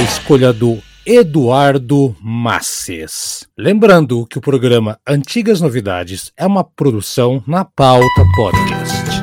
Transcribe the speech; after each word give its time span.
escolha 0.00 0.52
do 0.52 0.78
Eduardo 1.04 2.16
Masses. 2.20 3.46
Lembrando 3.56 4.26
que 4.26 4.38
o 4.38 4.40
programa 4.40 4.98
Antigas 5.06 5.60
Novidades 5.60 6.32
é 6.36 6.46
uma 6.46 6.64
produção 6.64 7.42
na 7.46 7.64
Pauta 7.64 8.24
Podcast. 8.34 9.22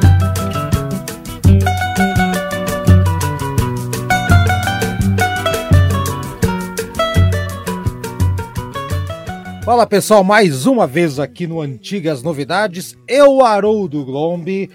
Fala 9.65 9.85
pessoal, 9.85 10.23
mais 10.23 10.65
uma 10.65 10.87
vez 10.87 11.20
aqui 11.20 11.45
no 11.45 11.61
Antigas 11.61 12.23
Novidades, 12.23 12.97
eu, 13.07 13.43
Haroldo 13.43 14.03
Glombe. 14.05 14.70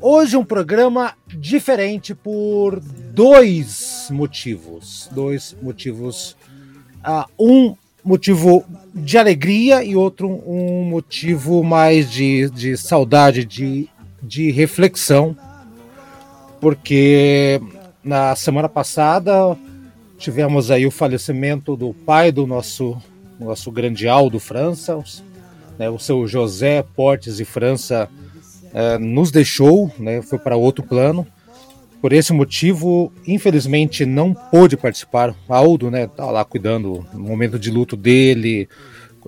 Hoje 0.00 0.36
um 0.36 0.44
programa 0.44 1.14
diferente 1.26 2.14
por 2.14 2.80
dois 3.16 4.08
motivos. 4.10 5.08
Dois 5.10 5.56
motivos. 5.62 6.36
Uh, 7.02 7.24
um 7.38 7.76
motivo 8.04 8.62
de 8.94 9.16
alegria 9.16 9.82
e 9.82 9.96
outro 9.96 10.28
um 10.46 10.84
motivo 10.84 11.64
mais 11.64 12.10
de, 12.10 12.50
de 12.50 12.76
saudade, 12.76 13.44
de, 13.44 13.88
de 14.22 14.50
reflexão. 14.50 15.34
Porque 16.60 17.60
na 18.04 18.36
semana 18.36 18.68
passada 18.68 19.56
tivemos 20.18 20.70
aí 20.70 20.86
o 20.86 20.90
falecimento 20.90 21.74
do 21.74 21.94
pai 21.94 22.30
do 22.30 22.46
nosso, 22.46 23.00
nosso 23.40 23.70
grande 23.70 24.06
Aldo 24.08 24.38
França, 24.38 25.02
né, 25.78 25.88
o 25.90 25.98
seu 25.98 26.26
José 26.26 26.82
Portes 26.82 27.36
de 27.36 27.44
França 27.44 28.08
é, 28.72 28.98
nos 28.98 29.30
deixou, 29.30 29.90
né, 29.98 30.22
foi 30.22 30.38
para 30.38 30.56
outro 30.56 30.84
plano. 30.84 31.26
Por 32.06 32.12
esse 32.12 32.32
motivo, 32.32 33.12
infelizmente, 33.26 34.06
não 34.06 34.32
pôde 34.32 34.76
participar. 34.76 35.34
Aldo, 35.48 35.90
né, 35.90 36.06
tá 36.06 36.30
lá 36.30 36.44
cuidando 36.44 37.04
no 37.12 37.18
momento 37.18 37.58
de 37.58 37.68
luto 37.68 37.96
dele, 37.96 38.68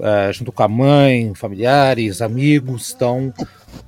é, 0.01 0.33
junto 0.33 0.53
com 0.53 0.62
a 0.62 0.69
mãe, 0.69 1.34
familiares, 1.34 2.23
amigos. 2.23 2.93
Então, 2.95 3.34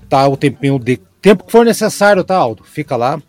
tá 0.09 0.27
o 0.27 0.37
tempinho 0.37 0.77
de 0.77 0.99
tempo 1.23 1.45
que 1.45 1.53
for 1.53 1.65
necessário, 1.65 2.25
tá, 2.25 2.37
Aldo? 2.37 2.65
Fica 2.65 2.97
lá. 2.97 3.23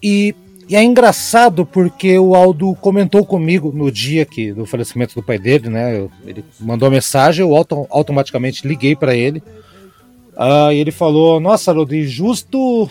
E, 0.00 0.32
e 0.68 0.76
é 0.76 0.84
engraçado 0.84 1.66
porque 1.66 2.16
o 2.16 2.36
Aldo 2.36 2.72
comentou 2.76 3.26
comigo 3.26 3.72
no 3.74 3.90
dia 3.90 4.24
que 4.24 4.52
do 4.52 4.64
falecimento 4.64 5.16
do 5.16 5.24
pai 5.24 5.40
dele, 5.40 5.68
né? 5.68 6.08
Ele 6.24 6.44
mandou 6.60 6.86
a 6.86 6.90
mensagem, 6.92 7.44
eu 7.44 7.56
auto, 7.56 7.84
automaticamente 7.90 8.64
liguei 8.64 8.94
para 8.94 9.16
ele 9.16 9.42
Uh, 10.40 10.72
e 10.72 10.78
ele 10.78 10.90
falou: 10.90 11.38
Nossa, 11.38 11.70
Lodi, 11.70 12.06
justo 12.06 12.88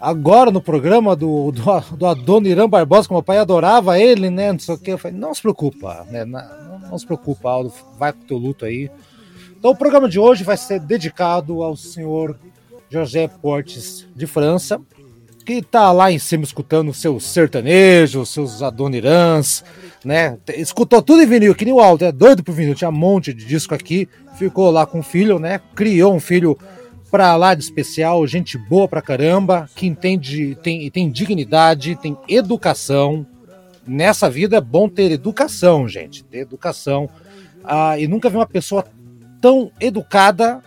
agora 0.00 0.50
no 0.50 0.60
programa 0.60 1.14
do, 1.14 1.50
do, 1.52 1.62
do 1.96 2.06
Adoniran 2.06 2.68
Barbosa, 2.68 3.08
que 3.08 3.14
meu 3.14 3.22
pai 3.22 3.38
adorava 3.38 3.98
ele, 3.98 4.30
né? 4.30 4.52
Não 4.52 4.58
sei 4.58 4.74
o 4.74 4.78
que. 4.78 4.92
Eu 4.92 4.98
falei: 4.98 5.16
Não 5.16 5.34
se 5.34 5.42
preocupa, 5.42 6.06
né? 6.10 6.24
Não, 6.24 6.78
não 6.90 6.98
se 6.98 7.06
preocupa, 7.06 7.50
Aldo, 7.50 7.72
vai 7.98 8.12
com 8.12 8.20
o 8.20 8.26
teu 8.26 8.36
luto 8.36 8.64
aí. 8.64 8.90
Então, 9.58 9.72
o 9.72 9.76
programa 9.76 10.08
de 10.08 10.20
hoje 10.20 10.44
vai 10.44 10.56
ser 10.56 10.78
dedicado 10.78 11.62
ao 11.62 11.76
senhor 11.76 12.38
José 12.88 13.26
Portes 13.26 14.06
de 14.14 14.26
França, 14.26 14.80
que 15.44 15.54
está 15.54 15.90
lá 15.92 16.12
em 16.12 16.18
cima 16.18 16.44
escutando 16.44 16.94
seus 16.94 17.24
sertanejos, 17.24 18.28
seus 18.28 18.62
Adonirans, 18.62 19.64
né? 20.04 20.38
Escutou 20.48 21.02
tudo 21.02 21.22
em 21.22 21.26
vinil, 21.26 21.54
que 21.54 21.64
nem 21.64 21.74
o 21.74 21.80
Aldo, 21.80 22.04
é 22.04 22.12
doido 22.12 22.44
pro 22.44 22.52
vinil, 22.52 22.74
tinha 22.74 22.90
um 22.90 22.92
monte 22.92 23.32
de 23.34 23.44
disco 23.44 23.74
aqui, 23.74 24.08
ficou 24.36 24.70
lá 24.70 24.86
com 24.86 25.00
o 25.00 25.02
filho, 25.02 25.38
né? 25.38 25.60
Criou 25.74 26.14
um 26.14 26.20
filho 26.20 26.56
pra 27.10 27.34
lá 27.36 27.54
de 27.54 27.62
especial, 27.62 28.26
gente 28.26 28.58
boa 28.58 28.86
pra 28.86 29.02
caramba, 29.02 29.68
que 29.74 29.86
entende, 29.86 30.56
tem, 30.62 30.90
tem 30.90 31.10
dignidade, 31.10 31.96
tem 31.96 32.16
educação. 32.28 33.26
Nessa 33.86 34.28
vida 34.28 34.56
é 34.56 34.60
bom 34.60 34.88
ter 34.88 35.10
educação, 35.10 35.88
gente, 35.88 36.22
ter 36.24 36.38
educação. 36.38 37.08
Ah, 37.64 37.98
e 37.98 38.06
nunca 38.06 38.28
vi 38.28 38.36
uma 38.36 38.46
pessoa 38.46 38.84
tão 39.40 39.70
educada 39.80 40.62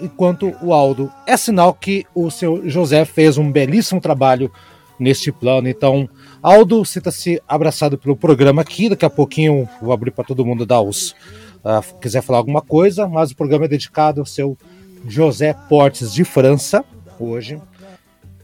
enquanto 0.00 0.54
o 0.62 0.72
Aldo. 0.72 1.10
É 1.26 1.36
sinal 1.36 1.72
que 1.72 2.04
o 2.14 2.30
seu 2.30 2.68
José 2.68 3.04
fez 3.04 3.38
um 3.38 3.50
belíssimo 3.50 4.00
trabalho 4.00 4.50
neste 4.98 5.32
plano. 5.32 5.68
Então, 5.68 6.08
Aldo, 6.42 6.84
sinta-se 6.84 7.40
abraçado 7.48 7.98
pelo 7.98 8.16
programa 8.16 8.62
aqui. 8.62 8.88
Daqui 8.88 9.04
a 9.04 9.10
pouquinho 9.10 9.68
vou 9.80 9.92
abrir 9.92 10.10
para 10.10 10.24
todo 10.24 10.44
mundo 10.44 10.66
dar 10.66 10.80
os. 10.80 11.14
Uh, 11.64 11.98
quiser 12.00 12.22
falar 12.22 12.38
alguma 12.38 12.62
coisa, 12.62 13.08
mas 13.08 13.30
o 13.30 13.36
programa 13.36 13.64
é 13.64 13.68
dedicado 13.68 14.20
ao 14.20 14.26
seu 14.26 14.56
José 15.06 15.54
Portes 15.68 16.12
de 16.12 16.24
França, 16.24 16.84
hoje. 17.18 17.60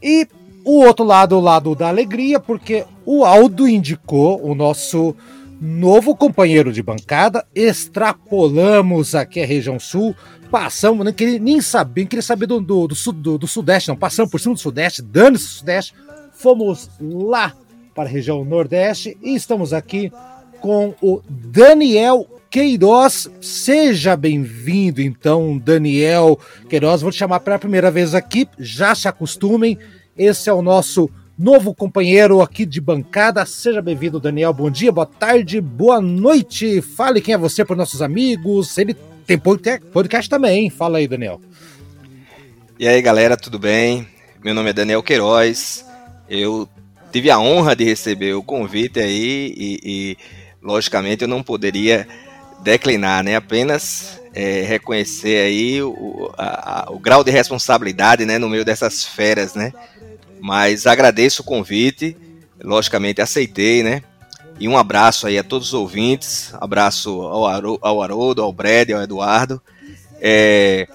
E 0.02 0.26
o 0.64 0.84
outro 0.84 1.04
lado, 1.04 1.36
o 1.36 1.40
lado 1.40 1.74
da 1.74 1.88
alegria, 1.88 2.38
porque 2.38 2.84
o 3.04 3.24
Aldo 3.24 3.68
indicou 3.68 4.40
o 4.44 4.54
nosso 4.54 5.14
novo 5.60 6.16
companheiro 6.16 6.72
de 6.72 6.82
bancada, 6.82 7.46
extrapolamos 7.54 9.14
aqui 9.14 9.40
a 9.40 9.46
região 9.46 9.78
sul, 9.78 10.14
passamos, 10.50 11.04
não 11.04 11.12
queria 11.12 11.38
nem 11.38 11.60
saber, 11.60 12.02
não 12.02 12.08
queria 12.08 12.22
saber 12.22 12.46
do, 12.46 12.60
do, 12.60 12.88
do, 12.88 13.38
do, 13.38 13.46
Sudeste, 13.46 13.88
não, 13.88 13.96
passamos 13.96 14.30
por 14.30 14.40
cima 14.40 14.54
do 14.54 14.60
Sudeste, 14.60 15.02
dando-se 15.02 15.46
Sudeste, 15.46 15.94
fomos 16.32 16.90
lá 17.00 17.54
para 17.94 18.08
a 18.08 18.12
região 18.12 18.44
Nordeste 18.44 19.16
e 19.22 19.34
estamos 19.36 19.72
aqui 19.72 20.12
com 20.60 20.94
o 21.00 21.20
Daniel 21.28 22.26
Queiroz. 22.52 23.30
Seja 23.40 24.14
bem-vindo, 24.14 25.00
então, 25.00 25.56
Daniel 25.56 26.38
Queiroz. 26.68 27.00
Vou 27.00 27.10
te 27.10 27.16
chamar 27.16 27.40
pela 27.40 27.58
primeira 27.58 27.90
vez 27.90 28.14
aqui, 28.14 28.46
já 28.58 28.94
se 28.94 29.08
acostumem. 29.08 29.78
Esse 30.14 30.50
é 30.50 30.52
o 30.52 30.60
nosso 30.60 31.08
novo 31.38 31.74
companheiro 31.74 32.42
aqui 32.42 32.66
de 32.66 32.78
bancada. 32.78 33.46
Seja 33.46 33.80
bem-vindo, 33.80 34.20
Daniel. 34.20 34.52
Bom 34.52 34.70
dia, 34.70 34.92
boa 34.92 35.06
tarde, 35.06 35.62
boa 35.62 35.98
noite. 35.98 36.82
Fale 36.82 37.22
quem 37.22 37.32
é 37.34 37.38
você 37.38 37.64
para 37.64 37.74
nossos 37.74 38.02
amigos. 38.02 38.76
Ele 38.76 38.94
tem 39.26 39.38
podcast 39.38 40.28
também, 40.28 40.64
hein? 40.64 40.70
Fala 40.70 40.98
aí, 40.98 41.08
Daniel. 41.08 41.40
E 42.78 42.86
aí, 42.86 43.00
galera, 43.00 43.34
tudo 43.34 43.58
bem? 43.58 44.06
Meu 44.44 44.54
nome 44.54 44.68
é 44.68 44.74
Daniel 44.74 45.02
Queiroz. 45.02 45.86
Eu 46.28 46.68
tive 47.10 47.30
a 47.30 47.38
honra 47.38 47.74
de 47.74 47.84
receber 47.84 48.34
o 48.34 48.42
convite 48.42 49.00
aí 49.00 49.54
e, 49.56 49.80
e 49.82 50.16
logicamente, 50.62 51.22
eu 51.22 51.28
não 51.28 51.42
poderia 51.42 52.06
declinar, 52.62 53.22
né? 53.22 53.36
Apenas 53.36 54.20
é, 54.34 54.62
reconhecer 54.62 55.44
aí 55.44 55.82
o, 55.82 56.32
a, 56.36 56.84
a, 56.84 56.92
o 56.92 56.98
grau 56.98 57.22
de 57.22 57.30
responsabilidade, 57.30 58.24
né, 58.24 58.38
no 58.38 58.48
meio 58.48 58.64
dessas 58.64 59.04
feras, 59.04 59.54
né? 59.54 59.72
Mas 60.40 60.86
agradeço 60.86 61.42
o 61.42 61.44
convite, 61.44 62.16
logicamente 62.62 63.20
aceitei, 63.20 63.82
né? 63.82 64.02
E 64.58 64.68
um 64.68 64.76
abraço 64.76 65.26
aí 65.26 65.38
a 65.38 65.44
todos 65.44 65.68
os 65.68 65.74
ouvintes, 65.74 66.52
abraço 66.54 67.10
ao, 67.22 67.46
Aro, 67.46 67.78
ao 67.80 68.02
Haroldo, 68.02 68.42
ao 68.42 68.52
Brad, 68.52 68.90
ao 68.90 69.02
Eduardo. 69.02 69.60
É, 70.20 70.86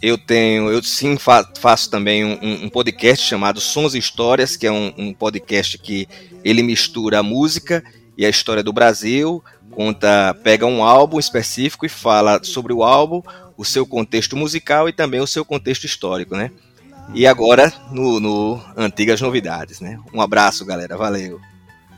eu 0.00 0.16
tenho, 0.16 0.70
eu 0.70 0.82
sim 0.82 1.18
fa 1.18 1.46
faço 1.58 1.90
também 1.90 2.24
um, 2.24 2.64
um, 2.64 2.68
podcast 2.68 3.26
chamado 3.26 3.60
Sons 3.60 3.94
e 3.94 3.98
Histórias, 3.98 4.56
que 4.56 4.66
é 4.66 4.72
um, 4.72 4.92
um 4.96 5.12
podcast 5.12 5.76
que 5.76 6.08
ele 6.42 6.62
mistura 6.62 7.18
a 7.18 7.22
música 7.22 7.84
e 8.16 8.24
a 8.24 8.28
história 8.28 8.62
do 8.62 8.72
Brasil, 8.72 9.42
conta, 9.70 10.36
pega 10.42 10.66
um 10.66 10.82
álbum 10.82 11.18
específico 11.18 11.86
e 11.86 11.88
fala 11.88 12.42
sobre 12.42 12.72
o 12.72 12.82
álbum, 12.82 13.22
o 13.56 13.64
seu 13.64 13.86
contexto 13.86 14.36
musical 14.36 14.88
e 14.88 14.92
também 14.92 15.20
o 15.20 15.26
seu 15.26 15.44
contexto 15.44 15.84
histórico, 15.84 16.36
né? 16.36 16.50
E 17.14 17.26
agora 17.26 17.72
no, 17.90 18.20
no 18.20 18.60
Antigas 18.76 19.20
Novidades, 19.20 19.80
né? 19.80 19.98
Um 20.12 20.20
abraço, 20.20 20.64
galera, 20.64 20.96
valeu. 20.96 21.40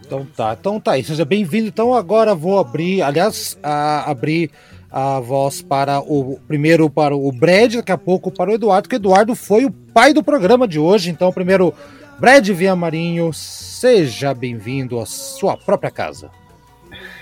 Então 0.05 0.27
tá, 0.37 0.57
então 0.59 0.81
tá 0.81 0.93
aí, 0.93 1.05
seja 1.05 1.25
bem-vindo. 1.25 1.69
Então 1.69 1.95
agora 1.95 2.35
vou 2.35 2.59
abrir, 2.59 3.03
aliás, 3.03 3.59
a, 3.63 4.11
abrir 4.11 4.51
a 4.91 5.21
voz 5.21 5.63
para 5.63 6.01
o 6.01 6.39
primeiro 6.47 6.91
para 6.91 7.17
o 7.17 7.33
Brad, 7.33 7.77
daqui 7.77 7.93
a 7.93 7.99
pouco 7.99 8.31
para 8.31 8.51
o 8.51 8.55
Eduardo, 8.55 8.89
que 8.89 8.95
o 8.95 8.99
Eduardo 8.99 9.35
foi 9.35 9.65
o 9.65 9.71
pai 9.71 10.13
do 10.13 10.23
programa 10.23 10.69
de 10.69 10.79
hoje. 10.79 11.11
Então, 11.11 11.33
primeiro, 11.33 11.73
Brad 12.19 12.47
Via 12.51 12.77
Marinho, 12.77 13.33
seja 13.33 14.35
bem-vindo 14.35 15.01
à 15.01 15.07
sua 15.07 15.57
própria 15.57 15.91
casa. 15.91 16.31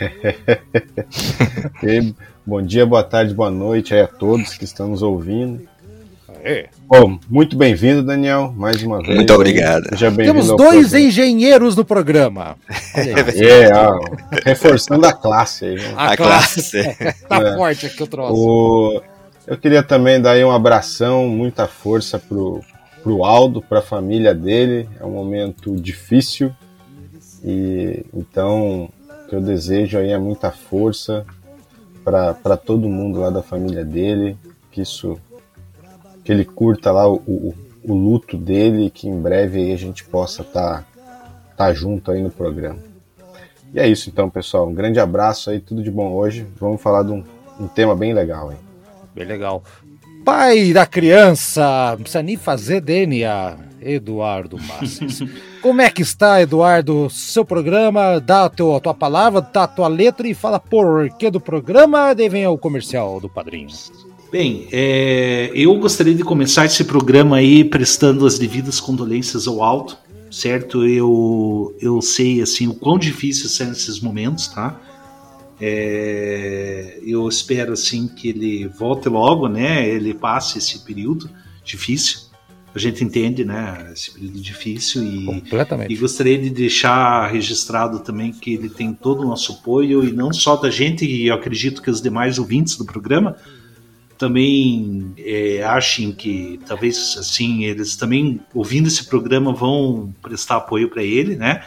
bom 2.47 2.63
dia, 2.63 2.87
boa 2.87 3.03
tarde, 3.03 3.35
boa 3.35 3.51
noite 3.51 3.95
a 3.95 4.07
todos 4.07 4.55
que 4.55 4.65
estão 4.65 4.89
nos 4.89 5.03
ouvindo. 5.03 5.69
É. 6.43 6.69
Bom, 6.89 7.19
muito 7.29 7.55
bem-vindo, 7.55 8.03
Daniel, 8.03 8.53
mais 8.57 8.83
uma 8.83 9.03
vez. 9.03 9.15
Muito 9.15 9.35
obrigado. 9.35 9.91
Seja 9.91 10.11
Temos 10.11 10.49
dois 10.49 10.95
engenheiros 10.95 11.77
no 11.77 11.85
programa. 11.85 12.57
É, 12.93 13.73
ó, 13.73 14.01
reforçando 14.45 15.07
a 15.07 15.13
classe 15.13 15.65
aí. 15.65 15.77
Né? 15.77 15.95
A, 15.97 16.13
a, 16.13 16.17
classe. 16.17 16.73
classe. 16.73 17.23
tá 17.29 17.37
é. 17.37 17.55
forte 17.55 17.87
aqui 17.87 18.03
o 18.03 18.07
troço. 18.07 18.35
O... 18.35 19.03
Eu 19.47 19.57
queria 19.57 19.83
também 19.83 20.21
dar 20.21 20.33
aí 20.33 20.45
um 20.45 20.51
abração, 20.51 21.29
muita 21.29 21.69
força 21.69 22.19
pro, 22.19 22.61
pro 23.03 23.25
Aldo, 23.25 23.63
pra 23.63 23.81
família 23.81 24.35
dele. 24.35 24.89
É 24.99 25.05
um 25.05 25.13
momento 25.13 25.77
difícil. 25.77 26.53
E 27.45 28.05
então, 28.13 28.91
que 29.31 29.37
eu 29.37 29.41
desejo 29.41 29.97
aí 29.97 30.11
é 30.11 30.19
muita 30.19 30.51
força 30.51 31.25
para 32.03 32.57
todo 32.57 32.89
mundo 32.89 33.21
lá 33.21 33.31
da 33.31 33.45
família 33.45 33.85
dele, 33.85 34.37
que 34.73 34.81
isso 34.81 35.21
que 36.25 36.33
ele 36.33 36.45
curta 36.45 36.91
lá 36.91 37.09
o, 37.09 37.15
o, 37.15 37.55
o 37.85 37.95
luto 37.95 38.37
dele 38.37 38.87
e 38.87 38.91
que 38.91 39.09
em 39.09 39.21
breve 39.23 39.73
a 39.73 39.77
gente 39.77 40.03
possa 40.03 40.43
estar 40.43 40.83
tá, 40.83 40.85
tá 41.57 41.73
junto 41.73 42.11
aí 42.11 42.21
no 42.21 42.31
programa. 42.31 42.81
E 43.73 43.79
é 43.79 43.87
isso 43.87 44.11
então, 44.11 44.29
pessoal. 44.29 44.69
Um 44.69 44.75
grande 44.75 44.99
abraço 44.99 45.51
aí, 45.51 45.61
tudo 45.61 45.81
de 45.81 45.93
bom 45.93 46.13
hoje. 46.13 46.45
Vamos 46.59 46.83
falar 46.83 47.05
de 47.05 47.13
um, 47.13 47.23
um 47.61 47.69
tema 47.69 47.95
bem 47.95 48.13
legal 48.13 48.51
aí. 48.51 48.57
Bem 49.15 49.27
legal. 49.27 49.63
Pai 50.25 50.73
da 50.73 50.85
criança, 50.85 51.93
não 51.93 52.03
precisa 52.03 52.23
nem 52.23 52.37
fazer 52.37 52.81
DNA, 52.81 53.57
Eduardo 53.81 54.59
Masses. 54.59 55.21
Como 55.61 55.83
é 55.83 55.91
que 55.91 56.01
está, 56.01 56.41
Eduardo? 56.41 57.09
Seu 57.11 57.45
programa, 57.45 58.19
dá 58.19 58.47
a, 58.47 58.49
teu, 58.49 58.75
a 58.75 58.81
tua 58.81 58.95
palavra, 58.95 59.43
dá 59.43 59.65
a 59.65 59.69
tua 59.69 59.89
letra 59.89 60.27
e 60.27 60.33
fala 60.33 60.59
por 60.59 61.11
que 61.19 61.31
do 61.31 61.41
programa, 61.41 62.15
daí 62.15 62.31
vem 62.31 62.47
o 62.47 62.57
comercial 62.57 63.21
do 63.21 63.29
padrinho. 63.29 63.69
Bem, 64.33 64.69
é, 64.73 65.51
eu 65.55 65.75
gostaria 65.79 66.15
de 66.15 66.23
começar 66.23 66.65
esse 66.65 66.85
programa 66.85 67.37
aí 67.37 67.63
prestando 67.63 68.27
as 68.27 68.39
devidas 68.39 68.81
condolências 68.81 69.47
ao 69.47 69.63
Alto, 69.63 69.99
certo? 70.31 70.87
Eu, 70.87 71.77
eu 71.79 72.01
sei 72.01 72.41
assim 72.41 72.67
o 72.67 72.75
quão 72.75 72.99
difícil 72.99 73.49
são 73.51 73.71
esses 73.71 74.01
momentos, 74.01 74.49
tá? 74.49 74.81
É, 75.61 77.01
eu 77.05 77.29
espero 77.29 77.75
assim 77.75 78.09
que 78.09 78.31
ele 78.31 78.67
volte 78.67 79.11
logo, 79.11 79.47
né? 79.47 79.87
Ele 79.87 80.15
passe 80.15 80.57
esse 80.57 80.79
período 80.79 81.29
difícil. 81.63 82.30
A 82.73 82.79
gente 82.79 83.03
entende, 83.03 83.45
né? 83.45 83.91
Esse 83.93 84.13
período 84.13 84.41
difícil 84.41 85.03
e, 85.03 85.25
Completamente. 85.25 85.93
e 85.93 85.97
gostaria 85.97 86.39
de 86.39 86.51
deixar 86.51 87.27
registrado 87.27 87.99
também 88.01 88.33
que 88.33 88.55
ele 88.55 88.69
tem 88.69 88.93
todo 88.95 89.23
o 89.23 89.27
nosso 89.27 89.53
apoio 89.53 90.05
e 90.05 90.13
não 90.13 90.33
só 90.33 90.55
da 90.57 90.71
gente 90.71 91.05
e 91.05 91.27
eu 91.27 91.35
acredito 91.35 91.83
que 91.83 91.91
os 91.91 92.01
demais 92.01 92.39
ouvintes 92.39 92.77
do 92.77 92.85
programa, 92.85 93.37
também 94.21 95.15
é, 95.17 95.63
achem 95.65 96.13
que 96.13 96.61
talvez 96.67 97.17
assim 97.19 97.65
eles 97.65 97.97
também 97.97 98.39
ouvindo 98.55 98.87
esse 98.87 99.07
programa 99.07 99.51
vão 99.51 100.15
prestar 100.21 100.57
apoio 100.57 100.91
para 100.91 101.03
ele, 101.03 101.37
né? 101.37 101.65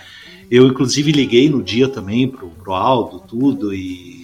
Eu 0.51 0.67
inclusive 0.67 1.11
liguei 1.11 1.49
no 1.49 1.63
dia 1.63 1.89
também 1.89 2.27
pro, 2.27 2.49
pro 2.49 2.73
Aldo 2.73 3.19
tudo 3.27 3.73
e 3.73 4.23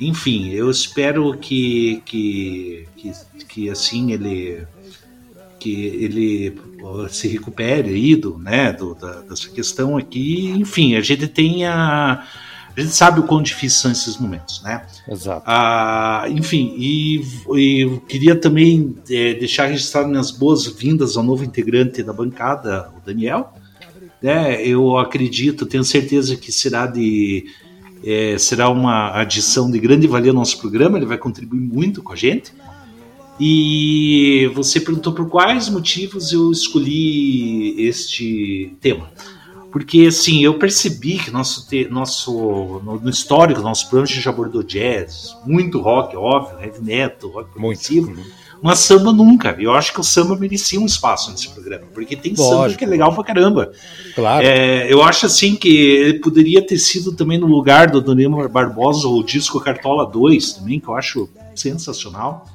enfim 0.00 0.48
eu 0.54 0.70
espero 0.70 1.36
que 1.36 2.02
que, 2.06 2.88
que, 2.96 3.12
que 3.46 3.68
assim 3.68 4.12
ele 4.12 4.66
que 5.60 5.70
ele 5.70 6.58
se 7.10 7.28
recupere 7.28 7.90
aí 7.90 8.16
do, 8.16 8.38
né, 8.38 8.72
do, 8.72 8.94
da, 8.94 9.20
dessa 9.20 9.48
questão 9.50 9.96
aqui, 9.96 10.50
enfim, 10.56 10.96
a 10.96 11.00
gente 11.00 11.28
tenha 11.28 12.24
a 12.76 12.80
gente 12.80 12.94
sabe 12.94 13.20
o 13.20 13.24
quão 13.24 13.42
difíceis 13.42 13.74
são 13.74 13.90
esses 13.90 14.16
momentos, 14.16 14.62
né? 14.62 14.86
Exato. 15.08 15.42
Ah, 15.44 16.24
enfim, 16.28 16.72
e, 16.78 17.20
e 17.56 18.00
queria 18.08 18.36
também 18.36 18.96
é, 19.10 19.34
deixar 19.34 19.66
registrado 19.66 20.08
minhas 20.08 20.30
boas-vindas 20.30 21.16
ao 21.16 21.22
novo 21.22 21.44
integrante 21.44 22.02
da 22.02 22.12
bancada, 22.12 22.90
o 22.96 23.04
Daniel. 23.04 23.52
Né? 24.22 24.64
Eu 24.64 24.96
acredito, 24.96 25.66
tenho 25.66 25.82
certeza 25.82 26.36
que 26.36 26.52
será 26.52 26.86
de 26.86 27.46
é, 28.04 28.38
será 28.38 28.68
uma 28.70 29.20
adição 29.20 29.70
de 29.70 29.78
grande 29.78 30.06
valia 30.06 30.30
ao 30.30 30.34
nosso 30.34 30.58
programa, 30.58 30.96
ele 30.96 31.06
vai 31.06 31.18
contribuir 31.18 31.60
muito 31.60 32.02
com 32.02 32.12
a 32.12 32.16
gente. 32.16 32.52
E 33.40 34.50
você 34.54 34.78
perguntou 34.78 35.14
por 35.14 35.28
quais 35.28 35.68
motivos 35.70 36.32
eu 36.32 36.52
escolhi 36.52 37.74
este 37.86 38.76
tema 38.80 39.10
porque 39.70 40.06
assim, 40.08 40.42
eu 40.42 40.54
percebi 40.54 41.18
que 41.18 41.30
nosso, 41.30 41.68
te, 41.68 41.88
nosso 41.88 42.80
no, 42.84 43.00
no, 43.00 43.10
histórico, 43.10 43.60
nosso 43.60 43.84
programa 43.84 44.04
a 44.04 44.12
gente 44.12 44.20
já 44.20 44.30
abordou 44.30 44.62
jazz, 44.62 45.36
muito 45.46 45.80
rock, 45.80 46.16
óbvio, 46.16 46.58
heavy 46.60 46.82
metal, 46.82 47.30
rock 47.30 47.52
progressivo, 47.52 48.12
mas 48.62 48.80
samba 48.80 49.12
nunca. 49.12 49.56
Eu 49.58 49.72
acho 49.72 49.92
que 49.92 50.00
o 50.00 50.04
samba 50.04 50.36
merecia 50.36 50.80
um 50.80 50.86
espaço 50.86 51.30
nesse 51.30 51.48
programa, 51.48 51.86
porque 51.94 52.16
tem 52.16 52.34
Lógico. 52.36 52.62
samba 52.62 52.74
que 52.74 52.84
é 52.84 52.88
legal 52.88 53.14
pra 53.14 53.24
caramba. 53.24 53.72
Claro. 54.14 54.44
É, 54.44 54.92
eu 54.92 55.02
acho 55.02 55.26
assim 55.26 55.54
que 55.54 55.68
ele 55.68 56.18
poderia 56.18 56.66
ter 56.66 56.78
sido 56.78 57.12
também 57.12 57.38
no 57.38 57.46
lugar 57.46 57.90
do 57.90 57.98
Adoniran 57.98 58.48
Barbosa 58.48 59.08
o 59.08 59.22
disco 59.22 59.60
Cartola 59.60 60.04
2 60.04 60.54
também, 60.54 60.80
que 60.80 60.88
eu 60.88 60.96
acho 60.96 61.28
sensacional. 61.54 62.46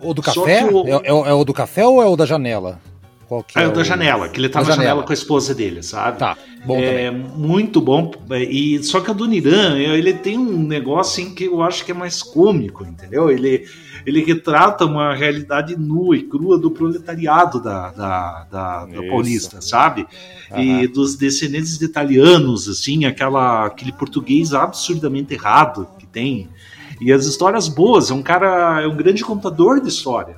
O 0.00 0.14
do 0.14 0.22
café? 0.22 0.64
O... 0.64 0.86
É, 0.86 0.90
é, 1.04 1.08
é 1.08 1.32
o 1.32 1.44
do 1.44 1.52
café 1.52 1.86
ou 1.86 2.02
é 2.02 2.06
o 2.06 2.16
da 2.16 2.26
janela? 2.26 2.80
Qual 3.28 3.42
que 3.42 3.58
é, 3.58 3.64
é 3.64 3.66
o 3.66 3.72
da 3.72 3.82
janela, 3.82 4.28
que 4.28 4.38
ele 4.38 4.48
tá 4.48 4.60
na 4.60 4.66
janela. 4.66 4.82
janela. 4.82 5.02
com 5.02 5.12
a 5.12 5.14
esposa 5.14 5.52
dele, 5.52 5.82
sabe? 5.82 6.18
Tá, 6.18 6.38
bom 6.64 6.78
É 6.78 7.10
também. 7.10 7.26
muito 7.36 7.80
bom. 7.80 8.12
E 8.30 8.80
só 8.84 9.00
que 9.00 9.10
o 9.10 9.14
Doniran, 9.14 9.76
ele 9.78 10.12
tem 10.12 10.38
um 10.38 10.62
negócio 10.62 11.24
em 11.24 11.34
que 11.34 11.44
eu 11.44 11.60
acho 11.60 11.84
que 11.84 11.90
é 11.90 11.94
mais 11.94 12.22
cômico, 12.22 12.84
entendeu? 12.84 13.28
Ele 13.28 13.66
ele 14.06 14.24
retrata 14.24 14.84
uma 14.84 15.12
realidade 15.14 15.76
nua 15.76 16.16
e 16.16 16.22
crua 16.22 16.56
do 16.56 16.70
proletariado 16.70 17.60
da, 17.60 17.90
da, 17.90 18.44
da, 18.44 18.86
da 18.86 19.02
paulista, 19.08 19.60
sabe? 19.60 20.06
Uhum. 20.52 20.60
E 20.60 20.86
dos 20.86 21.16
descendentes 21.16 21.76
de 21.76 21.84
italianos, 21.84 22.68
assim, 22.68 23.04
aquela, 23.04 23.66
aquele 23.66 23.90
português 23.90 24.54
absurdamente 24.54 25.34
errado 25.34 25.88
que 25.98 26.06
tem. 26.06 26.48
E 27.00 27.12
as 27.12 27.26
histórias 27.26 27.68
boas, 27.68 28.10
é 28.10 28.14
um 28.14 28.22
cara, 28.22 28.82
é 28.82 28.86
um 28.86 28.96
grande 28.96 29.24
contador 29.24 29.80
de 29.80 29.88
história. 29.88 30.36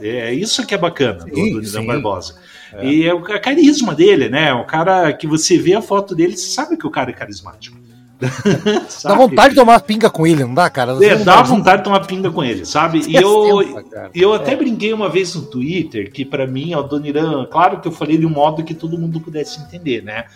É 0.00 0.32
isso 0.32 0.66
que 0.66 0.74
é 0.74 0.78
bacana 0.78 1.24
sim, 1.32 1.52
do, 1.52 1.60
do 1.60 1.86
Barbosa. 1.86 2.36
É. 2.72 2.86
E 2.86 3.06
é 3.06 3.12
o 3.12 3.20
carisma 3.20 3.94
dele, 3.94 4.28
né? 4.28 4.52
O 4.54 4.64
cara 4.64 5.12
que 5.12 5.26
você 5.26 5.58
vê 5.58 5.74
a 5.74 5.82
foto 5.82 6.14
dele, 6.14 6.36
você 6.36 6.50
sabe 6.50 6.76
que 6.76 6.86
o 6.86 6.90
cara 6.90 7.10
é 7.10 7.12
carismático. 7.12 7.78
dá 9.02 9.14
vontade 9.14 9.50
de 9.50 9.60
tomar 9.60 9.80
pinga 9.80 10.10
com 10.10 10.26
ele, 10.26 10.44
não 10.44 10.52
dá, 10.52 10.68
cara? 10.68 10.92
É, 11.04 11.16
dá 11.16 11.42
vontade 11.42 11.78
de 11.78 11.84
tomar 11.84 12.00
pinga 12.06 12.30
com 12.30 12.44
ele, 12.44 12.66
sabe? 12.66 13.02
E 13.08 13.14
eu, 13.14 13.62
eu 14.14 14.34
até 14.34 14.52
é. 14.52 14.56
brinquei 14.56 14.92
uma 14.92 15.08
vez 15.08 15.34
no 15.34 15.42
Twitter 15.42 16.12
que 16.12 16.24
para 16.24 16.46
mim, 16.46 16.74
o 16.74 16.82
Doniran, 16.82 17.46
claro 17.46 17.80
que 17.80 17.88
eu 17.88 17.92
falei 17.92 18.18
de 18.18 18.26
um 18.26 18.30
modo 18.30 18.62
que 18.62 18.74
todo 18.74 18.98
mundo 18.98 19.20
pudesse 19.20 19.60
entender, 19.60 20.02
né? 20.02 20.26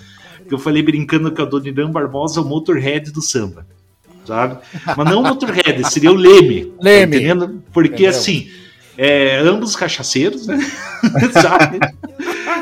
Que 0.48 0.54
eu 0.54 0.58
falei 0.58 0.82
brincando 0.82 1.30
que 1.30 1.42
o 1.42 1.46
Doniran 1.46 1.90
Barbosa 1.90 2.40
é 2.40 2.42
o 2.42 2.46
Motorhead 2.46 3.10
do 3.10 3.20
samba, 3.20 3.66
sabe? 4.24 4.58
Mas 4.96 5.10
não 5.10 5.20
o 5.20 5.22
Motorhead, 5.22 5.84
seria 5.90 6.10
o 6.10 6.14
Leme. 6.14 6.72
Leme. 6.80 7.26
Tá 7.26 7.48
Porque 7.72 7.94
Entendeu? 7.94 8.10
assim 8.10 8.48
é, 8.96 9.38
ambos 9.38 9.74
cachaceiros, 9.74 10.46
né? 10.46 10.58
sabe? 11.32 11.80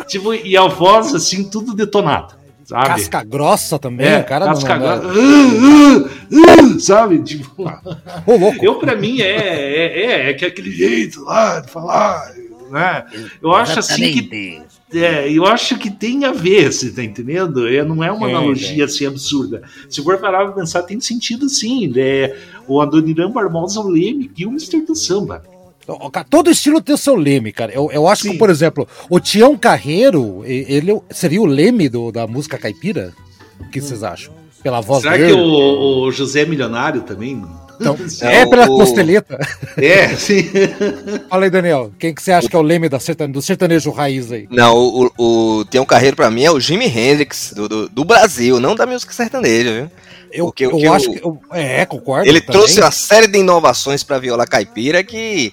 tipo, 0.06 0.32
e 0.34 0.56
a 0.56 0.66
voz, 0.66 1.14
assim, 1.14 1.44
tudo 1.48 1.74
detonado. 1.74 2.34
Sabe? 2.64 2.86
Casca 2.86 3.24
grossa 3.24 3.78
também, 3.78 4.06
é, 4.06 4.22
cara. 4.22 4.46
Casca 4.46 4.78
não, 4.78 5.00
grossa. 5.00 5.18
Uh, 5.18 6.06
uh, 6.06 6.74
uh, 6.76 6.80
sabe? 6.80 7.22
Tipo, 7.22 7.64
Ô. 8.26 8.54
Eu, 8.62 8.76
pra 8.76 8.96
mim, 8.96 9.20
é, 9.20 9.26
é, 9.26 10.04
é, 10.04 10.30
é 10.30 10.34
que 10.34 10.44
é 10.44 10.48
aquele 10.48 10.70
jeito 10.70 11.24
lá 11.24 11.60
de 11.60 11.70
falar. 11.70 12.32
Né? 12.72 13.04
Eu 13.42 13.52
acho 13.52 13.78
assim 13.78 14.26
que. 14.28 14.62
É, 14.94 15.30
eu 15.30 15.44
acho 15.44 15.78
que 15.78 15.90
tem 15.90 16.24
a 16.24 16.32
ver, 16.32 16.72
você 16.72 16.90
tá 16.90 17.04
entendendo? 17.04 17.68
É, 17.68 17.84
não 17.84 18.02
é 18.02 18.10
uma 18.10 18.28
é, 18.28 18.30
analogia 18.30 18.82
é. 18.82 18.86
assim 18.86 19.04
absurda. 19.04 19.62
Se 19.90 20.02
for 20.02 20.18
parar 20.18 20.46
pra 20.46 20.52
pensar, 20.52 20.82
tem 20.82 20.98
sentido 20.98 21.50
sim. 21.50 21.92
É, 21.96 22.34
o 22.66 22.80
Adoniran 22.80 23.30
Barbosa 23.30 23.78
é 23.78 23.82
o 23.82 23.88
Leme 23.88 24.30
e 24.36 24.46
o 24.46 24.48
Mr. 24.48 24.80
do 24.80 24.94
Samba. 24.94 25.42
Todo 26.30 26.50
estilo 26.50 26.80
tem 26.80 26.94
o 26.94 26.98
seu 26.98 27.16
leme, 27.16 27.52
cara. 27.52 27.72
Eu, 27.72 27.90
eu 27.90 28.06
acho 28.06 28.22
Sim. 28.22 28.30
que, 28.32 28.38
por 28.38 28.48
exemplo, 28.48 28.86
o 29.10 29.18
Tião 29.18 29.58
Carreiro, 29.58 30.44
ele 30.46 30.96
seria 31.10 31.42
o 31.42 31.44
leme 31.44 31.88
do, 31.88 32.12
da 32.12 32.24
música 32.24 32.56
caipira? 32.56 33.12
O 33.58 33.68
que 33.68 33.80
vocês 33.80 34.04
acham? 34.04 34.32
Pela 34.62 34.80
voz 34.80 35.02
Será 35.02 35.16
dele? 35.16 35.30
Será 35.30 35.42
que 35.42 35.48
o, 35.48 36.04
o, 36.04 36.12
José 36.12 36.42
é 36.42 36.46
Milionário 36.46 37.02
também? 37.02 37.44
Então, 37.82 37.98
é, 38.22 38.42
é 38.42 38.46
pela 38.46 38.64
o... 38.64 38.76
costeleta. 38.78 39.38
É, 39.76 40.08
sim. 40.16 40.50
Fala 41.30 41.44
aí, 41.44 41.50
Daniel. 41.50 41.90
Quem 41.98 42.14
que 42.14 42.22
você 42.22 42.30
acha 42.30 42.48
que 42.48 42.54
é 42.54 42.58
o 42.58 42.62
leme 42.62 42.88
da 42.90 43.00
sertane... 43.00 43.32
do 43.32 43.40
sertanejo 43.40 43.90
raiz 43.90 44.30
aí? 44.30 44.46
Não, 44.50 44.76
o, 44.76 45.10
o, 45.16 45.58
o 45.58 45.64
Tião 45.64 45.84
Carreiro, 45.84 46.14
pra 46.14 46.30
mim, 46.30 46.44
é 46.44 46.50
o 46.50 46.60
Jimi 46.60 46.86
Hendrix 46.86 47.54
do, 47.56 47.68
do, 47.68 47.88
do 47.88 48.04
Brasil, 48.04 48.60
não 48.60 48.74
da 48.74 48.86
música 48.86 49.12
sertaneja, 49.12 49.72
viu? 49.72 49.90
Eu, 50.30 50.46
Porque, 50.46 50.64
eu 50.66 50.92
acho 50.92 51.10
que. 51.10 51.24
Eu, 51.24 51.38
é, 51.52 51.84
concordo. 51.84 52.28
Ele 52.28 52.40
também. 52.40 52.60
trouxe 52.60 52.80
uma 52.80 52.90
série 52.90 53.26
de 53.26 53.38
inovações 53.38 54.02
para 54.02 54.18
viola 54.18 54.46
caipira 54.46 55.02
que 55.02 55.52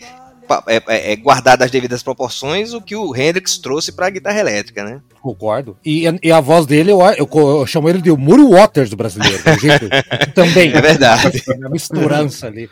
é, 0.67 0.83
é, 0.87 1.11
é 1.13 1.15
guardado 1.15 1.61
as 1.61 1.71
devidas 1.71 2.01
proporções 2.01 2.73
o 2.73 2.81
que 2.81 2.95
o 2.95 3.15
Hendrix 3.15 3.57
trouxe 3.57 3.91
para 3.91 4.07
a 4.07 4.09
guitarra 4.09 4.39
elétrica, 4.39 4.83
né? 4.83 5.01
Concordo. 5.21 5.77
E, 5.85 6.03
e 6.23 6.31
a 6.31 6.39
voz 6.39 6.65
dele, 6.65 6.91
eu, 6.91 7.01
eu, 7.01 7.29
eu, 7.31 7.67
chamo 7.67 7.89
ele 7.89 8.01
de 8.01 8.11
Muro 8.11 8.49
Waters 8.51 8.89
do 8.89 8.95
brasileiro, 8.95 9.37
jeito, 9.59 9.89
também. 10.33 10.69
É 10.79 10.81
verdade. 10.81 11.43
A 11.65 11.69
misturança 11.69 12.47
ali. 12.47 12.69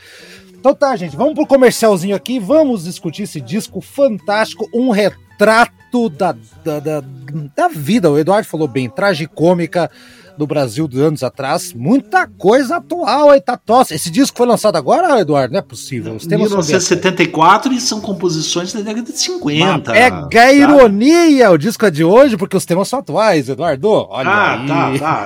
Então 0.60 0.74
tá, 0.74 0.96
gente, 0.96 1.15
vamos 1.15 1.34
pro 1.34 1.48
comercialzinho 1.48 2.15
aqui, 2.15 2.39
vamos 2.39 2.84
discutir 2.84 3.24
esse 3.24 3.39
disco 3.41 3.81
fantástico, 3.81 4.67
um 4.74 4.89
retrato 4.89 6.10
da, 6.10 6.36
da, 6.63 6.79
da, 6.79 7.03
da 7.55 7.67
vida. 7.67 8.12
O 8.12 8.17
Eduardo 8.17 8.48
falou 8.48 8.67
bem, 8.67 8.89
tragicômica 8.89 9.89
do 10.38 10.48
Brasil 10.48 10.88
de 10.88 11.01
anos 11.01 11.24
atrás. 11.24 11.74
Muita 11.74 12.27
coisa 12.27 12.77
atual 12.77 13.32
aí, 13.32 13.41
tá 13.41 13.58
tosse. 13.58 13.94
Esse 13.94 14.10
disco 14.10 14.38
foi 14.38 14.48
lançado 14.48 14.75
agora, 14.75 15.20
Eduardo? 15.20 15.53
Não 15.53 15.60
é 15.60 15.63
possível. 15.63 16.15
Os 16.15 16.25
temas 16.25 16.50
1974 16.50 17.74
e 17.74 17.82
são 17.82 18.00
composições 18.00 18.72
da 18.74 18.82
década 18.82 19.12
de 19.12 19.20
50. 19.20 19.96
É 19.98 20.08
a 20.38 20.53
ironia 20.53 21.51
o 21.51 21.58
disco 21.58 21.86
é 21.86 21.91
de 21.91 22.03
hoje, 22.03 22.38
porque 22.38 22.56
os 22.56 22.65
temas 22.65 22.88
são 22.88 23.00
atuais, 23.00 23.50
Eduardo. 23.50 23.89
Olha 23.89 24.29
ah, 24.29 24.62
aí. 24.62 25.00
tá, 25.00 25.25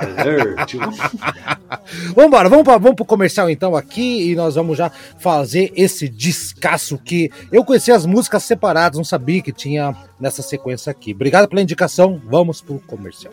vamos 2.14 2.26
embora, 2.26 2.48
vamos, 2.48 2.64
pra, 2.64 2.78
vamos 2.78 2.96
pro 2.96 3.04
comercial 3.04 3.50
então 3.50 3.76
aqui 3.76 4.30
e 4.30 4.34
nós 4.34 4.54
vamos 4.54 4.76
já 4.78 4.90
fazer 5.18 5.72
esse 5.76 6.08
descasso 6.08 6.98
que 6.98 7.30
eu 7.50 7.64
conheci 7.64 7.92
as 7.92 8.06
músicas 8.06 8.42
separadas, 8.44 8.96
não 8.96 9.04
sabia 9.04 9.42
que 9.42 9.52
tinha 9.52 9.94
nessa 10.18 10.42
sequência 10.42 10.90
aqui. 10.90 11.12
Obrigado 11.12 11.48
pela 11.48 11.62
indicação, 11.62 12.20
vamos 12.28 12.60
pro 12.60 12.78
comercial. 12.80 13.32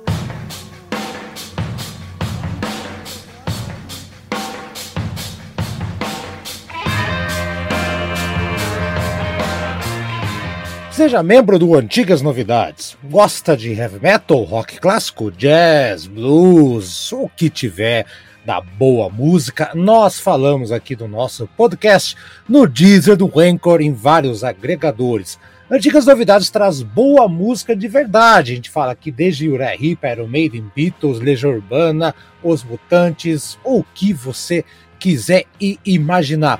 Seja 10.99 11.23
membro 11.23 11.57
do 11.57 11.75
Antigas 11.75 12.21
Novidades. 12.21 12.97
Gosta 13.09 13.55
de 13.55 13.71
heavy 13.71 14.01
metal, 14.01 14.43
rock 14.43 14.81
clássico, 14.81 15.31
jazz, 15.31 16.05
blues, 16.05 17.13
o 17.13 17.29
que 17.29 17.49
tiver 17.49 18.05
da 18.45 18.59
boa 18.59 19.09
música, 19.09 19.71
nós 19.73 20.19
falamos 20.19 20.73
aqui 20.73 20.97
do 20.97 21.07
nosso 21.07 21.47
podcast 21.55 22.17
no 22.49 22.67
Deezer 22.67 23.15
do 23.15 23.31
Anchor 23.39 23.79
em 23.79 23.93
vários 23.93 24.43
agregadores. 24.43 25.39
Antigas 25.71 26.05
Novidades 26.05 26.49
traz 26.49 26.81
boa 26.81 27.29
música 27.29 27.73
de 27.73 27.87
verdade. 27.87 28.51
A 28.51 28.55
gente 28.55 28.69
fala 28.69 28.91
aqui 28.91 29.09
desde 29.09 29.47
Uriah 29.47 29.75
Heep, 29.75 30.03
Iron 30.03 30.27
Maiden, 30.27 30.69
Beatles, 30.75 31.21
Legião 31.21 31.53
Urbana, 31.53 32.13
Os 32.43 32.61
Mutantes, 32.61 33.57
ou 33.63 33.79
o 33.79 33.85
que 33.95 34.11
você 34.11 34.65
quiser 34.99 35.45
e 35.61 35.79
imaginar. 35.85 36.59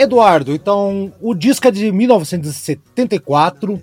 Eduardo, 0.00 0.52
então 0.52 1.12
o 1.20 1.34
disco 1.34 1.68
é 1.68 1.70
de 1.70 1.92
1974. 1.92 3.80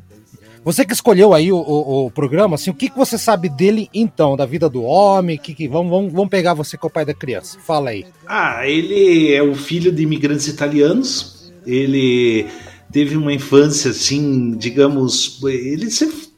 Você 0.65 0.83
que 0.83 0.91
escolheu 0.91 1.33
aí 1.33 1.51
o, 1.51 1.57
o, 1.57 2.07
o, 2.07 2.11
programa, 2.11 2.55
assim, 2.55 2.71
o 2.71 2.73
que, 2.73 2.89
que 2.89 2.97
você 2.97 3.17
sabe 3.17 3.47
dele 3.47 3.87
então, 3.93 4.35
da 4.35 4.45
vida 4.45 4.67
do 4.67 4.83
homem? 4.83 5.37
Que, 5.37 5.53
que 5.53 5.67
vamos, 5.67 5.89
vamos, 5.89 6.11
vamos 6.11 6.29
pegar 6.29 6.53
você 6.53 6.75
com 6.75 6.87
o 6.87 6.89
pai 6.89 7.05
da 7.05 7.13
criança. 7.13 7.57
Fala 7.59 7.91
aí. 7.91 8.05
Ah, 8.25 8.67
ele 8.67 9.33
é 9.33 9.41
o 9.41 9.55
filho 9.55 9.93
de 9.93 10.03
imigrantes 10.03 10.47
italianos. 10.47 11.53
Ele 11.65 12.47
teve 12.91 13.15
uma 13.15 13.31
infância 13.31 13.91
assim, 13.91 14.57
digamos, 14.57 15.39
ele 15.43 15.87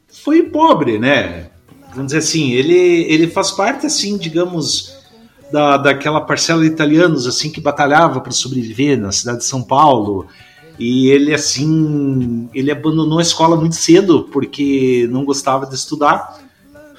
foi 0.08 0.44
pobre, 0.44 1.00
né? 1.00 1.48
Vamos 1.92 2.08
dizer 2.08 2.20
assim, 2.20 2.52
ele, 2.52 2.76
ele 3.12 3.28
faz 3.28 3.50
parte 3.52 3.88
assim, 3.88 4.16
digamos, 4.18 4.99
da, 5.52 5.78
daquela 5.78 6.22
parcela 6.22 6.62
de 6.62 6.68
italianos 6.68 7.28
assim 7.28 7.50
que 7.52 7.62
batalhava 7.62 8.22
para 8.22 8.32
sobreviver 8.32 9.00
na 9.00 9.12
cidade 9.12 9.40
de 9.40 9.46
São 9.46 9.64
Paulo. 9.64 10.28
E 10.78 11.10
ele 11.10 11.34
assim, 11.34 12.50
ele 12.54 12.72
abandonou 12.72 13.20
a 13.20 13.22
escola 13.22 13.58
muito 13.58 13.76
cedo 13.76 14.30
porque 14.32 15.08
não 15.12 15.26
gostava 15.26 15.66
de 15.66 15.76
estudar 15.76 16.40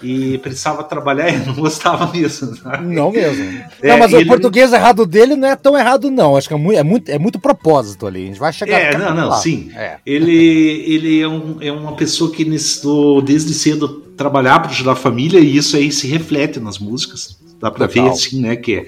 e 0.02 0.38
precisava 0.38 0.82
trabalhar 0.82 1.30
e 1.30 1.38
não 1.38 1.54
gostava 1.54 2.10
mesmo. 2.12 2.56
Sabe? 2.56 2.86
Não 2.86 3.10
mesmo. 3.10 3.62
É, 3.82 3.88
não, 3.88 3.98
mas 3.98 4.12
o 4.12 4.26
português 4.26 4.72
errado 4.72 5.06
dele 5.06 5.36
não 5.36 5.48
é 5.48 5.56
tão 5.56 5.76
errado, 5.78 6.10
não. 6.10 6.36
Acho 6.36 6.48
que 6.48 6.54
é 6.54 6.56
muito, 6.56 6.78
é 6.78 6.82
muito, 6.82 7.08
é 7.10 7.18
muito 7.18 7.38
propósito 7.38 8.06
ali. 8.06 8.24
A 8.24 8.26
gente 8.26 8.38
vai 8.38 8.52
chegar. 8.52 8.78
É, 8.78 8.96
não, 8.96 9.14
não, 9.14 9.28
lá. 9.28 9.36
sim. 9.36 9.70
É. 9.74 9.96
Ele, 10.04 10.84
ele 10.86 11.20
é, 11.20 11.28
um, 11.28 11.56
é 11.60 11.72
uma 11.72 11.94
pessoa 11.94 12.30
que 12.30 12.44
necessitou 12.44 13.20
desde 13.20 13.52
cedo 13.54 13.88
trabalhar 14.16 14.60
para 14.60 14.70
ajudar 14.70 14.92
a 14.92 14.96
família 14.96 15.40
e 15.40 15.56
isso 15.56 15.76
aí 15.76 15.90
se 15.90 16.06
reflete 16.06 16.60
nas 16.60 16.78
músicas. 16.78 17.38
Dá 17.60 17.70
para 17.70 17.86
ver 17.86 18.08
assim, 18.08 18.40
né? 18.40 18.56
Que 18.56 18.86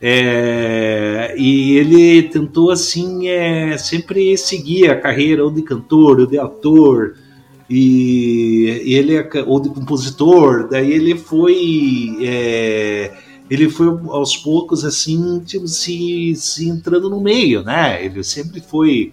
é, 0.00 1.34
e 1.38 1.78
ele 1.78 2.24
tentou 2.24 2.70
assim 2.70 3.28
é, 3.28 3.78
sempre 3.78 4.36
seguir 4.36 4.90
a 4.90 5.00
carreira 5.00 5.42
ou 5.42 5.50
de 5.50 5.62
cantor 5.62 6.20
ou 6.20 6.26
de 6.26 6.38
ator 6.38 7.14
e, 7.68 8.82
e 8.84 8.94
ele 8.94 9.16
é, 9.16 9.28
ou 9.46 9.60
de 9.60 9.68
compositor 9.68 10.68
daí 10.68 10.92
ele 10.92 11.16
foi 11.16 12.16
é, 12.22 13.12
ele 13.50 13.68
foi 13.68 13.88
aos 14.08 14.36
poucos 14.36 14.84
assim 14.84 15.40
tipo, 15.40 15.66
se, 15.66 16.34
se 16.36 16.68
entrando 16.68 17.10
no 17.10 17.20
meio 17.20 17.62
né 17.62 18.04
ele 18.04 18.22
sempre 18.22 18.60
foi 18.60 19.12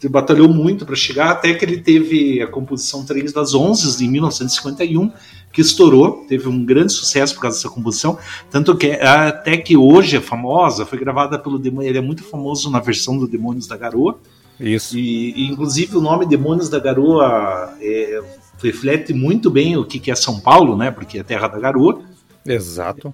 ele 0.00 0.08
batalhou 0.08 0.48
muito 0.48 0.84
para 0.84 0.96
chegar 0.96 1.30
até 1.30 1.54
que 1.54 1.64
ele 1.64 1.78
teve 1.78 2.42
a 2.42 2.46
composição 2.46 3.04
Trens 3.04 3.32
das 3.32 3.54
Onze 3.54 4.04
em 4.04 4.08
1951 4.08 5.10
que 5.52 5.60
estourou, 5.60 6.24
teve 6.26 6.48
um 6.48 6.64
grande 6.64 6.92
sucesso 6.92 7.34
por 7.34 7.42
causa 7.42 7.58
dessa 7.58 7.68
composição, 7.68 8.18
tanto 8.50 8.74
que 8.76 8.92
até 8.92 9.58
que 9.58 9.76
hoje 9.76 10.16
é 10.16 10.20
famosa, 10.20 10.86
foi 10.86 10.98
gravada 10.98 11.38
pelo 11.38 11.58
Demônio, 11.58 11.90
ele 11.90 11.98
é 11.98 12.00
muito 12.00 12.24
famoso 12.24 12.70
na 12.70 12.80
versão 12.80 13.18
do 13.18 13.28
Demônios 13.28 13.66
da 13.66 13.76
Garoa. 13.76 14.18
Isso. 14.62 14.96
E, 14.96 15.32
e 15.32 15.46
inclusive 15.50 15.96
o 15.96 16.00
nome 16.00 16.24
Demônios 16.24 16.68
da 16.68 16.78
Garoa 16.78 17.74
é, 17.80 18.22
reflete 18.62 19.12
muito 19.12 19.50
bem 19.50 19.76
o 19.76 19.84
que, 19.84 19.98
que 19.98 20.10
é 20.10 20.14
São 20.14 20.38
Paulo, 20.40 20.76
né? 20.76 20.90
Porque 20.90 21.18
é 21.18 21.22
terra 21.22 21.48
da 21.48 21.58
garoa. 21.58 22.02
Exato. 22.46 23.12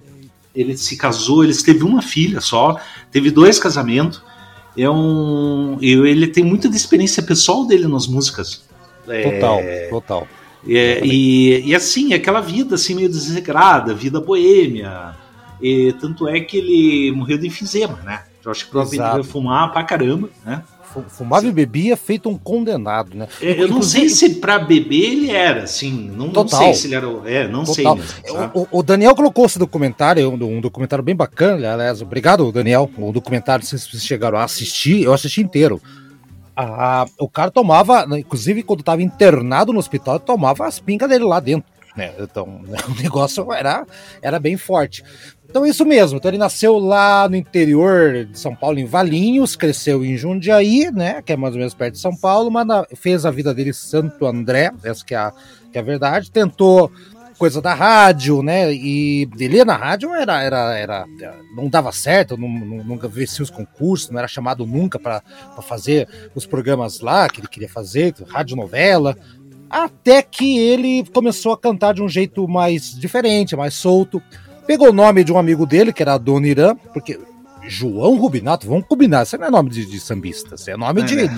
Ele 0.55 0.77
se 0.77 0.95
casou, 0.95 1.43
ele 1.43 1.53
teve 1.55 1.83
uma 1.83 2.01
filha 2.01 2.39
só, 2.39 2.79
teve 3.11 3.31
dois 3.31 3.59
casamentos. 3.59 4.21
É 4.77 4.89
um, 4.89 5.77
ele 5.81 6.27
tem 6.27 6.43
muita 6.43 6.67
experiência 6.67 7.23
pessoal 7.23 7.65
dele 7.65 7.87
nas 7.87 8.07
músicas. 8.07 8.63
Total, 9.05 9.59
é, 9.59 9.87
total. 9.87 10.27
É, 10.67 11.03
e, 11.03 11.61
e 11.65 11.75
assim, 11.75 12.13
aquela 12.13 12.41
vida 12.41 12.75
assim 12.75 12.93
meio 12.93 13.09
desregrada, 13.09 13.93
vida 13.93 14.21
boêmia. 14.21 15.15
E, 15.61 15.93
tanto 15.99 16.27
é 16.27 16.39
que 16.39 16.57
ele 16.57 17.11
morreu 17.11 17.37
de 17.37 17.47
enfisema, 17.47 17.99
né? 18.03 18.23
Eu 18.43 18.51
acho 18.51 18.65
que 18.65 18.71
provavelmente 18.71 19.15
ele 19.15 19.23
fumar 19.23 19.71
pra 19.71 19.83
caramba, 19.83 20.29
né? 20.45 20.63
Fumava 21.07 21.45
e 21.45 21.51
bebia 21.51 21.95
feito 21.95 22.29
um 22.29 22.37
condenado, 22.37 23.15
né? 23.15 23.27
É, 23.41 23.61
eu 23.61 23.67
não 23.67 23.81
sei 23.81 24.09
se 24.09 24.35
para 24.35 24.59
beber 24.59 25.11
ele 25.11 25.31
era, 25.31 25.63
assim, 25.63 26.09
não, 26.15 26.27
não, 26.27 26.47
sei 26.47 26.73
se 26.73 26.87
ele 26.87 26.95
era. 26.95 27.07
É, 27.25 27.47
não 27.47 27.63
Total. 27.63 27.97
sei. 27.97 28.33
Mesmo, 28.33 28.51
o, 28.53 28.79
o, 28.79 28.83
Daniel 28.83 29.15
colocou 29.15 29.45
esse 29.45 29.59
documentário, 29.59 30.29
um, 30.29 30.57
um, 30.57 30.61
documentário 30.61 31.03
bem 31.03 31.15
bacana, 31.15 31.73
aliás, 31.73 32.01
obrigado, 32.01 32.51
Daniel. 32.51 32.89
Um 32.97 33.11
documentário, 33.11 33.65
se 33.65 33.77
vocês 33.77 34.03
chegaram 34.03 34.37
a 34.37 34.43
assistir, 34.43 35.03
eu 35.03 35.13
assisti 35.13 35.41
inteiro 35.41 35.81
o 37.17 37.29
cara 37.29 37.51
tomava, 37.51 38.05
inclusive 38.17 38.63
quando 38.63 38.81
estava 38.81 39.01
internado 39.01 39.71
no 39.71 39.79
hospital, 39.79 40.19
tomava 40.19 40.67
as 40.67 40.79
pingas 40.79 41.09
dele 41.09 41.23
lá 41.23 41.39
dentro. 41.39 41.69
né? 41.95 42.13
Então, 42.19 42.61
o 42.87 43.01
negócio 43.01 43.51
era, 43.53 43.85
era 44.21 44.39
bem 44.39 44.57
forte. 44.57 45.03
Então, 45.49 45.65
isso 45.65 45.83
mesmo. 45.83 46.17
Então, 46.17 46.29
ele 46.29 46.37
nasceu 46.37 46.77
lá 46.77 47.27
no 47.27 47.35
interior 47.35 48.25
de 48.25 48.37
São 48.37 48.55
Paulo, 48.55 48.77
em 48.77 48.85
Valinhos, 48.85 49.55
cresceu 49.55 50.05
em 50.05 50.15
Jundiaí, 50.15 50.91
né? 50.91 51.23
Que 51.23 51.33
é 51.33 51.37
mais 51.37 51.55
ou 51.55 51.57
menos 51.57 51.73
perto 51.73 51.95
de 51.95 51.99
São 51.99 52.15
Paulo, 52.15 52.51
mas 52.51 52.67
na, 52.67 52.85
fez 52.95 53.25
a 53.25 53.31
vida 53.31 53.51
dele 53.51 53.71
em 53.71 53.73
Santo 53.73 54.27
André, 54.27 54.71
essa 54.83 55.03
que 55.03 55.15
é 55.15 55.17
a, 55.17 55.33
que 55.71 55.77
é 55.77 55.81
a 55.81 55.83
verdade. 55.83 56.29
Tentou 56.29 56.91
coisa 57.39 57.61
da 57.61 57.73
rádio, 57.73 58.43
né? 58.43 58.71
E 58.71 59.27
ele 59.39 59.65
na 59.65 59.75
rádio 59.75 60.13
era, 60.13 60.43
era, 60.43 60.77
era 60.77 61.05
não 61.55 61.67
dava 61.67 61.91
certo, 61.91 62.37
não, 62.37 62.49
não, 62.49 62.83
nunca 62.83 63.07
vencia 63.07 63.41
os 63.41 63.49
concursos, 63.49 64.11
não 64.11 64.19
era 64.19 64.27
chamado 64.27 64.67
nunca 64.67 64.99
para 64.99 65.23
fazer 65.61 66.07
os 66.35 66.45
programas 66.45 66.99
lá 66.99 67.27
que 67.27 67.39
ele 67.39 67.47
queria 67.47 67.69
fazer, 67.69 68.13
rádio 68.27 68.55
novela. 68.55 69.17
Até 69.67 70.21
que 70.21 70.59
ele 70.59 71.05
começou 71.13 71.53
a 71.53 71.57
cantar 71.57 71.93
de 71.93 72.03
um 72.03 72.09
jeito 72.09 72.47
mais 72.47 72.91
diferente, 72.93 73.55
mais 73.55 73.73
solto. 73.73 74.21
Pegou 74.69 74.89
o 74.89 74.93
nome 74.93 75.23
de 75.23 75.33
um 75.33 75.39
amigo 75.39 75.65
dele, 75.65 75.91
que 75.91 76.03
era 76.03 76.15
Dona 76.15 76.47
Irã, 76.47 76.75
porque 76.93 77.19
João 77.67 78.17
Rubinato, 78.17 78.67
vamos 78.67 78.85
combinar, 78.85 79.23
isso 79.23 79.35
não 79.35 79.47
é 79.47 79.49
nome 79.49 79.71
de, 79.71 79.83
de 79.83 79.99
sambista, 79.99 80.53
isso 80.53 80.69
é 80.69 80.77
nome 80.77 81.01
é. 81.01 81.05
de, 81.05 81.31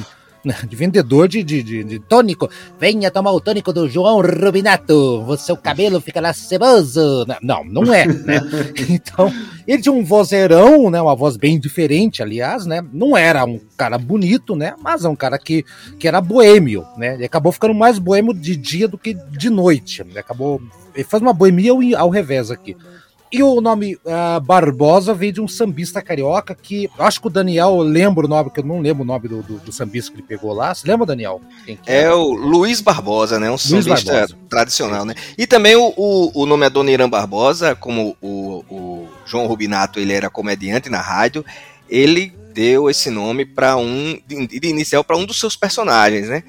de 0.68 0.76
vendedor 0.76 1.30
de, 1.30 1.42
de, 1.42 1.64
de, 1.64 1.82
de, 1.82 1.98
tônico. 1.98 2.50
Venha 2.78 3.10
tomar 3.10 3.32
o 3.32 3.40
tônico 3.40 3.72
do 3.72 3.88
João 3.88 4.20
Rubinato, 4.20 5.24
o 5.26 5.38
seu 5.38 5.56
cabelo 5.56 6.02
fica 6.02 6.20
lá 6.20 6.34
ceboso. 6.34 7.26
Não, 7.42 7.64
não 7.64 7.94
é, 7.94 8.06
né? 8.06 8.42
Então, 8.90 9.34
ele 9.66 9.82
tinha 9.82 9.94
um 9.94 10.04
vozeirão, 10.04 10.90
né? 10.90 11.02
Uma 11.02 11.16
voz 11.16 11.38
bem 11.38 11.58
diferente, 11.58 12.22
aliás, 12.22 12.66
né? 12.66 12.86
Não 12.92 13.16
era 13.16 13.46
um 13.46 13.62
cara 13.78 13.98
bonito, 13.98 14.58
né? 14.58 14.76
Mas 14.84 15.06
é 15.06 15.08
um 15.08 15.16
cara 15.16 15.40
que, 15.40 15.64
que 15.98 16.06
era 16.06 16.20
boêmio, 16.20 16.86
né? 16.98 17.14
Ele 17.14 17.24
acabou 17.24 17.54
ficando 17.54 17.74
mais 17.74 17.98
boêmio 17.98 18.34
de 18.34 18.58
dia 18.58 18.90
do 18.90 18.98
que 18.98 19.14
de 19.14 19.50
noite. 19.50 20.02
Ele 20.02 20.20
acabou. 20.20 20.62
Ele 20.94 21.06
faz 21.06 21.24
uma 21.24 21.32
boemia 21.32 21.72
ao, 21.72 21.80
ao 21.98 22.10
revés 22.10 22.52
aqui. 22.52 22.76
E 23.32 23.42
o 23.42 23.62
nome 23.62 23.96
uh, 23.96 24.42
Barbosa 24.42 25.14
veio 25.14 25.32
de 25.32 25.42
um 25.42 25.48
sambista 25.48 26.02
carioca 26.02 26.54
que 26.54 26.90
acho 27.00 27.22
que 27.22 27.28
o 27.28 27.30
Daniel 27.30 27.78
lembra 27.78 28.26
o 28.26 28.30
nome, 28.30 28.50
que 28.50 28.60
eu 28.60 28.66
não 28.66 28.82
lembro 28.82 29.04
o 29.04 29.06
nome 29.06 29.30
do, 29.30 29.42
do, 29.42 29.58
do 29.60 29.72
sambista 29.72 30.12
que 30.12 30.18
ele 30.18 30.28
pegou 30.28 30.54
lá. 30.54 30.76
Você 30.76 30.86
lembra, 30.86 31.06
Daniel? 31.06 31.40
é, 31.88 32.12
o 32.12 32.34
Luiz 32.34 32.82
Barbosa, 32.82 33.40
né? 33.40 33.48
Um 33.48 33.52
Luiz 33.52 33.62
sambista 33.62 34.12
Barbosa. 34.12 34.38
tradicional, 34.50 35.06
né? 35.06 35.16
E 35.38 35.48
também 35.48 35.78
o, 35.78 35.94
o, 35.96 36.42
o 36.42 36.46
nome 36.46 36.64
é 36.64 36.66
Adoniran 36.66 37.10
Barbosa, 37.10 37.74
como 37.74 38.18
o, 38.22 38.66
o 38.70 39.08
João 39.26 39.48
Rubinato 39.48 39.98
ele 39.98 40.12
era 40.12 40.30
comediante 40.30 40.90
na 40.90 41.00
rádio, 41.00 41.46
ele 41.90 42.34
deu 42.54 42.90
esse 42.90 43.10
nome 43.10 43.46
para 43.46 43.78
um 43.78 44.20
de, 44.28 44.68
inicial 44.68 45.06
para 45.06 45.16
um 45.16 45.26
dos 45.26 45.40
seus 45.40 45.56
personagens, 45.56 46.28
né? 46.28 46.44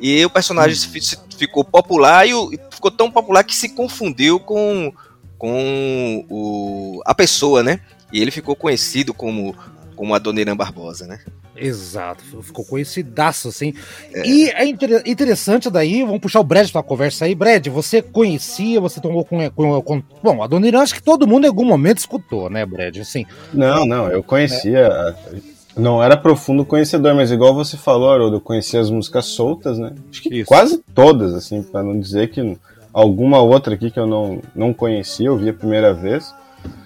E 0.00 0.24
o 0.24 0.30
personagem 0.30 0.76
hum. 0.76 1.00
ficou 1.36 1.64
popular 1.64 2.26
e 2.26 2.32
ficou 2.70 2.90
tão 2.90 3.10
popular 3.10 3.42
que 3.42 3.54
se 3.54 3.70
confundiu 3.70 4.38
com 4.38 4.92
com 5.40 6.26
o, 6.28 7.00
a 7.06 7.14
pessoa, 7.14 7.62
né? 7.62 7.80
E 8.12 8.20
ele 8.20 8.30
ficou 8.30 8.54
conhecido 8.54 9.14
como, 9.14 9.56
como 9.96 10.14
Adoniran 10.14 10.54
Barbosa, 10.54 11.06
né? 11.06 11.18
Exato, 11.56 12.22
ficou 12.42 12.62
conhecidaço, 12.62 13.48
assim. 13.48 13.72
É. 14.12 14.26
E 14.26 14.50
é 14.50 14.66
inter 14.66 15.02
interessante 15.06 15.70
daí, 15.70 16.02
vamos 16.02 16.20
puxar 16.20 16.40
o 16.40 16.44
Brad 16.44 16.70
pra 16.70 16.82
conversa 16.82 17.24
aí. 17.24 17.34
Brad, 17.34 17.66
você 17.68 18.02
conhecia, 18.02 18.80
você 18.82 19.00
tomou 19.00 19.24
com. 19.24 19.50
com, 19.50 19.80
com 19.82 20.02
bom, 20.22 20.42
a 20.42 20.46
Dona 20.46 20.82
acho 20.82 20.94
que 20.94 21.02
todo 21.02 21.26
mundo 21.26 21.44
em 21.44 21.48
algum 21.48 21.64
momento 21.64 21.98
escutou, 21.98 22.50
né, 22.50 22.66
Brad? 22.66 22.98
Assim. 22.98 23.24
Não, 23.52 23.86
não, 23.86 24.08
eu 24.08 24.22
conhecia. 24.22 25.16
É. 25.32 25.60
Não 25.74 26.02
era 26.02 26.16
profundo 26.18 26.64
conhecedor, 26.66 27.14
mas 27.14 27.32
igual 27.32 27.54
você 27.54 27.78
falou, 27.78 28.10
Haroldo, 28.10 28.36
eu 28.36 28.40
conhecia 28.40 28.80
as 28.80 28.90
músicas 28.90 29.24
soltas, 29.26 29.78
né? 29.78 29.92
Acho 30.10 30.22
que 30.22 30.40
Isso. 30.40 30.46
quase 30.46 30.82
todas, 30.94 31.32
assim, 31.32 31.62
para 31.62 31.82
não 31.82 31.98
dizer 31.98 32.28
que 32.28 32.58
alguma 32.92 33.40
outra 33.40 33.74
aqui 33.74 33.90
que 33.90 33.98
eu 33.98 34.06
não, 34.06 34.40
não 34.54 34.72
conhecia, 34.72 35.26
eu 35.26 35.36
vi 35.36 35.48
a 35.48 35.54
primeira 35.54 35.92
vez. 35.92 36.34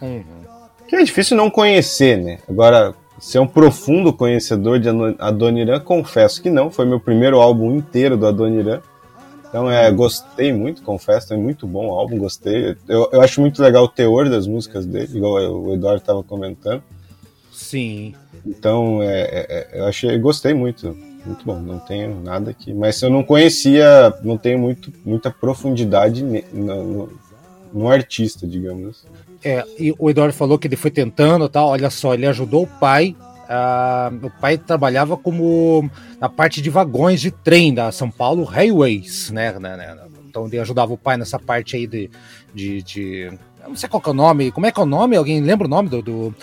Uhum. 0.01 0.23
Que 0.89 0.97
é 0.97 1.03
difícil 1.03 1.37
não 1.37 1.51
conhecer, 1.51 2.17
né? 2.17 2.39
Agora, 2.49 2.95
ser 3.19 3.39
um 3.39 3.47
profundo 3.47 4.13
conhecedor 4.13 4.79
de 4.79 4.89
Adoniran, 5.19 5.81
confesso 5.81 6.43
que 6.43 6.51
não. 6.51 6.71
Foi 6.71 6.85
meu 6.85 7.01
primeiro 7.01 7.41
álbum 7.41 7.75
inteiro 7.75 8.17
do 8.17 8.27
Adoniran. 8.27 8.81
Então, 9.49 9.71
é, 9.71 9.91
gostei 9.93 10.53
muito, 10.53 10.83
confesso, 10.83 11.33
é 11.33 11.37
muito 11.37 11.67
bom 11.67 11.87
o 11.87 11.93
álbum, 11.93 12.19
gostei. 12.19 12.77
Eu, 12.89 13.09
eu 13.13 13.21
acho 13.21 13.41
muito 13.41 13.63
legal 13.63 13.85
o 13.85 13.89
teor 13.89 14.29
das 14.29 14.49
músicas 14.49 14.85
dele, 14.85 15.17
igual 15.17 15.35
o 15.35 15.73
Eduardo 15.73 16.01
estava 16.01 16.25
comentando. 16.25 16.83
Sim. 17.53 18.15
Então, 18.45 19.01
é, 19.01 19.21
é, 19.21 19.47
é, 19.49 19.81
eu 19.81 19.87
achei, 19.87 20.19
gostei 20.19 20.53
muito 20.53 20.97
muito 21.27 21.45
bom, 21.45 21.61
não 21.61 21.79
tenho 21.79 22.21
nada 22.21 22.51
aqui. 22.51 22.73
Mas 22.73 23.01
eu 23.03 23.11
não 23.11 23.23
conhecia, 23.23 24.13
não 24.23 24.37
tenho 24.37 24.59
muito, 24.59 24.93
muita 25.05 25.31
profundidade 25.31 26.23
no, 26.23 26.85
no, 26.85 27.13
no 27.73 27.89
artista, 27.89 28.47
digamos 28.47 28.89
assim. 28.89 29.09
É, 29.45 29.65
e 29.79 29.95
o 29.99 30.09
Eduardo 30.09 30.33
falou 30.33 30.59
que 30.59 30.67
ele 30.67 30.77
foi 30.77 30.91
tentando 30.91 31.49
tal. 31.49 31.69
Olha 31.69 31.91
só, 31.91 32.15
ele 32.15 32.27
ajudou 32.27 32.63
o 32.63 32.67
pai. 32.67 33.15
O 34.23 34.31
pai 34.41 34.57
trabalhava 34.57 35.19
como 35.19 35.91
na 36.19 36.31
parte 36.31 36.63
de 36.63 36.71
vagões 36.71 37.21
de 37.21 37.31
trem 37.31 37.75
da 37.75 37.93
São 37.93 38.11
Paulo 38.11 38.43
Railways, 38.43 39.31
né? 39.31 39.55
Então 40.27 40.47
ele 40.47 40.59
ajudava 40.59 40.95
o 40.95 40.99
pai 40.99 41.19
nessa 41.19 41.39
parte 41.39 41.77
aí 41.77 41.87
de, 41.87 42.11
de, 42.55 42.83
de 42.83 43.39
não 43.69 43.77
sei 43.77 43.89
qual 43.89 44.03
é 44.05 44.11
o 44.11 44.15
nome. 44.15 44.51
Como 44.51 44.67
é 44.67 44.73
que 44.73 44.81
é 44.81 44.83
o 44.83 44.87
nome? 44.87 45.17
Alguém 45.17 45.41
lembra 45.41 45.67
o 45.67 45.71
nome 45.71 45.89
do, 45.91 46.01
do 46.01 46.35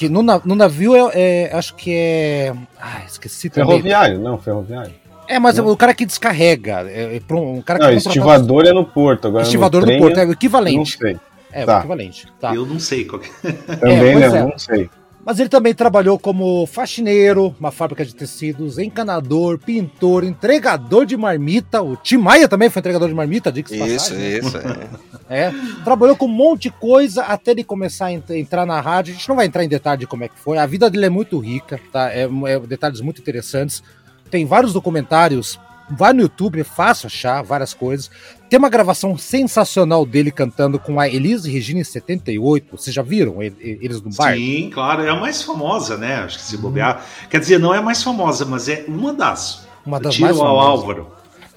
que 0.00 0.08
no, 0.08 0.22
no 0.22 0.54
navio 0.54 0.96
é, 0.96 1.10
é, 1.12 1.50
acho 1.52 1.74
que 1.74 1.94
é. 1.94 2.54
Ah, 2.80 3.02
esqueci 3.06 3.50
também. 3.50 3.68
Ferroviário, 3.68 4.18
não, 4.18 4.38
ferroviário. 4.38 4.94
É, 5.28 5.38
mas 5.38 5.58
não. 5.58 5.68
o 5.68 5.76
cara 5.76 5.92
que 5.92 6.06
descarrega. 6.06 6.90
É, 6.90 7.18
é 7.18 7.34
um 7.34 7.60
cara 7.60 7.78
que 7.78 7.84
não, 7.84 7.92
estivador 7.92 8.64
é 8.64 8.72
no 8.72 8.82
porto. 8.82 9.28
Agora 9.28 9.42
estivador 9.42 9.84
no, 9.84 9.92
no 9.92 9.98
porto, 9.98 10.18
é 10.18 10.24
o 10.24 10.32
equivalente. 10.32 10.78
Não 10.78 10.86
sei. 10.86 11.18
É, 11.52 11.66
tá. 11.66 11.76
o 11.76 11.78
equivalente. 11.80 12.26
Tá. 12.40 12.54
Eu 12.54 12.64
não 12.64 12.80
sei 12.80 13.04
qual 13.04 13.20
que 13.20 13.28
é. 13.46 13.52
Também 13.76 14.14
não, 14.14 14.36
é. 14.36 14.42
não 14.42 14.58
sei. 14.58 14.88
Mas 15.30 15.38
ele 15.38 15.48
também 15.48 15.72
trabalhou 15.72 16.18
como 16.18 16.66
faxineiro, 16.66 17.54
uma 17.60 17.70
fábrica 17.70 18.04
de 18.04 18.12
tecidos, 18.12 18.78
encanador, 18.78 19.60
pintor, 19.60 20.24
entregador 20.24 21.06
de 21.06 21.16
marmita. 21.16 21.80
O 21.80 21.94
Tim 21.94 22.16
Maia 22.16 22.48
também 22.48 22.68
foi 22.68 22.80
entregador 22.80 23.08
de 23.08 23.14
marmita, 23.14 23.52
diga 23.52 23.72
Isso, 23.72 24.10
passagem, 24.10 24.38
isso, 24.38 24.58
é. 24.58 24.88
é. 25.46 25.54
Trabalhou 25.84 26.16
com 26.16 26.26
um 26.26 26.28
monte 26.28 26.62
de 26.62 26.70
coisa 26.70 27.22
até 27.22 27.52
ele 27.52 27.62
começar 27.62 28.06
a 28.06 28.12
entrar 28.12 28.66
na 28.66 28.80
rádio. 28.80 29.12
A 29.12 29.16
gente 29.16 29.28
não 29.28 29.36
vai 29.36 29.46
entrar 29.46 29.62
em 29.62 29.68
detalhe 29.68 30.00
de 30.00 30.06
como 30.08 30.24
é 30.24 30.28
que 30.28 30.36
foi. 30.36 30.58
A 30.58 30.66
vida 30.66 30.90
dele 30.90 31.06
é 31.06 31.10
muito 31.10 31.38
rica, 31.38 31.78
tá? 31.92 32.10
É, 32.10 32.22
é 32.24 32.58
detalhes 32.66 33.00
muito 33.00 33.20
interessantes. 33.20 33.84
Tem 34.32 34.44
vários 34.44 34.72
documentários 34.72 35.60
Vai 35.90 36.12
no 36.12 36.22
YouTube, 36.22 36.60
é 36.60 36.64
fácil 36.64 37.06
achar 37.06 37.42
várias 37.42 37.74
coisas. 37.74 38.10
Tem 38.48 38.58
uma 38.58 38.68
gravação 38.68 39.16
sensacional 39.16 40.04
dele 40.04 40.30
cantando 40.30 40.78
com 40.78 40.98
a 40.98 41.08
Elise 41.08 41.50
Regina 41.50 41.80
em 41.80 41.84
78. 41.84 42.76
Vocês 42.76 42.94
já 42.94 43.02
viram 43.02 43.42
eles 43.42 44.00
no 44.00 44.10
bar? 44.10 44.34
Sim, 44.34 44.70
claro. 44.72 45.02
É 45.02 45.10
a 45.10 45.16
mais 45.16 45.42
famosa, 45.42 45.96
né? 45.96 46.16
Acho 46.16 46.38
que 46.38 46.44
se 46.44 46.56
bobear. 46.56 47.04
Quer 47.28 47.40
dizer, 47.40 47.58
não 47.58 47.74
é 47.74 47.78
a 47.78 47.82
mais 47.82 48.02
famosa, 48.02 48.44
mas 48.44 48.68
é 48.68 48.84
uma 48.88 49.12
das. 49.12 49.66
Uma 49.84 49.98
das 50.00 50.14
Tiro 50.14 50.26
mais 50.26 50.36
famosas. 50.36 50.58
ao 50.58 50.68
Álvaro. 50.68 51.06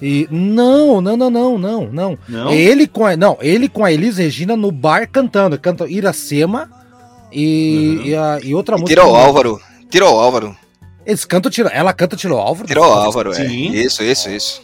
E 0.00 0.26
não, 0.30 1.00
não, 1.00 1.16
não, 1.16 1.30
não, 1.30 1.58
não, 1.58 1.86
não. 1.86 2.18
não? 2.28 2.48
É 2.50 2.56
ele 2.56 2.86
com 2.86 3.06
a, 3.06 3.16
não, 3.16 3.38
ele 3.40 3.68
com 3.68 3.84
a 3.84 3.92
Elise 3.92 4.22
Regina 4.22 4.56
no 4.56 4.70
bar 4.70 5.08
cantando, 5.08 5.58
canta 5.58 5.88
Iracema 5.88 6.70
e, 7.32 7.96
uhum. 7.98 8.06
e, 8.06 8.14
a, 8.14 8.40
e 8.42 8.54
outra 8.54 8.76
e 8.76 8.80
música. 8.80 9.00
Tirou 9.00 9.12
o 9.12 9.16
Álvaro. 9.16 9.60
Tirou 9.88 10.14
o 10.14 10.20
Álvaro. 10.20 10.56
Eles 11.06 11.24
cantam 11.24 11.50
tiro, 11.50 11.68
ela 11.72 11.92
canta 11.92 12.16
Tiro 12.16 12.36
Álvaro? 12.36 12.66
Tirou 12.66 12.84
Álvaro, 12.84 13.30
é. 13.32 13.34
Sim. 13.34 13.72
Isso, 13.72 14.02
isso, 14.02 14.30
isso. 14.30 14.62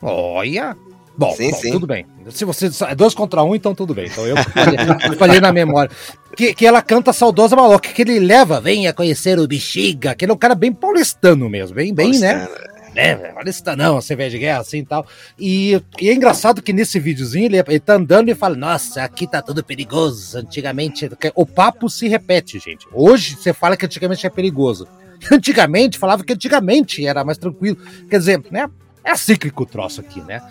Olha. 0.00 0.76
Bom, 1.16 1.32
sim, 1.36 1.50
bom 1.50 1.56
sim. 1.58 1.70
tudo 1.70 1.86
bem. 1.86 2.06
Se 2.30 2.44
você 2.44 2.68
é 2.88 2.94
dois 2.94 3.14
contra 3.14 3.42
um, 3.44 3.54
então 3.54 3.74
tudo 3.74 3.94
bem. 3.94 4.06
Então 4.06 4.26
eu 4.26 4.36
falei, 4.36 5.16
falei 5.16 5.40
na 5.40 5.52
memória. 5.52 5.90
Que, 6.36 6.52
que 6.52 6.66
ela 6.66 6.82
canta 6.82 7.12
Saudosa 7.12 7.54
Maloca, 7.54 7.88
que 7.88 8.02
ele 8.02 8.18
leva, 8.18 8.60
venha 8.60 8.92
conhecer 8.92 9.38
o 9.38 9.46
Bexiga, 9.46 10.14
que 10.14 10.24
ele 10.24 10.32
é 10.32 10.34
um 10.34 10.38
cara 10.38 10.56
bem 10.56 10.72
paulistano 10.72 11.48
mesmo, 11.48 11.76
bem, 11.76 11.94
bem, 11.94 12.18
né? 12.18 12.48
É, 12.96 13.14
paulista 13.32 13.74
não, 13.74 14.00
cerveja 14.00 14.30
de 14.30 14.38
guerra 14.38 14.60
assim 14.60 14.78
e 14.78 14.84
tal. 14.84 15.06
E, 15.38 15.80
e, 16.00 16.08
é 16.08 16.14
engraçado 16.14 16.62
que 16.62 16.72
nesse 16.72 16.98
videozinho 16.98 17.46
ele, 17.46 17.58
ele 17.58 17.80
tá 17.80 17.94
andando 17.94 18.28
e 18.28 18.34
fala: 18.34 18.56
Nossa, 18.56 19.02
aqui 19.02 19.26
tá 19.26 19.42
tudo 19.42 19.64
perigoso. 19.64 20.38
Antigamente. 20.38 21.08
O 21.34 21.44
papo 21.44 21.88
se 21.88 22.08
repete, 22.08 22.58
gente. 22.58 22.86
Hoje 22.92 23.36
você 23.36 23.52
fala 23.52 23.76
que 23.76 23.84
antigamente 23.84 24.26
é 24.26 24.30
perigoso. 24.30 24.88
Antigamente, 25.30 25.98
falava 25.98 26.24
que 26.24 26.32
antigamente 26.32 27.06
era 27.06 27.24
mais 27.24 27.38
tranquilo. 27.38 27.76
Quer 28.08 28.18
dizer, 28.18 28.42
né? 28.50 28.68
É 29.04 29.14
cíclico 29.16 29.64
o 29.64 29.66
troço 29.66 30.00
aqui, 30.00 30.20
né? 30.22 30.42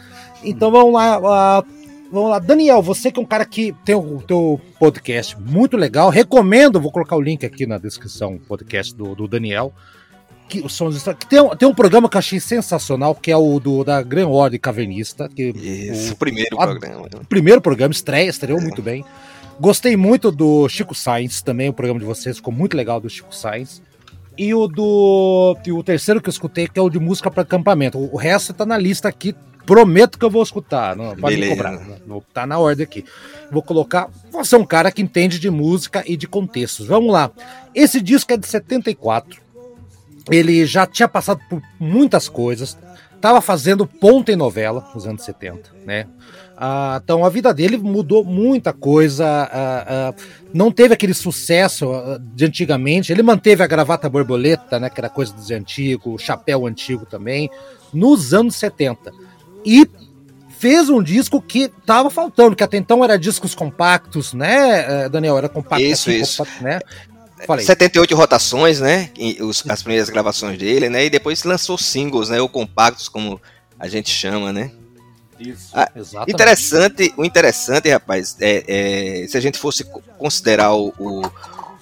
Então 0.44 0.72
vamos 0.72 0.94
lá. 0.94 1.20
Uh, 1.20 1.66
vamos 2.12 2.30
lá. 2.30 2.40
Daniel, 2.40 2.82
você 2.82 3.12
que 3.12 3.20
é 3.20 3.24
um 3.24 3.26
cara 3.26 3.46
que 3.46 3.74
tem 3.84 3.96
o 3.96 4.22
teu 4.22 4.62
podcast 4.80 5.40
muito 5.40 5.76
legal. 5.76 6.10
Recomendo, 6.10 6.80
vou 6.80 6.92
colocar 6.92 7.16
o 7.16 7.22
link 7.22 7.46
aqui 7.46 7.66
na 7.66 7.78
descrição, 7.78 8.38
podcast 8.38 8.94
do, 8.96 9.16
do 9.16 9.28
Daniel. 9.28 9.74
Que, 10.48 10.60
os 10.60 10.74
sons 10.74 11.02
que 11.02 11.26
tem, 11.26 11.40
tem 11.58 11.68
um 11.68 11.74
programa 11.74 12.10
que 12.10 12.16
eu 12.16 12.20
achei 12.20 12.40
sensacional, 12.40 13.16
que 13.16 13.32
é 13.32 13.38
o 13.38 13.60
do, 13.60 13.84
da 13.84 14.02
Gran 14.04 14.28
Ordem 14.28 14.60
Cavernista. 14.60 15.28
Que, 15.30 15.50
Isso, 15.50 16.14
o 16.14 16.16
primeiro 16.16 16.62
a, 16.62 16.68
programa. 16.68 17.08
O 17.22 17.26
primeiro 17.26 17.62
programa, 17.62 17.92
estreia, 17.92 18.30
estreou 18.30 18.60
é. 18.60 18.62
muito 18.62 18.82
bem. 18.82 19.04
Gostei 19.60 19.96
muito 19.96 20.32
do 20.32 20.68
Chico 20.68 20.94
Sainz 20.94 21.42
também, 21.42 21.70
o 21.70 21.74
programa 21.74 22.00
de 22.00 22.06
vocês 22.06 22.38
ficou 22.38 22.54
muito 22.54 22.76
legal 22.76 23.00
do 23.00 23.10
Chico 23.10 23.34
Sainz. 23.34 23.82
E 24.38 24.54
o 24.54 24.68
do. 24.68 25.58
E 25.66 25.72
o 25.72 25.84
terceiro 25.84 26.22
que 26.22 26.30
eu 26.30 26.32
escutei, 26.32 26.68
que 26.68 26.80
é 26.80 26.82
o 26.82 26.90
de 26.90 27.00
música 27.00 27.30
para 27.30 27.44
acampamento. 27.44 27.98
O 27.98 28.18
resto 28.18 28.54
tá 28.54 28.66
na 28.66 28.78
lista 28.78 29.08
aqui, 29.08 29.36
prometo 29.66 30.18
que 30.18 30.26
eu 30.26 30.30
vou 30.30 30.44
escutar. 30.44 30.96
Não 30.96 31.16
pode 31.16 31.36
Beleza. 31.36 31.52
me 31.52 31.58
cobrar. 31.58 32.00
Vou 32.06 32.24
tá 32.34 32.46
na 32.46 32.58
ordem 32.58 32.84
aqui. 32.84 33.06
Vou 33.52 33.62
colocar. 33.62 34.10
Você 34.32 34.56
é 34.56 34.58
um 34.58 34.66
cara 34.66 34.92
que 34.92 35.02
entende 35.02 35.40
de 35.40 35.50
música 35.50 36.04
e 36.06 36.18
de 36.18 36.28
contextos. 36.28 36.88
Vamos 36.88 37.12
lá. 37.12 37.32
Esse 37.74 38.02
disco 38.02 38.34
é 38.34 38.38
de 38.38 38.48
74. 38.48 39.42
Ele 40.32 40.66
já 40.66 40.86
tinha 40.86 41.08
passado 41.08 41.40
por 41.50 41.62
muitas 41.80 42.30
coisas. 42.30 42.78
Tava 43.20 43.40
fazendo 43.42 43.86
ponta 43.88 44.32
em 44.32 44.36
novela 44.36 44.90
nos 44.94 45.08
anos 45.08 45.24
70, 45.24 45.72
né? 45.86 46.08
Ah, 46.66 47.02
então 47.04 47.26
a 47.26 47.30
vida 47.30 47.54
dele 47.54 47.76
mudou 47.76 48.24
muita 48.24 48.72
coisa, 48.72 49.26
ah, 49.28 49.86
ah, 49.86 50.14
não 50.54 50.72
teve 50.72 50.94
aquele 50.94 51.14
sucesso 51.14 51.92
ah, 51.92 52.18
de 52.22 52.46
antigamente. 52.46 53.12
Ele 53.12 53.22
manteve 53.22 53.62
a 53.62 53.68
gravata 53.68 54.10
borboleta, 54.10 54.80
né, 54.80 54.90
que 54.90 54.98
era 54.98 55.10
coisa 55.10 55.34
dos 55.34 55.52
antigos, 55.52 56.14
o 56.14 56.18
chapéu 56.18 56.66
antigo 56.66 57.06
também, 57.06 57.50
nos 57.94 58.34
anos 58.34 58.56
70. 58.56 59.12
E 59.66 59.86
fez 60.58 60.88
um 60.88 61.04
disco 61.04 61.42
que 61.42 61.68
tava 61.86 62.10
faltando, 62.10 62.56
que 62.56 62.64
até 62.64 62.78
então 62.78 63.04
era 63.04 63.20
discos 63.20 63.54
compactos, 63.54 64.32
né, 64.32 65.04
eh, 65.04 65.10
Daniel? 65.10 65.38
Era 65.38 65.50
compacto, 65.50 65.84
isso, 65.84 66.10
assim, 66.10 66.22
isso. 66.22 66.38
Compacto, 66.38 66.64
né? 66.64 66.80
Falei. 67.46 67.66
78 67.66 68.16
rotações, 68.16 68.80
né? 68.80 69.10
Os, 69.42 69.66
as 69.68 69.84
primeiras 69.84 70.10
gravações 70.10 70.58
dele, 70.58 70.88
né? 70.88 71.04
E 71.04 71.10
depois 71.10 71.44
lançou 71.44 71.78
singles, 71.78 72.30
né? 72.30 72.40
Ou 72.40 72.48
compactos, 72.48 73.10
como 73.10 73.42
a 73.78 73.90
gente 73.90 74.10
chama, 74.10 74.54
né? 74.54 74.72
Isso, 75.50 75.70
ah, 75.74 75.90
interessante, 76.28 77.14
o 77.18 77.26
interessante, 77.26 77.90
rapaz, 77.90 78.38
é, 78.40 78.64
é, 79.24 79.28
se 79.28 79.38
a 79.38 79.42
gente 79.42 79.58
fosse 79.58 79.84
considerar 80.18 80.74
o, 80.74 80.94
o, 80.98 81.22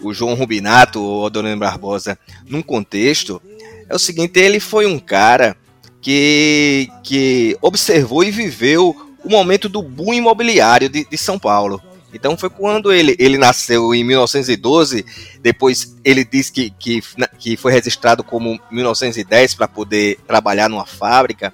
o 0.01 0.13
João 0.13 0.33
Rubinato 0.33 1.01
ou 1.01 1.23
o 1.23 1.25
Adorino 1.25 1.57
Barbosa 1.57 2.17
num 2.47 2.61
contexto, 2.61 3.41
é 3.87 3.95
o 3.95 3.99
seguinte, 3.99 4.39
ele 4.39 4.59
foi 4.59 4.85
um 4.85 4.97
cara 4.97 5.55
que, 6.01 6.89
que 7.03 7.57
observou 7.61 8.23
e 8.23 8.31
viveu 8.31 8.95
o 9.23 9.29
momento 9.29 9.69
do 9.69 9.81
boom 9.81 10.13
imobiliário 10.13 10.89
de, 10.89 11.05
de 11.05 11.17
São 11.17 11.37
Paulo. 11.37 11.81
Então 12.13 12.35
foi 12.35 12.49
quando 12.49 12.91
ele, 12.91 13.15
ele 13.17 13.37
nasceu 13.37 13.93
em 13.95 14.03
1912, 14.03 15.05
depois 15.41 15.95
ele 16.03 16.25
diz 16.25 16.49
que, 16.49 16.69
que, 16.71 17.01
que 17.37 17.55
foi 17.55 17.71
registrado 17.71 18.23
como 18.23 18.59
1910 18.69 19.55
para 19.55 19.67
poder 19.67 20.19
trabalhar 20.27 20.69
numa 20.69 20.85
fábrica. 20.85 21.53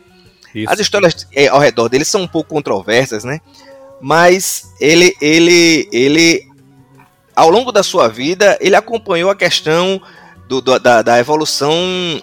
Isso. 0.53 0.71
As 0.71 0.79
histórias 0.79 1.27
é, 1.33 1.47
ao 1.47 1.59
redor 1.59 1.89
dele 1.89 2.05
são 2.05 2.21
um 2.21 2.27
pouco 2.27 2.49
controversas, 2.49 3.23
né? 3.23 3.39
Mas 4.01 4.73
ele, 4.79 5.15
ele, 5.19 5.89
ele, 5.91 6.47
ao 7.35 7.49
longo 7.49 7.71
da 7.71 7.83
sua 7.83 8.07
vida, 8.07 8.57
ele 8.61 8.75
acompanhou 8.75 9.29
a 9.29 9.35
questão 9.35 10.01
do, 10.47 10.61
da, 10.61 11.01
da, 11.01 11.19
evolução 11.19 11.73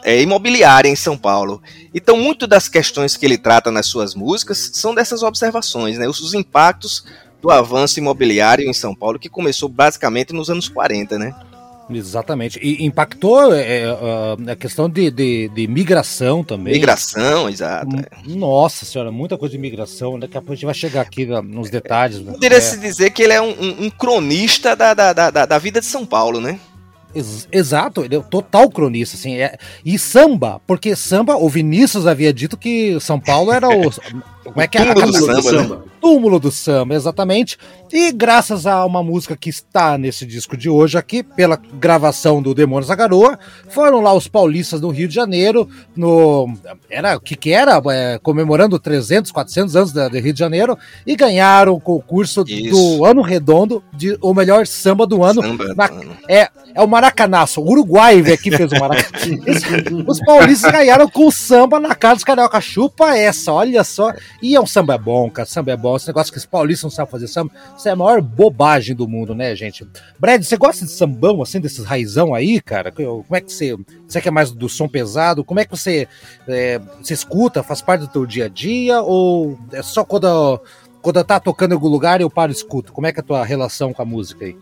é, 0.03 0.21
imobiliária 0.21 0.89
em 0.89 0.97
São 0.97 1.17
Paulo. 1.17 1.63
Então, 1.93 2.17
muito 2.17 2.47
das 2.47 2.69
questões 2.69 3.17
que 3.17 3.27
ele 3.27 3.37
trata 3.37 3.71
nas 3.71 3.87
suas 3.87 4.15
músicas 4.15 4.71
são 4.73 4.95
dessas 4.95 5.23
observações, 5.23 5.99
né? 5.99 6.09
Os, 6.09 6.21
os 6.21 6.35
impactos 6.35 7.05
do 7.43 7.51
avanço 7.51 7.99
imobiliário 7.99 8.69
em 8.69 8.73
São 8.73 8.95
Paulo, 8.95 9.19
que 9.19 9.29
começou 9.29 9.69
basicamente 9.69 10.33
nos 10.33 10.49
anos 10.49 10.69
40, 10.69 11.19
né? 11.19 11.35
Exatamente. 11.91 12.59
E 12.63 12.85
impactou 12.85 13.55
é, 13.55 13.83
é, 13.83 14.53
a 14.53 14.57
questão 14.57 14.89
de, 14.89 15.11
de, 15.11 15.49
de, 15.49 15.67
migração 15.67 16.43
também. 16.43 16.75
Migração, 16.75 17.49
exato. 17.49 17.97
Nossa 18.27 18.85
senhora, 18.85 19.13
muita 19.13 19.37
coisa 19.37 19.53
de 19.53 19.59
migração. 19.59 20.19
Daqui 20.19 20.37
a 20.37 20.41
pouco 20.41 20.53
a 20.53 20.57
gente 20.57 20.65
vai 20.65 20.75
chegar 20.75 21.03
aqui 21.03 21.27
nos 21.27 21.71
detalhes. 21.71 22.21
Né? 22.21 22.33
Poderia-se 22.33 22.77
é. 22.77 22.79
dizer 22.79 23.11
que 23.11 23.23
ele 23.23 23.33
é 23.33 23.41
um, 23.41 23.85
um, 23.85 23.91
cronista 23.91 24.75
da, 24.75 24.95
da, 24.95 25.13
da, 25.13 25.31
da 25.31 25.59
vida 25.59 25.81
de 25.81 25.87
São 25.87 26.07
Paulo, 26.07 26.41
né? 26.41 26.59
Ex 27.15 27.47
exato, 27.53 28.05
ele 28.05 28.17
é 28.17 28.21
total 28.21 28.69
cronista, 28.69 29.17
assim. 29.17 29.37
É, 29.37 29.57
e 29.85 29.99
samba, 29.99 30.61
porque 30.67 30.97
samba, 30.97 31.37
o 31.37 31.49
Vinícius 31.49 32.07
havia 32.07 32.33
dito 32.33 32.57
que 32.57 32.99
São 33.01 33.21
Paulo 33.21 33.53
era 33.53 33.69
o. 33.69 33.91
Como 34.45 34.61
é 34.61 34.69
que 34.69 34.79
é? 34.79 34.95
Túmulo 34.95 35.07
do 35.07 35.13
samba, 35.13 35.53
né? 35.53 35.83
Túmulo 36.01 36.39
do 36.39 36.51
samba, 36.51 36.95
exatamente. 36.95 37.59
E 37.91 38.13
graças 38.13 38.67
a 38.67 38.85
uma 38.85 39.03
música 39.03 39.37
que 39.37 39.49
está 39.49 39.97
nesse 39.97 40.27
disco 40.27 40.57
de 40.57 40.69
hoje 40.69 40.99
aqui, 40.99 41.23
pela 41.23 41.57
gravação 41.57 42.43
do 42.43 42.55
Demônios 42.55 42.89
da 42.89 42.95
Garoa, 42.95 43.39
foram 43.71 44.01
lá 44.01 44.13
os 44.13 44.29
paulistas 44.29 44.81
do 44.81 44.91
Rio 44.91 45.09
de 45.09 45.15
Janeiro, 45.15 45.69
no. 45.97 46.53
Era 46.91 47.17
o 47.17 47.21
que 47.21 47.37
que 47.37 47.53
era? 47.53 47.81
É, 47.91 48.19
comemorando 48.23 48.79
300, 48.79 49.33
400 49.33 49.77
anos 49.77 49.93
do 49.93 50.19
Rio 50.19 50.33
de 50.33 50.39
Janeiro, 50.39 50.77
e 51.07 51.17
ganharam 51.17 51.73
o 51.73 51.81
concurso 51.81 52.45
Isso. 52.47 52.71
do 52.71 53.05
ano 53.05 53.23
redondo 53.23 53.83
de 53.93 54.19
o 54.21 54.35
melhor 54.35 54.67
samba 54.67 55.07
do 55.07 55.25
ano. 55.25 55.41
Samba 55.41 55.75
na, 55.75 55.91
é, 56.29 56.49
é 56.75 56.83
o 56.83 56.87
Maracanaço. 56.87 57.61
O 57.61 57.71
Uruguai 57.71 58.21
veio 58.21 58.35
aqui 58.35 58.51
fez 58.51 58.71
o 58.73 58.79
Maracanaço. 58.79 59.31
os 60.07 60.21
paulistas 60.21 60.71
ganharam 60.71 61.09
com 61.09 61.29
o 61.29 61.33
samba 61.33 61.81
na 61.81 61.95
casa 61.95 62.17
dos 62.17 62.25
carioca. 62.25 62.61
Chupa 62.61 63.17
essa, 63.17 63.53
olha 63.53 63.85
só. 63.85 64.13
E 64.45 64.55
é 64.55 64.61
um 64.61 64.67
samba 64.67 64.99
bom, 64.99 65.31
cara. 65.31 65.49
Samba 65.49 65.73
é 65.73 65.77
bom. 65.77 65.97
Esse 65.97 66.07
negócio 66.07 66.31
que 66.31 66.39
os 66.39 66.45
paulistas 66.45 66.83
não 66.83 66.91
sabem 66.91 67.11
fazer 67.11 67.29
samba, 67.29 67.51
isso 67.75 67.89
é 67.89 67.93
a 67.93 67.97
maior 67.97 68.21
bobagem 68.21 68.95
do 68.95 69.09
mundo, 69.09 69.35
né, 69.35 69.57
gente? 69.57 69.89
Brad, 70.19 70.43
você 70.43 70.59
gosta 70.59 70.85
de 70.85 70.91
sambão, 70.91 71.41
assim, 71.41 71.59
desses 71.59 71.83
raizão 71.83 72.35
aí, 72.35 72.61
cara? 72.61 72.93
Como 72.93 73.25
é 73.31 73.41
que 73.41 73.51
você. 73.51 73.75
Você 74.07 74.21
que 74.21 74.29
é 74.29 74.31
mais 74.31 74.51
do 74.51 74.69
som 74.69 74.87
pesado? 74.87 75.43
Como 75.43 75.61
é 75.61 75.65
que 75.65 75.71
você. 75.75 76.07
É, 76.47 76.79
você 77.01 77.15
escuta? 77.15 77.63
Faz 77.63 77.81
parte 77.81 78.03
do 78.03 78.09
teu 78.09 78.27
dia 78.27 78.45
a 78.45 78.49
dia? 78.49 79.01
Ou 79.01 79.59
é 79.73 79.81
só 79.81 80.05
quando, 80.05 80.61
quando 81.01 81.25
tá 81.25 81.41
tocando 81.41 81.71
em 81.71 81.77
algum 81.77 81.89
lugar 81.89 82.21
eu 82.21 82.29
paro 82.29 82.53
e 82.53 82.55
escuto? 82.55 82.93
Como 82.93 83.07
é 83.07 83.13
que 83.15 83.21
é 83.21 83.23
a 83.23 83.27
tua 83.27 83.43
relação 83.47 83.95
com 83.95 84.03
a 84.03 84.05
música 84.05 84.45
aí? 84.45 84.59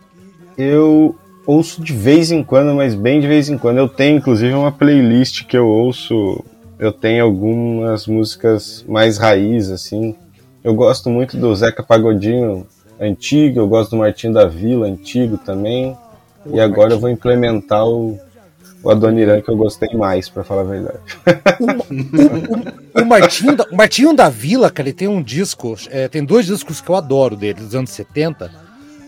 Eu 0.56 1.18
ouço 1.44 1.82
de 1.82 1.92
vez 1.92 2.30
em 2.30 2.44
quando, 2.44 2.72
mas 2.72 2.94
bem 2.94 3.20
de 3.20 3.26
vez 3.26 3.48
em 3.48 3.58
quando. 3.58 3.78
Eu 3.78 3.88
tenho, 3.88 4.18
inclusive, 4.18 4.54
uma 4.54 4.70
playlist 4.70 5.44
que 5.44 5.56
eu 5.56 5.66
ouço 5.66 6.44
eu 6.82 6.90
tenho 6.90 7.22
algumas 7.22 8.08
músicas 8.08 8.84
mais 8.88 9.16
raiz, 9.16 9.70
assim. 9.70 10.16
Eu 10.64 10.74
gosto 10.74 11.08
muito 11.08 11.36
do 11.36 11.54
Zeca 11.54 11.80
Pagodinho 11.80 12.66
antigo, 13.00 13.60
eu 13.60 13.68
gosto 13.68 13.92
do 13.92 13.98
Martinho 13.98 14.32
da 14.32 14.46
Vila 14.46 14.88
antigo 14.88 15.38
também. 15.38 15.96
e 16.44 16.58
agora 16.58 16.92
eu 16.92 16.98
vou 16.98 17.08
implementar 17.08 17.86
o, 17.86 18.18
o 18.82 18.90
Adoniran 18.90 19.40
que 19.40 19.48
eu 19.48 19.56
gostei 19.56 19.94
mais, 19.94 20.28
para 20.28 20.42
falar 20.42 20.62
a 20.62 20.64
verdade. 20.64 20.98
o, 21.60 22.98
o, 22.98 23.02
o, 23.02 23.06
Martinho 23.06 23.54
da, 23.54 23.64
o 23.70 23.76
Martinho 23.76 24.12
da 24.12 24.28
Vila, 24.28 24.68
cara, 24.68 24.88
ele 24.88 24.96
tem 24.96 25.06
um 25.06 25.22
disco, 25.22 25.76
é, 25.88 26.08
tem 26.08 26.24
dois 26.24 26.46
discos 26.46 26.80
que 26.80 26.90
eu 26.90 26.96
adoro 26.96 27.36
dele, 27.36 27.60
dos 27.60 27.76
anos 27.76 27.90
70. 27.90 28.50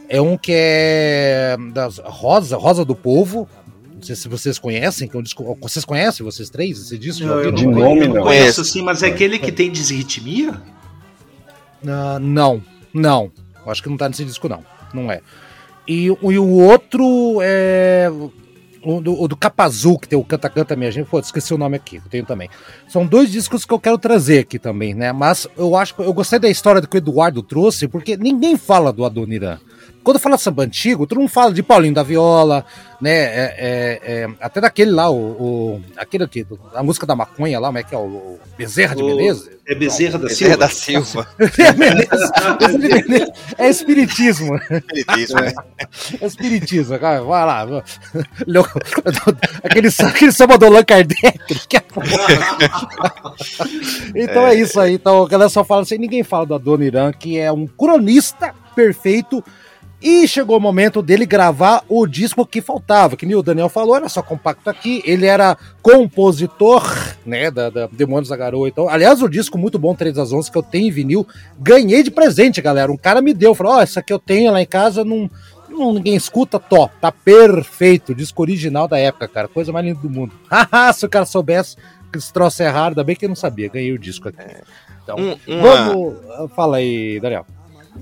É 0.08 0.20
um 0.20 0.36
que 0.36 0.52
é 0.54 1.56
das 1.72 1.98
Rosa, 1.98 2.56
Rosa 2.56 2.84
do 2.84 2.94
Povo, 2.94 3.48
não 3.94 4.02
sei 4.02 4.16
se 4.16 4.28
vocês 4.28 4.58
conhecem, 4.58 5.08
que 5.08 5.16
é 5.16 5.20
um 5.20 5.22
disco. 5.22 5.56
Vocês 5.60 5.84
conhecem, 5.84 6.24
vocês 6.24 6.50
três, 6.50 6.78
esse 6.78 6.98
disco? 6.98 7.24
Não, 7.24 7.40
eu 7.40 7.52
de 7.52 7.66
nome 7.66 8.08
não. 8.08 8.22
conheço 8.22 8.64
sim, 8.64 8.82
mas 8.82 9.02
é 9.02 9.06
aquele 9.06 9.38
que 9.38 9.52
tem 9.52 9.70
desritmia? 9.70 10.50
Uh, 11.82 12.18
não, 12.20 12.62
não. 12.92 13.30
Acho 13.66 13.82
que 13.82 13.88
não 13.88 13.96
tá 13.96 14.08
nesse 14.08 14.24
disco, 14.24 14.48
não. 14.48 14.64
Não 14.92 15.10
é. 15.10 15.20
E, 15.86 16.06
e 16.06 16.38
o 16.38 16.48
outro 16.48 17.38
é. 17.42 18.10
O 18.82 19.00
do, 19.00 19.18
o 19.18 19.26
do 19.26 19.34
Capa 19.34 19.64
Azul, 19.64 19.98
que 19.98 20.06
tem 20.06 20.18
o 20.18 20.22
Canta 20.22 20.50
Canta 20.50 20.76
Minha 20.76 20.92
Gente, 20.92 21.08
pô, 21.08 21.18
esqueci 21.18 21.54
o 21.54 21.58
nome 21.58 21.76
aqui, 21.76 21.96
eu 21.96 22.10
tenho 22.10 22.26
também. 22.26 22.50
São 22.86 23.06
dois 23.06 23.32
discos 23.32 23.64
que 23.64 23.72
eu 23.72 23.80
quero 23.80 23.96
trazer 23.96 24.40
aqui 24.40 24.58
também, 24.58 24.92
né? 24.92 25.10
Mas 25.10 25.48
eu 25.56 25.74
acho 25.74 25.94
que 25.94 26.02
eu 26.02 26.12
gostei 26.12 26.38
da 26.38 26.50
história 26.50 26.82
que 26.82 26.94
o 26.94 26.98
Eduardo 26.98 27.42
trouxe, 27.42 27.88
porque 27.88 28.14
ninguém 28.14 28.58
fala 28.58 28.92
do 28.92 29.06
Adoniran. 29.06 29.58
Quando 30.04 30.18
fala 30.18 30.36
samba 30.36 30.62
antigo, 30.64 31.06
todo 31.06 31.18
mundo 31.18 31.30
fala 31.30 31.52
de 31.52 31.62
Paulinho 31.62 31.94
da 31.94 32.02
Viola, 32.02 32.64
né? 33.00 33.10
É, 33.10 33.54
é, 33.58 34.00
é, 34.04 34.30
até 34.38 34.60
daquele 34.60 34.90
lá, 34.90 35.10
o, 35.10 35.16
o, 35.16 35.82
aquele 35.96 36.24
aqui, 36.24 36.46
a 36.74 36.82
música 36.82 37.06
da 37.06 37.16
maconha 37.16 37.58
lá, 37.58 37.68
como 37.68 37.78
é 37.78 37.82
que 37.82 37.94
é? 37.94 37.98
O, 37.98 38.38
Bezerra 38.56 38.94
de 38.94 39.02
Menezes? 39.02 39.50
É 39.66 39.74
Bezerra 39.74 40.18
da 40.18 40.28
Bezerra 40.28 40.68
Silva. 40.68 41.26
da 41.38 41.48
Silva. 41.48 41.74
é, 43.56 43.68
espiritismo. 43.70 44.54
Espiritismo, 44.56 45.38
é. 45.40 45.54
É 46.20 46.26
espiritismo, 46.26 46.98
cara. 46.98 47.22
Vai 47.22 47.46
lá. 47.46 47.66
Aquele, 49.62 49.88
aquele 49.88 50.32
samba 50.32 50.58
do 50.58 50.66
Allan 50.66 50.84
Kardec. 50.84 51.38
então 54.14 54.46
é. 54.46 54.54
isso 54.54 54.78
aí. 54.78 54.94
Então 54.94 55.22
a 55.24 55.28
galera 55.28 55.48
só 55.48 55.64
fala 55.64 55.82
assim, 55.82 55.96
ninguém 55.96 56.22
fala 56.22 56.44
do 56.44 56.54
Adoniran, 56.54 57.10
que 57.12 57.38
é 57.38 57.50
um 57.50 57.66
cronista 57.66 58.54
perfeito 58.74 59.42
e 60.00 60.28
chegou 60.28 60.58
o 60.58 60.60
momento 60.60 61.00
dele 61.00 61.24
gravar 61.24 61.82
o 61.88 62.06
disco 62.06 62.44
que 62.44 62.60
faltava, 62.60 63.16
que 63.16 63.24
nem 63.24 63.34
o 63.34 63.42
Daniel 63.42 63.68
falou, 63.68 63.96
era 63.96 64.08
só 64.08 64.22
compacto 64.22 64.68
aqui. 64.68 65.02
Ele 65.04 65.26
era 65.26 65.56
compositor, 65.82 66.84
né, 67.24 67.50
da, 67.50 67.70
da 67.70 67.86
Demônios 67.90 68.28
da 68.28 68.36
Garoa. 68.36 68.68
Então, 68.68 68.88
aliás, 68.88 69.22
o 69.22 69.28
disco 69.28 69.56
muito 69.56 69.78
bom, 69.78 69.94
3 69.94 70.14
das 70.14 70.32
11, 70.32 70.50
que 70.50 70.58
eu 70.58 70.62
tenho 70.62 70.88
em 70.88 70.90
vinil, 70.90 71.26
ganhei 71.58 72.02
de 72.02 72.10
presente, 72.10 72.60
galera. 72.60 72.92
Um 72.92 72.96
cara 72.96 73.22
me 73.22 73.32
deu, 73.32 73.54
falou: 73.54 73.74
Ó, 73.74 73.78
oh, 73.78 73.80
essa 73.80 74.00
aqui 74.00 74.12
eu 74.12 74.18
tenho 74.18 74.52
lá 74.52 74.60
em 74.60 74.66
casa, 74.66 75.04
não, 75.04 75.30
não 75.70 75.94
ninguém 75.94 76.14
escuta, 76.14 76.58
top, 76.58 76.94
tá 77.00 77.10
perfeito. 77.10 78.14
Disco 78.14 78.42
original 78.42 78.86
da 78.86 78.98
época, 78.98 79.26
cara, 79.26 79.48
coisa 79.48 79.72
mais 79.72 79.86
linda 79.86 80.00
do 80.00 80.10
mundo. 80.10 80.32
Haha, 80.50 80.92
se 80.92 81.06
o 81.06 81.08
cara 81.08 81.24
soubesse 81.24 81.76
que 82.12 82.18
esse 82.18 82.32
troço 82.32 82.62
é 82.62 82.68
raro, 82.68 82.90
ainda 82.90 83.04
bem 83.04 83.16
que 83.16 83.24
ele 83.24 83.30
não 83.30 83.36
sabia, 83.36 83.68
ganhei 83.68 83.92
o 83.92 83.98
disco 83.98 84.28
aqui. 84.28 84.38
Então, 85.02 85.16
um, 85.18 85.36
uma... 85.46 85.62
vamos. 85.62 86.52
Fala 86.54 86.76
aí, 86.76 87.18
Daniel. 87.20 87.46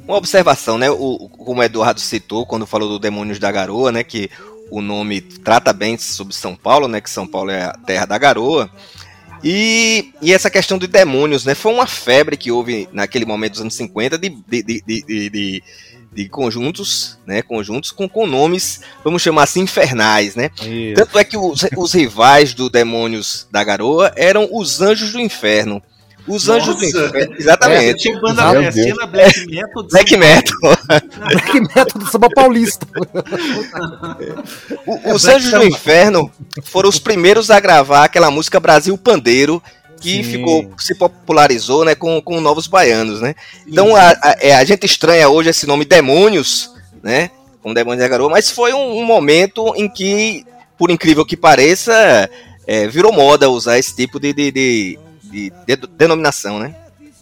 Uma 0.06 0.16
observação, 0.16 0.78
né? 0.78 0.90
O, 0.90 1.28
como 1.28 1.60
o 1.60 1.64
Eduardo 1.64 2.00
citou 2.00 2.46
quando 2.46 2.66
falou 2.66 2.88
do 2.88 2.98
Demônios 2.98 3.38
da 3.38 3.52
Garoa, 3.52 3.92
né? 3.92 4.02
Que 4.02 4.30
o 4.70 4.80
nome 4.80 5.20
trata 5.20 5.72
bem 5.72 5.98
sobre 5.98 6.34
São 6.34 6.56
Paulo, 6.56 6.88
né? 6.88 7.00
Que 7.00 7.10
São 7.10 7.26
Paulo 7.26 7.50
é 7.50 7.64
a 7.64 7.72
terra 7.72 8.06
da 8.06 8.18
garoa. 8.18 8.70
E, 9.44 10.12
e 10.22 10.32
essa 10.32 10.48
questão 10.48 10.78
de 10.78 10.86
demônios, 10.86 11.44
né? 11.44 11.54
Foi 11.54 11.72
uma 11.72 11.86
febre 11.86 12.36
que 12.36 12.50
houve 12.50 12.88
naquele 12.92 13.24
momento 13.24 13.52
dos 13.52 13.60
anos 13.60 13.74
50 13.74 14.16
de, 14.16 14.30
de, 14.30 14.62
de, 14.62 14.82
de, 14.82 15.62
de 16.12 16.28
conjuntos, 16.28 17.18
né, 17.26 17.42
conjuntos 17.42 17.90
com, 17.90 18.08
com 18.08 18.26
nomes, 18.26 18.82
vamos 19.02 19.22
chamar 19.22 19.44
assim, 19.44 19.62
infernais, 19.62 20.36
né? 20.36 20.50
Isso. 20.62 20.94
Tanto 20.94 21.18
é 21.18 21.24
que 21.24 21.36
os, 21.36 21.66
os 21.76 21.92
rivais 21.92 22.54
do 22.54 22.70
Demônios 22.70 23.48
da 23.50 23.64
Garoa 23.64 24.12
eram 24.14 24.48
os 24.52 24.80
Anjos 24.80 25.12
do 25.12 25.20
Inferno. 25.20 25.82
Os 26.26 26.46
Nossa. 26.46 26.60
Anjos 26.60 26.76
do 26.76 26.84
Inferno. 26.84 27.34
Exatamente. 27.38 27.90
É, 27.90 27.94
tinha 27.94 28.20
banda 28.20 28.72
cena 28.72 29.06
Black 29.06 29.46
Metal. 29.46 29.82
Black 29.90 30.16
Metal. 30.16 30.54
Black 30.86 31.60
Metal 31.60 32.00
do 32.00 32.10
Samba 32.10 32.28
Paulista. 32.30 32.86
o, 34.86 35.14
os 35.14 35.26
Anjos 35.26 35.50
do 35.50 35.64
Inferno 35.64 36.30
foram 36.62 36.88
os 36.88 36.98
primeiros 36.98 37.50
a 37.50 37.58
gravar 37.58 38.04
aquela 38.04 38.30
música 38.30 38.60
Brasil 38.60 38.96
Pandeiro, 38.96 39.60
que 40.00 40.16
Sim. 40.16 40.24
ficou 40.24 40.70
se 40.78 40.94
popularizou 40.94 41.84
né, 41.84 41.94
com, 41.94 42.20
com 42.20 42.40
novos 42.40 42.66
baianos. 42.66 43.20
Né? 43.20 43.34
Então 43.66 43.94
a, 43.96 44.10
a, 44.10 44.36
é, 44.40 44.54
a, 44.54 44.64
gente 44.64 44.86
estranha 44.86 45.28
hoje 45.28 45.50
esse 45.50 45.66
nome 45.66 45.84
Demônios, 45.84 46.70
né? 47.02 47.30
Com 47.62 47.72
Demônios 47.72 48.02
da 48.02 48.08
Garoa, 48.08 48.28
mas 48.28 48.50
foi 48.50 48.72
um, 48.72 48.98
um, 48.98 49.04
momento 49.04 49.72
em 49.76 49.88
que, 49.88 50.44
por 50.76 50.90
incrível 50.90 51.24
que 51.24 51.36
pareça, 51.36 52.28
é, 52.66 52.88
virou 52.88 53.12
moda 53.12 53.48
usar 53.48 53.78
esse 53.78 53.94
tipo 53.94 54.18
de, 54.18 54.32
de, 54.32 54.50
de, 54.50 54.98
de, 55.32 55.52
de 55.66 55.76
denominação, 55.96 56.58
né? 56.58 56.76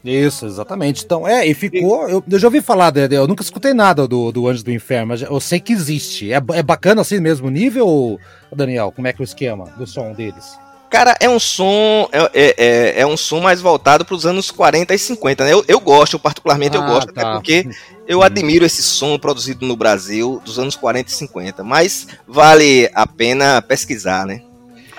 Isso, 0.05 0.47
exatamente. 0.47 1.05
Então, 1.05 1.29
é, 1.29 1.47
e 1.47 1.55
ficou. 1.55 2.09
Eu, 2.09 2.25
eu 2.29 2.39
já 2.39 2.49
ouvi 2.49 2.61
falar, 2.61 2.93
eu 2.97 3.29
nunca 3.29 3.43
escutei 3.43 3.75
nada 3.75 4.09
do, 4.09 4.33
do 4.33 4.49
Anjos 4.49 4.63
do 4.63 4.73
Inferno, 4.73 5.09
mas 5.09 5.23
eu 5.23 5.41
sei 5.41 5.61
que 5.61 5.73
existe. 5.73 6.33
É, 6.33 6.41
é 6.55 6.63
bacana 6.63 7.03
assim 7.03 7.21
mesmo 7.21 7.51
nível, 7.51 8.19
Daniel? 8.55 8.93
Como 8.95 9.07
é 9.07 9.13
que 9.13 9.21
é 9.21 9.25
o 9.25 9.25
esquema 9.25 9.67
do 9.77 9.87
som 9.87 10.13
deles? 10.13 10.59
Cara, 10.89 11.17
é 11.21 11.29
um 11.29 11.39
som 11.39 12.09
é, 12.11 12.31
é, 12.35 12.55
é, 12.57 13.01
é 13.03 13.07
um 13.07 13.17
som 13.17 13.41
mais 13.41 13.61
voltado 13.61 14.05
para 14.05 14.15
os 14.15 14.27
anos 14.27 14.51
40 14.51 14.93
e 14.93 14.99
50, 14.99 15.45
né? 15.45 15.53
Eu, 15.53 15.65
eu 15.69 15.79
gosto, 15.79 16.19
particularmente 16.19 16.77
ah, 16.77 16.81
eu 16.81 16.87
gosto, 16.87 17.13
tá. 17.13 17.21
até 17.21 17.33
porque 17.33 17.71
eu 18.09 18.23
admiro 18.23 18.65
esse 18.65 18.83
som 18.83 19.17
produzido 19.17 19.65
no 19.65 19.77
Brasil 19.77 20.43
dos 20.45 20.59
anos 20.59 20.75
40 20.75 21.09
e 21.09 21.13
50, 21.13 21.63
mas 21.63 22.09
vale 22.27 22.91
a 22.93 23.07
pena 23.07 23.63
pesquisar, 23.63 24.27
né? 24.27 24.43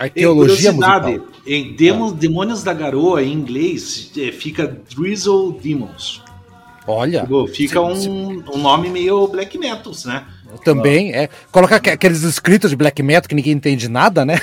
Arqueologia 0.02 0.72
musical. 0.72 1.20
Em 1.46 1.76
Demônios 1.76 2.64
da 2.64 2.74
Garoa, 2.74 3.22
em 3.22 3.32
inglês, 3.32 4.12
é, 4.18 4.32
fica 4.32 4.66
Drizzle 4.90 5.60
Demons. 5.62 6.24
Olha. 6.88 7.28
Fica 7.54 7.80
um, 7.82 8.44
um 8.54 8.58
nome 8.58 8.90
meio 8.90 9.28
black 9.28 9.58
metal, 9.58 9.94
né? 10.06 10.26
Também, 10.66 11.14
é. 11.14 11.30
Colocar 11.52 11.76
aqueles 11.76 12.24
escritos 12.24 12.72
de 12.72 12.76
black 12.76 13.02
metal 13.04 13.30
que 13.30 13.36
ninguém 13.36 13.54
entende 13.54 13.88
nada, 13.88 14.26
né? 14.26 14.42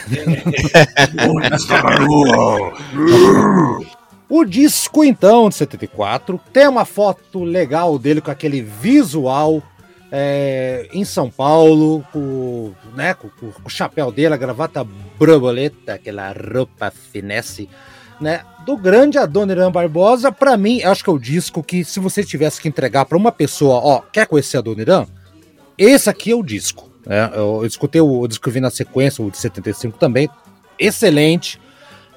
o 4.28 4.44
disco, 4.44 5.04
então, 5.04 5.48
de 5.48 5.56
74, 5.56 6.40
tem 6.52 6.68
uma 6.68 6.84
foto 6.84 7.42
legal 7.42 7.98
dele 7.98 8.20
com 8.20 8.30
aquele 8.30 8.62
visual 8.62 9.62
é, 10.10 10.88
em 10.92 11.04
São 11.04 11.30
Paulo, 11.30 12.04
com, 12.12 12.72
né, 12.94 13.14
com, 13.14 13.28
com, 13.28 13.52
o 13.64 13.68
chapéu 13.68 14.10
dele, 14.10 14.34
a 14.34 14.38
gravata 14.38 14.84
borboleta, 15.18 15.94
aquela 15.94 16.32
roupa 16.32 16.90
finesse, 16.90 17.68
né? 18.20 18.42
Do 18.64 18.76
grande 18.76 19.16
Adoniran 19.16 19.70
Barbosa, 19.70 20.32
para 20.32 20.56
mim, 20.56 20.82
acho 20.82 21.04
que 21.04 21.10
é 21.10 21.12
o 21.12 21.18
disco 21.18 21.62
que, 21.62 21.84
se 21.84 22.00
você 22.00 22.24
tivesse 22.24 22.60
que 22.60 22.68
entregar 22.68 23.04
para 23.04 23.16
uma 23.16 23.32
pessoa, 23.32 23.76
ó, 23.76 24.00
quer 24.00 24.26
conhecer 24.26 24.58
Adoniran? 24.58 25.06
Esse 25.76 26.10
aqui 26.10 26.32
é 26.32 26.34
o 26.34 26.42
disco. 26.42 26.90
Né? 27.06 27.30
Eu, 27.34 27.64
escutei 27.64 28.00
o, 28.00 28.26
disco 28.26 28.50
eu 28.50 28.60
na 28.60 28.70
sequência, 28.70 29.24
o 29.24 29.30
de 29.30 29.38
75 29.38 29.96
também. 29.98 30.28
Excelente. 30.78 31.60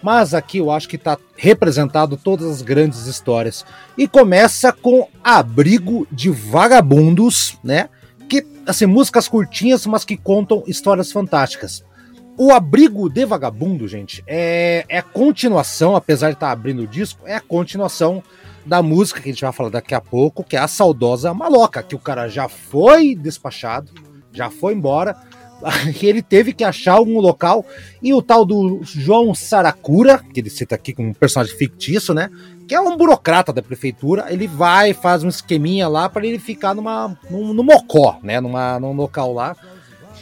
Mas 0.02 0.34
aqui 0.34 0.58
eu 0.58 0.72
acho 0.72 0.90
que 0.90 0.96
está 0.96 1.18
representado 1.38 2.18
todas 2.18 2.48
as 2.48 2.62
grandes 2.62 3.06
histórias. 3.06 3.66
E 3.98 4.08
começa 4.08 4.72
com 4.72 5.08
Abrigo 5.24 6.08
de 6.12 6.30
Vagabundos, 6.30 7.58
né? 7.64 7.90
Que, 8.28 8.46
assim, 8.66 8.86
músicas 8.86 9.28
curtinhas, 9.28 9.86
mas 9.86 10.04
que 10.04 10.18
contam 10.18 10.64
histórias 10.66 11.12
fantásticas. 11.12 11.84
O 12.38 12.52
Abrigo 12.52 13.10
de 13.10 13.26
Vagabundo, 13.26 13.88
gente, 13.88 14.24
é, 14.26 14.86
é 14.90 14.98
a 14.98 15.04
continuação, 15.04 15.96
apesar 15.96 16.30
de 16.30 16.36
estar 16.36 16.48
tá 16.48 16.52
abrindo 16.52 16.84
o 16.84 16.88
disco, 16.88 17.28
é 17.28 17.36
a 17.36 17.42
continuação 17.42 18.24
da 18.66 18.82
música 18.82 19.20
que 19.20 19.30
a 19.30 19.32
gente 19.32 19.44
vai 19.44 19.52
falar 19.52 19.70
daqui 19.70 19.94
a 19.94 20.02
pouco, 20.02 20.44
que 20.44 20.56
é 20.56 20.60
a 20.60 20.68
saudosa 20.68 21.34
Maloca, 21.34 21.84
que 21.84 21.96
o 21.96 22.00
cara 22.00 22.28
já 22.28 22.48
foi 22.48 23.16
despachado, 23.16 23.92
já 24.32 24.50
foi 24.50 24.74
embora, 24.74 25.16
ele 26.02 26.21
teve 26.21 26.54
que 26.54 26.63
achar 26.63 26.93
algum 26.93 27.19
local, 27.19 27.65
e 28.02 28.13
o 28.13 28.21
tal 28.21 28.45
do 28.45 28.82
João 28.84 29.34
Saracura, 29.36 30.24
que 30.34 30.39
ele 30.39 30.50
cita 30.50 30.76
aqui 30.76 30.93
como 30.93 31.10
um 31.10 31.13
personagem 31.13 31.56
fictício, 31.56 32.13
né? 32.13 32.30
Que 32.67 32.76
é 32.76 32.82
um 32.82 32.95
burocrata 32.95 33.52
da 33.52 33.62
prefeitura, 33.62 34.28
ele 34.30 34.47
vai, 34.47 34.93
faz 34.93 35.24
um 35.24 35.30
esqueminha 35.30 35.88
lá 35.88 36.08
para 36.10 36.26
ele 36.26 36.39
ficar 36.39 36.74
numa, 36.74 37.17
num, 37.30 37.54
num 37.54 37.63
mocó, 37.63 38.19
né? 38.24 38.39
Numa, 38.39 38.80
num 38.80 38.93
local 38.93 39.34
lá. 39.34 39.56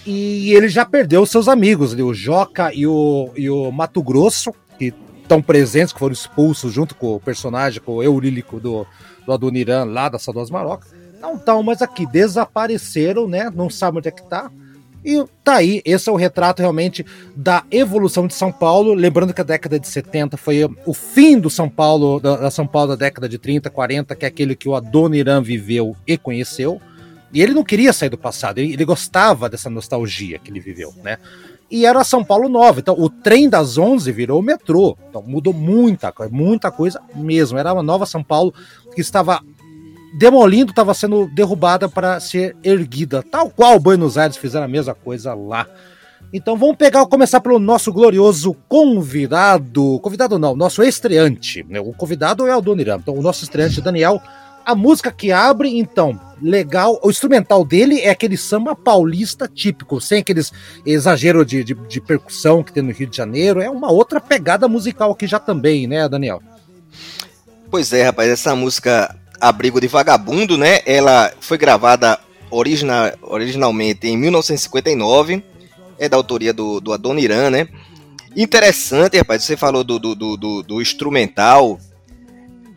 E 0.05 0.53
ele 0.53 0.69
já 0.69 0.85
perdeu 0.85 1.25
seus 1.25 1.47
amigos, 1.47 1.93
ali, 1.93 2.01
o 2.01 2.13
Joca 2.13 2.73
e 2.73 2.87
o, 2.87 3.29
e 3.35 3.49
o 3.49 3.71
Mato 3.71 4.01
Grosso, 4.01 4.51
que 4.77 4.93
estão 5.21 5.41
presentes, 5.41 5.93
que 5.93 5.99
foram 5.99 6.13
expulsos 6.13 6.73
junto 6.73 6.95
com 6.95 7.15
o 7.15 7.19
personagem, 7.19 7.81
com 7.81 7.95
o 7.95 8.03
Eurílico 8.03 8.59
do, 8.59 8.87
do 9.25 9.33
Adoniran 9.33 9.83
lá 9.83 10.09
da 10.09 10.17
Saudosa 10.17 10.51
Maroca, 10.51 10.87
não 11.21 11.35
estão 11.35 11.61
mais 11.61 11.81
aqui, 11.81 12.05
desapareceram, 12.05 13.27
né? 13.27 13.51
Não 13.53 13.69
sabem 13.69 13.99
onde 13.99 14.07
é 14.07 14.11
que 14.11 14.23
tá. 14.23 14.49
E 15.03 15.23
tá 15.43 15.55
aí, 15.55 15.81
esse 15.85 16.09
é 16.09 16.11
o 16.11 16.15
retrato 16.15 16.59
realmente 16.59 17.05
da 17.35 17.63
evolução 17.71 18.27
de 18.27 18.33
São 18.33 18.51
Paulo. 18.51 18.93
Lembrando 18.93 19.33
que 19.33 19.41
a 19.41 19.45
década 19.45 19.79
de 19.79 19.87
70 19.87 20.37
foi 20.37 20.63
o 20.85 20.93
fim 20.93 21.39
do 21.39 21.49
São 21.49 21.69
Paulo, 21.69 22.19
da, 22.19 22.51
São 22.51 22.67
Paulo 22.67 22.89
da 22.89 22.95
década 22.95 23.27
de 23.27 23.37
30, 23.37 23.69
40, 23.69 24.15
que 24.15 24.25
é 24.25 24.27
aquele 24.27 24.55
que 24.55 24.67
o 24.67 24.75
Adoniran 24.75 25.41
viveu 25.41 25.95
e 26.05 26.17
conheceu. 26.17 26.81
E 27.31 27.41
ele 27.41 27.53
não 27.53 27.63
queria 27.63 27.93
sair 27.93 28.09
do 28.09 28.17
passado, 28.17 28.57
ele, 28.57 28.73
ele 28.73 28.85
gostava 28.85 29.47
dessa 29.47 29.69
nostalgia 29.69 30.39
que 30.39 30.51
ele 30.51 30.59
viveu, 30.59 30.93
né? 31.03 31.17
e 31.71 31.85
era 31.85 32.03
São 32.03 32.23
Paulo 32.23 32.49
Nova. 32.49 32.79
Então, 32.79 32.95
o 32.97 33.09
trem 33.09 33.47
das 33.47 33.77
11 33.77 34.11
virou 34.11 34.39
o 34.39 34.43
metrô. 34.43 34.97
Então, 35.09 35.21
mudou 35.21 35.53
muita 35.53 36.11
coisa, 36.11 36.33
muita 36.33 36.71
coisa 36.71 37.01
mesmo. 37.15 37.57
Era 37.57 37.73
uma 37.73 37.83
nova 37.83 38.05
São 38.05 38.23
Paulo 38.23 38.53
que 38.93 39.01
estava 39.01 39.41
demolindo, 40.17 40.71
estava 40.71 40.93
sendo 40.93 41.27
derrubada 41.27 41.87
para 41.87 42.19
ser 42.19 42.55
erguida, 42.63 43.23
tal 43.23 43.49
qual 43.49 43.79
Buenos 43.79 44.17
Aires 44.17 44.37
fizeram 44.37 44.65
a 44.65 44.69
mesma 44.69 44.93
coisa 44.93 45.33
lá. 45.33 45.67
Então 46.31 46.55
vamos 46.55 46.77
pegar, 46.77 47.05
começar 47.07 47.41
pelo 47.41 47.57
nosso 47.57 47.91
glorioso 47.91 48.55
convidado. 48.67 49.99
Convidado 49.99 50.37
não, 50.37 50.55
nosso 50.55 50.83
estreante. 50.83 51.65
Né? 51.67 51.79
O 51.79 51.91
convidado 51.91 52.45
é 52.45 52.55
o 52.55 52.61
Doniram. 52.61 52.97
Então 52.97 53.15
o 53.15 53.21
nosso 53.21 53.43
estreante, 53.43 53.81
Daniel, 53.81 54.21
a 54.63 54.75
música 54.75 55.11
que 55.11 55.31
abre, 55.31 55.79
então, 55.79 56.19
legal. 56.39 56.99
O 57.03 57.09
instrumental 57.09 57.65
dele 57.65 58.01
é 58.01 58.11
aquele 58.11 58.37
samba 58.37 58.75
paulista 58.75 59.47
típico, 59.47 59.99
sem 59.99 60.19
aqueles 60.19 60.51
exagero 60.85 61.43
de, 61.43 61.63
de, 61.63 61.73
de, 61.73 61.99
percussão 61.99 62.61
que 62.61 62.71
tem 62.71 62.83
no 62.83 62.91
Rio 62.91 63.07
de 63.07 63.17
Janeiro. 63.17 63.61
É 63.61 63.69
uma 63.69 63.91
outra 63.91 64.21
pegada 64.21 64.67
musical 64.67 65.11
aqui 65.11 65.25
já 65.25 65.39
também, 65.39 65.87
né, 65.87 66.07
Daniel? 66.07 66.43
Pois 67.71 67.91
é, 67.91 68.03
rapaz, 68.03 68.29
essa 68.29 68.55
música 68.55 69.15
Abrigo 69.39 69.79
de 69.79 69.87
Vagabundo, 69.87 70.57
né? 70.57 70.81
Ela 70.85 71.31
foi 71.39 71.57
gravada 71.57 72.19
original, 72.49 73.11
originalmente 73.21 74.07
em 74.07 74.17
1959. 74.17 75.43
É 75.97 76.07
da 76.07 76.15
autoria 76.15 76.53
do, 76.53 76.79
do 76.79 76.93
Adoniran, 76.93 77.49
né? 77.49 77.67
Interessante, 78.35 79.17
rapaz, 79.17 79.43
você 79.43 79.57
falou 79.57 79.83
do, 79.83 79.99
do, 79.99 80.15
do, 80.15 80.63
do 80.63 80.81
instrumental 80.81 81.79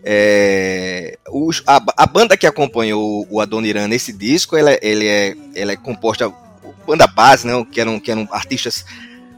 é, 0.05 1.17
os, 1.31 1.63
a, 1.67 1.81
a, 1.97 2.07
banda 2.07 2.37
que 2.37 2.47
acompanhou 2.47 3.27
o 3.31 3.41
Adoniran 3.41 3.87
nesse 3.87 4.13
disco, 4.13 4.57
ela, 4.57 4.77
ele 4.83 5.07
é, 5.07 5.37
ela 5.55 5.73
é 5.73 5.77
composta, 5.77 6.33
banda 6.87 7.07
base, 7.07 7.47
né, 7.47 7.53
que, 7.71 7.81
eram, 7.81 8.01
que 8.01 8.11
eram 8.11 8.29
artistas 8.33 8.85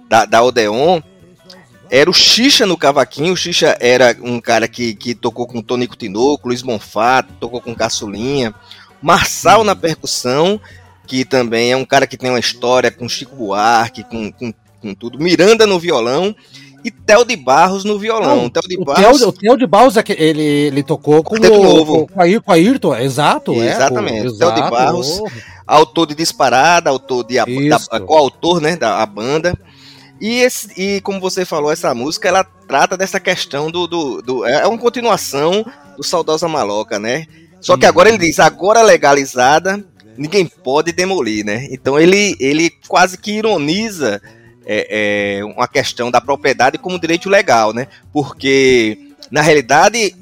da, 0.09 0.25
da 0.25 0.43
Odeon, 0.43 1.03
era 1.95 2.11
o 2.11 2.13
Xixa 2.13 2.67
no 2.67 2.77
cavaquinho, 2.77 3.33
o 3.33 3.37
Xixa 3.37 3.77
era 3.79 4.17
um 4.21 4.41
cara 4.41 4.67
que, 4.67 4.97
que 4.97 5.15
tocou 5.15 5.47
com 5.47 5.63
Tonico 5.63 5.95
Tinoco, 5.95 6.49
Luiz 6.49 6.61
Monfato, 6.61 7.33
tocou 7.39 7.61
com 7.61 7.73
Caçulinha, 7.73 8.53
Marçal 9.01 9.63
na 9.63 9.77
percussão, 9.77 10.61
que 11.07 11.25
também 11.25 11.71
é 11.71 11.77
um 11.77 11.85
cara 11.85 12.05
que 12.05 12.17
tem 12.17 12.31
uma 12.31 12.41
história 12.41 12.91
com 12.91 13.09
Chico 13.09 13.37
Buarque, 13.37 14.03
com, 14.03 14.33
com, 14.33 14.53
com 14.83 14.93
tudo, 14.93 15.21
Miranda 15.21 15.69
no 15.69 15.79
violão, 15.79 16.35
e 16.85 16.91
Theo 16.91 17.25
de 17.25 17.37
Barros 17.37 17.85
no 17.85 17.97
violão. 17.97 18.43
Não, 18.43 18.51
Theo 18.51 18.69
de 18.69 18.77
o, 18.77 18.85
Barros... 18.85 19.19
Theo, 19.19 19.29
o 19.29 19.33
Theo 19.33 19.57
de 19.57 19.67
Barros, 19.69 19.97
é 19.97 20.03
ele, 20.19 20.43
ele 20.43 20.83
tocou 20.83 21.23
com, 21.23 21.37
o, 21.37 21.39
novo. 21.39 22.09
com, 22.09 22.21
a, 22.21 22.41
com 22.41 22.51
a 22.51 22.55
Ayrton, 22.57 22.97
exato. 22.97 23.53
É, 23.53 23.71
Exatamente. 23.71 24.35
É, 24.35 24.39
Theo 24.39 24.53
de 24.53 24.69
Barros, 24.69 25.21
autor 25.65 26.09
de 26.09 26.17
Disparada, 26.17 26.91
autor 26.91 27.23
de 27.23 27.37
da, 27.69 28.01
coautor 28.01 28.61
né, 28.61 28.77
da 28.77 29.07
banda. 29.07 29.57
E, 30.21 30.41
esse, 30.41 30.69
e 30.81 31.01
como 31.01 31.21
você 31.21 31.45
falou, 31.45 31.73
essa 31.73 31.95
música 31.95 32.29
ela 32.29 32.45
trata 32.45 32.97
dessa 32.97 33.19
questão 33.19 33.71
do, 33.71 33.87
do, 33.87 34.23
do 34.23 34.47
é 34.47 34.67
uma 34.67 34.79
continuação 34.79 35.65
do 35.97 36.03
Saudosa 36.03 36.49
Maloca, 36.49 36.99
né? 36.99 37.27
Só 37.61 37.77
que 37.77 37.87
agora 37.87 38.09
ele 38.09 38.19
diz, 38.19 38.39
agora 38.39 38.83
legalizada, 38.83 39.83
ninguém 40.17 40.47
pode 40.47 40.93
demolir, 40.93 41.45
né? 41.45 41.67
Então 41.71 41.99
ele, 41.99 42.37
ele 42.39 42.71
quase 42.87 43.19
que 43.19 43.33
ironiza 43.33 44.21
é, 44.67 45.39
é, 45.39 45.45
uma 45.45 45.69
questão 45.69 46.11
da 46.11 46.21
propriedade 46.21 46.79
como 46.79 46.99
direito 46.99 47.29
legal, 47.29 47.73
né? 47.73 47.89
Porque, 48.13 49.11
na 49.31 49.41
realidade, 49.41 50.15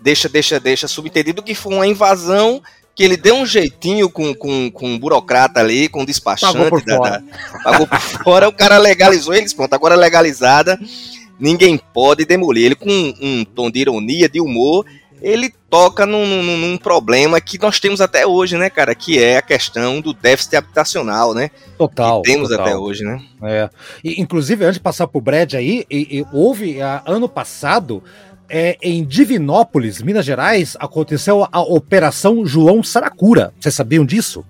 deixa, 0.00 0.28
deixa, 0.28 0.60
deixa 0.60 0.88
subentendido 0.88 1.42
que 1.42 1.54
foi 1.54 1.74
uma 1.74 1.86
invasão 1.86 2.62
que 3.00 3.04
ele 3.04 3.16
deu 3.16 3.34
um 3.34 3.46
jeitinho 3.46 4.10
com, 4.10 4.34
com, 4.34 4.70
com 4.70 4.86
um 4.86 4.98
burocrata 4.98 5.58
ali, 5.58 5.88
com 5.88 6.02
um 6.02 6.04
despachante. 6.04 6.52
Pagou 6.52 6.68
por, 6.68 6.84
da, 6.84 6.98
da, 6.98 7.22
pagou 7.64 7.86
por 7.86 7.98
fora, 7.98 8.46
o 8.46 8.52
cara 8.52 8.76
legalizou 8.76 9.32
eles, 9.32 9.54
pronto, 9.54 9.72
agora 9.72 9.94
legalizada, 9.94 10.78
ninguém 11.38 11.80
pode 11.94 12.26
demolir. 12.26 12.66
Ele 12.66 12.74
com 12.74 12.90
um, 12.90 13.14
um 13.22 13.42
tom 13.42 13.70
de 13.70 13.80
ironia, 13.80 14.28
de 14.28 14.38
humor, 14.38 14.84
ele 15.22 15.50
toca 15.70 16.04
num, 16.04 16.26
num, 16.26 16.58
num, 16.58 16.76
problema 16.76 17.40
que 17.40 17.58
nós 17.58 17.80
temos 17.80 18.02
até 18.02 18.26
hoje, 18.26 18.58
né, 18.58 18.68
cara? 18.68 18.94
Que 18.94 19.18
é 19.18 19.38
a 19.38 19.42
questão 19.42 20.02
do 20.02 20.12
déficit 20.12 20.56
habitacional, 20.56 21.32
né? 21.32 21.50
Total. 21.78 22.20
Que 22.20 22.30
temos 22.30 22.50
total. 22.50 22.66
até 22.66 22.76
hoje, 22.76 23.02
né? 23.02 23.22
É. 23.44 23.70
E, 24.04 24.20
inclusive, 24.20 24.62
antes 24.62 24.74
de 24.74 24.80
passar 24.80 25.06
pro 25.06 25.22
Brad 25.22 25.54
aí, 25.54 25.86
e, 25.90 26.18
e 26.18 26.26
houve 26.34 26.82
a, 26.82 27.02
ano 27.06 27.30
passado. 27.30 28.02
É, 28.52 28.76
em 28.82 29.04
Divinópolis, 29.04 30.02
Minas 30.02 30.24
Gerais, 30.24 30.76
aconteceu 30.80 31.46
a 31.52 31.60
Operação 31.60 32.44
João 32.44 32.82
Saracura. 32.82 33.52
Vocês 33.60 33.74
sabiam 33.74 34.04
disso? 34.04 34.44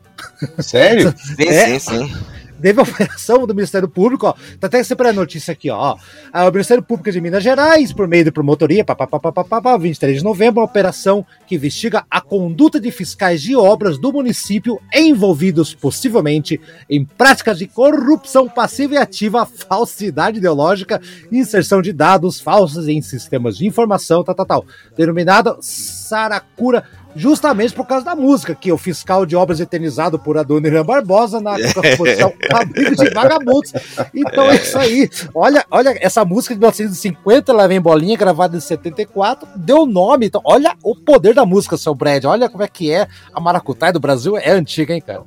Sério? 0.58 1.14
sim, 1.16 1.34
é, 1.46 1.78
sim, 1.78 2.06
sim 2.06 2.14
teve 2.60 2.80
a 2.80 2.84
operação 2.84 3.46
do 3.46 3.54
Ministério 3.54 3.88
Público, 3.88 4.26
ó, 4.26 4.34
tá 4.58 4.66
até 4.66 4.82
sempre 4.82 5.08
a 5.08 5.12
notícia 5.12 5.52
aqui, 5.52 5.70
ó, 5.70 5.96
ó, 6.32 6.48
o 6.48 6.52
Ministério 6.52 6.82
Público 6.82 7.10
de 7.10 7.20
Minas 7.20 7.42
Gerais, 7.42 7.92
por 7.92 8.06
meio 8.06 8.24
de 8.24 8.30
promotoria, 8.30 8.84
papapá, 8.84 9.76
23 9.76 10.18
de 10.18 10.24
novembro, 10.24 10.60
uma 10.60 10.66
operação 10.66 11.24
que 11.46 11.54
investiga 11.54 12.04
a 12.10 12.20
conduta 12.20 12.80
de 12.80 12.90
fiscais 12.90 13.42
de 13.42 13.56
obras 13.56 13.98
do 13.98 14.12
município 14.12 14.80
envolvidos 14.94 15.74
possivelmente 15.74 16.60
em 16.88 17.04
práticas 17.04 17.58
de 17.58 17.66
corrupção 17.66 18.48
passiva 18.48 18.94
e 18.94 18.98
ativa, 18.98 19.46
falsidade 19.68 20.38
ideológica, 20.38 21.00
inserção 21.32 21.80
de 21.82 21.92
dados 21.92 22.40
falsos 22.40 22.88
em 22.88 23.00
sistemas 23.00 23.56
de 23.56 23.66
informação, 23.66 24.22
tal, 24.22 24.34
tal, 24.34 24.46
tal, 24.46 24.66
denominada 24.96 25.56
Saracura 25.60 26.84
justamente 27.14 27.74
por 27.74 27.86
causa 27.86 28.04
da 28.04 28.14
música, 28.14 28.54
que 28.54 28.72
o 28.72 28.78
fiscal 28.78 29.26
de 29.26 29.36
obras 29.36 29.60
eternizado 29.60 30.18
por 30.18 30.38
Adoniran 30.38 30.84
Barbosa 30.84 31.40
na 31.40 31.56
composição 31.72 32.32
Abrigo 32.52 32.96
de 32.96 33.10
Vagabundos. 33.10 33.72
Então 34.14 34.50
é 34.50 34.56
isso 34.56 34.78
aí. 34.78 35.08
Olha, 35.34 35.64
olha 35.70 35.96
essa 36.00 36.24
música 36.24 36.54
de 36.54 36.60
1950, 36.60 37.52
ela 37.52 37.68
vem 37.68 37.80
bolinha, 37.80 38.16
gravada 38.16 38.56
em 38.56 38.60
74, 38.60 39.48
deu 39.56 39.86
nome. 39.86 40.26
Então, 40.26 40.40
olha 40.44 40.74
o 40.82 40.94
poder 40.94 41.34
da 41.34 41.44
música, 41.44 41.76
seu 41.76 41.94
Brad. 41.94 42.24
Olha 42.24 42.48
como 42.48 42.62
é 42.62 42.68
que 42.68 42.92
é. 42.92 43.08
A 43.32 43.40
Maracutaia 43.40 43.92
do 43.92 44.00
Brasil 44.00 44.36
é 44.36 44.50
antiga, 44.50 44.94
hein, 44.94 45.00
cara? 45.00 45.24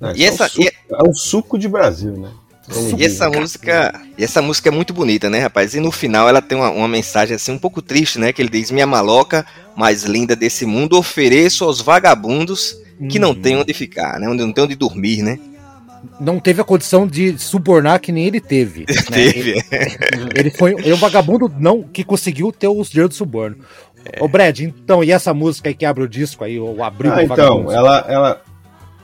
É, 0.00 0.12
e 0.16 0.24
essa, 0.24 0.44
é, 0.44 0.46
um 0.46 0.48
suco, 0.48 0.70
é 0.90 1.08
um 1.08 1.14
suco 1.14 1.58
de 1.58 1.68
Brasil, 1.68 2.12
né? 2.12 2.30
E 2.96 3.04
essa 3.04 3.28
música, 3.28 4.00
e 4.16 4.22
essa 4.22 4.40
música 4.40 4.68
é 4.68 4.72
muito 4.72 4.94
bonita, 4.94 5.28
né, 5.28 5.40
rapaz? 5.40 5.74
E 5.74 5.80
no 5.80 5.90
final 5.90 6.28
ela 6.28 6.40
tem 6.40 6.56
uma, 6.56 6.70
uma, 6.70 6.88
mensagem 6.88 7.34
assim 7.34 7.52
um 7.52 7.58
pouco 7.58 7.82
triste, 7.82 8.20
né? 8.20 8.32
Que 8.32 8.40
ele 8.40 8.48
diz: 8.48 8.70
Minha 8.70 8.86
maloca 8.86 9.44
mais 9.76 10.04
linda 10.04 10.36
desse 10.36 10.64
mundo 10.64 10.96
ofereço 10.96 11.64
aos 11.64 11.80
vagabundos 11.80 12.76
que 13.10 13.18
não 13.18 13.34
têm 13.34 13.56
onde 13.56 13.74
ficar, 13.74 14.20
né? 14.20 14.28
Onde 14.28 14.44
não 14.44 14.52
tem 14.52 14.62
onde 14.62 14.76
dormir, 14.76 15.22
né? 15.22 15.38
Não 16.20 16.38
teve 16.38 16.60
a 16.60 16.64
condição 16.64 17.06
de 17.06 17.38
subornar 17.38 18.00
que 18.00 18.12
nem 18.12 18.26
ele 18.26 18.40
teve. 18.40 18.86
Né? 19.10 19.32
teve. 19.32 19.50
Ele, 19.50 20.30
ele 20.36 20.50
foi 20.50 20.72
ele 20.72 20.90
é 20.90 20.94
um 20.94 20.98
vagabundo 20.98 21.52
não 21.58 21.82
que 21.82 22.04
conseguiu 22.04 22.52
ter 22.52 22.68
os 22.68 22.90
dinheiro 22.90 23.08
de 23.08 23.16
suborno. 23.16 23.56
É. 24.04 24.22
Ô 24.22 24.28
Brad, 24.28 24.60
então, 24.60 25.02
e 25.02 25.10
essa 25.10 25.32
música 25.32 25.68
aí 25.68 25.74
que 25.74 25.84
abre 25.84 26.02
o 26.02 26.08
disco 26.08 26.44
aí, 26.44 26.58
o 26.58 26.82
abriu 26.82 27.12
ah, 27.12 27.22
então, 27.22 27.70
ela, 27.70 28.04
ela, 28.08 28.42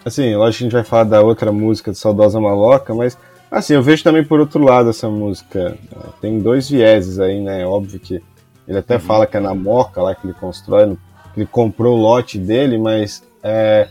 assim, 0.05 0.35
lógico 0.35 0.59
que 0.59 0.65
a 0.65 0.67
gente 0.67 0.73
vai 0.73 0.85
falar 0.85 1.05
da 1.05 1.21
outra 1.21 1.53
música 1.53 1.93
de 1.93 1.99
Saudosa 1.99 2.41
Maloca, 2.41 2.93
mas 2.95 3.17
Assim, 3.51 3.75
eu 3.75 3.83
vejo 3.83 4.05
também 4.05 4.25
por 4.25 4.41
outro 4.41 4.63
lado 4.63 4.91
essa 4.91 5.09
música. 5.09 5.77
Tem 6.21 6.39
dois 6.39 6.69
vieses 6.69 7.19
aí, 7.19 7.41
né? 7.41 7.67
Óbvio 7.67 7.99
que 7.99 8.23
ele 8.67 8.79
até 8.79 8.95
uhum. 8.95 9.01
fala 9.01 9.27
que 9.27 9.37
é 9.37 9.41
na 9.41 9.55
Moca 9.55 10.03
lá 10.03 10.15
que 10.15 10.27
ele 10.27 10.35
constrói, 10.35 10.97
que 11.33 11.41
ele 11.41 11.47
comprou 11.47 11.97
o 11.97 12.01
lote 12.01 12.39
dele, 12.39 12.77
mas 12.77 13.23
é, 13.43 13.89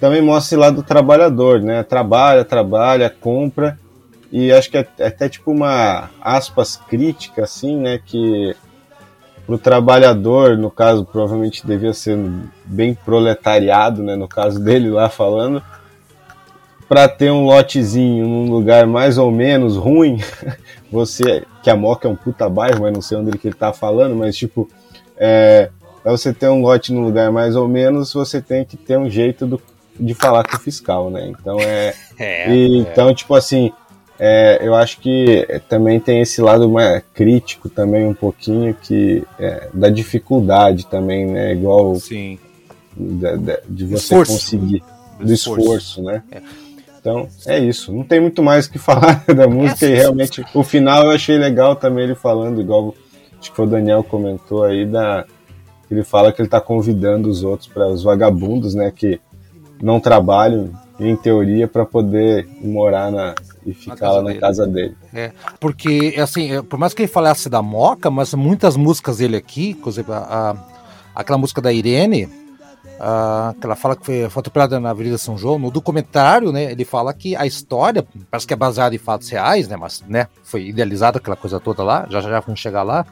também 0.00 0.20
mostra 0.20 0.48
esse 0.48 0.56
lado 0.56 0.76
do 0.76 0.82
trabalhador, 0.82 1.60
né? 1.60 1.82
Trabalha, 1.84 2.44
trabalha, 2.44 3.08
compra, 3.08 3.78
e 4.30 4.52
acho 4.52 4.70
que 4.70 4.78
é, 4.78 4.86
é 4.98 5.06
até 5.06 5.28
tipo 5.28 5.50
uma 5.50 6.10
aspas 6.20 6.76
crítica, 6.76 7.44
assim, 7.44 7.76
né? 7.76 8.00
Que 8.04 8.54
para 9.46 9.54
o 9.54 9.58
trabalhador, 9.58 10.58
no 10.58 10.70
caso, 10.70 11.06
provavelmente 11.06 11.66
devia 11.66 11.94
ser 11.94 12.18
bem 12.64 12.94
proletariado, 12.94 14.02
né? 14.02 14.14
No 14.14 14.28
caso 14.28 14.58
dele 14.62 14.90
lá 14.90 15.08
falando, 15.08 15.62
para 16.88 17.06
ter 17.06 17.30
um 17.30 17.44
lotezinho 17.44 18.26
num 18.26 18.50
lugar 18.50 18.86
mais 18.86 19.18
ou 19.18 19.30
menos 19.30 19.76
ruim, 19.76 20.18
você, 20.90 21.44
que 21.62 21.68
a 21.68 21.76
Moca 21.76 22.08
é 22.08 22.10
um 22.10 22.16
puta 22.16 22.48
bairro, 22.48 22.80
mas 22.82 22.92
não 22.92 23.02
sei 23.02 23.18
onde 23.18 23.30
ele 23.44 23.54
tá 23.54 23.72
falando, 23.72 24.14
mas 24.14 24.36
tipo, 24.36 24.68
é, 25.16 25.68
pra 26.02 26.12
você 26.12 26.32
ter 26.32 26.48
um 26.48 26.62
lote 26.62 26.92
num 26.92 27.04
lugar 27.04 27.30
mais 27.30 27.54
ou 27.54 27.68
menos, 27.68 28.12
você 28.12 28.40
tem 28.40 28.64
que 28.64 28.76
ter 28.76 28.96
um 28.96 29.10
jeito 29.10 29.46
do, 29.46 29.60
de 29.98 30.14
falar 30.14 30.44
com 30.44 30.56
o 30.56 30.60
fiscal, 30.60 31.10
né? 31.10 31.28
Então 31.28 31.58
é. 31.60 31.94
é, 32.18 32.50
e, 32.50 32.76
é. 32.76 32.78
Então, 32.78 33.14
tipo 33.14 33.34
assim, 33.34 33.70
é, 34.18 34.58
eu 34.62 34.74
acho 34.74 34.98
que 35.00 35.46
também 35.68 36.00
tem 36.00 36.22
esse 36.22 36.40
lado 36.40 36.68
mais 36.68 37.02
crítico 37.12 37.68
também 37.68 38.06
um 38.06 38.14
pouquinho 38.14 38.74
que 38.74 39.22
é, 39.38 39.68
da 39.74 39.90
dificuldade 39.90 40.86
também, 40.86 41.26
né? 41.26 41.52
Igual 41.52 41.96
Sim. 41.96 42.38
Da, 42.96 43.36
da, 43.36 43.58
de 43.68 43.84
você 43.84 44.14
esforço. 44.14 44.32
conseguir 44.32 44.82
do 45.20 45.32
esforço, 45.32 45.60
esforço 45.60 46.02
né? 46.02 46.22
É. 46.32 46.40
Então, 47.08 47.28
é 47.46 47.58
isso. 47.58 47.92
Não 47.92 48.04
tem 48.04 48.20
muito 48.20 48.42
mais 48.42 48.66
o 48.66 48.70
que 48.70 48.78
falar 48.78 49.24
da 49.26 49.48
música 49.48 49.86
e 49.86 49.94
realmente 49.94 50.44
o 50.54 50.62
final 50.62 51.04
eu 51.04 51.10
achei 51.10 51.38
legal 51.38 51.74
também 51.74 52.04
ele 52.04 52.14
falando, 52.14 52.60
igual 52.60 52.94
acho 53.38 53.50
que 53.50 53.56
foi 53.56 53.66
o 53.66 53.70
Daniel 53.70 54.04
comentou 54.04 54.64
aí, 54.64 54.84
da, 54.84 55.24
ele 55.90 56.04
fala 56.04 56.32
que 56.32 56.40
ele 56.40 56.48
está 56.48 56.60
convidando 56.60 57.28
os 57.28 57.42
outros 57.42 57.68
para 57.68 57.88
os 57.88 58.02
vagabundos, 58.02 58.74
né, 58.74 58.92
que 58.94 59.20
não 59.80 60.00
trabalham, 60.00 60.72
em 61.00 61.14
teoria, 61.14 61.68
para 61.68 61.86
poder 61.86 62.48
morar 62.60 63.12
na, 63.12 63.34
e 63.64 63.72
ficar 63.72 64.10
lá 64.10 64.20
na 64.20 64.28
dele. 64.30 64.40
casa 64.40 64.66
dele. 64.66 64.96
É, 65.14 65.30
porque, 65.60 66.16
assim, 66.18 66.52
é, 66.52 66.60
por 66.60 66.76
mais 66.76 66.92
que 66.92 67.02
ele 67.02 67.08
falasse 67.08 67.48
da 67.48 67.62
Moca, 67.62 68.10
mas 68.10 68.34
muitas 68.34 68.76
músicas 68.76 69.18
dele 69.18 69.36
aqui, 69.36 69.74
por 69.74 69.90
exemplo, 69.90 70.14
a, 70.14 70.18
a, 70.18 70.56
aquela 71.14 71.38
música 71.38 71.60
da 71.60 71.72
Irene, 71.72 72.28
Uh, 72.98 73.54
que 73.60 73.64
ela 73.64 73.76
fala 73.76 73.94
que 73.94 74.04
foi 74.04 74.28
fotografada 74.28 74.80
na 74.80 74.90
Avenida 74.90 75.16
São 75.16 75.38
João. 75.38 75.56
No 75.58 75.70
documentário, 75.70 76.50
né, 76.50 76.72
ele 76.72 76.84
fala 76.84 77.14
que 77.14 77.36
a 77.36 77.46
história, 77.46 78.04
parece 78.28 78.46
que 78.46 78.52
é 78.52 78.56
baseada 78.56 78.92
em 78.94 78.98
fatos 78.98 79.28
reais, 79.28 79.68
né, 79.68 79.76
mas 79.76 80.02
né, 80.08 80.26
foi 80.42 80.66
idealizada 80.66 81.18
aquela 81.18 81.36
coisa 81.36 81.60
toda 81.60 81.84
lá, 81.84 82.06
já 82.10 82.20
já 82.20 82.40
vamos 82.40 82.58
chegar 82.58 82.82
lá. 82.82 83.06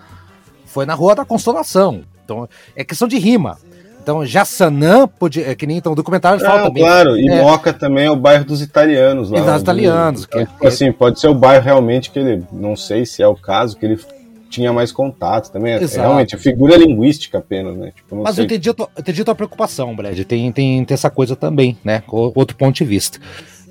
Foi 0.64 0.84
na 0.84 0.94
Rua 0.94 1.14
da 1.14 1.24
Consolação. 1.24 2.02
Então, 2.24 2.48
é 2.74 2.82
questão 2.82 3.06
de 3.06 3.16
rima. 3.16 3.56
Então, 4.02 4.24
Jassanã, 4.24 5.08
podia, 5.08 5.50
é 5.50 5.54
que 5.54 5.66
nem 5.66 5.78
então, 5.78 5.92
o 5.92 5.96
documentário 5.96 6.38
fala 6.38 6.64
também. 6.64 6.82
Claro, 6.82 7.16
e 7.18 7.28
é, 7.28 7.42
Moca 7.42 7.72
também 7.72 8.06
é 8.06 8.10
o 8.10 8.14
bairro 8.14 8.44
dos 8.44 8.62
italianos 8.62 9.30
lá. 9.30 9.40
Dos 9.40 9.62
italianos. 9.62 10.26
Que, 10.26 10.38
é, 10.38 10.48
assim, 10.64 10.92
pode 10.92 11.18
ser 11.18 11.26
o 11.26 11.34
bairro 11.34 11.64
realmente 11.64 12.10
que 12.10 12.18
ele, 12.18 12.44
não 12.52 12.76
sei 12.76 13.04
se 13.04 13.20
é 13.20 13.26
o 13.26 13.34
caso, 13.34 13.76
que 13.76 13.84
ele 13.84 13.98
tinha 14.48 14.72
mais 14.72 14.92
contato 14.92 15.50
também. 15.50 15.74
É, 15.74 15.82
Exato. 15.82 16.00
Realmente, 16.00 16.34
a 16.34 16.38
figura 16.38 16.76
linguística 16.76 17.38
apenas, 17.38 17.76
né? 17.76 17.92
Tipo, 17.94 18.16
Mas 18.16 18.34
sei. 18.34 18.44
eu 18.44 18.46
entendi 18.46 18.70
a, 18.70 18.74
tua, 18.74 18.88
entendi 18.98 19.22
a 19.22 19.24
tua 19.24 19.34
preocupação, 19.34 19.94
Brad. 19.94 20.18
Tem, 20.24 20.50
tem, 20.52 20.84
tem 20.84 20.94
essa 20.94 21.10
coisa 21.10 21.36
também, 21.36 21.76
né? 21.84 22.02
Outro 22.08 22.56
ponto 22.56 22.76
de 22.76 22.84
vista. 22.84 23.18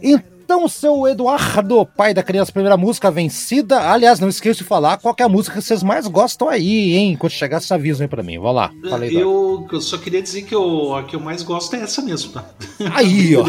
Então, 0.01 0.34
seu 0.69 1.08
Eduardo, 1.08 1.86
pai 1.86 2.13
da 2.13 2.21
criança, 2.21 2.51
primeira 2.51 2.75
música 2.75 3.10
vencida. 3.10 3.91
Aliás, 3.91 4.19
não 4.19 4.27
esqueça 4.27 4.60
de 4.60 4.63
falar 4.63 4.97
qual 4.97 5.15
é 5.17 5.23
a 5.23 5.29
música 5.29 5.58
que 5.58 5.62
vocês 5.62 5.81
mais 5.81 6.08
gostam 6.08 6.49
aí, 6.49 6.93
hein? 6.93 7.15
Quando 7.17 7.31
chegar, 7.31 7.58
esse 7.58 7.73
aviso 7.73 8.03
aí 8.03 8.08
pra 8.08 8.21
mim. 8.21 8.38
Vamos 8.38 8.55
lá. 8.55 8.71
Fala 8.89 9.05
aí, 9.05 9.15
eu, 9.15 9.65
eu, 9.71 9.81
só 9.81 9.97
queria 9.97 10.21
dizer 10.21 10.43
que 10.43 10.53
eu, 10.53 10.93
a 10.93 11.03
que 11.03 11.15
eu 11.15 11.19
mais 11.19 11.43
gosto 11.43 11.75
é 11.75 11.79
essa 11.79 12.01
mesmo, 12.01 12.34
tá? 12.34 12.45
Aí, 12.93 13.36
ó. 13.38 13.45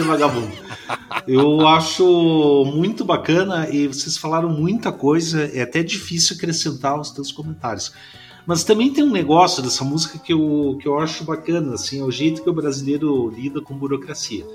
eu 1.26 1.66
acho 1.66 2.64
muito 2.74 3.04
bacana 3.04 3.68
e 3.68 3.88
vocês 3.88 4.16
falaram 4.16 4.48
muita 4.48 4.92
coisa. 4.92 5.50
É 5.52 5.62
até 5.62 5.82
difícil 5.82 6.36
acrescentar 6.36 6.98
os 6.98 7.10
teus 7.10 7.32
comentários. 7.32 7.92
Mas 8.46 8.62
também 8.62 8.92
tem 8.92 9.02
um 9.02 9.10
negócio 9.10 9.60
dessa 9.60 9.84
música 9.84 10.18
que 10.18 10.32
eu, 10.32 10.78
que 10.80 10.86
eu 10.86 10.98
acho 11.00 11.24
bacana, 11.24 11.74
assim, 11.74 12.00
é 12.00 12.04
o 12.04 12.12
jeito 12.12 12.42
que 12.42 12.48
o 12.48 12.54
brasileiro 12.54 13.28
lida 13.28 13.60
com 13.60 13.74
burocracia. 13.74 14.46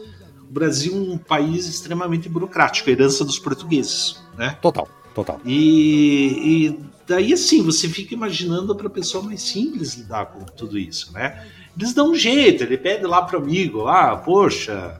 O 0.52 0.54
Brasil 0.54 0.93
é 0.93 1.14
um 1.14 1.18
país 1.18 1.66
extremamente 1.66 2.28
burocrático, 2.28 2.89
herança 2.89 3.24
dos 3.24 3.39
portugueses, 3.39 4.22
né? 4.38 4.58
Total, 4.62 4.86
total. 5.16 5.39
E, 5.45 6.68
e 6.68 6.80
daí 7.08 7.32
assim, 7.32 7.64
você 7.64 7.88
fica 7.88 8.14
imaginando 8.14 8.76
para 8.76 8.88
a 8.88 8.89
pessoa 8.89 9.24
mais 9.24 9.41
simples 9.43 9.93
lidar 9.93 10.26
com 10.26 10.43
tudo 10.43 10.78
isso, 10.78 11.14
né? 11.14 11.47
Eles 11.78 11.93
dão 11.93 12.12
um 12.12 12.16
jeito, 12.16 12.66
ele 12.66 12.78
pede 12.78 13.06
lá 13.06 13.22
pro 13.22 13.38
amigo, 13.38 13.88
ah, 13.88 14.18
poxa, 14.18 14.99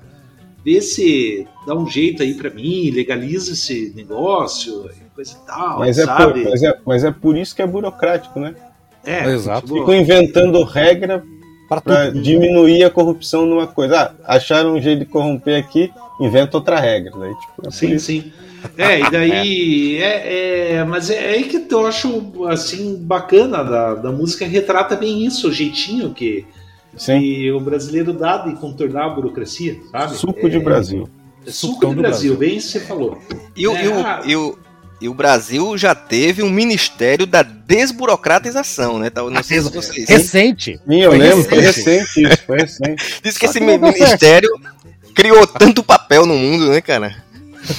vê 0.64 0.80
se 0.80 1.45
dá 1.68 1.76
um 1.76 1.86
jeito 1.86 2.24
aí 2.24 2.34
para 2.34 2.49
mim, 2.49 2.89
legaliza 2.89 3.52
esse 3.52 3.91
negócio, 3.93 4.89
coisa 5.14 5.34
e 5.34 5.45
tal, 5.45 5.80
mas 5.80 5.97
sabe? 5.97 6.39
É 6.39 6.43
por, 6.43 6.49
mas, 6.49 6.64
é, 6.64 6.80
mas 6.86 7.04
é 7.04 7.12
por 7.12 7.36
isso 7.36 7.54
que 7.54 7.62
é 7.62 7.68
burocrático, 7.68 8.39
né? 8.39 8.56
É, 9.04 9.30
exato. 9.30 9.68
Ficam 9.68 9.93
inventando 9.95 10.64
regra 10.64 11.22
para 11.80 12.11
diminuir 12.11 12.84
a 12.84 12.89
corrupção 12.89 13.45
numa 13.45 13.65
coisa. 13.65 14.13
Ah, 14.24 14.36
acharam 14.36 14.74
um 14.74 14.82
jeito 14.82 14.99
de 14.99 15.05
corromper 15.05 15.57
aqui, 15.57 15.89
inventa 16.19 16.57
outra 16.57 16.78
regra. 16.78 17.15
Né? 17.15 17.34
Tipo, 17.39 17.67
é 17.67 17.72
sim, 17.72 17.97
sim. 17.97 18.34
É, 18.78 18.99
e 18.99 19.09
daí. 19.09 19.97
é, 19.97 20.74
é, 20.74 20.84
mas 20.84 21.09
é 21.09 21.30
aí 21.30 21.45
que 21.45 21.65
eu 21.74 21.88
acho 21.88 22.45
assim 22.47 22.95
bacana 22.95 23.63
da, 23.63 23.95
da 23.95 24.11
música, 24.11 24.45
retrata 24.45 24.95
bem 24.95 25.26
isso, 25.26 25.47
o 25.47 25.51
jeitinho 25.51 26.13
que, 26.13 26.45
que 26.95 27.51
o 27.51 27.59
brasileiro 27.59 28.13
dá 28.13 28.38
de 28.38 28.55
contornar 28.57 29.05
a 29.05 29.09
burocracia, 29.09 29.78
sabe? 29.91 30.15
Suco 30.15 30.49
de 30.49 30.57
é, 30.57 30.59
Brasil. 30.59 31.09
É 31.47 31.49
suco 31.49 31.88
de 31.88 31.95
Brasil, 31.95 32.36
Brasil, 32.36 32.38
bem 32.38 32.57
isso 32.57 32.74
que 32.74 32.80
você 32.80 32.86
falou. 32.86 33.17
E, 33.55 33.67
o, 33.67 33.76
e, 34.26 34.36
o, 34.36 34.49
é, 34.51 34.70
e, 35.02 35.10
o, 35.10 35.14
Brasil 35.14 35.78
já 35.78 35.95
teve 35.95 36.43
um 36.43 36.49
ministério 36.49 37.26
da 37.26 37.41
desburocratização, 37.41 38.99
né? 38.99 39.10
Tá, 39.10 39.24
não 39.24 39.43
sei 39.43 39.62
se 39.62 39.70
vocês. 39.70 40.08
Recente. 40.08 40.80
Sim, 40.88 41.02
eu 41.02 41.10
foi 41.10 41.20
lembro, 41.20 41.38
recente. 41.38 41.49
foi 41.49 41.62
recente 41.62 42.24
isso, 42.24 42.43
foi 42.45 42.58
recente. 42.60 43.22
Diz 43.24 43.38
que 43.38 43.45
esse 43.45 43.60
ministério 43.60 44.49
criou 45.16 45.45
tanto 45.47 45.84
papel 45.84 46.26
no 46.26 46.36
mundo, 46.36 46.70
né, 46.70 46.82
cara? 46.82 47.24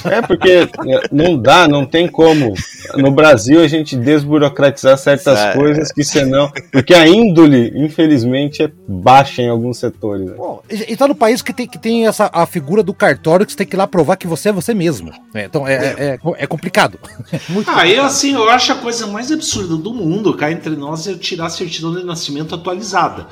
É, 0.04 0.22
porque 0.22 0.68
não 1.10 1.36
dá, 1.36 1.66
não 1.66 1.84
tem 1.84 2.08
como. 2.08 2.54
No 2.96 3.10
Brasil 3.10 3.60
a 3.60 3.68
gente 3.68 3.96
desburocratizar 3.96 4.96
certas 4.96 5.38
é. 5.38 5.52
coisas 5.54 5.90
que 5.90 6.04
senão. 6.04 6.50
Porque 6.70 6.94
a 6.94 7.06
índole, 7.06 7.72
infelizmente, 7.74 8.62
é 8.62 8.70
baixa 8.86 9.42
em 9.42 9.48
alguns 9.48 9.78
setores. 9.78 10.26
Né? 10.26 10.34
Bom, 10.36 10.62
e 10.70 10.96
tá 10.96 11.08
no 11.08 11.14
país 11.14 11.42
que 11.42 11.52
tem, 11.52 11.66
que 11.66 11.78
tem 11.78 12.06
essa, 12.06 12.30
a 12.32 12.46
figura 12.46 12.82
do 12.82 12.94
cartório 12.94 13.44
que 13.44 13.52
você 13.52 13.58
tem 13.58 13.66
que 13.66 13.74
ir 13.74 13.78
lá 13.78 13.86
provar 13.86 14.16
que 14.16 14.26
você 14.26 14.50
é 14.50 14.52
você 14.52 14.74
mesmo. 14.74 15.12
É, 15.34 15.44
então 15.44 15.66
é, 15.66 15.74
é, 15.74 15.94
é, 15.98 16.18
é 16.38 16.46
complicado. 16.46 16.98
Muito 17.48 17.68
ah, 17.70 17.74
complicado. 17.74 17.86
eu 17.86 18.04
assim, 18.04 18.34
eu 18.34 18.48
acho 18.48 18.72
a 18.72 18.76
coisa 18.76 19.06
mais 19.06 19.30
absurda 19.32 19.76
do 19.76 19.92
mundo, 19.92 20.34
cá 20.36 20.50
entre 20.50 20.76
nós, 20.76 21.06
é 21.06 21.14
tirar 21.14 21.46
a 21.46 21.50
certidão 21.50 21.94
de 21.94 22.04
nascimento 22.04 22.54
atualizada. 22.54 23.26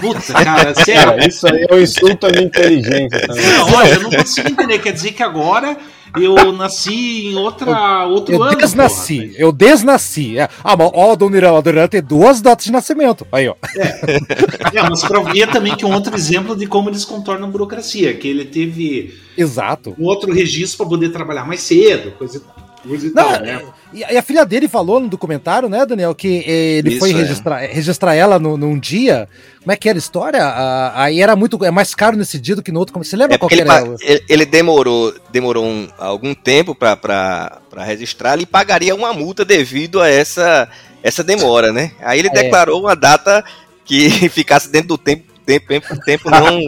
Puta, 0.00 0.32
cara, 0.44 0.74
sério. 0.74 1.20
É, 1.20 1.26
isso 1.26 1.46
aí 1.46 1.66
é 1.68 1.74
um 1.74 1.80
insulto 1.80 2.26
à 2.26 2.30
minha 2.30 2.44
inteligência 2.44 3.26
também. 3.26 3.46
Não, 3.46 3.72
olha, 3.72 3.94
eu 3.94 4.02
não 4.02 4.10
consigo 4.10 4.48
entender. 4.48 4.78
Quer 4.78 4.92
dizer 4.92 5.12
que 5.12 5.22
agora 5.22 5.77
eu 6.16 6.52
nasci 6.52 7.28
em 7.28 7.36
outra, 7.36 8.06
outro 8.06 8.34
eu 8.34 8.42
ano. 8.42 8.56
Desnasci, 8.56 9.20
porra. 9.20 9.32
eu 9.38 9.52
desnasci. 9.52 10.38
É. 10.38 10.48
Ah, 10.62 10.76
mas 10.76 10.90
ó, 10.92 11.16
Dona 11.16 11.36
Irã, 11.36 11.56
a 11.56 11.60
Dona 11.60 11.88
tem 11.88 12.02
duas 12.02 12.40
datas 12.40 12.64
de 12.64 12.72
nascimento. 12.72 13.26
Aí, 13.30 13.48
ó. 13.48 13.54
É, 13.76 14.78
é 14.78 14.82
mas 14.82 15.04
pra 15.04 15.20
ver 15.20 15.48
também 15.48 15.74
que 15.76 15.84
é 15.84 15.88
um 15.88 15.94
outro 15.94 16.14
exemplo 16.14 16.56
de 16.56 16.66
como 16.66 16.88
eles 16.88 17.04
contornam 17.04 17.48
a 17.48 17.50
burocracia, 17.50 18.14
que 18.14 18.28
ele 18.28 18.44
teve 18.44 19.14
Exato. 19.36 19.94
um 19.98 20.04
outro 20.04 20.32
registro 20.32 20.78
para 20.78 20.86
poder 20.88 21.10
trabalhar 21.10 21.46
mais 21.46 21.60
cedo, 21.60 22.12
coisa 22.12 22.38
e 22.38 22.40
tal. 22.40 22.67
Não, 22.84 23.30
né? 23.40 23.62
e, 23.92 24.04
a 24.04 24.22
filha 24.22 24.44
dele 24.44 24.68
falou 24.68 25.00
no 25.00 25.08
documentário, 25.08 25.68
né, 25.68 25.84
Daniel, 25.84 26.14
que 26.14 26.44
ele 26.46 26.90
Isso 26.90 26.98
foi 27.00 27.10
é. 27.10 27.14
registrar, 27.14 27.58
registrar 27.58 28.14
ela 28.14 28.38
no, 28.38 28.56
num 28.56 28.78
dia. 28.78 29.28
Como 29.60 29.72
é 29.72 29.76
que 29.76 29.88
era 29.88 29.98
a 29.98 30.00
história? 30.00 30.92
Aí 30.94 31.20
era 31.20 31.34
muito 31.34 31.62
é 31.64 31.70
mais 31.70 31.94
caro 31.94 32.16
nesse 32.16 32.38
dia 32.38 32.56
do 32.56 32.62
que 32.62 32.72
no 32.72 32.78
outro. 32.78 32.96
Você 32.98 33.16
lembra 33.16 33.34
é 33.34 33.38
qual 33.38 33.50
ele, 33.50 33.60
era? 33.62 33.84
Ele, 34.00 34.24
ele, 34.28 34.46
demorou, 34.46 35.14
demorou 35.30 35.64
um, 35.64 35.88
algum 35.98 36.34
tempo 36.34 36.74
para 36.74 37.60
registrar 37.76 38.40
e 38.40 38.46
pagaria 38.46 38.94
uma 38.94 39.12
multa 39.12 39.44
devido 39.44 40.00
a 40.00 40.08
essa, 40.08 40.68
essa 41.02 41.24
demora, 41.24 41.72
né? 41.72 41.92
Aí 42.00 42.18
ele 42.18 42.28
é. 42.28 42.32
declarou 42.32 42.80
uma 42.80 42.94
data 42.94 43.44
que 43.84 44.10
ficasse 44.30 44.70
dentro 44.70 44.88
do 44.88 44.98
tempo 44.98 45.27
tempo, 45.48 45.98
tempo 46.04 46.28
não 46.30 46.60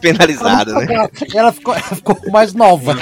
penalizado, 0.00 0.72
né? 0.72 0.86
Ela 1.34 1.52
ficou, 1.52 1.74
ela 1.74 1.82
ficou 1.82 2.18
mais 2.32 2.54
nova. 2.54 2.96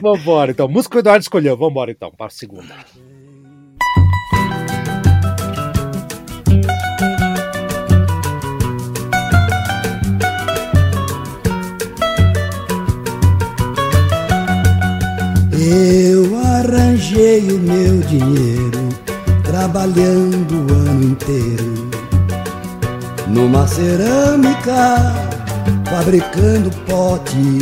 Vambora, 0.00 0.52
então. 0.52 0.66
Música 0.66 0.92
que 0.92 0.98
o 0.98 1.00
Eduardo 1.00 1.22
escolheu. 1.22 1.56
Vambora, 1.56 1.90
então, 1.90 2.10
para 2.10 2.26
a 2.26 2.30
segunda. 2.30 2.74
Eu 15.58 16.38
arranjei 16.38 17.50
o 17.50 17.58
meu 17.58 18.00
dinheiro 18.02 18.88
trabalhando 19.42 20.70
o 20.70 20.74
ano 20.74 21.04
inteiro 21.04 21.75
numa 23.28 23.66
cerâmica, 23.66 25.14
fabricando 25.90 26.70
pote. 26.86 27.58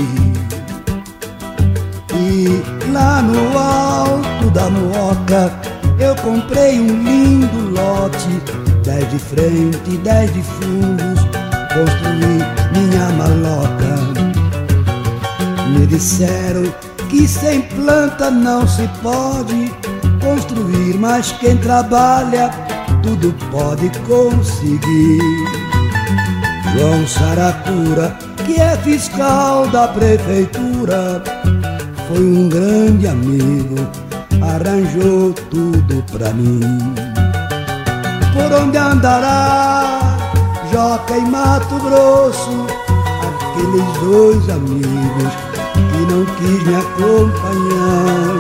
E 2.17 2.63
lá 2.93 3.23
no 3.23 3.59
alto 3.59 4.51
da 4.51 4.71
moca 4.71 5.53
eu 5.99 6.15
comprei 6.17 6.79
um 6.79 7.03
lindo 7.03 7.71
lote, 7.71 8.41
dez 8.85 9.11
de 9.11 9.19
frente, 9.19 9.97
dez 10.03 10.33
de 10.33 10.43
fundos, 10.43 11.21
construí 11.73 12.39
minha 12.73 13.09
maloca. 13.11 13.95
Me 15.71 15.87
disseram 15.87 16.63
que 17.09 17.27
sem 17.27 17.63
planta 17.63 18.31
não 18.31 18.67
se 18.67 18.89
pode 19.03 19.73
construir, 20.23 20.97
mas 20.99 21.33
quem 21.33 21.57
trabalha 21.57 22.51
tudo 23.05 23.35
pode 23.51 23.91
conseguir. 24.01 25.21
João 26.73 27.07
Saracura, 27.07 28.17
que 28.47 28.59
é 28.59 28.77
fiscal 28.79 29.69
da 29.69 29.89
prefeitura, 29.89 31.23
foi 32.09 32.19
um 32.19 32.49
grande 32.49 33.07
amigo, 33.07 33.77
arranjou 34.43 35.35
tudo 35.51 36.03
pra 36.11 36.33
mim. 36.33 36.61
Por 38.33 38.53
onde 38.61 38.79
andará 38.79 40.01
Joca 40.73 41.19
e 41.19 41.27
Mato 41.27 41.77
Grosso, 41.77 42.67
aqueles 43.21 43.85
dois 44.01 44.49
amigos 44.49 45.33
que 45.93 46.01
não 46.11 46.25
quis 46.37 46.67
me 46.67 46.75
acompanhar. 46.75 48.35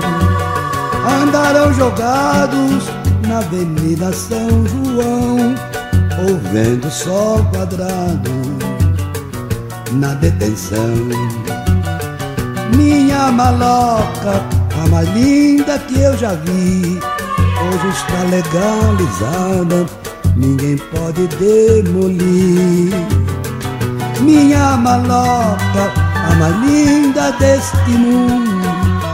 Andarão 1.22 1.72
jogados 1.74 2.93
na 3.26 3.38
Avenida 3.38 4.12
São 4.12 4.48
João, 4.66 5.54
ouvendo 6.28 6.90
sol 6.90 7.44
quadrado 7.52 8.30
na 9.92 10.14
detenção. 10.14 10.94
Minha 12.76 13.30
maloca, 13.30 14.42
a 14.82 14.88
mais 14.88 15.08
linda 15.10 15.78
que 15.78 16.00
eu 16.00 16.16
já 16.16 16.34
vi, 16.34 16.98
hoje 17.62 17.88
está 17.88 18.22
legalizada, 18.30 19.86
ninguém 20.36 20.76
pode 20.76 21.26
demolir. 21.38 22.92
Minha 24.20 24.76
maloca, 24.76 25.92
a 26.28 26.34
mais 26.34 26.56
linda 26.64 27.32
deste 27.32 27.90
mundo, 27.90 28.68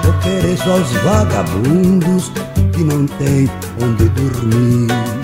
ofereço 0.08 0.70
aos 0.70 0.90
vagabundos 1.02 2.32
que 2.72 2.82
não 2.82 3.06
tem 3.06 3.50
onde 3.82 4.08
dormir. 4.10 5.19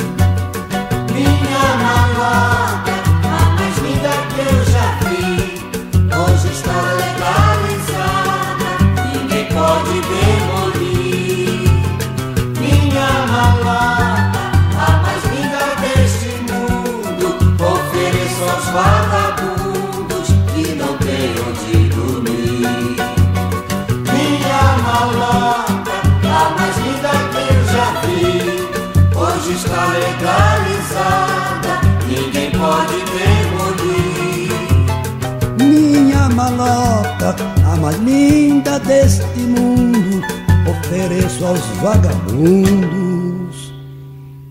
Mais 37.87 37.99
linda 37.99 38.81
deste 38.81 39.39
mundo, 39.39 40.21
ofereço 40.69 41.47
aos 41.47 41.61
vagabundos 41.81 43.73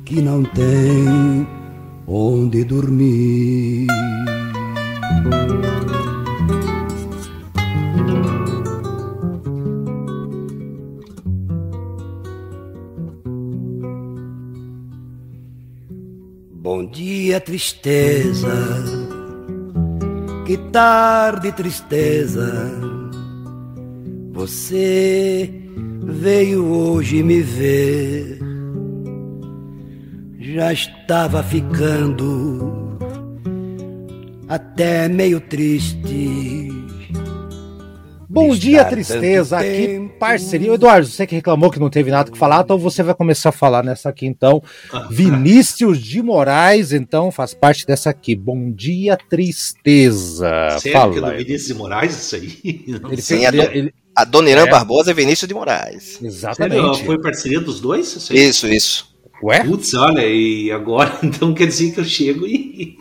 que 0.06 0.22
não 0.22 0.42
têm 0.42 1.46
onde 2.08 2.64
dormir. 2.64 3.88
dia 16.92 17.42
tristeza, 17.42 18.48
que 20.46 20.56
tarde 20.72 21.52
tristeza. 21.52 23.05
Você 24.36 25.50
veio 26.04 26.66
hoje 26.66 27.24
me 27.24 27.40
ver, 27.42 28.38
já 30.38 30.74
estava 30.74 31.42
ficando 31.42 32.98
até 34.50 35.08
meio 35.08 35.40
triste. 35.40 36.70
Bom 38.28 38.48
Está 38.48 38.60
dia, 38.60 38.84
tristeza. 38.84 39.58
Aqui, 39.60 40.12
parceria. 40.20 40.74
Eduardo, 40.74 41.08
você 41.08 41.26
que 41.26 41.36
reclamou 41.36 41.72
que 41.72 41.80
não 41.80 41.90
teve 41.90 42.12
nada 42.12 42.30
que 42.30 42.38
falar, 42.38 42.62
então 42.66 42.78
você 42.78 43.02
vai 43.02 43.16
começar 43.16 43.48
a 43.48 43.54
falar 43.54 43.82
nessa 43.86 44.10
aqui, 44.10 44.26
então. 44.26 44.62
Vinícius 45.10 45.98
de 46.00 46.22
Moraes, 46.22 46.92
então, 46.92 47.32
faz 47.32 47.54
parte 47.54 47.88
dessa 47.88 48.10
aqui. 48.10 48.36
Bom 48.36 48.70
dia, 48.70 49.16
tristeza. 49.30 50.78
Sério 50.82 50.82
que 50.82 50.90
é 50.90 50.92
do 50.92 51.22
Fala. 51.22 51.38
Vinícius 51.38 51.68
de 51.68 51.74
Moraes 51.76 52.12
isso 52.18 52.36
aí? 52.36 52.84
Ele 53.10 53.22
Sim, 53.22 53.50
do- 53.50 53.62
ele- 53.62 53.94
A 54.16 54.24
Dona 54.24 54.50
Irã 54.50 54.64
É. 54.64 54.70
Barbosa 54.70 55.12
e 55.12 55.14
Vinícius 55.14 55.48
de 55.48 55.54
Moraes. 55.54 56.04
Sério, 56.14 56.28
exatamente. 56.28 57.04
foi 57.06 57.20
parceria 57.20 57.60
dos 57.60 57.80
dois? 57.80 58.16
Isso? 58.16 58.34
Isso, 58.34 58.68
isso. 58.68 59.16
Ué? 59.44 59.64
Putz, 59.64 59.94
olha, 59.94 60.26
e 60.26 60.72
agora 60.72 61.20
então 61.22 61.54
quer 61.54 61.68
dizer 61.68 61.92
que 61.94 62.00
eu 62.00 62.06
chego 62.06 62.48
e. 62.48 62.98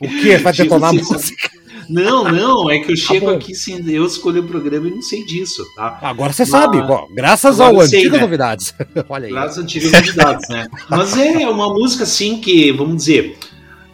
O 0.00 0.08
que? 0.08 0.36
Vai 0.38 0.52
detonar 0.56 0.90
a 0.90 0.92
música? 0.92 1.50
Não, 1.88 2.24
não, 2.24 2.70
é 2.70 2.78
que 2.78 2.92
eu 2.92 2.96
chego 2.96 3.26
bom. 3.26 3.32
aqui 3.32 3.54
sem 3.54 3.88
eu 3.90 4.06
escolher 4.06 4.38
o 4.40 4.44
programa 4.44 4.88
e 4.88 4.90
não 4.92 5.02
sei 5.02 5.24
disso, 5.24 5.64
tá? 5.76 5.98
Agora 6.00 6.32
você 6.32 6.42
Mas- 6.42 6.50
sabe, 6.50 6.80
bom, 6.82 7.06
graças 7.14 7.60
Agora 7.60 7.76
ao 7.76 7.82
Antigas 7.82 8.12
né? 8.12 8.18
Novidades. 8.20 8.74
Olha 9.08 9.26
aí. 9.26 9.32
Lá 9.32 9.44
as 9.44 9.58
antigas 9.58 9.90
novidades, 9.92 10.48
né? 10.48 10.66
Mas 10.88 11.16
é 11.16 11.48
uma 11.48 11.72
música 11.74 12.04
assim 12.04 12.40
que, 12.40 12.70
vamos 12.72 12.96
dizer, 12.96 13.36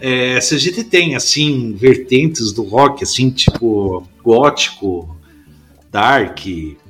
é, 0.00 0.40
se 0.40 0.54
a 0.54 0.58
gente 0.58 0.84
tem 0.84 1.16
assim 1.16 1.74
vertentes 1.76 2.52
do 2.52 2.62
rock, 2.62 3.02
assim, 3.02 3.30
tipo 3.30 4.06
gótico, 4.22 5.16
dark, 5.90 6.46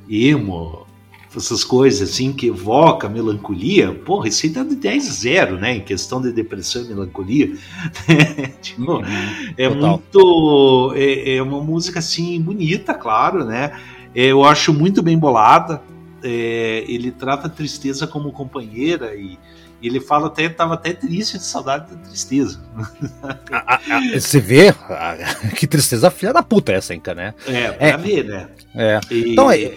emo, 0.09 0.87
essas 1.37 1.63
coisas 1.63 2.11
assim 2.11 2.33
que 2.33 2.49
evoca 2.49 3.09
melancolia, 3.09 3.93
porra, 3.93 4.29
isso 4.29 4.47
aí 4.47 4.53
tá 4.53 4.65
de 4.65 4.75
10 4.75 5.09
a 5.09 5.13
0, 5.13 5.59
né? 5.59 5.77
Em 5.77 5.81
questão 5.81 6.21
de 6.21 6.33
depressão 6.33 6.83
e 6.83 6.89
melancolia. 6.89 7.53
tipo, 8.61 9.01
é 9.57 9.69
Total. 9.69 9.91
muito. 9.91 10.93
É, 10.97 11.37
é 11.37 11.43
uma 11.43 11.63
música 11.63 11.99
assim 11.99 12.41
bonita, 12.41 12.95
claro, 12.95 13.45
né? 13.45 13.79
É, 14.15 14.27
eu 14.27 14.45
acho 14.45 14.73
muito 14.73 15.03
bem 15.03 15.19
bolada. 15.19 15.83
É, 16.23 16.85
ele 16.89 17.13
trata 17.13 17.47
a 17.47 17.51
tristeza 17.51 18.07
como 18.07 18.33
companheira 18.33 19.15
e 19.15 19.39
ele 19.83 20.01
fala 20.01 20.27
até 20.27 20.49
tava 20.49 20.75
até 20.75 20.93
triste 20.93 21.39
de 21.39 21.45
saudade 21.45 21.95
da 21.95 22.01
tristeza. 22.03 22.61
Você 24.15 24.41
vê 24.41 24.75
que 25.57 25.67
tristeza 25.67 26.11
filha 26.11 26.33
da 26.33 26.43
puta 26.43 26.73
essa, 26.73 26.95
hein, 26.95 27.03
né? 27.17 27.35
É, 27.47 27.71
pra 27.73 27.87
É. 27.89 27.97
ver, 27.97 28.25
né? 28.25 28.49
É. 28.75 29.01
E- 29.11 29.33
Então, 29.33 29.51
é- 29.51 29.73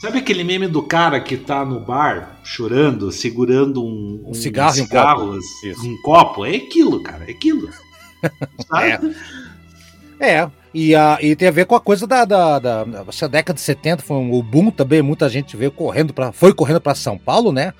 Sabe 0.00 0.18
aquele 0.18 0.44
meme 0.44 0.66
do 0.68 0.82
cara 0.82 1.18
que 1.18 1.34
tá 1.34 1.64
no 1.64 1.80
bar 1.80 2.38
chorando, 2.44 3.10
segurando 3.10 3.82
um, 3.82 4.22
Um 4.26 4.34
cigarro 4.34 4.76
e 4.76 4.82
um 4.82 4.86
copo. 4.86 5.38
Isso. 5.38 5.86
um 5.88 5.96
copo? 6.02 6.44
É 6.44 6.56
aquilo, 6.56 7.02
cara, 7.02 7.24
é 7.26 7.30
aquilo. 7.30 7.70
Sabe? 8.68 9.16
É, 10.20 10.46
e, 10.74 10.94
a, 10.94 11.18
e 11.22 11.34
tem 11.34 11.48
a 11.48 11.50
ver 11.50 11.64
com 11.64 11.74
a 11.74 11.80
coisa 11.80 12.06
da, 12.06 12.24
da, 12.26 12.58
da, 12.58 12.82
acho 13.08 13.18
que 13.20 13.24
a 13.24 13.28
década 13.28 13.54
de 13.54 13.62
70, 13.62 14.02
foi 14.02 14.16
um, 14.16 14.32
o 14.32 14.42
boom 14.42 14.70
também, 14.70 15.00
muita 15.00 15.26
gente 15.28 15.56
veio 15.56 15.72
correndo 15.72 16.12
para 16.12 16.32
foi 16.32 16.52
correndo 16.52 16.80
para 16.82 16.94
São 16.94 17.16
Paulo, 17.16 17.50
né? 17.50 17.72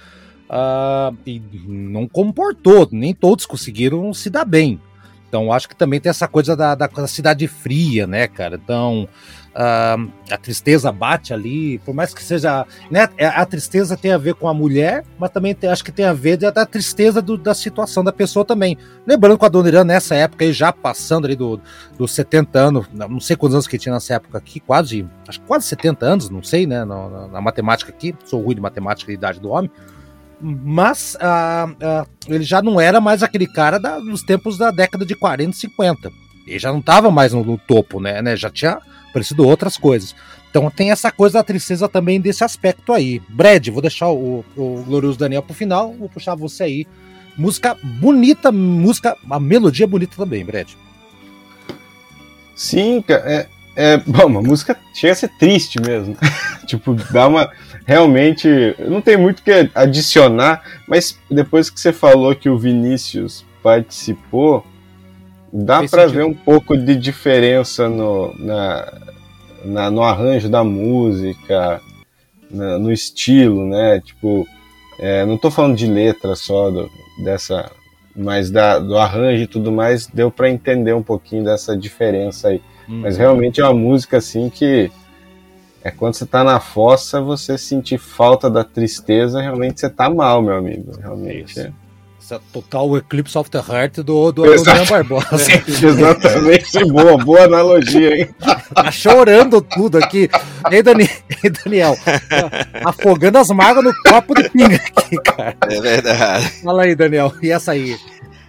Ah, 0.49 1.13
e 1.27 1.41
não 1.67 2.07
comportou, 2.07 2.89
nem 2.93 3.15
todos 3.15 3.47
conseguiram 3.47 4.13
se 4.13 4.29
dar 4.31 4.45
bem. 4.45 4.81
Então 5.29 5.53
acho 5.53 5.69
que 5.69 5.75
também 5.75 5.99
tem 6.01 6.11
essa 6.11 6.29
coisa 6.29 6.55
da, 6.57 6.75
da, 6.75 6.87
da 6.87 7.07
cidade 7.09 7.49
fria, 7.49 8.07
né, 8.07 8.29
cara? 8.29 8.61
Então 8.63 9.09
ah, 9.53 9.97
a 10.31 10.37
tristeza 10.37 10.93
bate 10.93 11.33
ali, 11.35 11.79
por 11.79 11.93
mais 11.93 12.15
que 12.15 12.23
seja, 12.23 12.65
né? 12.89 13.09
A 13.35 13.45
tristeza 13.45 13.97
tem 13.97 14.13
a 14.13 14.19
ver 14.19 14.35
com 14.35 14.47
a 14.49 14.55
mulher, 14.55 15.03
mas 15.19 15.31
também 15.31 15.53
tem- 15.55 15.71
acho 15.71 15.83
que 15.83 15.91
tem 15.91 16.05
a 16.05 16.13
ver 16.13 16.37
da, 16.37 16.51
da 16.51 16.65
tristeza 16.67 17.21
do- 17.21 17.37
da 17.39 17.53
situação 17.55 18.05
da 18.05 18.13
pessoa 18.13 18.45
também. 18.45 18.77
Lembrando 19.07 19.37
que 19.39 19.45
a 19.45 19.49
Dona 19.49 19.69
Irã, 19.69 19.83
nessa 19.83 20.15
época 20.15 20.45
aí, 20.45 20.53
já 20.53 20.73
passando 20.73 21.25
ali 21.25 21.35
do, 21.35 21.61
dos 21.99 22.13
70 22.13 22.59
anos, 22.59 22.87
não 22.93 23.19
sei 23.19 23.35
quantos 23.35 23.55
anos 23.57 23.67
que 23.67 23.79
tinha 23.79 23.93
nessa 23.95 24.15
época 24.15 24.39
aqui, 24.39 24.61
quase, 24.61 25.05
acho 25.27 25.41
que 25.41 25.47
quase 25.47 25.67
70 25.67 26.07
anos, 26.07 26.31
não 26.31 26.43
sei, 26.45 26.65
né, 26.65 26.85
na, 26.85 27.09
na- 27.09 27.29
na 27.29 27.41
matemática 27.41 27.91
aqui, 27.91 28.15
sou 28.25 28.41
ruim 28.41 28.55
de 28.55 28.61
matemática 28.61 29.11
e 29.11 29.15
idade 29.15 29.41
do 29.41 29.51
homem, 29.51 29.69
mas 30.45 31.17
ah, 31.21 31.69
ah, 31.81 32.07
ele 32.29 32.45
já 32.45 32.61
não 32.61 32.81
era 32.81 33.01
mais 33.01 33.23
aquele 33.23 33.47
cara 33.47 33.79
da- 33.79 33.99
dos 33.99 34.23
tempos 34.23 34.59
da 34.59 34.71
década 34.71 35.05
de 35.07 35.15
40 35.15 35.51
e 35.51 35.61
50, 35.61 36.13
ele 36.47 36.59
já 36.59 36.71
não 36.71 36.81
estava 36.81 37.11
mais 37.11 37.33
no, 37.33 37.43
no 37.43 37.57
topo, 37.57 38.01
né, 38.01 38.21
né, 38.21 38.37
já 38.37 38.51
tinha 38.51 38.79
aparecido 39.09 39.47
outras 39.47 39.77
coisas. 39.77 40.15
Então 40.51 40.71
tem 40.71 40.91
essa 40.93 41.11
coisa 41.11 41.39
da 41.39 41.43
tristeza 41.45 41.89
também 41.89 42.21
desse 42.21 42.45
aspecto 42.45 42.93
aí. 42.93 43.21
Brad, 43.29 43.67
vou 43.69 43.83
deixar 43.83 44.09
o, 44.09 44.45
o 44.57 44.85
glorioso 44.87 45.19
Daniel 45.19 45.43
pro 45.43 45.53
final, 45.53 45.93
vou 45.95 46.09
puxar 46.09 46.37
você 46.37 46.63
aí. 46.63 46.87
Música 47.37 47.77
bonita, 47.83 48.53
música, 48.53 49.17
a 49.29 49.41
melodia 49.41 49.85
bonita 49.87 50.15
também, 50.17 50.45
Brad. 50.45 50.69
Sim, 52.55 53.03
é, 53.09 53.47
é 53.75 53.97
bom, 53.97 54.27
uma 54.27 54.43
música 54.43 54.77
chega 54.95 55.13
a 55.13 55.17
ser 55.17 55.29
triste 55.39 55.81
mesmo. 55.81 56.17
tipo, 56.67 56.95
dá 56.95 57.27
uma. 57.27 57.51
Realmente, 57.87 58.49
não 58.89 59.01
tem 59.01 59.17
muito 59.17 59.41
o 59.41 59.43
que 59.43 59.71
adicionar, 59.75 60.63
mas 60.89 61.19
depois 61.31 61.69
que 61.69 61.79
você 61.79 61.93
falou 61.93 62.35
que 62.35 62.49
o 62.49 62.59
Vinícius 62.59 63.45
participou, 63.63 64.65
dá 65.53 65.81
sentido. 66.07 66.19
ver 66.19 66.25
um 66.25 66.35
pouco 66.35 66.77
de 66.77 66.97
diferença 66.97 67.89
no, 67.89 68.35
na, 68.39 68.93
na- 69.65 69.91
no 69.91 70.03
arranjo 70.03 70.49
da 70.49 70.65
música, 70.65 71.81
na- 72.51 72.79
no 72.79 72.91
estilo, 72.91 73.67
né? 73.67 74.01
Tipo, 74.01 74.47
é, 74.99 75.27
não 75.27 75.37
tô 75.37 75.51
falando 75.51 75.77
de 75.77 75.87
letra 75.87 76.35
só 76.35 76.71
do- 76.71 76.89
dessa, 77.23 77.71
mas 78.17 78.51
da, 78.51 78.79
do 78.79 78.97
arranjo 78.97 79.43
e 79.43 79.47
tudo 79.47 79.71
mais, 79.71 80.07
deu 80.07 80.31
pra 80.31 80.49
entender 80.49 80.95
um 80.95 81.03
pouquinho 81.03 81.45
dessa 81.45 81.77
diferença 81.77 82.49
aí. 82.49 82.63
Mas 82.87 83.17
realmente 83.17 83.61
é 83.61 83.65
uma 83.65 83.75
música 83.75 84.19
assim 84.19 84.49
que 84.51 84.91
é 85.85 85.91
quando 85.91 86.15
você 86.15 86.25
tá 86.25 86.43
na 86.43 86.59
fossa, 86.59 87.21
você 87.21 87.59
sentir 87.59 87.99
falta 87.99 88.49
da 88.49 88.65
tristeza, 88.65 89.43
realmente 89.43 89.81
você 89.81 89.91
tá 89.91 90.09
mal, 90.09 90.41
meu 90.41 90.57
amigo. 90.57 90.99
Realmente. 90.99 91.51
Isso. 91.51 91.61
É. 91.61 91.73
Essa 92.19 92.41
total 92.51 92.97
Eclipse 92.97 93.37
of 93.37 93.51
the 93.51 93.59
Heart 93.59 93.97
do, 93.97 94.33
do 94.33 94.45
Barbosa. 94.89 95.53
Exatamente, 95.69 96.83
boa, 96.91 97.19
boa 97.19 97.43
analogia, 97.43 98.17
hein? 98.17 98.35
Tá 98.75 98.91
chorando 98.91 99.61
tudo 99.61 99.99
aqui. 99.99 100.31
Ei, 100.71 100.83
Dani, 100.83 101.07
ei, 101.45 101.51
Daniel, 101.51 101.95
afogando 102.83 103.37
as 103.37 103.51
mágoas 103.51 103.85
no 103.85 103.95
copo 104.11 104.35
de 104.35 104.49
pinga 104.49 104.77
aqui, 104.77 105.19
cara. 105.19 105.55
É 105.69 105.81
verdade. 105.83 106.49
Fala 106.63 106.85
aí, 106.85 106.95
Daniel. 106.95 107.31
E 107.43 107.51
essa 107.51 107.73
aí? 107.73 107.95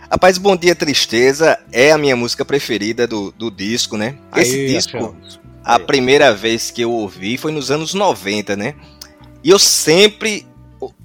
Rapaz, 0.09 0.37
Bom 0.37 0.55
Dia 0.55 0.73
Tristeza 0.73 1.59
é 1.69 1.91
a 1.91 1.97
minha 1.97 2.15
música 2.15 2.45
preferida 2.45 3.05
do, 3.05 3.29
do 3.31 3.51
disco, 3.51 3.97
né? 3.97 4.15
Esse 4.37 4.55
Aí, 4.55 4.67
disco, 4.67 4.95
achamos. 4.95 5.44
A 5.65 5.79
primeira 5.79 6.31
vez 6.31 6.69
que 6.69 6.83
eu 6.83 6.91
ouvi 6.91 7.37
foi 7.37 7.51
nos 7.51 7.71
anos 7.71 7.95
90, 7.95 8.55
né? 8.55 8.75
E 9.43 9.49
eu 9.49 9.57
sempre 9.57 10.45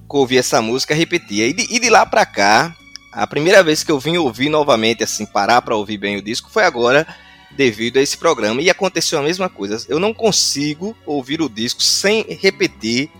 ouvi 0.06 0.36
essa 0.36 0.60
música 0.60 0.94
repetia. 0.94 1.46
E 1.46 1.54
de, 1.54 1.66
e 1.74 1.78
de 1.78 1.88
lá 1.88 2.04
pra 2.04 2.26
cá, 2.26 2.76
a 3.10 3.26
primeira 3.26 3.62
vez 3.62 3.82
que 3.82 3.90
eu 3.90 3.98
vim 3.98 4.18
ouvir 4.18 4.50
novamente, 4.50 5.02
assim, 5.02 5.24
parar 5.24 5.62
pra 5.62 5.74
ouvir 5.74 5.96
bem 5.96 6.18
o 6.18 6.22
disco, 6.22 6.50
foi 6.50 6.64
agora, 6.64 7.06
devido 7.56 7.98
a 7.98 8.02
esse 8.02 8.18
programa. 8.18 8.60
E 8.60 8.68
aconteceu 8.68 9.18
a 9.18 9.22
mesma 9.22 9.48
coisa. 9.48 9.82
Eu 9.88 9.98
não 9.98 10.12
consigo 10.12 10.94
ouvir 11.06 11.40
o 11.40 11.48
disco 11.48 11.82
sem 11.82 12.26
repetir 12.28 13.10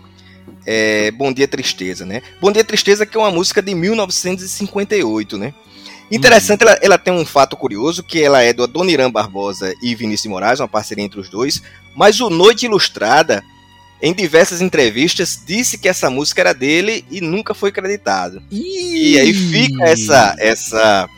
é, 0.63 1.09
Bom 1.09 1.33
Dia 1.33 1.47
Tristeza, 1.47 2.05
né? 2.05 2.21
Bom 2.39 2.51
Dia 2.51 2.63
Tristeza 2.63 3.03
que 3.03 3.17
é 3.17 3.19
uma 3.19 3.31
música 3.31 3.63
de 3.63 3.73
1958, 3.73 5.39
né? 5.39 5.55
Interessante, 6.11 6.63
ela, 6.63 6.77
ela 6.81 6.97
tem 6.97 7.13
um 7.13 7.25
fato 7.25 7.55
curioso, 7.55 8.03
que 8.03 8.21
ela 8.21 8.41
é 8.41 8.51
do 8.51 8.63
Adoniran 8.63 9.09
Barbosa 9.09 9.73
e 9.81 9.95
Vinícius 9.95 10.29
Moraes, 10.29 10.59
uma 10.59 10.67
parceria 10.67 11.03
entre 11.03 11.19
os 11.19 11.29
dois, 11.29 11.61
mas 11.95 12.19
o 12.19 12.29
Noite 12.29 12.65
Ilustrada, 12.65 13.41
em 14.01 14.13
diversas 14.13 14.61
entrevistas, 14.61 15.41
disse 15.45 15.77
que 15.77 15.87
essa 15.87 16.09
música 16.09 16.41
era 16.41 16.53
dele 16.53 17.05
e 17.09 17.21
nunca 17.21 17.53
foi 17.53 17.69
acreditado. 17.69 18.43
E 18.51 19.17
aí 19.17 19.33
fica 19.33 19.85
essa 19.85 20.35
essa 20.37 21.09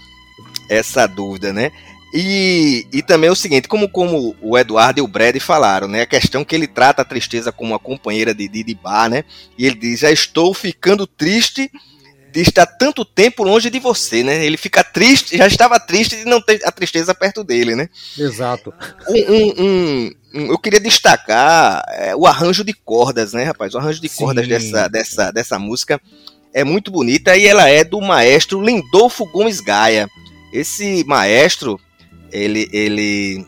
essa 0.69 1.07
dúvida, 1.07 1.51
né? 1.51 1.71
E, 2.15 2.85
e 2.93 3.01
também 3.01 3.31
o 3.31 3.35
seguinte, 3.35 3.67
como, 3.67 3.89
como 3.89 4.35
o 4.39 4.55
Eduardo 4.55 4.99
e 4.99 5.01
o 5.01 5.07
Brad 5.07 5.35
falaram, 5.39 5.87
né? 5.87 6.01
A 6.01 6.05
questão 6.05 6.45
que 6.45 6.53
ele 6.53 6.67
trata 6.67 7.01
a 7.01 7.05
tristeza 7.05 7.51
como 7.51 7.71
uma 7.71 7.79
companheira 7.79 8.35
de, 8.35 8.47
de, 8.47 8.63
de 8.63 8.75
bar, 8.75 9.09
né? 9.09 9.23
E 9.57 9.65
ele 9.65 9.75
diz, 9.75 10.01
já 10.01 10.11
estou 10.11 10.53
ficando 10.53 11.07
triste 11.07 11.71
de 12.33 12.41
estar 12.41 12.65
tanto 12.65 13.05
tempo 13.05 13.43
longe 13.43 13.69
de 13.69 13.79
você, 13.79 14.23
né? 14.23 14.43
Ele 14.43 14.57
fica 14.57 14.83
triste, 14.83 15.37
já 15.37 15.45
estava 15.47 15.79
triste 15.79 16.15
de 16.17 16.25
não 16.25 16.41
ter 16.41 16.59
a 16.65 16.71
tristeza 16.71 17.13
perto 17.13 17.43
dele, 17.43 17.75
né? 17.75 17.87
Exato. 18.17 18.73
Um, 19.07 19.63
um- 19.63 20.11
um- 20.33 20.45
eu 20.51 20.57
queria 20.57 20.79
destacar 20.79 21.83
é, 21.89 22.15
o 22.15 22.25
arranjo 22.25 22.63
de 22.63 22.73
cordas, 22.73 23.33
né, 23.33 23.43
rapaz? 23.43 23.75
O 23.75 23.77
arranjo 23.77 24.01
de 24.01 24.09
Sim. 24.09 24.17
cordas 24.25 24.47
dessa, 24.47 24.87
dessa, 24.87 25.31
dessa 25.31 25.59
música 25.59 26.01
é 26.53 26.63
muito 26.63 26.89
bonita 26.91 27.37
e 27.37 27.45
ela 27.45 27.69
é 27.69 27.83
do 27.83 28.01
maestro 28.01 28.61
Lindolfo 28.61 29.25
Gomes 29.27 29.59
Gaia. 29.61 30.07
Esse 30.51 31.03
maestro, 31.05 31.79
ele, 32.31 32.67
ele, 32.73 33.45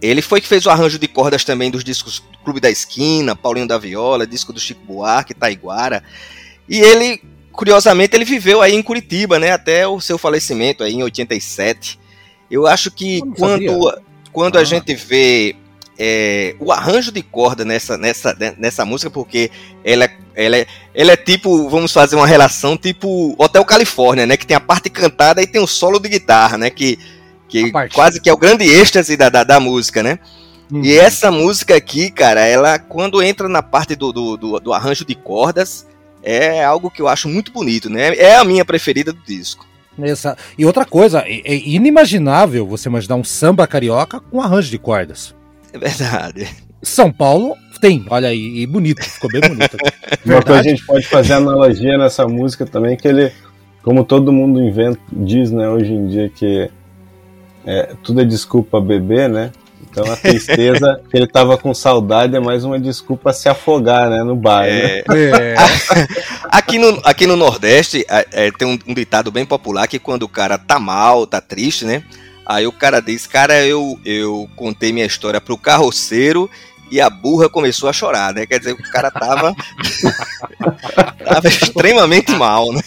ele 0.00 0.22
foi 0.22 0.40
que 0.40 0.48
fez 0.48 0.64
o 0.64 0.70
arranjo 0.70 0.98
de 0.98 1.08
cordas 1.08 1.44
também 1.44 1.70
dos 1.70 1.84
discos 1.84 2.22
Clube 2.42 2.60
da 2.60 2.70
Esquina, 2.70 3.36
Paulinho 3.36 3.68
da 3.68 3.76
Viola, 3.76 4.26
disco 4.26 4.52
do 4.52 4.60
Chico 4.60 4.82
Buarque, 4.86 5.34
Taiguara. 5.34 6.02
E 6.66 6.80
ele, 6.80 7.22
curiosamente, 7.58 8.14
ele 8.14 8.24
viveu 8.24 8.62
aí 8.62 8.72
em 8.72 8.82
Curitiba, 8.84 9.36
né, 9.36 9.50
até 9.50 9.84
o 9.84 10.00
seu 10.00 10.16
falecimento 10.16 10.84
aí 10.84 10.94
em 10.94 11.02
87. 11.02 11.98
Eu 12.48 12.68
acho 12.68 12.88
que 12.88 13.18
Eu 13.18 13.32
quando, 13.32 13.98
quando 14.32 14.56
Ah. 14.56 14.60
a 14.60 14.64
gente 14.64 14.94
vê 14.94 15.56
é, 15.98 16.54
o 16.60 16.70
arranjo 16.70 17.10
de 17.10 17.20
corda 17.20 17.64
nessa, 17.64 17.98
nessa, 17.98 18.36
nessa 18.56 18.84
música, 18.84 19.10
porque 19.10 19.50
ela, 19.84 20.04
é- 20.04 20.16
ela, 20.36 20.56
é, 20.56 20.66
ela 20.94 21.10
é 21.10 21.16
tipo, 21.16 21.68
vamos 21.68 21.92
fazer 21.92 22.14
uma 22.14 22.28
relação 22.28 22.76
tipo 22.76 23.34
Hotel 23.36 23.64
Califórnia, 23.64 24.24
né? 24.24 24.36
Que 24.36 24.46
tem 24.46 24.56
a 24.56 24.60
parte 24.60 24.88
cantada 24.88 25.42
e 25.42 25.46
tem 25.48 25.60
o 25.60 25.66
solo 25.66 25.98
de 25.98 26.08
guitarra, 26.08 26.56
né? 26.56 26.70
Que, 26.70 26.96
que 27.48 27.72
quase 27.92 28.20
que 28.20 28.30
é 28.30 28.32
o 28.32 28.36
grande 28.36 28.64
êxtase 28.64 29.16
da, 29.16 29.28
da, 29.28 29.42
da 29.42 29.58
música, 29.58 30.00
né? 30.00 30.20
Hum. 30.72 30.82
E 30.84 30.96
essa 30.96 31.32
música 31.32 31.74
aqui, 31.74 32.08
cara, 32.12 32.42
ela 32.46 32.78
quando 32.78 33.20
entra 33.20 33.48
na 33.48 33.64
parte 33.64 33.96
do, 33.96 34.12
do, 34.12 34.36
do, 34.36 34.60
do 34.60 34.72
arranjo 34.72 35.04
de 35.04 35.16
cordas, 35.16 35.84
é 36.22 36.64
algo 36.64 36.90
que 36.90 37.02
eu 37.02 37.08
acho 37.08 37.28
muito 37.28 37.52
bonito, 37.52 37.88
né? 37.88 38.14
É 38.16 38.36
a 38.36 38.44
minha 38.44 38.64
preferida 38.64 39.12
do 39.12 39.20
disco. 39.26 39.66
Essa... 40.00 40.36
E 40.56 40.64
outra 40.64 40.84
coisa, 40.84 41.20
é, 41.26 41.40
é 41.44 41.56
inimaginável 41.68 42.66
você 42.66 42.88
imaginar 42.88 43.16
um 43.16 43.24
samba 43.24 43.66
carioca 43.66 44.20
com 44.20 44.40
arranjo 44.40 44.70
de 44.70 44.78
cordas. 44.78 45.34
É 45.72 45.78
verdade. 45.78 46.48
São 46.82 47.12
Paulo 47.12 47.56
tem, 47.80 48.04
olha 48.10 48.28
aí, 48.28 48.60
e 48.60 48.66
bonito, 48.66 49.02
ficou 49.02 49.30
bem 49.30 49.40
bonito. 49.40 49.76
Uma 50.24 50.42
coisa 50.42 50.62
que 50.62 50.68
a 50.68 50.70
gente 50.70 50.86
pode 50.86 51.06
fazer 51.06 51.34
analogia 51.34 51.96
nessa 51.96 52.26
música 52.26 52.66
também, 52.66 52.96
que 52.96 53.06
ele, 53.06 53.32
como 53.82 54.04
todo 54.04 54.32
mundo 54.32 54.62
inventa, 54.62 54.98
diz, 55.12 55.50
né, 55.50 55.68
hoje 55.68 55.92
em 55.92 56.06
dia 56.08 56.28
que 56.28 56.70
é, 57.64 57.94
tudo 58.02 58.20
é 58.20 58.24
desculpa 58.24 58.80
beber, 58.80 59.28
né? 59.28 59.52
Então 59.90 60.10
a 60.10 60.16
tristeza 60.16 61.00
que 61.10 61.16
ele 61.16 61.26
tava 61.26 61.56
com 61.56 61.72
saudade 61.72 62.36
é 62.36 62.40
mais 62.40 62.64
uma 62.64 62.78
desculpa 62.78 63.32
se 63.32 63.48
afogar, 63.48 64.08
né, 64.10 64.22
no 64.22 64.36
bar, 64.36 64.64
né? 64.64 64.98
É, 64.98 65.04
É, 65.10 65.54
Aqui 66.50 66.78
no, 66.78 67.00
aqui 67.04 67.26
no 67.26 67.36
Nordeste 67.36 68.04
é, 68.08 68.26
é, 68.32 68.50
tem 68.50 68.66
um, 68.66 68.78
um 68.86 68.94
ditado 68.94 69.30
bem 69.30 69.44
popular 69.44 69.86
que 69.86 69.98
quando 69.98 70.22
o 70.22 70.28
cara 70.28 70.58
tá 70.58 70.78
mal, 70.78 71.26
tá 71.26 71.40
triste, 71.40 71.84
né? 71.84 72.02
Aí 72.44 72.66
o 72.66 72.72
cara 72.72 73.00
diz, 73.00 73.26
cara, 73.26 73.62
eu, 73.66 73.98
eu 74.04 74.48
contei 74.56 74.90
minha 74.90 75.04
história 75.04 75.40
pro 75.40 75.58
carroceiro 75.58 76.48
e 76.90 77.00
a 77.00 77.10
burra 77.10 77.48
começou 77.48 77.88
a 77.88 77.92
chorar, 77.92 78.32
né? 78.34 78.46
Quer 78.46 78.58
dizer, 78.58 78.72
o 78.72 78.90
cara 78.90 79.10
tava, 79.10 79.54
tava 81.24 81.48
extremamente 81.48 82.32
mal, 82.32 82.72
né? 82.72 82.80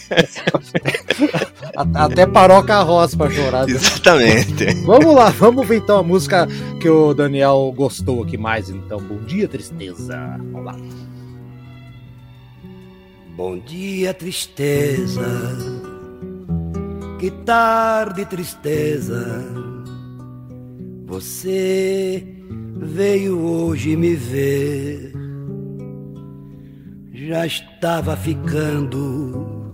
até 1.93 2.25
parou 2.25 2.57
a 2.57 2.63
carroça 2.63 3.15
pra 3.17 3.29
chorar. 3.29 3.65
né? 3.65 3.73
Exatamente. 3.73 4.65
Vamos 4.85 5.15
lá, 5.15 5.29
vamos 5.29 5.67
ver 5.67 5.77
então 5.77 5.99
a 5.99 6.03
música 6.03 6.47
que 6.79 6.89
o 6.89 7.13
Daniel 7.13 7.73
gostou 7.75 8.23
aqui 8.23 8.37
mais, 8.37 8.69
então. 8.69 8.99
Bom 8.99 9.19
dia, 9.25 9.47
tristeza. 9.47 10.17
Vamos 10.51 10.65
lá. 10.65 10.75
Bom 13.35 13.57
dia, 13.59 14.13
tristeza. 14.13 15.25
Que 17.19 17.31
tarde, 17.31 18.25
tristeza. 18.25 19.70
Você 21.11 22.25
veio 22.77 23.37
hoje 23.37 23.97
me 23.97 24.15
ver. 24.15 25.11
Já 27.13 27.45
estava 27.45 28.15
ficando 28.15 29.69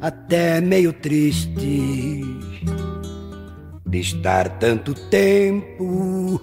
até 0.00 0.60
meio 0.60 0.92
triste 0.92 2.22
de 3.84 3.98
estar 3.98 4.60
tanto 4.60 4.94
tempo 4.94 6.40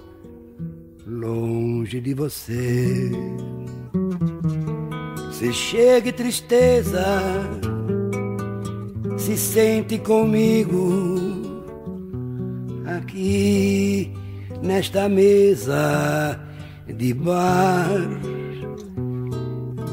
longe 1.06 2.02
de 2.02 2.12
você. 2.12 3.10
Se 5.32 5.50
chegue 5.54 6.12
tristeza, 6.12 7.02
se 9.16 9.38
sente 9.38 9.96
comigo 9.96 11.27
aqui 12.96 14.12
nesta 14.62 15.08
mesa 15.08 16.38
de 16.86 17.12
bar. 17.14 17.88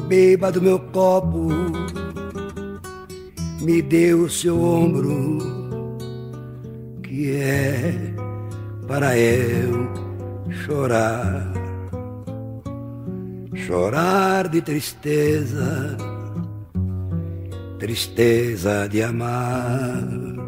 Beba 0.08 0.52
do 0.52 0.62
meu 0.62 0.78
copo, 0.78 1.48
me 3.60 3.82
dê 3.82 4.14
o 4.14 4.30
seu 4.30 4.62
ombro, 4.62 5.38
que 7.02 7.32
é 7.32 7.92
para 8.86 9.18
eu 9.18 9.88
chorar 10.64 11.56
chorar 13.66 14.48
de 14.48 14.62
tristeza, 14.62 15.96
tristeza 17.80 18.88
de 18.88 19.02
amar. 19.02 20.45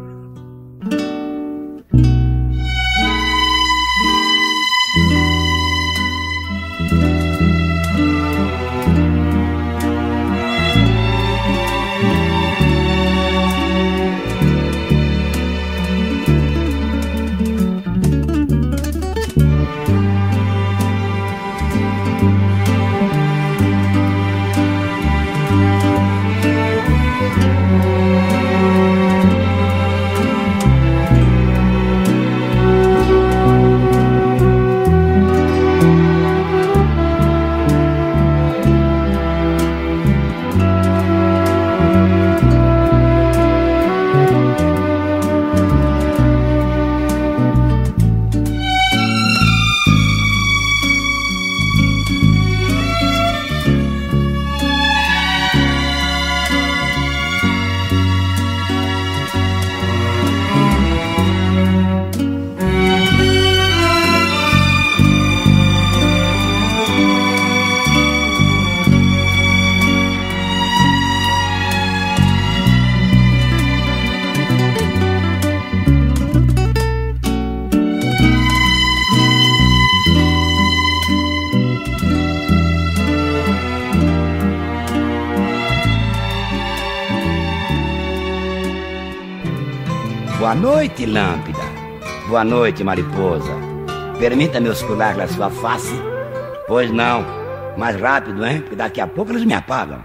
Boa 90.49 90.59
noite, 90.59 91.05
lâmpada. 91.05 91.63
Boa 92.27 92.43
noite, 92.43 92.83
mariposa. 92.83 93.53
Permita-me 94.17 94.67
oscular 94.69 95.15
na 95.15 95.27
sua 95.27 95.47
face? 95.51 95.93
Pois 96.67 96.89
não. 96.89 97.23
Mais 97.77 97.95
rápido, 97.95 98.43
hein? 98.43 98.61
Porque 98.61 98.75
daqui 98.75 98.99
a 98.99 99.05
pouco 99.05 99.31
eles 99.31 99.45
me 99.45 99.53
apagam. 99.53 100.03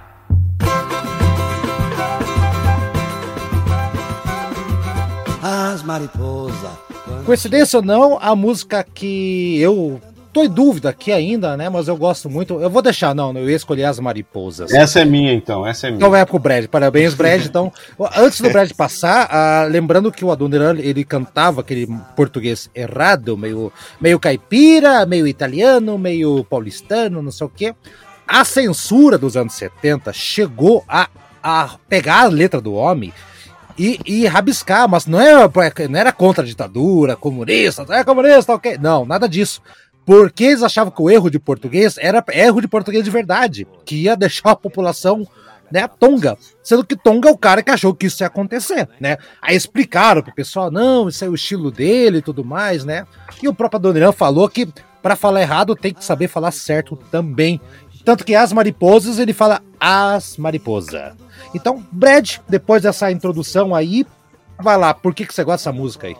As 5.43 5.83
mariposas. 5.83 6.79
Coincidência 7.25 7.79
ou 7.79 7.83
não, 7.83 8.19
a 8.21 8.37
música 8.37 8.85
que 8.85 9.59
eu 9.63 9.99
tô 10.35 10.43
em 10.43 10.49
dúvida 10.49 10.89
aqui 10.89 11.13
ainda, 11.13 11.57
né? 11.57 11.69
Mas 11.69 11.87
eu 11.87 11.97
gosto 11.97 12.29
muito. 12.29 12.61
Eu 12.61 12.69
vou 12.69 12.83
deixar, 12.83 13.15
não, 13.15 13.33
eu 13.39 13.49
ia 13.49 13.55
escolher 13.55 13.85
as 13.85 14.01
mariposas. 14.01 14.73
Essa 14.75 15.01
é 15.01 15.05
minha, 15.05 15.33
então, 15.33 15.65
essa 15.65 15.87
é 15.87 15.91
minha. 15.91 15.99
Então 15.99 16.15
é 16.15 16.25
pro 16.25 16.41
Brad, 16.41 16.67
parabéns, 16.67 17.15
Brad. 17.15 17.45
Então, 17.55 17.73
antes 18.17 18.41
do 18.41 18.51
Brad 18.51 18.73
passar, 18.73 19.29
ah, 19.31 19.65
lembrando 19.71 20.11
que 20.11 20.25
o 20.25 20.33
Adoniran 20.33 20.77
ele 20.79 21.05
cantava 21.05 21.61
aquele 21.61 21.87
português 22.17 22.69
errado, 22.75 23.37
meio, 23.37 23.73
meio 24.01 24.19
caipira, 24.19 25.07
meio 25.07 25.29
italiano, 25.29 25.97
meio 25.97 26.43
paulistano, 26.45 27.23
não 27.23 27.31
sei 27.31 27.47
o 27.47 27.51
quê. 27.51 27.75
A 28.27 28.45
censura 28.45 29.17
dos 29.17 29.37
anos 29.37 29.53
70 29.55 30.13
chegou 30.13 30.83
a, 30.89 31.09
a 31.41 31.77
pegar 31.89 32.23
a 32.23 32.29
letra 32.29 32.61
do 32.61 32.75
homem 32.75 33.13
e, 33.79 34.01
e 34.05 34.27
rabiscar, 34.27 34.89
mas 34.89 35.07
não 35.07 35.21
era, 35.21 35.49
não 35.89 35.99
era 35.99 36.13
contra 36.13 36.43
a 36.43 36.47
ditadura, 36.47 37.15
comunista, 37.15 37.87
é 37.91 38.03
comunista, 38.03 38.55
ok. 38.55 38.79
Não, 38.81 39.05
nada 39.05 39.29
disso. 39.29 39.63
Porque 40.05 40.45
eles 40.45 40.63
achavam 40.63 40.93
que 40.93 41.03
o 41.03 41.11
erro 41.11 41.31
de 41.31 41.39
português 41.39 41.97
era 41.99 42.23
erro 42.33 42.61
de 42.61 42.69
português 42.69 43.05
de 43.05 43.11
verdade, 43.11 43.67
que 43.85 44.03
ia 44.03 44.17
deixar 44.17 44.51
a 44.51 44.57
população 44.57 45.27
né, 45.71 45.89
Tonga. 45.89 46.37
Sendo 46.63 46.85
que 46.85 46.97
Tonga 46.97 47.29
é 47.29 47.33
o 47.33 47.39
cara 47.39 47.63
que 47.63 47.71
achou 47.71 47.95
que 47.95 48.07
isso 48.07 48.23
ia 48.23 48.27
acontecer, 48.27 48.89
né? 49.01 49.17
Aí 49.41 49.57
explicaram 49.57 50.23
pro 50.23 50.35
pessoal, 50.35 50.71
não, 50.71 51.09
isso 51.09 51.25
é 51.25 51.29
o 51.29 51.35
estilo 51.35 51.71
dele 51.71 52.19
e 52.19 52.23
tudo 52.23 52.45
mais, 52.45 52.85
né? 52.85 53.07
E 53.43 53.49
o 53.49 53.55
próprio 53.55 53.79
Adoniran 53.79 54.13
falou 54.13 54.49
que 54.49 54.69
para 55.03 55.17
falar 55.17 55.43
errado 55.43 55.75
tem 55.75 55.93
que 55.93 56.05
saber 56.05 56.29
falar 56.29 56.51
certo 56.51 56.97
também. 57.11 57.61
Tanto 58.05 58.25
que 58.25 58.35
as 58.35 58.53
mariposas 58.53 59.19
ele 59.19 59.33
fala 59.33 59.63
as 59.81 60.37
mariposa. 60.37 61.17
Então, 61.55 61.85
Brad, 61.91 62.37
depois 62.49 62.83
dessa 62.83 63.11
introdução 63.11 63.75
aí, 63.75 64.07
vai 64.61 64.77
lá, 64.77 64.93
por 64.93 65.15
que, 65.15 65.27
que 65.27 65.35
você 65.35 65.43
gosta 65.43 65.71
dessa 65.71 65.73
música 65.73 66.07
aí? 66.07 66.17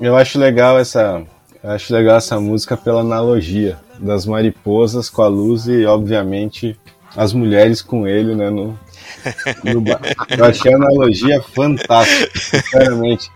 Eu 0.00 0.16
acho 0.16 0.38
legal 0.38 0.78
essa, 0.78 1.24
eu 1.64 1.70
acho 1.70 1.92
legal 1.94 2.16
essa 2.18 2.38
música 2.38 2.76
pela 2.76 3.00
analogia 3.00 3.76
das 3.98 4.26
mariposas 4.26 5.08
com 5.08 5.22
a 5.22 5.26
luz 5.28 5.66
e, 5.66 5.84
obviamente, 5.86 6.78
as 7.16 7.32
mulheres 7.32 7.80
com 7.80 8.06
ele, 8.06 8.34
né? 8.34 8.50
No, 8.50 8.78
no 9.64 9.84
eu 10.36 10.44
achei 10.44 10.72
a 10.72 10.76
analogia 10.76 11.40
fantástica, 11.42 12.38
sinceramente. 12.38 13.30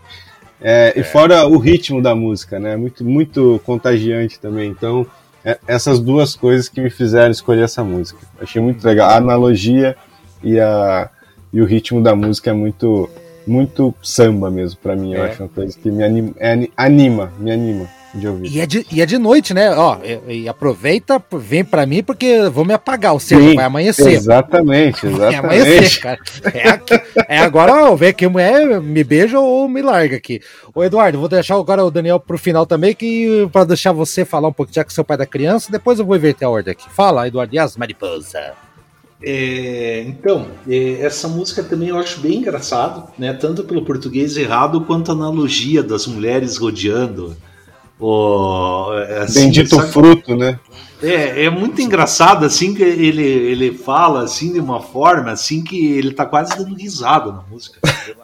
É, 0.60 0.92
e 0.94 1.02
fora 1.02 1.46
o 1.46 1.56
ritmo 1.56 2.02
da 2.02 2.14
música, 2.14 2.58
né? 2.58 2.76
Muito, 2.76 3.04
muito 3.04 3.60
contagiante 3.64 4.38
também. 4.38 4.68
Então, 4.70 5.06
é- 5.44 5.58
essas 5.66 5.98
duas 6.00 6.34
coisas 6.34 6.68
que 6.68 6.80
me 6.80 6.90
fizeram 6.90 7.30
escolher 7.30 7.62
essa 7.62 7.82
música. 7.82 8.18
Achei 8.40 8.60
muito 8.60 8.84
legal. 8.84 9.08
A 9.08 9.16
analogia 9.16 9.96
e, 10.42 10.58
a, 10.60 11.08
e 11.52 11.62
o 11.62 11.64
ritmo 11.64 12.02
da 12.02 12.14
música 12.14 12.50
é 12.50 12.52
muito, 12.52 13.08
muito 13.46 13.94
samba 14.02 14.50
mesmo 14.50 14.78
pra 14.82 14.94
mim. 14.96 15.14
Eu 15.14 15.24
É. 15.24 15.30
acho 15.30 15.42
uma 15.44 15.48
coisa 15.48 15.78
que 15.78 15.90
me 15.90 16.02
anima, 16.04 16.32
é 16.38 16.52
ani- 16.52 16.72
anima 16.76 17.32
me 17.38 17.52
anima 17.52 17.97
de 18.14 18.26
ouvir. 18.28 18.48
E 18.50 18.60
é 18.60 18.66
de, 18.66 18.86
e 18.90 19.02
é 19.02 19.06
de 19.06 19.18
noite, 19.18 19.52
né? 19.52 19.70
Ó, 19.76 19.98
e, 20.28 20.42
e 20.42 20.48
aproveita, 20.48 21.22
vem 21.32 21.64
pra 21.64 21.84
mim, 21.86 22.02
porque 22.02 22.24
eu 22.26 22.50
vou 22.50 22.64
me 22.64 22.72
apagar, 22.72 23.18
seja, 23.20 23.40
Sim, 23.40 23.54
vai 23.54 23.64
amanhecer. 23.64 24.12
Exatamente, 24.12 25.06
Vai 25.08 25.34
amanhecer, 25.34 25.82
exatamente. 25.82 26.00
cara. 26.00 26.18
É, 26.54 26.68
aqui- 26.68 27.00
é 27.28 27.38
agora, 27.38 27.74
ó, 27.90 27.94
vem 27.96 28.08
aqui, 28.10 28.26
mulher, 28.26 28.80
me 28.80 29.04
beija 29.04 29.38
ou 29.38 29.68
me 29.68 29.82
larga 29.82 30.16
aqui. 30.16 30.40
Ô, 30.74 30.82
Eduardo, 30.82 31.18
vou 31.18 31.28
deixar 31.28 31.56
agora 31.56 31.84
o 31.84 31.90
Daniel 31.90 32.18
pro 32.20 32.38
final 32.38 32.64
também, 32.66 32.94
que 32.94 33.48
pra 33.52 33.64
deixar 33.64 33.92
você 33.92 34.24
falar 34.24 34.48
um 34.48 34.52
pouco, 34.52 34.72
já 34.72 34.82
que 34.84 34.92
é 34.98 35.00
o 35.00 35.04
pai 35.04 35.16
da 35.16 35.26
criança, 35.26 35.70
depois 35.70 35.98
eu 35.98 36.04
vou 36.06 36.16
inverter 36.16 36.46
a 36.46 36.50
ordem 36.50 36.72
aqui. 36.72 36.84
Fala, 36.90 37.26
Eduardo, 37.28 37.54
e 37.54 37.58
as 37.58 37.76
mariposa? 37.76 38.52
É, 39.20 40.04
então, 40.06 40.46
é, 40.68 41.00
essa 41.00 41.26
música 41.26 41.62
também 41.64 41.88
eu 41.88 41.98
acho 41.98 42.20
bem 42.20 42.36
engraçado, 42.38 43.08
né? 43.18 43.32
Tanto 43.32 43.64
pelo 43.64 43.84
português 43.84 44.36
errado 44.36 44.82
quanto 44.82 45.10
a 45.10 45.14
analogia 45.14 45.82
das 45.82 46.06
mulheres 46.06 46.56
rodeando. 46.56 47.36
O, 48.00 48.90
assim, 49.22 49.42
Bendito 49.46 49.74
sabe? 49.76 49.92
fruto, 49.92 50.36
né? 50.36 50.58
É, 51.00 51.44
é 51.44 51.50
muito 51.50 51.80
engraçado 51.80 52.44
assim 52.44 52.74
que 52.74 52.82
ele, 52.82 53.22
ele 53.22 53.72
fala 53.78 54.24
assim 54.24 54.52
de 54.52 54.58
uma 54.58 54.80
forma 54.80 55.30
assim 55.30 55.62
que 55.62 55.92
ele 55.96 56.12
tá 56.12 56.26
quase 56.26 56.56
dando 56.56 56.74
risada 56.74 57.30
na 57.30 57.42
música. 57.48 57.78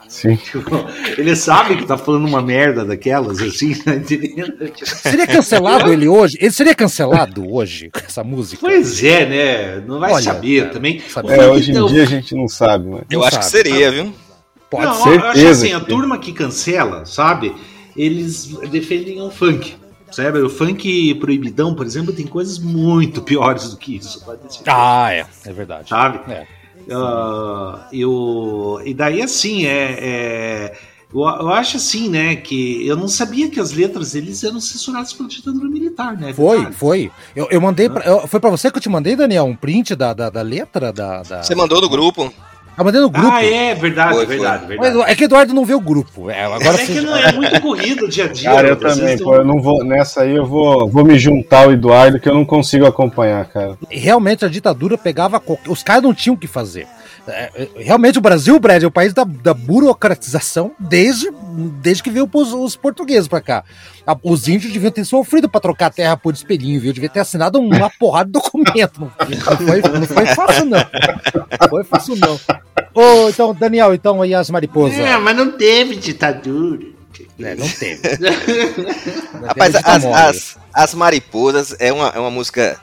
Sim. 0.08 0.34
Tipo, 0.50 0.70
ele 1.16 1.36
sabe 1.36 1.76
que 1.76 1.86
tá 1.86 1.96
falando 1.96 2.26
uma 2.26 2.42
merda 2.42 2.84
daquelas 2.84 3.40
assim, 3.40 3.74
tá 3.78 3.94
entendendo? 3.94 4.54
Seria 4.84 5.26
cancelado 5.26 5.92
ele 5.92 6.08
hoje? 6.08 6.36
Ele 6.40 6.50
seria 6.50 6.74
cancelado 6.74 7.48
hoje 7.48 7.90
com 7.90 8.00
essa 8.00 8.24
música? 8.24 8.58
Pois 8.60 9.02
é, 9.04 9.26
né? 9.26 9.84
Não 9.86 10.00
vai 10.00 10.12
Olha, 10.12 10.24
saber 10.24 10.62
cara, 10.62 10.72
também. 10.72 11.00
É, 11.28 11.46
hoje 11.46 11.70
em 11.70 11.74
então, 11.74 11.86
dia 11.86 12.02
a 12.02 12.06
gente 12.06 12.34
não 12.34 12.48
sabe, 12.48 12.88
mas. 12.88 13.02
Eu 13.08 13.20
Não 13.20 13.26
acho 13.26 13.38
que 13.38 13.44
sabe. 13.44 13.56
seria, 13.68 13.90
viu? 13.92 14.12
Pode 14.68 14.86
não, 14.86 14.94
ser. 14.94 15.08
eu 15.10 15.14
acho 15.14 15.22
certeza 15.38 15.50
assim, 15.64 15.74
a 15.74 15.80
que- 15.80 15.86
turma 15.86 16.18
que 16.18 16.32
cancela, 16.32 17.06
sabe? 17.06 17.54
Eles 17.96 18.46
defendem 18.70 19.20
o 19.20 19.30
funk. 19.30 19.76
Sabe? 20.10 20.38
O 20.40 20.48
funk 20.48 21.14
proibidão, 21.16 21.74
por 21.74 21.84
exemplo, 21.84 22.12
tem 22.12 22.26
coisas 22.26 22.58
muito 22.60 23.20
piores 23.20 23.70
do 23.70 23.76
que 23.76 23.96
isso. 23.96 24.22
Ah, 24.66 25.12
é, 25.12 25.26
é 25.44 25.52
verdade. 25.52 25.88
Sabe? 25.88 26.20
É. 26.32 26.46
Ah, 26.92 27.88
eu, 27.92 28.80
e 28.84 28.94
daí, 28.94 29.22
assim, 29.22 29.66
é, 29.66 29.98
é- 30.00 30.78
eu, 31.12 31.20
eu 31.20 31.48
acho 31.50 31.76
assim, 31.76 32.08
né, 32.08 32.36
que 32.36 32.86
eu 32.86 32.96
não 32.96 33.06
sabia 33.08 33.48
que 33.48 33.58
as 33.60 33.72
letras 33.72 34.12
deles 34.12 34.42
eram 34.44 34.60
censuradas 34.60 35.12
pela 35.12 35.28
ditadura 35.28 35.68
militar, 35.68 36.16
né? 36.16 36.32
Foi, 36.34 36.56
Verdade. 36.58 36.76
foi. 36.76 37.10
Eu, 37.34 37.48
eu 37.50 37.60
mandei 37.60 37.88
pra, 37.88 38.04
eu- 38.04 38.26
foi 38.26 38.38
pra 38.40 38.50
você 38.50 38.70
que 38.70 38.78
eu 38.78 38.82
te 38.82 38.88
mandei, 38.88 39.14
Daniel, 39.16 39.44
um 39.44 39.54
print 39.56 39.94
da, 39.94 40.12
da, 40.12 40.28
da 40.28 40.42
letra 40.42 40.92
da, 40.92 41.22
da... 41.22 41.42
Você 41.42 41.54
mandou 41.54 41.80
no 41.80 41.88
grupo. 41.88 42.32
Eu 42.76 42.84
mandei 42.84 43.00
no 43.00 43.08
grupo. 43.10 43.28
Ah, 43.30 43.44
é, 43.44 43.74
verdade, 43.74 44.14
Foi, 44.14 44.26
foi. 44.26 44.36
verdade, 44.36 44.66
Mas 44.68 44.80
verdade. 44.92 45.10
É 45.10 45.14
que 45.14 45.24
Eduardo 45.24 45.54
não 45.54 45.64
vê 45.64 45.74
o 45.74 45.80
grupo. 45.80 46.28
É, 46.28 46.44
agora 46.44 46.82
é 46.82 46.86
que 46.86 47.00
não 47.00 47.16
é 47.16 47.32
muito 47.32 47.60
corrido 47.60 48.06
o 48.06 48.08
dia 48.08 48.24
a 48.24 48.28
dia. 48.28 48.50
Cara, 48.50 48.68
eu 48.68 48.76
também, 48.76 49.16
pô, 49.18 49.34
eu 49.36 49.44
não 49.44 49.60
vou. 49.60 49.84
Nessa 49.84 50.22
aí 50.22 50.34
eu 50.34 50.44
vou, 50.44 50.88
vou 50.88 51.04
me 51.04 51.16
juntar 51.18 51.64
ao 51.64 51.72
Eduardo, 51.72 52.18
que 52.18 52.28
eu 52.28 52.34
não 52.34 52.44
consigo 52.44 52.84
acompanhar, 52.86 53.44
cara. 53.46 53.76
realmente 53.88 54.44
a 54.44 54.48
ditadura 54.48 54.98
pegava. 54.98 55.38
qualquer- 55.38 55.70
Os 55.70 55.82
caras 55.82 56.02
não 56.02 56.12
tinham 56.12 56.34
o 56.34 56.38
que 56.38 56.46
fazer. 56.48 56.86
É, 57.26 57.50
é, 57.54 57.68
realmente 57.82 58.18
o 58.18 58.20
Brasil, 58.20 58.58
Brad, 58.60 58.82
é 58.82 58.86
o 58.86 58.90
país 58.90 59.14
da, 59.14 59.24
da 59.24 59.54
burocratização 59.54 60.72
desde, 60.78 61.30
desde 61.80 62.02
que 62.02 62.10
veio 62.10 62.28
os, 62.30 62.52
os 62.52 62.76
portugueses 62.76 63.26
pra 63.28 63.40
cá. 63.40 63.64
A- 64.06 64.16
os 64.22 64.46
índios 64.46 64.72
deviam 64.72 64.90
ter 64.90 65.04
sofrido 65.04 65.48
pra 65.48 65.60
trocar 65.60 65.86
a 65.86 65.90
terra 65.90 66.16
por 66.16 66.34
espelhinho, 66.34 66.80
viu? 66.80 66.92
Devia 66.92 67.08
ter 67.08 67.20
assinado 67.20 67.58
uma 67.58 67.88
porrada 67.98 68.26
de 68.26 68.32
documento. 68.32 69.00
Não, 69.00 69.56
foi, 69.56 69.80
não 69.82 70.06
foi 70.06 70.26
fácil, 70.26 70.64
não. 70.66 70.78
Não 71.60 71.68
foi 71.70 71.84
fácil, 71.84 72.16
não. 72.16 72.38
Ô, 72.94 73.28
então, 73.30 73.54
Daniel, 73.54 73.94
então 73.94 74.20
aí 74.20 74.34
as 74.34 74.50
mariposas. 74.50 74.98
É, 74.98 75.16
mas 75.16 75.36
não 75.36 75.52
teve 75.52 75.96
ditadura. 75.96 76.86
É, 77.38 77.54
não 77.54 77.68
teve. 77.68 78.00
Rapaz, 79.46 79.74
as, 79.76 80.04
as, 80.04 80.56
as 80.72 80.94
Mariposas 80.94 81.74
é 81.78 81.92
uma, 81.92 82.08
é 82.08 82.18
uma 82.18 82.30
música 82.30 82.78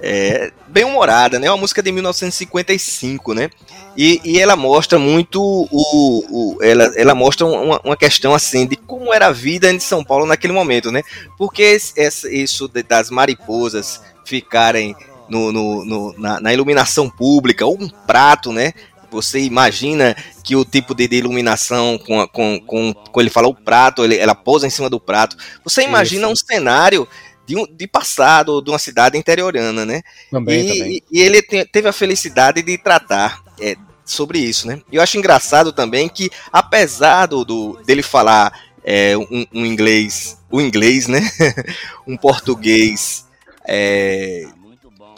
é, 0.00 0.52
bem 0.68 0.84
humorada, 0.84 1.38
né? 1.38 1.50
Uma 1.50 1.56
música 1.56 1.82
de 1.82 1.90
1955, 1.92 3.34
né? 3.34 3.50
E, 3.96 4.20
e 4.24 4.38
ela 4.38 4.56
mostra 4.56 4.98
muito 4.98 5.40
o. 5.42 6.56
o- 6.56 6.62
ela, 6.62 6.92
ela 6.96 7.14
mostra 7.14 7.46
uma, 7.46 7.80
uma 7.82 7.96
questão 7.96 8.34
assim 8.34 8.66
de 8.66 8.76
como 8.76 9.12
era 9.12 9.28
a 9.28 9.32
vida 9.32 9.70
em 9.72 9.80
São 9.80 10.04
Paulo 10.04 10.26
naquele 10.26 10.52
momento, 10.52 10.90
né? 10.92 11.02
Porque 11.38 11.62
esse- 11.62 11.92
esse- 11.96 12.34
isso 12.42 12.68
de- 12.68 12.82
das 12.82 13.10
mariposas 13.10 14.00
ficarem 14.24 14.94
no, 15.28 15.50
no- 15.52 15.84
no- 15.84 16.14
na, 16.18 16.40
na 16.40 16.52
iluminação 16.52 17.08
pública, 17.08 17.64
ou 17.64 17.76
um 17.80 17.88
prato, 17.88 18.52
né? 18.52 18.72
Você 19.10 19.38
imagina 19.40 20.16
que 20.42 20.56
o 20.56 20.64
tipo 20.64 20.94
de, 20.94 21.06
de 21.08 21.16
iluminação, 21.16 21.96
com, 21.96 22.26
com, 22.28 22.60
com, 22.60 22.92
com 22.92 23.20
ele 23.20 23.30
fala 23.30 23.46
o 23.48 23.54
prato, 23.54 24.04
ele, 24.04 24.16
ela 24.18 24.34
pousa 24.34 24.66
em 24.66 24.70
cima 24.70 24.90
do 24.90 25.00
prato. 25.00 25.36
Você 25.64 25.82
imagina 25.82 26.28
um 26.28 26.36
cenário 26.36 27.08
de, 27.46 27.56
um, 27.56 27.66
de 27.66 27.86
passado, 27.86 28.60
de 28.60 28.70
uma 28.70 28.78
cidade 28.78 29.16
interiorana, 29.16 29.86
né? 29.86 30.02
Também, 30.30 30.60
e, 30.68 30.78
também. 30.78 31.02
e 31.12 31.20
ele 31.20 31.42
te- 31.42 31.64
teve 31.64 31.88
a 31.88 31.92
felicidade 31.92 32.62
de 32.62 32.76
tratar 32.76 33.42
é, 33.60 33.76
sobre 34.04 34.38
isso, 34.38 34.66
né? 34.66 34.80
E 34.90 34.96
eu 34.96 35.02
acho 35.02 35.16
engraçado 35.16 35.72
também 35.72 36.08
que, 36.08 36.30
apesar 36.52 37.26
do, 37.26 37.44
do- 37.44 37.78
dele 37.86 38.02
falar 38.02 38.52
é, 38.84 39.16
um, 39.16 39.46
um 39.52 39.66
inglês, 39.66 40.38
o 40.50 40.60
inglês, 40.60 41.06
né? 41.06 41.20
um 42.06 42.16
português 42.16 43.24
é, 43.66 44.46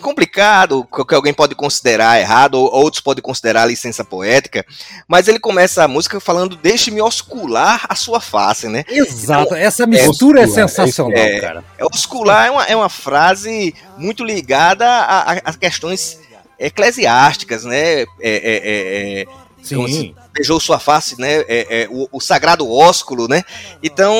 complicado, 0.03 0.87
que 0.95 1.05
que 1.05 1.15
alguém 1.15 1.33
pode 1.35 1.55
considerar 1.55 2.21
errado, 2.21 2.55
ou 2.55 2.71
outros 2.73 3.01
podem 3.01 3.23
considerar 3.23 3.67
licença 3.67 4.05
poética, 4.05 4.65
mas 5.07 5.29
ele 5.29 5.39
começa 5.39 5.83
a 5.85 5.89
música 5.89 6.21
falando: 6.21 6.57
Deixe-me 6.57 7.01
oscular 7.03 7.87
a 7.89 7.95
sua 7.95 8.21
face, 8.21 8.69
né? 8.69 8.85
Exato, 8.89 9.55
essa 9.55 9.87
mistura 9.87 10.41
é, 10.41 10.45
oscular, 10.45 10.65
é 10.65 10.69
sensacional, 10.69 11.19
é- 11.19 11.41
cara. 11.41 11.65
É, 11.79 11.85
Oscular 11.85 12.47
é 12.47 12.51
uma, 12.51 12.65
é 12.65 12.77
uma 12.77 12.89
frase 12.89 13.75
muito 13.97 14.25
ligada 14.25 14.87
a, 14.87 15.33
a- 15.33 15.41
a 15.45 15.53
questões 15.55 16.19
eclesiásticas, 16.59 17.65
né? 17.65 18.03
É, 18.03 18.07
é, 18.21 18.41
é, 18.43 19.21
é, 19.23 19.27
Então, 19.65 19.87
Sim. 19.89 20.15
beijou 20.33 20.61
sua 20.61 20.79
face, 20.79 21.19
né? 21.21 21.41
É, 21.49 21.83
é, 21.83 21.89
o, 21.91 22.09
o 22.13 22.21
sagrado 22.21 22.69
ósculo, 22.71 23.27
né? 23.29 23.43
Então, 23.83 24.15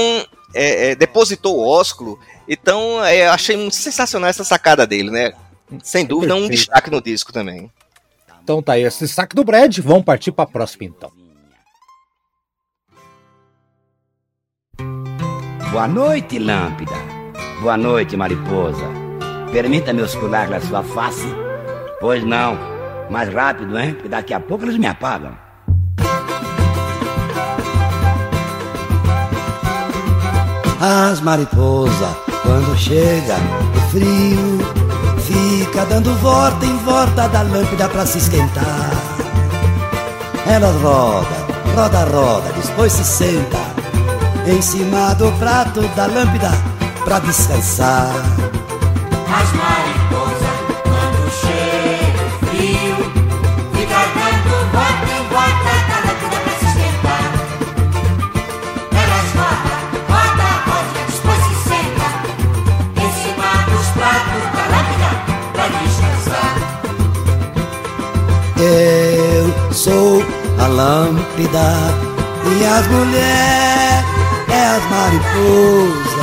é, 0.55 0.91
é, 0.91 0.95
depositou 0.95 1.57
o 1.59 1.67
ósculo. 1.67 2.19
Então, 2.49 3.05
é, 3.05 3.27
eu 3.27 3.31
achei 3.33 3.57
muito 3.57 3.77
sensacional 3.77 4.29
essa 4.31 4.45
sacada 4.45 4.87
dele, 4.87 5.11
né? 5.11 5.33
Sem 5.83 6.07
dúvida, 6.07 6.35
um 6.35 6.41
Perfeito. 6.41 6.59
destaque 6.59 6.91
no 6.91 7.01
disco 7.01 7.33
também. 7.33 7.71
Então 8.43 8.63
tá 8.63 8.73
aí 8.73 8.83
esse 8.83 9.05
destaque 9.05 9.37
do 9.37 9.45
Brad. 9.45 9.79
Vamos 9.79 10.05
partir 10.05 10.33
pra 10.33 10.47
próxima 10.47 10.85
então. 10.85 11.13
Boa 15.71 15.87
noite, 15.87 16.39
lâmpada. 16.39 16.97
Boa 17.61 17.77
noite, 17.77 18.17
mariposa. 18.17 18.87
Permita-me 19.53 20.03
oscular 20.03 20.53
a 20.53 20.61
sua 20.61 20.83
face? 20.83 21.27
Pois 22.01 22.25
não. 22.25 22.57
Mais 23.11 23.33
rápido, 23.33 23.79
hein? 23.79 23.95
Porque 23.95 24.09
daqui 24.09 24.33
a 24.33 24.41
pouco 24.41 24.65
eles 24.65 24.79
me 24.79 24.87
apagam. 24.87 25.37
As 30.81 31.21
mariposas, 31.21 32.17
quando 32.43 32.77
chega 32.79 33.37
o 33.77 33.91
frio, 33.91 34.59
fica 35.79 35.87
dando 35.87 36.13
volta 36.17 36.67
em 36.67 36.77
volta 36.79 37.29
da 37.29 37.43
lâmpada 37.43 37.89
pra 37.89 38.05
se 38.05 38.19
esquentar. 38.19 38.91
Ela 40.47 40.73
roda, 40.73 41.29
roda, 41.77 42.05
roda, 42.05 42.53
depois 42.53 42.93
se 42.93 43.05
senta 43.05 43.59
em 44.47 44.61
cima 44.61 45.15
do 45.15 45.31
prato 45.39 45.83
da 45.95 46.07
lâmpada 46.07 46.51
pra 47.05 47.21
descansar. 47.21 48.11
As 49.31 49.53
mariposas, 49.53 50.08
Eu 68.61 69.73
sou 69.73 70.21
a 70.59 70.67
lâmpada 70.67 71.77
e 72.45 72.67
as 72.67 72.87
mulheres 72.89 74.05
é 74.51 74.67
as 74.77 74.83
mariposas 74.91 76.19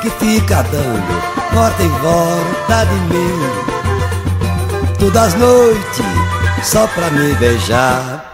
que 0.00 0.10
fica 0.10 0.62
dando 0.62 1.38
volta 1.52 1.82
em 1.82 1.88
volta 1.88 2.86
de 2.86 2.94
mim. 3.12 3.40
Todas 5.00 5.34
as 5.34 5.34
noites 5.34 6.06
só 6.62 6.86
pra 6.86 7.10
me 7.10 7.34
beijar. 7.34 8.24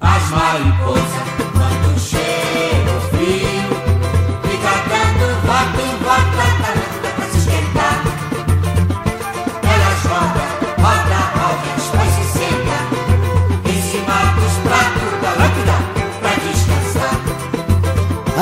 As 0.00 0.30
mariposas 0.30 1.53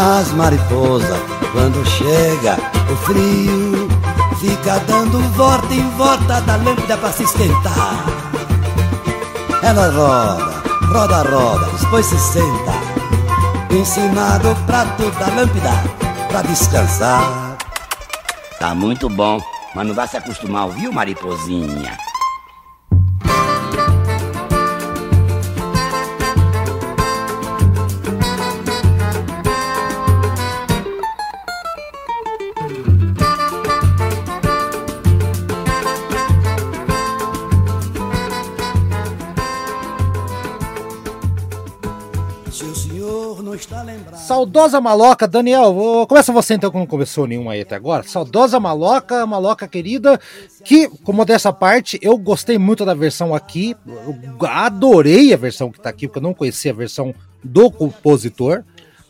as 0.02 0.32
mariposas. 0.32 1.20
Quando 1.52 1.84
chega 1.86 2.56
o 2.90 2.96
frio, 2.96 3.88
fica 4.40 4.80
dando 4.80 5.20
volta 5.34 5.72
em 5.72 5.88
volta 5.90 6.40
da 6.40 6.56
lâmpada 6.56 6.96
para 6.96 7.12
se 7.12 7.22
esquentar. 7.24 8.04
Ela 9.62 9.90
roda, 9.90 10.62
roda, 10.88 11.22
roda, 11.30 11.66
depois 11.78 12.06
se 12.06 12.18
senta 12.18 12.72
em 13.70 13.84
cima 13.84 14.38
do 14.38 14.54
prato 14.66 15.10
da 15.12 15.26
lâmpada 15.26 15.72
para 16.28 16.42
descansar. 16.42 17.56
Tá 18.58 18.74
muito 18.74 19.08
bom, 19.08 19.40
mas 19.74 19.86
não 19.86 19.94
vai 19.94 20.08
se 20.08 20.16
acostumar, 20.16 20.68
viu, 20.70 20.92
mariposinha? 20.92 21.96
Saudosa 44.42 44.80
Maloca, 44.80 45.28
Daniel, 45.28 45.72
vou... 45.72 46.04
começa 46.04 46.32
você 46.32 46.54
então, 46.54 46.68
que 46.68 46.76
não 46.76 46.84
começou 46.84 47.28
nenhuma 47.28 47.52
aí 47.52 47.60
até 47.60 47.76
agora. 47.76 48.02
Saudosa 48.02 48.58
Maloca, 48.58 49.24
Maloca 49.24 49.68
querida, 49.68 50.20
que, 50.64 50.88
como 51.04 51.24
dessa 51.24 51.52
parte, 51.52 51.96
eu 52.02 52.18
gostei 52.18 52.58
muito 52.58 52.84
da 52.84 52.92
versão 52.92 53.32
aqui, 53.32 53.76
eu 53.86 54.48
adorei 54.48 55.32
a 55.32 55.36
versão 55.36 55.70
que 55.70 55.80
tá 55.80 55.88
aqui, 55.88 56.08
porque 56.08 56.18
eu 56.18 56.22
não 56.24 56.34
conhecia 56.34 56.72
a 56.72 56.74
versão 56.74 57.14
do 57.42 57.70
compositor, 57.70 58.64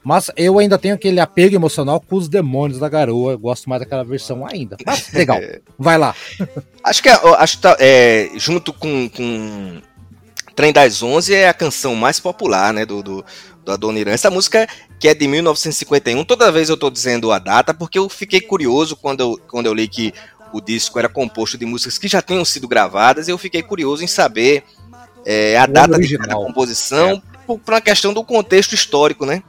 mas 0.04 0.30
eu 0.36 0.58
ainda 0.58 0.76
tenho 0.76 0.96
aquele 0.96 1.18
apego 1.18 1.54
emocional 1.54 1.98
com 1.98 2.16
os 2.16 2.28
demônios 2.28 2.78
da 2.78 2.90
garoa, 2.90 3.32
eu 3.32 3.38
gosto 3.38 3.70
mais 3.70 3.80
daquela 3.80 4.04
versão 4.04 4.46
ainda. 4.46 4.76
Mas 4.84 5.10
legal, 5.16 5.38
vai 5.78 5.96
lá. 5.96 6.14
Acho 6.84 7.02
que, 7.02 7.08
é, 7.08 7.12
acho 7.12 7.56
que 7.56 7.62
tá, 7.62 7.76
é, 7.78 8.32
junto 8.34 8.72
com, 8.72 9.08
com 9.08 9.80
Trem 10.54 10.72
das 10.72 11.02
Onze 11.02 11.32
é 11.32 11.48
a 11.48 11.54
canção 11.54 11.94
mais 11.94 12.18
popular, 12.18 12.72
né, 12.74 12.84
do, 12.84 13.02
do, 13.02 13.24
do 13.64 13.72
Adoniran. 13.72 14.10
Essa 14.10 14.30
música 14.30 14.66
que 15.02 15.08
é 15.08 15.14
de 15.16 15.26
1951, 15.26 16.24
toda 16.24 16.52
vez 16.52 16.68
eu 16.68 16.76
estou 16.76 16.88
dizendo 16.88 17.32
a 17.32 17.40
data 17.40 17.74
porque 17.74 17.98
eu 17.98 18.08
fiquei 18.08 18.40
curioso 18.40 18.94
quando 18.94 19.18
eu, 19.20 19.40
quando 19.48 19.66
eu 19.66 19.74
li 19.74 19.88
que 19.88 20.14
o 20.52 20.60
disco 20.60 20.96
era 20.96 21.08
composto 21.08 21.58
de 21.58 21.66
músicas 21.66 21.98
que 21.98 22.06
já 22.06 22.22
tinham 22.22 22.44
sido 22.44 22.68
gravadas, 22.68 23.26
eu 23.26 23.36
fiquei 23.36 23.64
curioso 23.64 24.04
em 24.04 24.06
saber 24.06 24.62
é, 25.26 25.58
a 25.58 25.66
data 25.66 25.98
da 25.98 26.34
composição 26.36 27.10
é. 27.10 27.22
por, 27.44 27.58
por 27.58 27.74
uma 27.74 27.80
questão 27.80 28.14
do 28.14 28.22
contexto 28.22 28.76
histórico, 28.76 29.26
né? 29.26 29.42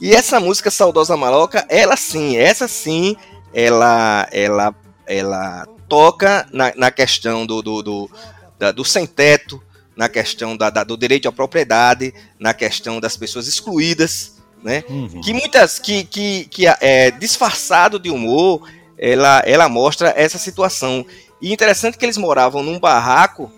E 0.00 0.14
essa 0.14 0.38
música 0.38 0.70
Saudosa 0.70 1.16
Maloca, 1.16 1.66
ela 1.68 1.96
sim, 1.96 2.36
essa 2.36 2.68
sim, 2.68 3.16
ela 3.52 4.28
ela 4.30 4.72
ela 5.08 5.66
toca 5.88 6.46
na, 6.52 6.72
na 6.76 6.92
questão 6.92 7.44
do, 7.44 7.60
do, 7.60 7.82
do, 7.82 8.10
da, 8.56 8.70
do 8.70 8.84
sem-teto, 8.84 9.60
na 9.96 10.08
questão 10.08 10.56
da, 10.56 10.70
da, 10.70 10.84
do 10.84 10.96
direito 10.96 11.28
à 11.28 11.32
propriedade, 11.32 12.14
na 12.38 12.54
questão 12.54 13.00
das 13.00 13.16
pessoas 13.16 13.48
excluídas, 13.48 14.33
né? 14.64 14.82
Uhum. 14.88 15.20
Que 15.20 15.32
muitas, 15.34 15.78
que, 15.78 16.04
que, 16.04 16.46
que 16.46 16.66
é 16.66 17.10
disfarçado 17.10 17.98
de 17.98 18.10
humor, 18.10 18.66
ela, 18.98 19.42
ela 19.44 19.68
mostra 19.68 20.12
essa 20.16 20.38
situação. 20.38 21.04
E 21.40 21.52
interessante 21.52 21.98
que 21.98 22.04
eles 22.04 22.16
moravam 22.16 22.62
num 22.62 22.80
barraco, 22.80 23.52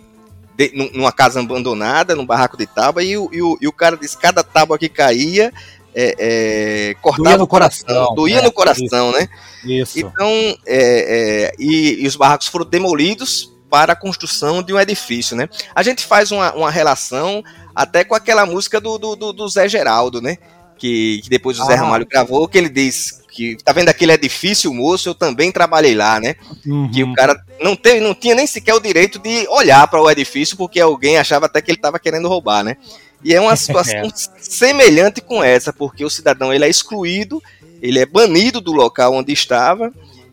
de, 0.56 0.72
numa 0.92 1.12
casa 1.12 1.40
abandonada, 1.40 2.16
num 2.16 2.26
barraco 2.26 2.56
de 2.56 2.66
tábua, 2.66 3.04
e 3.04 3.16
o, 3.16 3.30
e 3.32 3.40
o, 3.40 3.56
e 3.60 3.68
o 3.68 3.72
cara 3.72 3.96
disse 3.96 4.18
cada 4.18 4.42
tábua 4.42 4.78
que 4.78 4.88
caía 4.88 5.52
é, 5.98 6.14
é, 6.18 6.94
cortava 7.00 7.42
o 7.42 7.46
coração, 7.46 7.86
coração 7.86 8.14
doía 8.14 8.40
é, 8.40 8.42
no 8.42 8.52
coração, 8.52 9.10
isso, 9.10 9.18
né? 9.18 9.28
Isso. 9.64 9.98
Então, 9.98 10.28
é, 10.66 11.46
é, 11.46 11.52
e, 11.58 12.02
e, 12.02 12.06
os 12.06 12.16
barracos 12.16 12.48
foram 12.48 12.66
demolidos 12.66 13.50
para 13.70 13.94
a 13.94 13.96
construção 13.96 14.62
de 14.62 14.74
um 14.74 14.78
edifício, 14.78 15.34
né? 15.34 15.48
A 15.74 15.82
gente 15.82 16.04
faz 16.04 16.30
uma, 16.30 16.52
uma 16.52 16.70
relação 16.70 17.42
até 17.74 18.04
com 18.04 18.14
aquela 18.14 18.44
música 18.44 18.78
do, 18.78 18.98
do, 18.98 19.16
do, 19.16 19.32
do 19.32 19.48
Zé 19.48 19.68
Geraldo, 19.68 20.20
né? 20.20 20.36
Que, 20.78 21.20
que 21.22 21.30
depois 21.30 21.58
o 21.58 21.62
ah. 21.62 21.66
Zé 21.66 21.74
Ramalho 21.74 22.06
gravou, 22.06 22.46
que 22.46 22.58
ele 22.58 22.68
diz 22.68 23.22
que 23.36 23.56
tá 23.62 23.72
vendo 23.72 23.90
aquele 23.90 24.12
edifício, 24.12 24.72
moço, 24.72 25.10
eu 25.10 25.14
também 25.14 25.52
trabalhei 25.52 25.94
lá, 25.94 26.18
né? 26.18 26.36
Uhum. 26.64 26.90
Que 26.90 27.04
o 27.04 27.12
cara 27.12 27.38
não 27.60 27.76
teve, 27.76 28.00
não 28.00 28.14
tinha 28.14 28.34
nem 28.34 28.46
sequer 28.46 28.72
o 28.72 28.80
direito 28.80 29.18
de 29.18 29.46
olhar 29.48 29.86
para 29.88 30.00
o 30.00 30.10
edifício 30.10 30.56
porque 30.56 30.80
alguém 30.80 31.18
achava 31.18 31.44
até 31.44 31.60
que 31.60 31.70
ele 31.70 31.76
estava 31.76 31.98
querendo 31.98 32.28
roubar, 32.28 32.64
né? 32.64 32.78
E 33.22 33.34
é 33.34 33.40
uma 33.40 33.54
situação 33.56 34.10
semelhante 34.38 35.20
com 35.20 35.44
essa, 35.44 35.70
porque 35.70 36.02
o 36.02 36.10
cidadão 36.10 36.52
ele 36.52 36.64
é 36.64 36.68
excluído, 36.68 37.42
ele 37.82 37.98
é 37.98 38.06
banido 38.06 38.58
do 38.58 38.72
local 38.72 39.12
onde 39.12 39.34
estava 39.34 39.92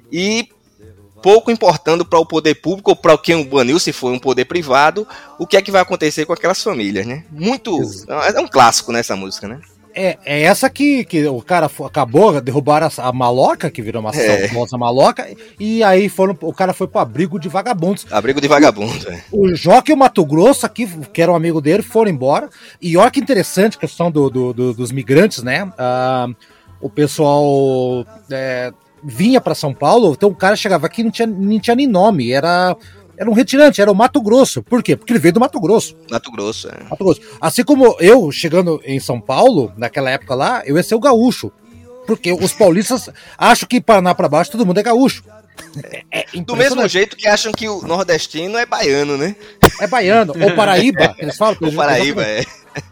e 0.10 0.48
pouco 1.22 1.52
importando 1.52 2.06
para 2.06 2.20
o 2.20 2.26
poder 2.26 2.56
público 2.56 2.92
ou 2.92 2.96
para 2.96 3.18
quem 3.18 3.36
o 3.36 3.46
baniu, 3.46 3.80
se 3.80 3.92
for 3.94 4.12
um 4.12 4.20
poder 4.20 4.46
privado, 4.46 5.08
o 5.40 5.48
que 5.48 5.56
é 5.56 5.62
que 5.62 5.72
vai 5.72 5.82
acontecer 5.82 6.26
com 6.26 6.34
aquelas 6.34 6.62
famílias, 6.62 7.06
né? 7.06 7.24
Muito. 7.32 7.80
É 8.10 8.40
um 8.40 8.48
clássico 8.48 8.92
nessa 8.92 9.16
música, 9.16 9.48
né? 9.48 9.62
É, 9.96 10.18
é 10.26 10.42
essa 10.44 10.70
que, 10.70 11.06
que 11.06 11.26
o 11.28 11.42
cara 11.42 11.70
acabou, 11.86 12.42
derrubaram 12.42 12.88
a, 12.88 13.08
a 13.08 13.14
maloca, 13.14 13.70
que 13.70 13.82
virou 13.82 14.02
uma 14.02 14.12
é. 14.12 14.48
famosa 14.48 14.78
maloca, 14.78 15.28
e 15.60 15.84
aí 15.84 16.10
foram, 16.10 16.38
o 16.42 16.54
cara 16.54 16.74
foi 16.74 16.88
pro 16.88 17.00
abrigo 17.00 17.40
de 17.40 17.48
vagabundos. 17.48 18.06
Abrigo 18.12 18.42
de 18.42 18.48
vagabundos, 18.48 19.06
é. 19.06 19.24
O 19.32 19.54
Joque 19.56 19.92
e 19.92 19.94
o 19.94 19.98
Mato 19.98 20.26
Grosso, 20.26 20.66
aqui, 20.66 20.88
que 21.12 21.22
era 21.22 21.32
um 21.32 21.36
amigo 21.36 21.62
dele, 21.62 21.84
foram 21.84 22.12
embora. 22.12 22.50
E 22.82 22.98
olha 22.98 23.12
que 23.12 23.20
interessante 23.20 23.78
a 23.78 23.80
questão 23.80 24.12
do, 24.12 24.30
do, 24.30 24.54
do 24.54 24.74
dos 24.74 24.92
migrantes, 24.92 25.44
né? 25.44 25.64
Uh, 25.64 26.36
o 26.82 26.90
pessoal 26.90 28.06
é, 28.30 28.74
vinha 29.04 29.40
para 29.40 29.56
São 29.56 29.74
Paulo, 29.74 30.14
então 30.14 30.30
o 30.30 30.36
cara 30.36 30.56
chegava 30.56 30.86
aqui 30.86 31.02
e 31.02 31.04
não 31.06 31.12
tinha, 31.12 31.28
não 31.28 31.60
tinha 31.60 31.76
nem 31.76 31.88
nome, 31.88 32.32
era 32.32 32.76
era 33.24 33.30
um 33.30 33.34
retirante, 33.34 33.82
era 33.82 33.92
o 33.92 33.96
Mato 33.96 34.22
Grosso. 34.22 34.62
Por 34.62 34.84
quê? 34.84 34.96
Porque 34.96 35.14
ele 35.14 35.20
veio 35.20 35.34
do 35.34 35.40
Mato 35.40 35.60
Grosso. 35.60 35.96
Mato 36.12 36.32
Grosso, 36.32 36.68
é. 36.68 36.84
Mato 36.90 37.04
Grosso. 37.04 37.22
Assim 37.40 37.64
como 37.64 37.96
eu, 38.00 38.32
chegando 38.32 38.82
em 38.84 39.00
São 39.00 39.20
Paulo, 39.20 39.72
naquela 39.78 40.10
época 40.10 40.36
lá, 40.36 40.62
eu 40.66 40.76
ia 40.76 40.84
ser 40.84 40.96
o 40.96 41.00
gaúcho. 41.00 41.52
Porque 42.06 42.34
os 42.34 42.52
paulistas 42.52 43.10
acham 43.38 43.68
que 43.68 43.80
Paraná 43.80 44.14
para 44.14 44.28
baixo 44.28 44.52
todo 44.52 44.66
mundo 44.66 44.78
é 44.78 44.84
gaúcho. 44.84 45.24
É, 46.12 46.26
é 46.34 46.42
do 46.42 46.56
mesmo 46.56 46.86
jeito 46.88 47.16
que 47.16 47.28
acham 47.28 47.52
que 47.54 47.70
o 47.70 47.82
nordestino 47.84 48.58
é 48.58 48.66
baiano, 48.66 49.18
né? 49.18 49.36
É 49.80 49.88
baiano, 49.88 50.34
ou 50.38 50.56
Paraíba, 50.56 51.16
eles 51.18 51.38
falam. 51.38 51.56
Ou 51.62 51.72
Paraíba, 51.72 52.24
é. 52.24 52.44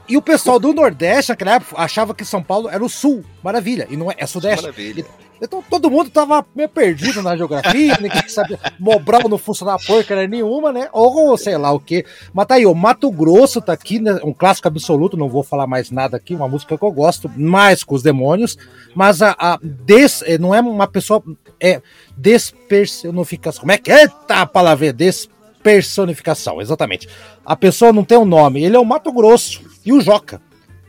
E 0.07 0.15
o 0.15 0.21
pessoal 0.21 0.59
do 0.59 0.73
Nordeste, 0.73 1.31
naquela 1.31 1.55
época, 1.55 1.81
achava 1.81 2.13
que 2.13 2.23
São 2.23 2.41
Paulo 2.41 2.69
era 2.69 2.83
o 2.83 2.87
Sul. 2.87 3.25
Maravilha. 3.43 3.87
E 3.89 3.97
não 3.97 4.09
é, 4.11 4.15
é 4.17 4.27
Sudeste. 4.27 4.61
Maravilha. 4.61 5.05
Então 5.41 5.63
todo 5.67 5.89
mundo 5.89 6.11
tava 6.11 6.45
meio 6.55 6.69
perdido 6.69 7.23
na 7.23 7.35
geografia, 7.35 7.97
ninguém 7.99 8.27
sabia. 8.27 8.59
Mobral 8.79 9.27
não 9.27 9.39
funcionava 9.39 9.79
porcaria 9.85 10.27
nenhuma, 10.27 10.71
né? 10.71 10.87
Ou 10.93 11.35
sei 11.35 11.57
lá 11.57 11.71
o 11.71 11.79
que. 11.79 12.05
Mas 12.31 12.45
tá 12.45 12.55
aí, 12.55 12.65
o 12.65 12.75
Mato 12.75 13.09
Grosso 13.09 13.59
tá 13.59 13.73
aqui, 13.73 13.99
né? 13.99 14.19
um 14.23 14.33
clássico 14.33 14.67
absoluto, 14.67 15.17
não 15.17 15.27
vou 15.27 15.41
falar 15.41 15.65
mais 15.65 15.89
nada 15.89 16.15
aqui, 16.17 16.35
uma 16.35 16.47
música 16.47 16.77
que 16.77 16.83
eu 16.83 16.91
gosto, 16.91 17.29
mais 17.35 17.83
com 17.83 17.95
os 17.95 18.03
demônios. 18.03 18.55
Mas 18.93 19.21
a, 19.21 19.35
a 19.39 19.57
des, 19.61 20.21
eh, 20.27 20.37
não 20.37 20.53
é 20.53 20.61
uma 20.61 20.87
pessoa. 20.87 21.23
É 21.59 21.81
despersonificação. 22.15 23.61
Como 23.61 23.71
é 23.71 23.77
que 23.77 23.91
é? 23.91 24.07
Tá 24.07 24.41
a 24.41 24.45
palavra? 24.45 24.93
Despersonificação, 24.93 26.61
exatamente. 26.61 27.07
A 27.43 27.55
pessoa 27.55 27.91
não 27.91 28.03
tem 28.03 28.17
um 28.17 28.25
nome, 28.25 28.63
ele 28.63 28.75
é 28.75 28.79
o 28.79 28.85
Mato 28.85 29.11
Grosso 29.11 29.61
e 29.83 29.91
o 29.91 30.01
Joca 30.01 30.39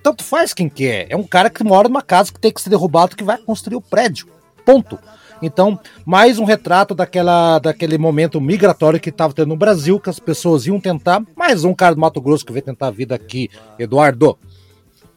tanto 0.02 0.24
faz 0.24 0.52
quem 0.52 0.68
que 0.68 0.86
é. 0.86 1.06
É 1.10 1.16
um 1.16 1.22
cara 1.22 1.48
que 1.48 1.62
mora 1.62 1.88
numa 1.88 2.02
casa 2.02 2.32
que 2.32 2.40
tem 2.40 2.52
que 2.52 2.60
ser 2.60 2.70
derrubado 2.70 3.14
que 3.14 3.22
vai 3.22 3.38
construir 3.38 3.76
o 3.76 3.80
prédio. 3.80 4.26
Ponto. 4.64 4.98
Então, 5.42 5.78
mais 6.06 6.38
um 6.38 6.44
retrato 6.44 6.94
daquela, 6.94 7.58
daquele 7.58 7.98
momento 7.98 8.40
migratório 8.40 9.00
que 9.00 9.08
estava 9.08 9.34
tendo 9.34 9.48
no 9.48 9.56
Brasil, 9.56 9.98
que 9.98 10.08
as 10.08 10.20
pessoas 10.20 10.66
iam 10.66 10.78
tentar. 10.78 11.22
Mais 11.36 11.64
um 11.64 11.74
cara 11.74 11.96
do 11.96 12.00
Mato 12.00 12.20
Grosso 12.20 12.46
que 12.46 12.52
veio 12.52 12.64
tentar 12.64 12.86
a 12.86 12.92
vida 12.92 13.14
aqui, 13.14 13.50
Eduardo. 13.78 14.38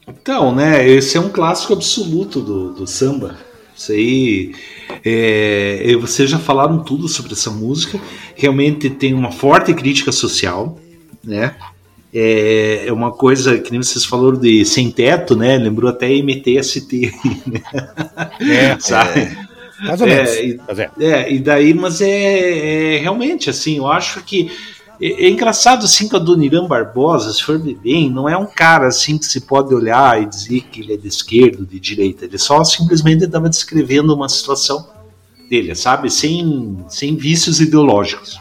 Então, 0.07 0.53
né, 0.53 0.87
esse 0.87 1.17
é 1.17 1.19
um 1.19 1.29
clássico 1.29 1.73
absoluto 1.73 2.41
do, 2.41 2.73
do 2.73 2.87
samba. 2.87 3.37
Isso 3.75 3.91
aí. 3.91 4.55
É, 5.03 5.95
vocês 5.99 6.29
já 6.29 6.39
falaram 6.39 6.83
tudo 6.83 7.07
sobre 7.07 7.33
essa 7.33 7.51
música. 7.51 7.99
Realmente 8.35 8.89
tem 8.89 9.13
uma 9.13 9.31
forte 9.31 9.73
crítica 9.73 10.11
social. 10.11 10.79
né? 11.23 11.55
É, 12.17 12.87
é 12.87 12.93
uma 12.93 13.11
coisa 13.11 13.59
que 13.59 13.71
nem 13.71 13.83
vocês 13.83 14.05
falaram 14.05 14.39
de 14.39 14.63
sem 14.63 14.89
teto, 14.89 15.35
né? 15.35 15.57
Lembrou 15.57 15.89
até 15.89 16.07
MTST, 16.07 17.11
né? 17.45 17.61
É, 18.39 18.77
sabe? 18.79 19.19
É. 19.19 19.45
Mais 19.83 19.99
ou 19.99 20.07
menos. 20.07 20.29
É, 20.29 20.45
e, 20.45 20.59
é. 20.77 21.05
é, 21.05 21.33
e 21.33 21.39
daí, 21.39 21.73
mas 21.73 21.99
é, 21.99 22.95
é, 22.95 22.97
realmente 22.99 23.49
assim, 23.49 23.77
eu 23.77 23.87
acho 23.87 24.23
que 24.23 24.49
é, 25.01 25.25
é, 25.25 25.29
engraçado 25.29 25.83
assim 25.83 26.07
que 26.07 26.15
o 26.15 26.17
Adoniran 26.17 26.67
Barbosa, 26.67 27.33
se 27.33 27.43
for 27.43 27.59
bem, 27.59 28.09
não 28.09 28.29
é 28.29 28.37
um 28.37 28.45
cara 28.45 28.87
assim 28.87 29.17
que 29.17 29.25
se 29.25 29.41
pode 29.41 29.73
olhar 29.73 30.21
e 30.21 30.25
dizer 30.25 30.61
que 30.71 30.81
ele 30.81 30.93
é 30.93 30.97
de 30.97 31.07
esquerda 31.07 31.59
ou 31.59 31.65
de 31.65 31.79
direita. 31.79 32.25
Ele 32.25 32.37
só 32.37 32.63
simplesmente 32.63 33.25
estava 33.25 33.49
descrevendo 33.49 34.13
uma 34.13 34.29
situação 34.29 34.87
dele, 35.49 35.75
sabe? 35.75 36.09
Sem, 36.09 36.77
sem 36.87 37.15
vícios 37.15 37.59
ideológicos, 37.59 38.39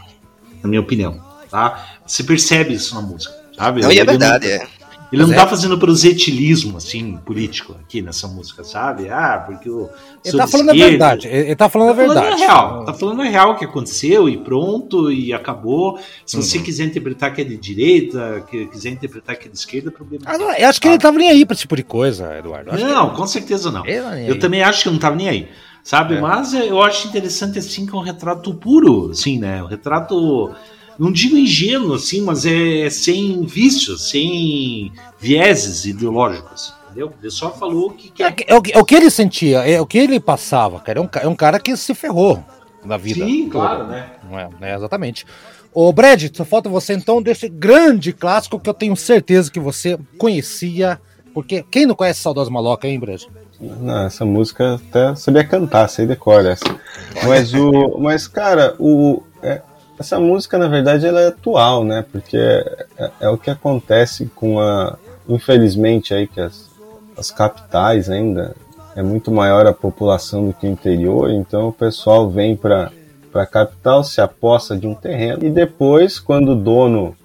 na 0.63 0.69
minha 0.69 0.81
opinião. 0.81 1.21
Tá? 1.51 1.99
Você 2.07 2.23
percebe 2.23 2.75
isso 2.75 2.95
na 2.95 3.03
música, 3.03 3.35
sabe? 3.57 3.83
Não, 3.83 3.93
e 3.93 3.99
é 3.99 4.05
verdade, 4.05 4.49
não, 4.49 4.55
é. 4.55 4.69
Ele 5.15 5.23
não 5.23 5.31
está 5.31 5.47
fazendo 5.47 5.79
prosetilismo, 5.79 6.77
assim, 6.77 7.17
político 7.19 7.77
aqui 7.81 8.03
nessa 8.03 8.27
música, 8.27 8.65
sabe? 8.65 9.09
Ah, 9.09 9.45
porque 9.47 9.71
o. 9.71 9.89
Ele 10.25 10.37
tá 10.37 10.47
falando 10.47 10.71
esquerda, 10.71 10.87
a 10.87 10.91
verdade. 10.91 11.29
Ele 11.29 11.57
tá 11.57 11.69
falando 11.69 11.89
tá 11.89 11.93
a 11.93 11.97
verdade. 11.97 12.27
Falando 12.27 12.33
a 12.33 12.47
real. 12.47 12.85
Tá 12.85 12.95
falando 12.95 13.23
a 13.23 13.25
real 13.25 13.51
o 13.53 13.57
que 13.57 13.65
aconteceu 13.65 14.29
e 14.29 14.37
pronto, 14.39 15.13
e 15.13 15.33
acabou. 15.33 16.01
Se 16.27 16.37
você 16.37 16.59
uhum. 16.59 16.65
quiser 16.65 16.85
interpretar 16.85 17.33
que 17.33 17.43
é 17.43 17.45
de 17.45 17.57
direita, 17.57 18.45
que 18.51 18.67
quiser 18.67 18.91
interpretar 18.91 19.37
que 19.37 19.47
é 19.47 19.51
de 19.51 19.57
esquerda, 19.57 19.91
problema. 19.91 20.25
Ah, 20.27 20.37
não, 20.37 20.53
eu 20.53 20.69
acho 20.69 20.81
que 20.81 20.89
ele 20.89 20.99
tava 20.99 21.17
nem 21.17 21.31
aí 21.31 21.47
pra 21.47 21.55
esse 21.55 21.63
tipo 21.63 21.77
de 21.77 21.85
coisa, 21.85 22.37
Eduardo. 22.37 22.77
não, 22.77 23.11
com 23.11 23.27
certeza 23.27 23.71
não. 23.71 23.85
Eu 23.87 24.39
também 24.39 24.63
acho 24.63 24.83
que 24.83 24.91
não 24.91 24.99
tava 24.99 25.15
nem 25.15 25.29
aí. 25.29 25.49
Sabe? 25.85 26.15
É. 26.15 26.21
Mas 26.21 26.55
eu 26.55 26.83
acho 26.83 27.07
interessante 27.07 27.59
assim 27.59 27.85
que 27.85 27.95
é 27.95 27.97
um 27.97 28.03
retrato 28.03 28.55
puro, 28.55 29.11
assim, 29.11 29.39
né? 29.39 29.63
Um 29.63 29.67
retrato 29.67 30.51
não 30.99 31.11
digo 31.11 31.37
ingênuo, 31.37 31.95
assim, 31.95 32.21
mas 32.21 32.47
é 32.47 32.89
sem 32.91 33.43
vícios, 33.43 34.11
sem 34.11 34.93
vieses 35.19 35.85
ideológicos. 35.85 36.75
Entendeu? 36.87 37.13
Ele 37.21 37.31
só 37.31 37.51
falou 37.51 37.91
que 37.91 38.11
quer. 38.11 38.33
É, 38.33 38.55
é, 38.55 38.55
o, 38.55 38.63
é 38.73 38.79
o 38.79 38.85
que 38.85 38.95
ele 38.95 39.11
sentia, 39.11 39.59
é 39.69 39.81
o 39.81 39.87
que 39.87 39.99
ele 39.99 40.21
passava, 40.21 40.79
cara. 40.79 41.01
É 41.01 41.03
um, 41.03 41.09
é 41.23 41.29
um 41.29 41.35
cara 41.35 41.59
que 41.59 41.77
se 41.77 41.95
ferrou 41.95 42.43
na 42.85 42.97
vida. 42.97 43.25
Sim, 43.25 43.49
claro, 43.49 43.87
né? 43.87 44.13
Não 44.31 44.39
é, 44.39 44.49
é, 44.61 44.75
exatamente. 44.77 45.27
Ô, 45.73 45.93
Brad, 45.93 46.25
só 46.33 46.45
falta 46.45 46.69
você 46.69 46.93
então 46.93 47.21
desse 47.21 47.49
grande 47.49 48.13
clássico 48.13 48.61
que 48.61 48.71
eu 48.71 48.75
tenho 48.75 48.95
certeza 48.95 49.51
que 49.51 49.59
você 49.59 49.99
conhecia. 50.17 51.01
Porque 51.35 51.65
quem 51.69 51.85
não 51.85 51.97
conhece 51.97 52.21
Saudosa 52.21 52.49
Maloca, 52.49 52.87
hein, 52.87 53.01
Brad? 53.01 53.25
Não, 53.61 54.07
essa 54.07 54.25
música 54.25 54.75
até 54.75 55.17
sabia 55.17 55.45
cantar, 55.45 55.89
sei 55.89 56.07
decora 56.07 56.53
essa. 56.53 56.79
Mas 57.27 57.53
o. 57.53 57.99
Mas, 57.99 58.29
cara, 58.29 58.77
o. 58.79 59.21
É, 59.43 59.63
essa 59.99 60.19
música, 60.19 60.59
na 60.59 60.69
verdade, 60.69 61.07
ela 61.07 61.21
é 61.21 61.27
atual, 61.29 61.85
né? 61.85 62.05
Porque 62.11 62.37
é, 62.37 62.87
é, 62.99 63.11
é 63.21 63.29
o 63.29 63.39
que 63.39 63.51
acontece 63.51 64.27
com 64.35 64.61
a. 64.61 64.99
Infelizmente, 65.29 66.13
aí 66.13 66.27
que 66.27 66.41
as, 66.41 66.71
as 67.17 67.31
capitais 67.31 68.11
ainda 68.11 68.55
é 68.95 69.03
muito 69.03 69.31
maior 69.31 69.67
a 69.67 69.73
população 69.73 70.47
do 70.47 70.53
que 70.53 70.67
o 70.67 70.71
interior, 70.71 71.31
então 71.31 71.69
o 71.69 71.73
pessoal 71.73 72.29
vem 72.31 72.55
para 72.55 72.93
a 73.33 73.47
capital, 73.47 74.05
se 74.05 74.21
aposta 74.21 74.77
de 74.77 74.87
um 74.87 74.95
terreno 74.95 75.45
e 75.45 75.51
depois, 75.51 76.21
quando 76.21 76.53
o 76.53 76.55
dono 76.55 77.17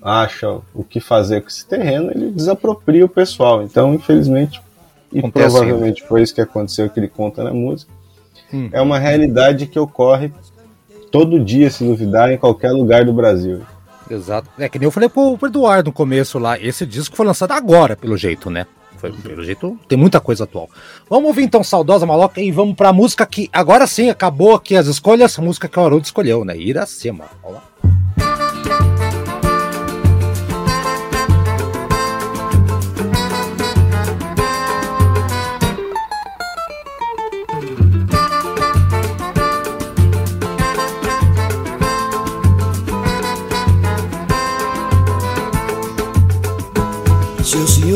acha 0.00 0.60
o 0.72 0.84
que 0.84 1.00
fazer 1.00 1.40
com 1.40 1.48
esse 1.48 1.66
terreno, 1.66 2.12
ele 2.14 2.30
desapropria 2.30 3.04
o 3.04 3.08
pessoal. 3.08 3.62
Então, 3.62 3.94
infelizmente, 3.94 4.62
e 5.12 5.18
Acontece 5.18 5.48
provavelmente 5.48 6.04
foi 6.04 6.22
isso 6.22 6.34
que 6.34 6.40
aconteceu 6.40 6.88
que 6.90 7.00
ele 7.00 7.08
conta 7.08 7.42
na 7.42 7.52
música, 7.52 7.92
hum. 8.52 8.68
é 8.72 8.80
uma 8.80 8.98
realidade 8.98 9.66
que 9.66 9.78
ocorre 9.78 10.32
todo 11.10 11.42
dia, 11.42 11.70
se 11.70 11.84
duvidar, 11.84 12.30
em 12.30 12.38
qualquer 12.38 12.72
lugar 12.72 13.04
do 13.04 13.12
Brasil. 13.12 13.60
Exato. 14.10 14.48
É 14.58 14.68
que 14.68 14.78
nem 14.78 14.86
eu 14.86 14.92
falei 14.92 15.08
pro, 15.08 15.36
pro 15.36 15.48
Eduardo 15.48 15.88
no 15.90 15.92
começo 15.92 16.38
lá, 16.38 16.58
esse 16.58 16.86
disco 16.86 17.16
foi 17.16 17.26
lançado 17.26 17.52
agora, 17.52 17.96
pelo 17.96 18.16
jeito, 18.16 18.50
né? 18.50 18.66
Foi, 18.96 19.12
pelo 19.12 19.44
jeito, 19.44 19.78
tem 19.86 19.98
muita 19.98 20.20
coisa 20.20 20.44
atual. 20.44 20.70
Vamos 21.08 21.28
ouvir 21.28 21.42
então 21.42 21.62
Saudosa 21.62 22.06
Maloca 22.06 22.40
e 22.40 22.50
vamos 22.50 22.74
pra 22.74 22.92
música 22.92 23.26
que 23.26 23.48
agora 23.52 23.86
sim 23.86 24.08
acabou 24.08 24.54
aqui 24.54 24.74
as 24.74 24.86
escolhas, 24.86 25.38
a 25.38 25.42
música 25.42 25.68
que 25.68 25.78
o 25.78 25.82
Haroldo 25.84 26.06
escolheu, 26.06 26.44
né? 26.44 26.56
Iracema. 26.56 27.26
Vamos 27.42 27.58
lá. 27.58 27.64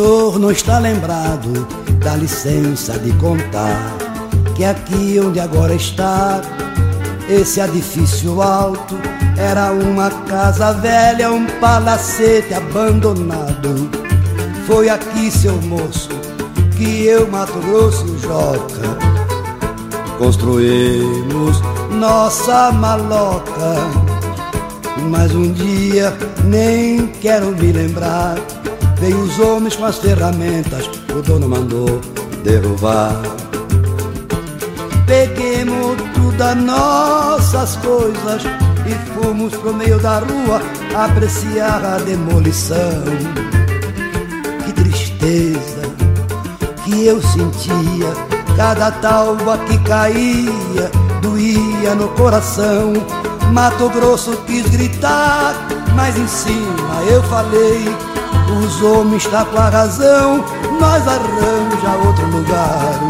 Senhor 0.00 0.38
não 0.38 0.50
está 0.50 0.78
lembrado, 0.78 1.66
dá 2.02 2.16
licença 2.16 2.98
de 2.98 3.12
contar 3.18 3.98
que 4.56 4.64
aqui 4.64 5.20
onde 5.22 5.38
agora 5.38 5.74
está, 5.74 6.40
esse 7.28 7.60
edifício 7.60 8.40
alto 8.40 8.96
era 9.36 9.70
uma 9.72 10.10
casa 10.26 10.72
velha, 10.72 11.30
um 11.30 11.46
palacete 11.60 12.54
abandonado. 12.54 13.90
Foi 14.66 14.88
aqui, 14.88 15.30
seu 15.30 15.60
moço, 15.62 16.08
que 16.78 17.04
eu, 17.04 17.30
Mato 17.30 17.60
Grosso 17.60 18.06
e 18.06 18.18
Joca, 18.20 18.96
construímos 20.18 21.60
nossa 21.90 22.72
maloca. 22.72 23.74
Mas 25.10 25.34
um 25.34 25.52
dia 25.52 26.16
nem 26.44 27.06
quero 27.06 27.48
me 27.52 27.70
lembrar 27.70 28.36
Veio 29.00 29.18
os 29.18 29.38
homens 29.38 29.76
com 29.76 29.86
as 29.86 29.96
ferramentas, 29.96 30.84
o 31.16 31.22
dono 31.22 31.48
mandou 31.48 32.00
derrubar. 32.44 33.16
Peguemos 35.06 35.96
todas 36.14 36.56
nossas 36.56 37.76
coisas 37.76 38.42
e 38.86 39.14
fomos 39.14 39.56
pro 39.56 39.72
meio 39.72 39.98
da 40.00 40.18
rua 40.18 40.60
apreciar 40.94 41.82
a 41.82 41.96
demolição. 41.96 43.02
Que 44.66 44.72
tristeza 44.74 45.80
que 46.84 47.06
eu 47.06 47.22
sentia, 47.22 48.12
cada 48.54 48.90
talba 48.90 49.56
que 49.66 49.78
caía 49.78 50.90
doía 51.22 51.94
no 51.94 52.08
coração. 52.08 52.92
Mato 53.50 53.88
Grosso 53.88 54.36
quis 54.46 54.68
gritar, 54.68 55.54
mas 55.96 56.18
em 56.18 56.28
cima 56.28 57.02
eu 57.08 57.22
falei 57.22 58.09
os 58.50 58.82
homens 58.82 59.26
tá 59.26 59.44
com 59.44 59.58
a 59.58 59.68
razão, 59.68 60.44
nós 60.80 61.06
arranja 61.06 62.06
outro 62.06 62.26
lugar. 62.26 63.00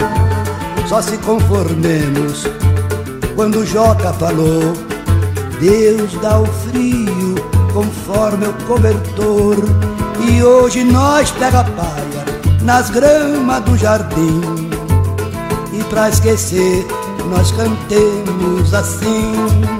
Só 0.88 1.00
se 1.00 1.16
conformemos 1.18 2.46
quando 3.34 3.64
Joca 3.64 4.12
falou: 4.12 4.74
Deus 5.60 6.12
dá 6.20 6.40
o 6.40 6.46
frio 6.46 7.34
conforme 7.72 8.46
o 8.46 8.52
cobertor. 8.66 9.56
E 10.20 10.42
hoje 10.42 10.84
nós 10.84 11.30
pega 11.30 11.60
a 11.60 11.64
palha 11.64 12.24
nas 12.62 12.90
gramas 12.90 13.64
do 13.64 13.76
jardim. 13.76 14.40
E 15.72 15.82
pra 15.84 16.08
esquecer, 16.08 16.86
nós 17.30 17.50
cantemos 17.52 18.74
assim. 18.74 19.79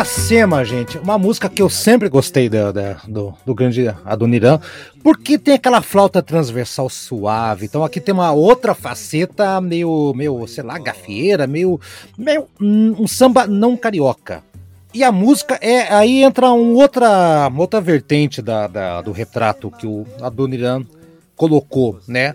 Iracema, 0.00 0.64
gente, 0.64 0.96
uma 0.96 1.18
música 1.18 1.46
que 1.46 1.60
eu 1.60 1.68
sempre 1.68 2.08
gostei 2.08 2.48
da, 2.48 2.72
da, 2.72 2.92
do, 3.06 3.34
do 3.44 3.54
grande 3.54 3.86
Adoniran, 4.02 4.58
porque 5.02 5.36
tem 5.36 5.52
aquela 5.52 5.82
flauta 5.82 6.22
transversal 6.22 6.88
suave. 6.88 7.66
Então 7.66 7.84
aqui 7.84 8.00
tem 8.00 8.14
uma 8.14 8.32
outra 8.32 8.74
faceta 8.74 9.60
meio, 9.60 10.14
meio 10.16 10.46
sei 10.46 10.64
lá, 10.64 10.78
gafieira, 10.78 11.46
meio, 11.46 11.78
meio 12.16 12.48
um 12.58 13.06
samba 13.06 13.46
não 13.46 13.76
carioca. 13.76 14.42
E 14.94 15.04
a 15.04 15.12
música 15.12 15.58
é 15.60 15.92
aí 15.92 16.22
entra 16.22 16.50
um 16.50 16.76
outra, 16.76 17.52
outra 17.54 17.78
vertente 17.78 18.40
da, 18.40 18.66
da 18.68 19.02
do 19.02 19.12
retrato 19.12 19.70
que 19.70 19.86
o 19.86 20.06
Adoniran 20.22 20.82
colocou, 21.36 22.00
né? 22.08 22.34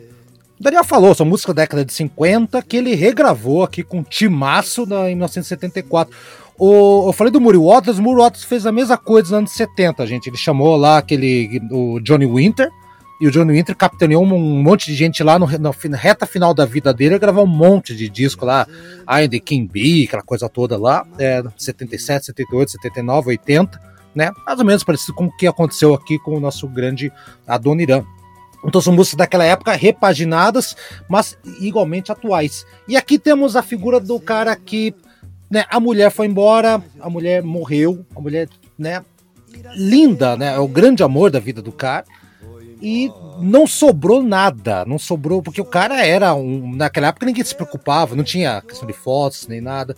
O 0.59 0.63
Daniel 0.63 0.83
falou, 0.83 1.11
essa 1.11 1.25
música 1.25 1.51
da 1.51 1.63
década 1.63 1.83
de 1.83 1.91
50 1.91 2.61
que 2.61 2.77
ele 2.77 2.93
regravou 2.93 3.63
aqui 3.63 3.81
com 3.81 4.03
Timaço 4.03 4.83
em 4.83 5.15
1974. 5.15 6.15
O, 6.57 7.09
eu 7.09 7.13
falei 7.13 7.31
do 7.31 7.41
Muri 7.41 7.57
Waters, 7.57 7.99
o 7.99 8.01
Muri 8.01 8.21
Waters 8.21 8.43
fez 8.43 8.65
a 8.65 8.71
mesma 8.71 8.97
coisa 8.97 9.29
nos 9.29 9.33
anos 9.33 9.51
70, 9.51 10.07
gente. 10.07 10.29
Ele 10.29 10.37
chamou 10.37 10.75
lá 10.75 10.97
aquele 10.97 11.61
o 11.71 11.99
Johnny 11.99 12.25
Winter, 12.25 12.69
e 13.19 13.27
o 13.27 13.31
Johnny 13.31 13.53
Winter 13.53 13.75
capitaneou 13.75 14.23
um 14.23 14.61
monte 14.61 14.87
de 14.87 14.95
gente 14.95 15.23
lá 15.23 15.39
no, 15.39 15.47
na 15.47 15.97
reta 15.97 16.25
final 16.25 16.53
da 16.53 16.65
vida 16.65 16.93
dele, 16.93 17.17
gravou 17.17 17.45
um 17.45 17.47
monte 17.47 17.95
de 17.95 18.09
disco 18.09 18.45
lá, 18.45 18.67
I 19.07 19.27
the 19.27 19.39
King 19.39 19.69
Bee, 19.71 20.05
aquela 20.05 20.21
coisa 20.21 20.49
toda 20.49 20.77
lá, 20.77 21.05
é, 21.17 21.41
77, 21.57 22.25
78, 22.27 22.71
79, 22.71 23.29
80, 23.29 23.79
né? 24.13 24.31
Mais 24.45 24.59
ou 24.59 24.65
menos 24.65 24.83
parecido 24.83 25.13
com 25.13 25.25
o 25.25 25.37
que 25.37 25.47
aconteceu 25.47 25.93
aqui 25.93 26.19
com 26.19 26.35
o 26.35 26.39
nosso 26.39 26.67
grande 26.67 27.11
Adoniran. 27.47 28.03
Então 28.65 28.81
são 28.81 28.93
músicas 28.93 29.17
daquela 29.17 29.45
época 29.45 29.73
repaginadas, 29.73 30.75
mas 31.07 31.37
igualmente 31.59 32.11
atuais. 32.11 32.65
E 32.87 32.97
aqui 32.97 33.19
temos 33.19 33.55
a 33.55 33.61
figura 33.61 33.99
do 33.99 34.19
cara 34.19 34.55
que, 34.55 34.93
né, 35.49 35.65
a 35.69 35.79
mulher 35.79 36.11
foi 36.11 36.27
embora, 36.27 36.83
a 36.99 37.09
mulher 37.09 37.43
morreu, 37.43 38.05
a 38.15 38.19
mulher, 38.19 38.49
né, 38.77 39.03
linda, 39.75 40.35
né, 40.35 40.55
é 40.55 40.59
o 40.59 40.67
grande 40.67 41.03
amor 41.03 41.31
da 41.31 41.39
vida 41.39 41.61
do 41.61 41.71
cara. 41.71 42.05
E 42.81 43.09
não 43.39 43.65
sobrou 43.65 44.21
nada, 44.21 44.85
não 44.85 44.99
sobrou, 44.99 45.41
porque 45.41 45.61
o 45.61 45.65
cara 45.65 46.05
era 46.05 46.35
um. 46.35 46.75
Naquela 46.75 47.07
época 47.07 47.25
ninguém 47.25 47.43
se 47.43 47.55
preocupava, 47.55 48.15
não 48.15 48.23
tinha 48.23 48.61
questão 48.61 48.85
de 48.85 48.93
fotos 48.93 49.47
nem 49.47 49.61
nada. 49.61 49.95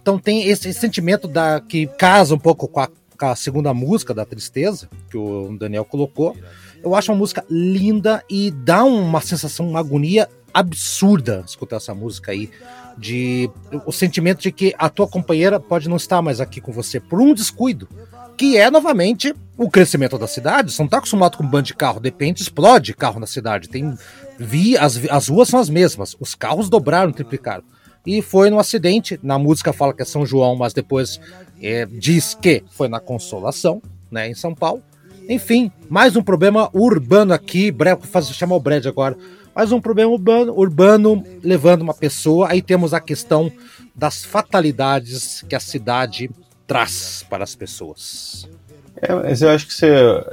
Então 0.00 0.18
tem 0.18 0.46
esse, 0.46 0.68
esse 0.68 0.80
sentimento 0.80 1.26
da 1.26 1.60
que 1.60 1.86
casa 1.86 2.34
um 2.34 2.38
pouco 2.38 2.68
com 2.68 2.80
a, 2.80 2.88
com 3.18 3.26
a 3.26 3.36
segunda 3.36 3.74
música 3.74 4.14
da 4.14 4.24
tristeza, 4.24 4.88
que 5.10 5.18
o 5.18 5.56
Daniel 5.58 5.84
colocou 5.84 6.34
eu 6.82 6.94
acho 6.94 7.12
uma 7.12 7.18
música 7.18 7.44
linda 7.48 8.24
e 8.28 8.50
dá 8.50 8.84
uma 8.84 9.20
sensação, 9.20 9.68
uma 9.68 9.80
agonia 9.80 10.28
absurda 10.52 11.42
escutar 11.46 11.76
essa 11.76 11.94
música 11.94 12.32
aí. 12.32 12.50
De 12.98 13.50
o 13.86 13.92
sentimento 13.92 14.42
de 14.42 14.52
que 14.52 14.74
a 14.78 14.88
tua 14.88 15.06
companheira 15.06 15.58
pode 15.58 15.88
não 15.88 15.96
estar 15.96 16.20
mais 16.20 16.40
aqui 16.40 16.60
com 16.60 16.72
você 16.72 17.00
por 17.00 17.20
um 17.20 17.32
descuido. 17.32 17.88
Que 18.36 18.56
é 18.56 18.70
novamente 18.70 19.34
o 19.56 19.70
crescimento 19.70 20.18
da 20.18 20.26
cidade. 20.26 20.72
Você 20.72 20.82
não 20.82 20.86
está 20.86 20.98
acostumado 20.98 21.36
com 21.36 21.44
um 21.44 21.48
bando 21.48 21.64
de 21.64 21.74
carro, 21.74 22.00
de 22.00 22.08
repente 22.08 22.42
explode 22.42 22.94
carro 22.94 23.20
na 23.20 23.26
cidade. 23.26 23.68
Tem 23.68 23.94
vi, 24.38 24.76
as, 24.76 25.00
as 25.10 25.28
ruas 25.28 25.48
são 25.48 25.60
as 25.60 25.68
mesmas, 25.68 26.16
os 26.18 26.34
carros 26.34 26.68
dobraram, 26.68 27.12
triplicaram. 27.12 27.62
E 28.06 28.22
foi 28.22 28.50
no 28.50 28.58
acidente. 28.58 29.20
Na 29.22 29.38
música 29.38 29.72
fala 29.72 29.92
que 29.92 30.02
é 30.02 30.04
São 30.04 30.24
João, 30.24 30.56
mas 30.56 30.72
depois 30.72 31.20
é, 31.62 31.86
diz 31.86 32.34
que 32.34 32.64
foi 32.70 32.88
na 32.88 32.98
Consolação, 32.98 33.82
né, 34.10 34.28
em 34.28 34.34
São 34.34 34.54
Paulo. 34.54 34.82
Enfim, 35.28 35.70
mais 35.88 36.16
um 36.16 36.22
problema 36.22 36.68
urbano 36.72 37.32
aqui. 37.32 37.70
Breve, 37.70 38.06
faz 38.06 38.28
chamar 38.30 38.56
o 38.56 38.60
Brad 38.60 38.86
agora. 38.86 39.16
Mais 39.60 39.72
um 39.72 39.78
problema 39.78 40.10
urbano, 40.10 40.54
urbano 40.56 41.22
levando 41.42 41.82
uma 41.82 41.92
pessoa. 41.92 42.48
Aí 42.48 42.62
temos 42.62 42.94
a 42.94 42.98
questão 42.98 43.52
das 43.94 44.24
fatalidades 44.24 45.44
que 45.46 45.54
a 45.54 45.60
cidade 45.60 46.30
traz 46.66 47.26
para 47.28 47.44
as 47.44 47.54
pessoas. 47.54 48.48
É, 48.96 49.12
mas 49.12 49.42
eu 49.42 49.50
acho 49.50 49.66
que 49.66 49.74
você, 49.74 49.90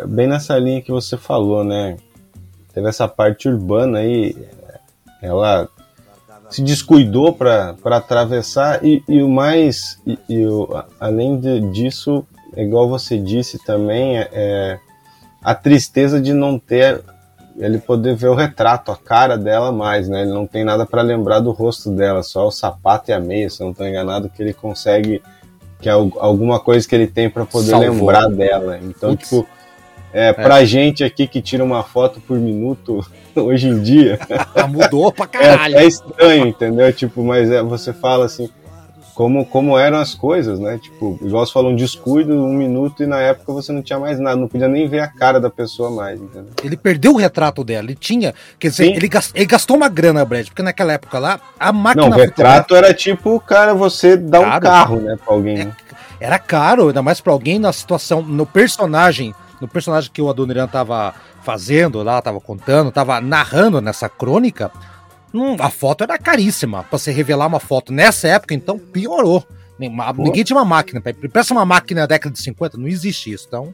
bem 0.08 0.28
nessa 0.28 0.58
linha 0.58 0.82
que 0.82 0.94
você 0.94 1.18
falou, 1.18 1.66
né? 1.66 1.98
Teve 2.74 2.88
essa 2.88 3.06
parte 3.06 3.50
urbana 3.50 4.00
aí, 4.00 4.34
ela 5.22 5.68
se 6.50 6.62
descuidou 6.62 7.34
para 7.34 7.76
atravessar 7.84 8.82
e, 8.82 9.04
e, 9.10 9.22
o 9.22 9.28
mais, 9.28 10.02
e, 10.08 10.18
e 10.30 10.48
o, 10.48 10.70
além 11.02 11.38
de, 11.38 11.60
disso, 11.72 12.26
igual 12.56 12.88
você 12.88 13.18
disse 13.18 13.60
também, 13.66 14.20
é, 14.20 14.30
é 14.32 14.80
a 15.44 15.54
tristeza 15.54 16.22
de 16.22 16.32
não 16.32 16.58
ter 16.58 17.04
ele 17.58 17.80
poder 17.80 18.16
ver 18.16 18.28
o 18.28 18.36
retrato, 18.36 18.92
a 18.92 18.98
cara 18.98 19.38
dela 19.38 19.72
mais, 19.72 20.08
né? 20.08 20.22
Ele 20.22 20.32
não 20.32 20.46
tem 20.46 20.64
nada 20.64 20.86
para 20.86 21.02
lembrar 21.02 21.40
do 21.40 21.52
rosto 21.52 21.90
dela, 21.90 22.22
só 22.22 22.48
o 22.48 22.52
sapato 22.52 23.10
e 23.10 23.14
a 23.14 23.20
meia, 23.20 23.50
se 23.50 23.62
eu 23.62 23.66
não 23.66 23.72
estou 23.72 23.88
enganado, 23.88 24.30
que 24.30 24.42
ele 24.42 24.54
consegue 24.54 25.22
que 25.80 25.88
é 25.88 25.92
alguma 25.92 26.60
coisa 26.60 26.88
que 26.88 26.96
ele 26.96 27.08
tem 27.08 27.30
para 27.30 27.46
poder 27.46 27.70
Salvou. 27.72 27.92
lembrar 27.92 28.28
dela. 28.30 28.80
Então, 28.82 29.16
tipo, 29.16 29.48
é, 30.12 30.30
é. 30.30 30.34
pra 30.34 30.66
gente 30.66 31.04
aqui 31.04 31.28
que 31.28 31.42
tira 31.42 31.64
uma 31.64 31.84
foto 31.84 32.20
por 32.20 32.38
minuto 32.38 33.06
hoje 33.36 33.68
em 33.68 33.82
dia, 33.82 34.20
mudou 34.70 35.12
pra 35.12 35.28
caralho. 35.28 35.78
É, 35.78 35.84
é 35.84 35.88
estranho, 35.88 36.48
entendeu? 36.48 36.92
Tipo, 36.92 37.24
mas 37.24 37.52
é, 37.52 37.62
você 37.62 37.94
fala 37.94 38.26
assim, 38.26 38.50
como, 39.18 39.44
como 39.44 39.76
eram 39.80 39.98
as 39.98 40.14
coisas, 40.14 40.60
né? 40.60 40.78
Tipo, 40.78 41.18
igual 41.24 41.44
você 41.44 41.52
falou, 41.52 41.72
um 41.72 41.76
descuido, 41.76 42.36
um 42.36 42.54
minuto, 42.54 43.02
e 43.02 43.08
na 43.08 43.20
época 43.20 43.52
você 43.52 43.72
não 43.72 43.82
tinha 43.82 43.98
mais 43.98 44.20
nada, 44.20 44.36
não 44.36 44.48
podia 44.48 44.68
nem 44.68 44.88
ver 44.88 45.00
a 45.00 45.08
cara 45.08 45.42
da 45.42 45.50
pessoa 45.50 45.90
mais, 45.90 46.22
entendeu? 46.22 46.52
Ele 46.64 46.78
perdeu 46.78 47.14
o 47.14 47.18
retrato 47.18 47.64
dela, 47.64 47.88
ele 47.88 47.96
tinha, 47.96 48.36
quer 48.60 48.70
dizer, 48.70 48.96
ele 48.96 49.08
gastou, 49.08 49.36
ele 49.36 49.48
gastou, 49.48 49.76
uma 49.76 49.90
grana, 49.90 50.24
Brad, 50.24 50.46
porque 50.46 50.62
naquela 50.62 50.94
época 50.94 51.18
lá, 51.18 51.40
a 51.60 51.74
máquina... 51.74 52.08
Não, 52.08 52.16
o 52.16 52.20
retrato 52.20 52.76
era 52.76 52.94
tipo, 52.94 53.40
cara, 53.40 53.74
você 53.74 54.16
dá 54.16 54.40
um 54.40 54.60
carro, 54.60 54.98
né, 54.98 55.18
pra 55.26 55.34
alguém. 55.34 55.62
É, 55.62 55.72
era 56.20 56.38
caro, 56.38 56.90
ainda 56.90 57.02
mais 57.02 57.20
pra 57.20 57.34
alguém 57.34 57.58
na 57.58 57.74
situação, 57.74 58.22
no 58.22 58.46
personagem, 58.46 59.34
no 59.60 59.68
personagem 59.68 60.12
que 60.14 60.22
o 60.22 60.30
Adoniran 60.30 60.68
tava 60.68 61.16
fazendo 61.42 62.04
lá, 62.04 62.22
tava 62.22 62.40
contando, 62.40 62.92
tava 62.92 63.20
narrando 63.20 63.82
nessa 63.82 64.08
crônica, 64.08 64.72
Hum, 65.38 65.56
a 65.60 65.70
foto 65.70 66.04
era 66.04 66.18
caríssima. 66.18 66.84
Pra 66.84 66.98
você 66.98 67.12
revelar 67.12 67.46
uma 67.46 67.60
foto 67.60 67.94
nessa 67.94 68.28
época, 68.28 68.56
então 68.56 68.80
piorou. 68.80 69.46
Ninguém 69.80 70.44
tinha 70.44 70.58
uma 70.58 70.66
máquina. 70.66 71.00
Peça 71.02 71.54
uma 71.54 71.66
máquina 71.66 72.02
da 72.02 72.08
década 72.08 72.34
de 72.34 72.42
50, 72.42 72.78
não 72.78 72.88
existe 72.88 73.32
isso. 73.32 73.46
Então, 73.48 73.74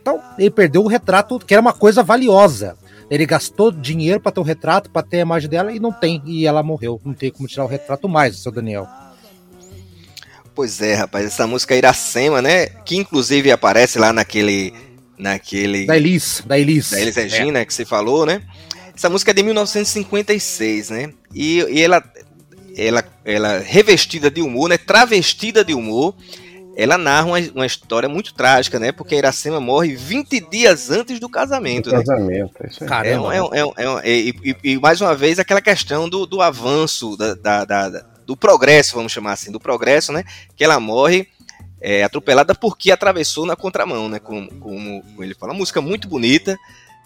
então 0.00 0.20
ele 0.38 0.50
perdeu 0.50 0.82
o 0.82 0.88
retrato, 0.88 1.38
que 1.38 1.52
era 1.52 1.60
uma 1.60 1.74
coisa 1.74 2.02
valiosa. 2.02 2.76
Ele 3.10 3.26
gastou 3.26 3.70
dinheiro 3.70 4.18
para 4.18 4.32
ter 4.32 4.40
o 4.40 4.42
retrato, 4.42 4.88
para 4.88 5.02
ter 5.02 5.18
a 5.18 5.20
imagem 5.20 5.50
dela 5.50 5.70
e 5.70 5.78
não 5.78 5.92
tem. 5.92 6.22
E 6.24 6.46
ela 6.46 6.62
morreu. 6.62 6.98
Não 7.04 7.12
tem 7.12 7.30
como 7.30 7.46
tirar 7.46 7.64
o 7.64 7.68
retrato 7.68 8.08
mais, 8.08 8.38
seu 8.38 8.50
Daniel. 8.50 8.88
Pois 10.54 10.80
é, 10.80 10.94
rapaz, 10.94 11.26
essa 11.26 11.46
música 11.46 11.76
Iracema, 11.76 12.40
né? 12.40 12.66
Que 12.66 12.96
inclusive 12.96 13.50
aparece 13.50 13.98
lá 13.98 14.12
naquele. 14.12 14.72
naquele 15.18 15.84
da 15.84 15.96
Elis, 15.96 16.42
da 16.46 16.58
Elis. 16.58 16.90
Da 16.90 17.00
Elis 17.00 17.16
Regina, 17.16 17.58
é. 17.58 17.64
que 17.66 17.74
você 17.74 17.84
falou, 17.84 18.24
né? 18.24 18.42
Essa 18.94 19.08
música 19.08 19.30
é 19.30 19.34
de 19.34 19.42
1956, 19.42 20.90
né? 20.90 21.12
E, 21.34 21.60
e 21.60 21.82
ela, 21.82 22.02
ela, 22.76 23.04
ela 23.24 23.58
revestida 23.58 24.30
de 24.30 24.40
humor, 24.40 24.68
né? 24.68 24.78
Travestida 24.78 25.64
de 25.64 25.74
humor, 25.74 26.14
ela 26.76 26.96
narra 26.96 27.26
uma, 27.26 27.38
uma, 27.54 27.66
história 27.66 28.08
muito 28.08 28.34
trágica, 28.34 28.78
né? 28.78 28.92
Porque 28.92 29.14
a 29.14 29.18
Iracema 29.18 29.60
morre 29.60 29.94
20 29.94 30.40
dias 30.48 30.90
antes 30.90 31.18
do 31.20 31.28
casamento. 31.28 31.90
Do 31.90 31.96
né? 31.96 32.04
casamento, 32.04 32.66
isso 32.66 32.84
é. 32.84 32.86
Caramba. 32.86 33.34
É, 33.34 33.38
é, 33.38 33.60
é, 33.60 34.10
é 34.10 34.10
e, 34.10 34.34
e, 34.44 34.72
e, 34.72 34.78
mais 34.78 35.00
uma 35.00 35.14
vez 35.14 35.38
aquela 35.38 35.60
questão 35.60 36.08
do, 36.08 36.26
do 36.26 36.40
avanço, 36.40 37.16
da, 37.16 37.34
da, 37.34 37.64
da, 37.64 37.88
do 38.26 38.36
progresso, 38.36 38.94
vamos 38.94 39.12
chamar 39.12 39.32
assim, 39.32 39.50
do 39.50 39.60
progresso, 39.60 40.12
né? 40.12 40.24
Que 40.56 40.64
ela 40.64 40.80
morre 40.80 41.28
é, 41.80 42.04
atropelada 42.04 42.54
porque 42.54 42.90
atravessou 42.90 43.44
na 43.44 43.56
contramão, 43.56 44.08
né? 44.08 44.18
Como, 44.18 44.48
como 44.54 45.02
ele 45.18 45.34
fala. 45.34 45.52
Uma 45.52 45.58
música 45.58 45.80
muito 45.80 46.08
bonita. 46.08 46.56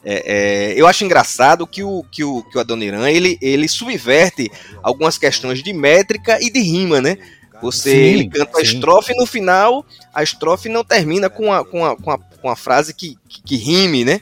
É, 0.09 0.23
é, 0.25 0.81
eu 0.81 0.87
acho 0.87 1.05
engraçado 1.05 1.67
que 1.67 1.83
o, 1.83 2.05
que 2.05 2.23
o, 2.23 2.41
que 2.45 2.57
o 2.57 2.61
Adoniran 2.61 3.11
ele, 3.11 3.37
ele 3.43 3.67
subverte 3.67 4.49
algumas 4.81 5.19
questões 5.19 5.65
de 5.65 5.73
métrica 5.73 6.39
e 6.41 6.49
de 6.49 6.61
rima, 6.61 7.01
né? 7.01 7.19
Você 7.61 7.91
sim, 7.91 7.97
ele 7.97 8.29
canta 8.29 8.59
a 8.59 8.63
estrofe 8.63 9.13
e 9.13 9.17
no 9.17 9.27
final 9.27 9.85
a 10.15 10.23
estrofe 10.23 10.69
não 10.69 10.85
termina 10.85 11.29
com 11.29 11.53
a, 11.53 11.65
com 11.65 11.85
a, 11.85 11.97
com 11.97 12.13
a, 12.13 12.19
com 12.19 12.49
a 12.49 12.55
frase 12.55 12.95
que, 12.95 13.19
que, 13.29 13.43
que 13.43 13.57
rime, 13.57 14.05
né? 14.05 14.21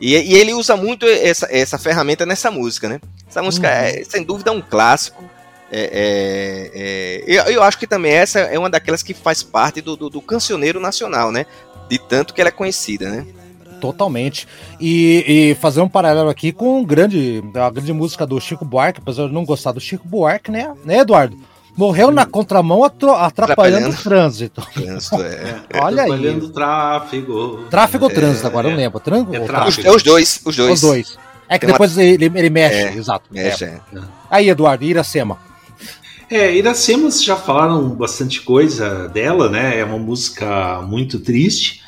E, 0.00 0.14
e, 0.14 0.34
ele 0.34 0.54
usa 0.54 0.76
muito 0.76 1.04
essa, 1.04 1.46
essa 1.50 1.76
ferramenta 1.76 2.24
nessa 2.24 2.50
música, 2.50 2.88
né? 2.88 2.98
Essa 3.28 3.42
música 3.42 3.68
uhum. 3.68 3.74
é, 3.74 4.04
sem 4.04 4.22
dúvida, 4.22 4.50
um 4.50 4.62
clássico. 4.62 5.22
É, 5.70 5.80
é, 5.92 6.70
é, 6.72 7.24
eu, 7.26 7.52
eu, 7.52 7.62
acho 7.62 7.78
que 7.78 7.86
também 7.86 8.12
essa 8.12 8.38
é 8.38 8.58
uma 8.58 8.70
daquelas 8.70 9.02
que 9.02 9.12
faz 9.12 9.42
parte 9.42 9.82
do, 9.82 9.94
do, 9.94 10.08
do 10.08 10.22
cancioneiro 10.22 10.80
nacional, 10.80 11.30
né? 11.30 11.44
De 11.90 11.98
tanto 11.98 12.32
que 12.32 12.40
ela 12.40 12.48
é 12.48 12.52
conhecida, 12.52 13.10
né? 13.10 13.26
Totalmente. 13.80 14.46
E, 14.80 15.24
e, 15.26 15.54
fazer 15.56 15.80
um 15.80 15.88
paralelo 15.88 16.28
aqui 16.28 16.52
com 16.52 16.80
um 16.80 16.84
grande, 16.84 17.42
a 17.54 17.70
grande 17.70 17.92
música 17.92 18.26
do 18.26 18.40
Chico 18.40 18.64
Buarque, 18.64 19.00
apesar 19.00 19.26
de 19.26 19.32
não 19.32 19.44
gostar 19.44 19.72
do 19.72 19.80
Chico 19.80 20.06
Buarque, 20.06 20.50
né, 20.50 20.74
né 20.84 20.98
Eduardo? 20.98 21.36
Morreu 21.76 22.10
na 22.10 22.26
contramão 22.26 22.82
atrapalhando, 22.82 23.90
o 23.90 24.02
trânsito. 24.02 24.66
trânsito 24.74 25.22
é. 25.22 25.62
Olha 25.80 26.02
aí. 26.02 26.10
Atrapalhando 26.10 26.46
o 26.46 26.48
tráfego. 26.48 27.66
Tráfego 27.70 28.04
ou 28.06 28.10
trânsito, 28.10 28.46
agora 28.48 28.66
é, 28.66 28.70
não 28.72 28.76
lembro. 28.76 28.98
Trânsito 28.98 29.34
é, 29.36 29.40
tráfego. 29.40 29.94
Os, 29.94 30.02
dois, 30.02 30.40
os 30.44 30.56
dois. 30.56 30.72
Os 30.72 30.80
dois. 30.80 31.18
É 31.48 31.56
que 31.56 31.66
Tem 31.66 31.72
depois 31.72 31.96
uma... 31.96 32.02
ele, 32.02 32.24
ele 32.34 32.50
mexe, 32.50 32.76
é, 32.76 32.94
exato. 32.94 33.26
Mexe, 33.30 33.64
é. 33.64 33.80
Aí, 34.28 34.48
Eduardo, 34.48 34.84
Iracema. 34.84 35.38
É, 36.28 36.54
Iracema, 36.54 37.10
vocês 37.10 37.24
já 37.24 37.36
falaram 37.36 37.88
bastante 37.90 38.42
coisa 38.42 39.08
dela, 39.08 39.48
né? 39.48 39.78
É 39.78 39.84
uma 39.84 39.98
música 39.98 40.82
muito 40.82 41.20
triste. 41.20 41.80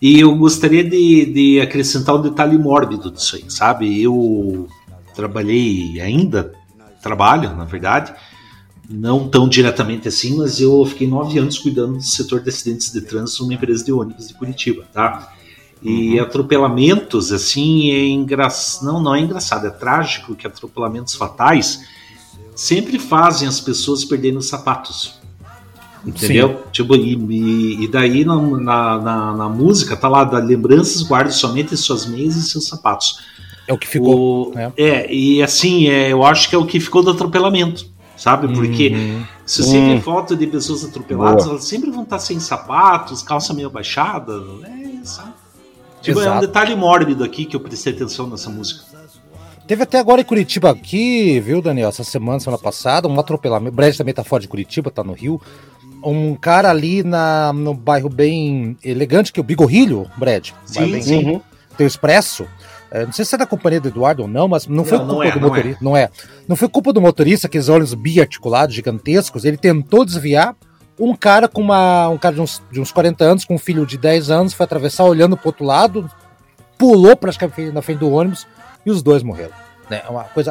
E 0.00 0.20
eu 0.20 0.34
gostaria 0.36 0.84
de, 0.84 1.26
de 1.26 1.60
acrescentar 1.60 2.14
um 2.14 2.22
detalhe 2.22 2.56
mórbido 2.56 3.10
disso 3.10 3.36
aí, 3.36 3.44
sabe? 3.48 4.00
Eu 4.00 4.68
trabalhei 5.14 6.00
ainda, 6.00 6.52
trabalho, 7.02 7.54
na 7.56 7.64
verdade, 7.64 8.14
não 8.88 9.28
tão 9.28 9.48
diretamente 9.48 10.08
assim, 10.08 10.36
mas 10.36 10.60
eu 10.60 10.84
fiquei 10.86 11.06
nove 11.06 11.38
anos 11.38 11.58
cuidando 11.58 11.94
do 11.94 12.02
setor 12.02 12.40
de 12.40 12.48
acidentes 12.48 12.92
de 12.92 13.00
trânsito 13.00 13.42
numa 13.42 13.54
empresa 13.54 13.84
de 13.84 13.92
ônibus 13.92 14.28
de 14.28 14.34
Curitiba, 14.34 14.84
tá? 14.92 15.32
E 15.82 16.16
uhum. 16.16 16.22
atropelamentos, 16.22 17.30
assim, 17.30 17.90
é 17.90 18.06
engraçado. 18.06 18.84
Não, 18.84 19.00
não 19.00 19.14
é 19.14 19.20
engraçado, 19.20 19.66
é 19.66 19.70
trágico 19.70 20.34
que 20.34 20.46
atropelamentos 20.46 21.14
fatais 21.14 21.84
sempre 22.54 22.98
fazem 22.98 23.46
as 23.46 23.60
pessoas 23.60 24.04
perderem 24.04 24.38
os 24.38 24.46
sapatos. 24.46 25.20
Entendeu? 26.08 26.48
Sim. 26.48 26.70
Tipo, 26.72 26.96
e, 26.96 27.84
e 27.84 27.88
daí 27.88 28.24
na, 28.24 28.36
na, 28.38 29.36
na, 29.36 29.48
música 29.48 29.94
tá 29.96 30.08
lá, 30.08 30.24
da 30.24 30.38
lembranças, 30.38 31.02
guarde 31.02 31.34
somente 31.34 31.76
suas 31.76 32.06
meias 32.06 32.34
e 32.36 32.42
seus 32.42 32.66
sapatos. 32.66 33.20
É 33.66 33.72
o 33.74 33.78
que 33.78 33.86
ficou. 33.86 34.48
O, 34.48 34.54
né? 34.54 34.72
É, 34.76 35.12
e 35.12 35.42
assim, 35.42 35.88
é, 35.88 36.10
eu 36.10 36.24
acho 36.24 36.48
que 36.48 36.54
é 36.54 36.58
o 36.58 36.64
que 36.64 36.80
ficou 36.80 37.02
do 37.02 37.10
atropelamento, 37.10 37.86
sabe? 38.16 38.48
Porque 38.48 38.88
uhum. 38.88 39.24
se 39.44 39.62
você 39.62 39.76
hum. 39.76 39.96
vê 39.96 40.00
foto 40.00 40.34
de 40.34 40.46
pessoas 40.46 40.82
atropeladas, 40.82 41.44
Boa. 41.44 41.54
elas 41.54 41.64
sempre 41.64 41.90
vão 41.90 42.04
estar 42.04 42.18
sem 42.18 42.40
sapatos, 42.40 43.22
calça 43.22 43.52
meio 43.52 43.68
baixada, 43.68 44.32
é, 44.64 45.04
sabe? 45.04 45.32
Tipo, 46.00 46.20
é 46.20 46.30
um 46.30 46.40
detalhe 46.40 46.74
mórbido 46.74 47.22
aqui 47.22 47.44
que 47.44 47.54
eu 47.54 47.60
prestei 47.60 47.92
atenção 47.92 48.26
nessa 48.26 48.48
música. 48.48 48.88
Teve 49.68 49.82
até 49.82 49.98
agora 49.98 50.22
em 50.22 50.24
Curitiba 50.24 50.70
aqui, 50.70 51.38
viu, 51.40 51.60
Daniel? 51.60 51.90
Essa 51.90 52.02
semana, 52.02 52.40
semana 52.40 52.56
passada, 52.56 53.06
um 53.06 53.20
atropelamento. 53.20 53.70
O 53.70 53.76
Brad 53.76 53.94
também 53.94 54.14
tá 54.14 54.24
fora 54.24 54.40
de 54.40 54.48
Curitiba, 54.48 54.90
tá 54.90 55.04
no 55.04 55.12
Rio. 55.12 55.38
Um 56.02 56.34
cara 56.34 56.70
ali 56.70 57.02
na, 57.02 57.52
no 57.52 57.74
bairro 57.74 58.08
bem 58.08 58.76
elegante, 58.84 59.32
que 59.32 59.40
é 59.40 59.42
o 59.42 59.44
Bigorrilho, 59.44 60.10
Brad. 60.16 60.50
Sim, 60.64 60.92
bem, 60.92 61.02
sim. 61.02 61.24
Uhum. 61.24 61.40
Tem 61.76 61.86
o 61.86 61.88
Expresso. 61.88 62.46
É, 62.90 63.04
não 63.04 63.12
sei 63.12 63.24
se 63.24 63.34
é 63.34 63.38
da 63.38 63.46
companhia 63.46 63.80
do 63.80 63.88
Eduardo 63.88 64.22
ou 64.22 64.28
não, 64.28 64.48
mas 64.48 64.66
não, 64.66 64.76
não 64.76 64.84
foi 64.84 64.98
culpa 64.98 65.26
é, 65.26 65.30
do 65.32 65.40
motorista. 65.40 65.84
Não 65.84 65.96
é. 65.96 66.00
não 66.00 66.06
é. 66.06 66.10
Não 66.48 66.56
foi 66.56 66.68
culpa 66.68 66.92
do 66.92 67.00
motorista, 67.00 67.46
aqueles 67.46 67.68
olhos 67.68 67.92
biarticulados 67.94 68.74
gigantescos. 68.74 69.44
Ele 69.44 69.56
tentou 69.56 70.04
desviar. 70.04 70.56
Um 71.00 71.14
cara 71.14 71.46
com 71.46 71.60
uma. 71.60 72.08
Um 72.08 72.18
cara 72.18 72.34
de 72.34 72.40
uns, 72.40 72.60
de 72.72 72.80
uns 72.80 72.90
40 72.90 73.24
anos, 73.24 73.44
com 73.44 73.54
um 73.54 73.58
filho 73.58 73.86
de 73.86 73.96
10 73.96 74.30
anos, 74.30 74.52
foi 74.52 74.64
atravessar 74.64 75.04
olhando 75.04 75.36
pro 75.36 75.50
outro 75.50 75.64
lado, 75.64 76.10
pulou 76.76 77.16
praticamente 77.16 77.70
na 77.70 77.80
frente 77.80 77.98
do 77.98 78.10
ônibus 78.10 78.48
e 78.84 78.90
os 78.90 79.00
dois 79.00 79.22
morreram. 79.22 79.52
Né? 79.88 80.02
É 80.04 80.10
uma 80.10 80.24
coisa 80.24 80.50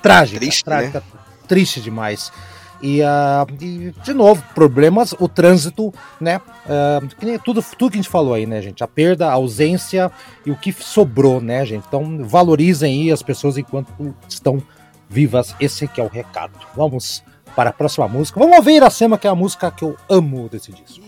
trágica, 0.00 0.40
triste, 0.40 0.64
trágica, 0.64 1.00
né? 1.00 1.20
triste 1.46 1.80
demais. 1.82 2.32
E, 2.80 3.00
uh, 3.02 3.46
e, 3.60 3.92
de 4.02 4.12
novo, 4.12 4.42
problemas, 4.54 5.14
o 5.18 5.28
trânsito, 5.28 5.92
né? 6.20 6.40
Uh, 6.64 7.38
tudo, 7.44 7.64
tudo 7.76 7.90
que 7.90 7.98
a 7.98 8.02
gente 8.02 8.10
falou 8.10 8.34
aí, 8.34 8.46
né, 8.46 8.62
gente? 8.62 8.84
A 8.84 8.88
perda, 8.88 9.28
a 9.28 9.32
ausência 9.32 10.10
e 10.46 10.50
o 10.50 10.56
que 10.56 10.72
sobrou, 10.72 11.40
né, 11.40 11.64
gente? 11.66 11.84
Então 11.86 12.24
valorizem 12.24 13.02
aí 13.02 13.12
as 13.12 13.22
pessoas 13.22 13.56
enquanto 13.58 13.92
estão 14.28 14.62
vivas. 15.08 15.54
Esse 15.60 15.88
que 15.88 16.00
é 16.00 16.04
o 16.04 16.08
recado. 16.08 16.52
Vamos 16.76 17.22
para 17.56 17.70
a 17.70 17.72
próxima 17.72 18.06
música. 18.06 18.38
Vamos 18.38 18.56
ouvir 18.56 18.76
Iracema, 18.76 19.18
que 19.18 19.26
é 19.26 19.30
a 19.30 19.34
música 19.34 19.70
que 19.70 19.82
eu 19.82 19.96
amo 20.08 20.48
desse 20.48 20.72
disco. 20.72 21.07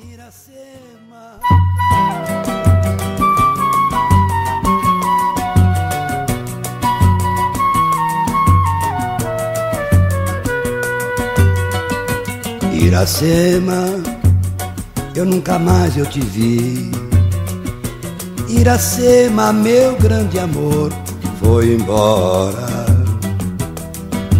Iracema, 12.81 13.85
eu 15.15 15.27
nunca 15.27 15.59
mais 15.59 15.99
eu 15.99 16.07
te 16.07 16.19
vi. 16.19 16.91
Iracema, 18.49 19.53
meu 19.53 19.97
grande 19.97 20.39
amor, 20.39 20.91
foi 21.39 21.75
embora. 21.75 22.87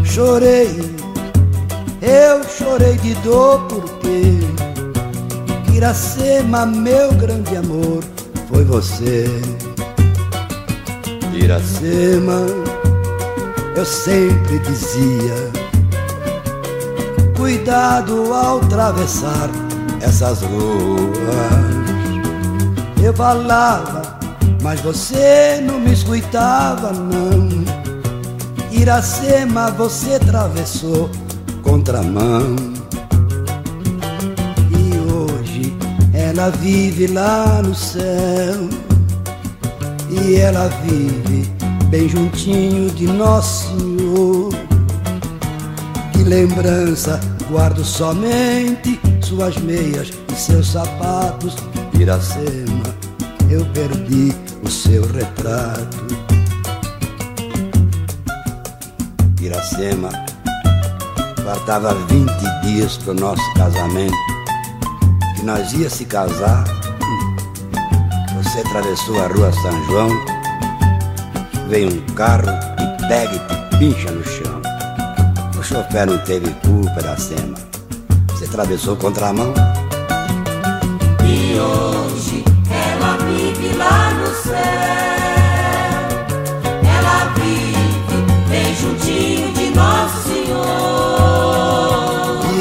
Chorei, 0.05 0.71
eu 2.01 2.43
chorei 2.49 2.97
de 2.97 3.13
dor 3.17 3.61
porque 3.69 4.41
Iracema, 5.75 6.65
meu 6.65 7.13
grande 7.13 7.55
amor, 7.59 8.03
foi 8.49 8.65
você. 8.65 9.27
Iracema, 11.35 12.47
eu 13.77 13.85
sempre 13.85 14.59
dizia 14.61 15.60
cuidado 17.41 18.35
ao 18.35 18.59
atravessar 18.59 19.49
essas 20.03 20.43
ruas. 20.43 21.11
Eu 23.03 23.15
falava, 23.15 24.19
mas 24.63 24.79
você 24.81 25.59
não 25.63 25.81
me 25.81 25.95
escutava, 25.95 26.93
não. 26.93 27.49
Iracema, 28.71 29.71
você 29.71 30.17
atravessou 30.17 31.09
contramão. 31.63 32.57
E 34.71 34.99
hoje 35.11 35.75
ela 36.13 36.51
vive 36.51 37.07
lá 37.07 37.63
no 37.63 37.75
céu. 37.75 38.69
E 40.11 40.37
ela 40.37 40.69
vive 40.85 41.51
bem 41.89 42.07
juntinho 42.07 42.91
de 42.91 43.07
Nosso 43.07 43.71
Senhor. 43.79 44.60
Que 46.21 46.25
lembrança 46.25 47.19
Guardo 47.51 47.83
somente 47.83 49.01
suas 49.23 49.57
meias 49.57 50.13
e 50.31 50.35
seus 50.35 50.73
sapatos. 50.73 51.57
Iracema, 51.99 52.85
eu 53.49 53.65
perdi 53.73 54.31
o 54.63 54.69
seu 54.69 55.11
retrato. 55.11 56.07
Iracema, 59.41 60.11
faltava 61.43 61.95
20 61.95 62.31
dias 62.65 62.99
pro 62.99 63.15
nosso 63.15 63.55
casamento. 63.55 64.15
Que 65.37 65.43
nós 65.43 65.73
ia 65.73 65.89
se 65.89 66.05
casar. 66.05 66.65
Você 68.43 68.61
atravessou 68.61 69.25
a 69.25 69.27
rua 69.27 69.51
São 69.55 69.85
João. 69.87 70.11
Veio 71.71 71.89
um 71.89 72.15
carro 72.15 72.51
e 72.79 73.09
pega 73.09 73.35
e 73.35 73.39
te 73.39 73.79
pincha 73.79 74.11
no 74.11 74.30
chofer 75.71 76.05
não 76.05 76.19
teve 76.19 76.51
culpa 76.67 77.01
da 77.01 77.17
cena. 77.17 77.55
Você 78.29 78.45
atravessou 78.45 78.97
contramão. 78.97 79.55
E 81.23 81.59
hoje 81.59 82.45
ela 82.69 83.17
vive 83.19 83.77
lá 83.77 84.11
no 84.15 84.27
céu. 84.35 84.57
Ela 86.83 87.33
vive 87.37 88.19
bem 88.49 88.75
juntinho 88.75 89.53
de 89.53 89.71
Nosso 89.71 90.29
Senhor. 90.29 91.61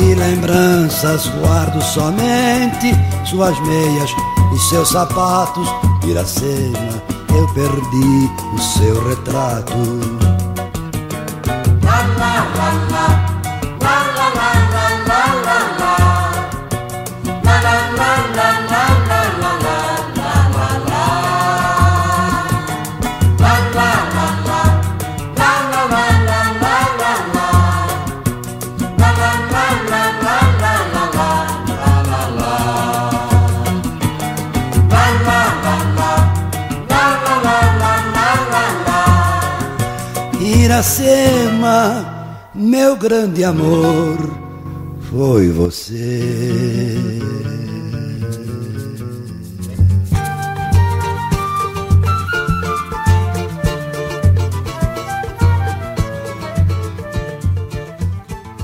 E 0.03 0.13
lembranças 0.13 1.27
guardo 1.41 1.81
somente 1.81 2.93
suas 3.25 3.59
meias 3.61 4.11
e 4.53 4.59
seus 4.69 4.89
sapatos. 4.89 5.67
Iracema, 6.05 7.01
eu 7.35 7.47
perdi 7.55 8.29
o 8.53 8.59
seu 8.59 9.09
retrato. 9.09 10.28
Meu 42.55 42.95
grande 42.95 43.43
amor, 43.43 44.17
foi 45.09 45.49
você. 45.49 46.99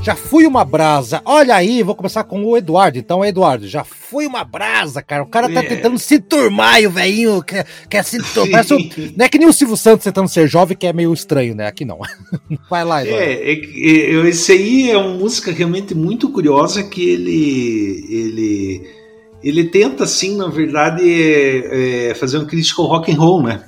Já 0.05 0.15
fui 0.15 0.45
uma 0.45 0.63
brasa. 0.63 1.19
Olha 1.25 1.55
aí, 1.55 1.81
vou 1.81 1.95
começar 1.95 2.23
com 2.25 2.45
o 2.45 2.55
Eduardo. 2.55 2.99
Então, 2.99 3.25
Eduardo, 3.25 3.67
já 3.67 3.83
fui 4.15 4.25
uma 4.25 4.45
brasa, 4.45 5.01
cara. 5.01 5.23
O 5.23 5.25
cara 5.25 5.51
tá 5.51 5.59
é. 5.59 5.63
tentando 5.63 5.99
se 5.99 6.19
turmar 6.19 6.81
e 6.81 6.87
o 6.87 6.89
velhinho 6.89 7.43
quer, 7.43 7.67
quer 7.89 8.01
se 8.05 8.17
turmar. 8.33 8.65
Não 9.13 9.25
é 9.25 9.27
que 9.27 9.37
nem 9.37 9.45
o 9.45 9.51
Silvio 9.51 9.75
Santos 9.75 10.05
tentando 10.05 10.29
ser 10.29 10.47
jovem, 10.47 10.77
que 10.77 10.87
é 10.87 10.93
meio 10.93 11.13
estranho, 11.13 11.53
né? 11.53 11.67
Aqui 11.67 11.83
não. 11.83 11.99
Vai 12.69 12.85
lá, 12.85 13.03
Eduardo. 13.03 13.25
É, 13.25 13.33
é, 13.33 13.53
é, 13.53 14.29
esse 14.29 14.53
aí 14.53 14.89
é 14.89 14.97
uma 14.97 15.17
música 15.17 15.51
realmente 15.51 15.93
muito 15.93 16.29
curiosa 16.29 16.81
que 16.81 17.09
ele. 17.09 18.05
ele 18.09 18.95
ele 19.43 19.65
tenta, 19.65 20.05
assim, 20.05 20.35
na 20.37 20.47
verdade, 20.47 21.03
é, 21.03 22.09
é, 22.09 22.15
fazer 22.15 22.39
um 22.39 22.45
crítico 22.45 22.81
ao 22.81 22.87
rock 22.87 23.11
and 23.11 23.17
roll, 23.17 23.43
né? 23.43 23.63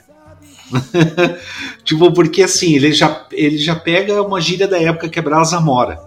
tipo, 1.83 2.11
porque 2.13 2.41
assim, 2.41 2.73
ele 2.73 2.91
já, 2.93 3.27
ele 3.31 3.59
já 3.59 3.75
pega 3.75 4.23
uma 4.23 4.41
gíria 4.41 4.67
da 4.67 4.81
época 4.81 5.07
que 5.07 5.19
é 5.19 5.21
Brasa 5.21 5.59
Mora 5.59 6.06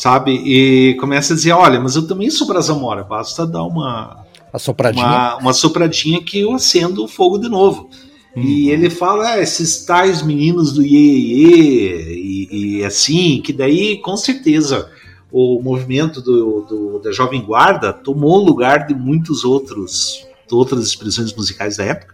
sabe? 0.00 0.32
E 0.32 0.94
começa 0.94 1.34
a 1.34 1.36
dizer: 1.36 1.52
olha, 1.52 1.78
mas 1.78 1.94
eu 1.94 2.06
também 2.06 2.30
sou 2.30 2.46
Brasamora, 2.46 3.04
basta 3.04 3.46
dar 3.46 3.64
uma, 3.64 4.24
A 4.50 4.58
sopradinha. 4.58 5.04
Uma, 5.04 5.36
uma 5.36 5.52
sopradinha 5.52 6.22
que 6.22 6.40
eu 6.40 6.54
acendo 6.54 7.04
o 7.04 7.08
fogo 7.08 7.36
de 7.36 7.50
novo. 7.50 7.90
Uhum. 8.34 8.42
E 8.42 8.70
ele 8.70 8.88
fala, 8.88 9.32
ah, 9.32 9.42
esses 9.42 9.84
tais 9.84 10.22
meninos 10.22 10.72
do 10.72 10.82
Iê, 10.82 12.14
e, 12.14 12.78
e 12.78 12.84
assim, 12.84 13.42
que 13.44 13.52
daí 13.52 13.98
com 13.98 14.16
certeza 14.16 14.88
o 15.30 15.60
movimento 15.62 16.22
do, 16.22 16.62
do, 16.62 16.98
da 17.00 17.12
Jovem 17.12 17.42
Guarda 17.42 17.92
tomou 17.92 18.40
o 18.40 18.44
lugar 18.44 18.86
de 18.86 18.94
muitos 18.94 19.44
outros 19.44 20.26
outras 20.50 20.84
expressões 20.84 21.32
musicais 21.32 21.76
da 21.76 21.84
época, 21.84 22.12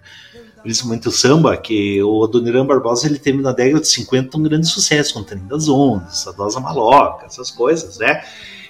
principalmente 0.67 1.07
o 1.07 1.13
samba, 1.13 1.57
que 1.57 2.03
o 2.03 2.25
Adoniran 2.25 2.67
Barbosa 2.67 3.07
ele 3.07 3.21
teve 3.21 3.41
na 3.41 3.53
década 3.53 3.81
de 3.81 3.87
50 3.87 4.37
um 4.37 4.43
grande 4.43 4.67
sucesso 4.67 5.15
com 5.15 5.21
o 5.21 5.25
Trem 5.25 5.47
das 5.47 5.69
Ondas, 5.69 6.19
Sadosa 6.19 6.59
Maloca, 6.59 7.25
essas 7.25 7.53
coisas, 7.53 7.99
né? 7.99 8.25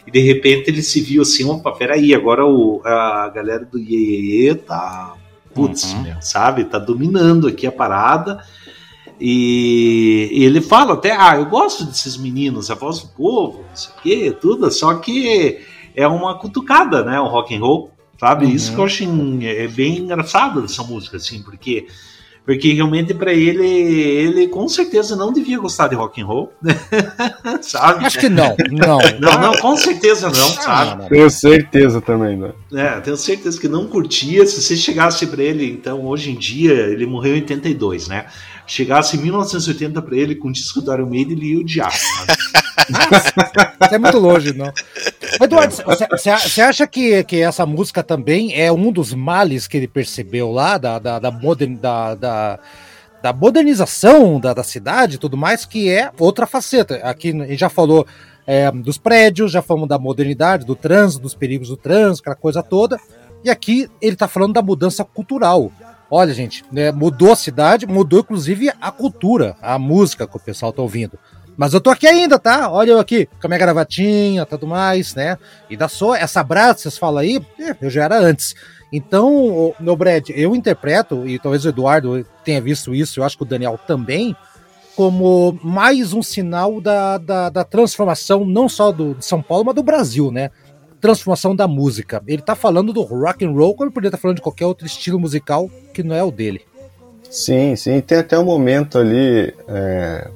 E 0.06 0.10
de 0.10 0.20
repente 0.20 0.68
ele 0.68 0.82
se 0.82 1.00
viu 1.00 1.22
assim, 1.22 1.48
opa, 1.48 1.72
peraí, 1.72 2.14
agora 2.14 2.44
o, 2.44 2.82
a 2.84 3.30
galera 3.30 3.64
do 3.64 3.78
Iê 3.78 4.54
tá, 4.54 5.14
putz, 5.54 5.94
uhum. 5.94 6.20
sabe, 6.20 6.64
tá 6.64 6.78
dominando 6.78 7.48
aqui 7.48 7.66
a 7.66 7.72
parada, 7.72 8.44
e, 9.18 10.28
e, 10.30 10.44
ele 10.44 10.60
fala 10.60 10.92
até, 10.92 11.16
ah, 11.18 11.36
eu 11.36 11.46
gosto 11.46 11.86
desses 11.86 12.18
meninos, 12.18 12.70
a 12.70 12.74
voz 12.74 13.00
do 13.00 13.08
povo, 13.08 13.64
não 13.70 13.74
sei 13.74 13.90
o 13.90 14.02
quê, 14.02 14.36
tudo, 14.38 14.70
só 14.70 14.96
que 14.96 15.60
é 15.94 16.06
uma 16.06 16.38
cutucada, 16.38 17.02
né, 17.02 17.18
o 17.18 17.26
rock 17.26 17.56
and 17.56 17.60
roll, 17.60 17.90
sabe? 18.18 18.46
Uhum. 18.46 18.52
Isso 18.52 18.72
que 18.72 18.78
eu 18.78 18.84
acho 18.84 19.04
é 19.42 19.68
bem 19.68 19.98
engraçado 19.98 20.62
dessa 20.62 20.82
música, 20.82 21.16
assim, 21.16 21.42
porque 21.42 21.86
porque 22.44 22.72
realmente 22.72 23.12
para 23.12 23.32
ele 23.32 23.66
ele 23.66 24.46
com 24.46 24.68
certeza 24.68 25.16
não 25.16 25.32
devia 25.32 25.58
gostar 25.58 25.88
de 25.88 25.96
rock 25.96 26.22
and 26.22 26.26
roll, 26.26 26.52
sabe? 27.60 28.04
Acho 28.04 28.20
que 28.20 28.28
não, 28.28 28.56
não, 28.70 28.98
não, 29.18 29.40
não, 29.40 29.52
com 29.54 29.76
certeza 29.76 30.28
não, 30.28 30.48
sabe? 30.48 31.08
Tenho 31.08 31.28
certeza 31.28 32.00
também, 32.00 32.36
né? 32.36 32.52
É, 32.72 33.00
tenho 33.00 33.16
certeza 33.16 33.60
que 33.60 33.68
não 33.68 33.88
curtia. 33.88 34.46
Se 34.46 34.62
você 34.62 34.76
chegasse 34.76 35.26
para 35.26 35.42
ele, 35.42 35.68
então 35.68 36.06
hoje 36.06 36.30
em 36.30 36.36
dia 36.36 36.72
ele 36.72 37.04
morreu 37.04 37.34
em 37.34 37.40
82, 37.40 38.06
né? 38.06 38.26
chegasse 38.66 39.16
em 39.16 39.20
1980 39.20 40.02
para 40.02 40.16
ele 40.16 40.34
com 40.34 40.48
o 40.48 40.52
disco 40.52 40.80
do 40.80 40.92
Iron 40.92 41.06
Maiden, 41.08 41.36
ele 41.36 41.52
ia 41.52 41.60
odiar. 41.60 41.92
Isso 42.86 43.94
é 43.94 43.98
muito 43.98 44.18
longe, 44.18 44.52
não. 44.52 44.72
Eduardo, 45.40 45.74
você 45.74 46.60
acha 46.60 46.86
que, 46.86 47.22
que 47.24 47.42
essa 47.42 47.66
música 47.66 48.02
também 48.02 48.54
é 48.54 48.70
um 48.72 48.90
dos 48.90 49.12
males 49.12 49.66
que 49.66 49.76
ele 49.76 49.88
percebeu 49.88 50.50
lá, 50.50 50.78
da, 50.78 50.98
da, 50.98 51.18
da, 51.18 51.30
da, 51.30 52.14
da, 52.14 52.58
da 53.22 53.32
modernização 53.32 54.38
da, 54.38 54.54
da 54.54 54.62
cidade 54.62 55.16
e 55.16 55.18
tudo 55.18 55.36
mais, 55.36 55.64
que 55.64 55.90
é 55.90 56.10
outra 56.18 56.46
faceta? 56.46 56.96
Aqui 56.96 57.30
a 57.30 57.46
gente 57.46 57.58
já 57.58 57.68
falou 57.68 58.06
é, 58.46 58.70
dos 58.70 58.98
prédios, 58.98 59.52
já 59.52 59.60
falamos 59.60 59.88
da 59.88 59.98
modernidade, 59.98 60.64
do 60.64 60.76
trânsito, 60.76 61.22
dos 61.22 61.34
perigos 61.34 61.68
do 61.68 61.76
trânsito, 61.76 62.22
aquela 62.22 62.36
coisa 62.36 62.62
toda. 62.62 62.98
E 63.42 63.50
aqui 63.50 63.88
ele 64.00 64.14
está 64.14 64.28
falando 64.28 64.54
da 64.54 64.62
mudança 64.62 65.04
cultural. 65.04 65.70
Olha, 66.10 66.32
gente, 66.32 66.64
né, 66.70 66.92
mudou 66.92 67.32
a 67.32 67.36
cidade, 67.36 67.86
mudou 67.86 68.20
inclusive 68.20 68.70
a 68.80 68.92
cultura, 68.92 69.56
a 69.60 69.78
música 69.78 70.26
que 70.26 70.36
o 70.36 70.40
pessoal 70.40 70.72
tá 70.72 70.80
ouvindo. 70.80 71.18
Mas 71.56 71.72
eu 71.72 71.80
tô 71.80 71.90
aqui 71.90 72.06
ainda, 72.06 72.38
tá? 72.38 72.70
Olha 72.70 72.92
eu 72.92 72.98
aqui, 72.98 73.26
com 73.40 73.46
a 73.46 73.48
minha 73.48 73.58
gravatinha, 73.58 74.44
tudo 74.44 74.66
mais, 74.66 75.14
né? 75.14 75.38
E 75.70 75.76
da 75.76 75.88
sua, 75.88 76.18
essa 76.18 76.42
brasa 76.42 76.80
vocês 76.80 76.98
falam 76.98 77.18
aí, 77.18 77.40
é, 77.58 77.74
eu 77.80 77.88
já 77.88 78.04
era 78.04 78.18
antes. 78.18 78.54
Então, 78.92 79.74
meu 79.80 79.96
Brad, 79.96 80.28
eu 80.30 80.54
interpreto, 80.54 81.26
e 81.26 81.38
talvez 81.38 81.64
o 81.64 81.68
Eduardo 81.68 82.24
tenha 82.44 82.60
visto 82.60 82.94
isso, 82.94 83.20
eu 83.20 83.24
acho 83.24 83.36
que 83.36 83.42
o 83.42 83.46
Daniel 83.46 83.78
também, 83.86 84.36
como 84.94 85.58
mais 85.62 86.12
um 86.12 86.22
sinal 86.22 86.80
da, 86.80 87.18
da, 87.18 87.48
da 87.48 87.64
transformação, 87.64 88.44
não 88.44 88.68
só 88.68 88.92
do, 88.92 89.14
de 89.14 89.24
São 89.24 89.42
Paulo, 89.42 89.64
mas 89.64 89.74
do 89.74 89.82
Brasil, 89.82 90.30
né? 90.30 90.50
transformação 91.00 91.54
da 91.54 91.68
música. 91.68 92.22
Ele 92.26 92.42
tá 92.42 92.54
falando 92.54 92.92
do 92.92 93.02
rock 93.02 93.44
and 93.44 93.52
roll, 93.52 93.74
como 93.74 93.86
ele 93.86 93.94
poderia 93.94 94.08
estar 94.08 94.18
tá 94.18 94.22
falando 94.22 94.36
de 94.36 94.42
qualquer 94.42 94.66
outro 94.66 94.86
estilo 94.86 95.20
musical 95.20 95.70
que 95.92 96.02
não 96.02 96.16
é 96.16 96.22
o 96.22 96.30
dele. 96.30 96.62
Sim, 97.30 97.76
sim. 97.76 98.00
Tem 98.00 98.18
até 98.18 98.38
um 98.38 98.44
momento 98.44 98.98
ali 98.98 99.54
é, 99.68 100.28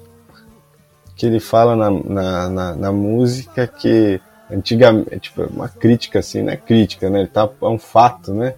que 1.21 1.27
ele 1.27 1.39
fala 1.39 1.77
na, 1.77 1.91
na, 1.91 2.49
na, 2.49 2.75
na 2.75 2.93
música 2.93 3.67
que 3.67 4.19
antigamente, 4.51 5.19
tipo, 5.19 5.43
uma 5.43 5.69
crítica 5.69 6.21
assim, 6.21 6.41
né? 6.41 6.57
Crítica, 6.57 7.11
né? 7.11 7.21
Ele 7.21 7.29
tá, 7.29 7.47
é 7.61 7.67
um 7.67 7.79
fato, 7.79 8.33
né? 8.33 8.55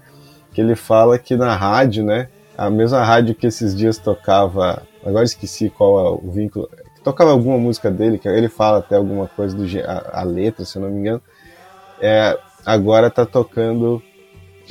Que 0.54 0.60
ele 0.60 0.76
fala 0.76 1.18
que 1.18 1.34
na 1.34 1.56
rádio, 1.56 2.04
né? 2.04 2.28
A 2.56 2.70
mesma 2.70 3.02
rádio 3.02 3.34
que 3.34 3.48
esses 3.48 3.74
dias 3.74 3.98
tocava, 3.98 4.80
agora 5.04 5.24
esqueci 5.24 5.70
qual 5.70 6.06
é 6.06 6.10
o 6.24 6.30
vínculo, 6.30 6.70
tocava 7.02 7.32
alguma 7.32 7.58
música 7.58 7.90
dele, 7.90 8.16
que 8.16 8.28
ele 8.28 8.48
fala 8.48 8.78
até 8.78 8.94
alguma 8.94 9.26
coisa 9.26 9.56
do 9.56 9.64
a, 9.84 10.20
a 10.20 10.22
letra, 10.22 10.64
se 10.64 10.76
eu 10.76 10.82
não 10.82 10.90
me 10.90 11.00
engano 11.00 11.20
é, 12.00 12.38
agora 12.64 13.10
tá 13.10 13.26
tocando 13.26 14.00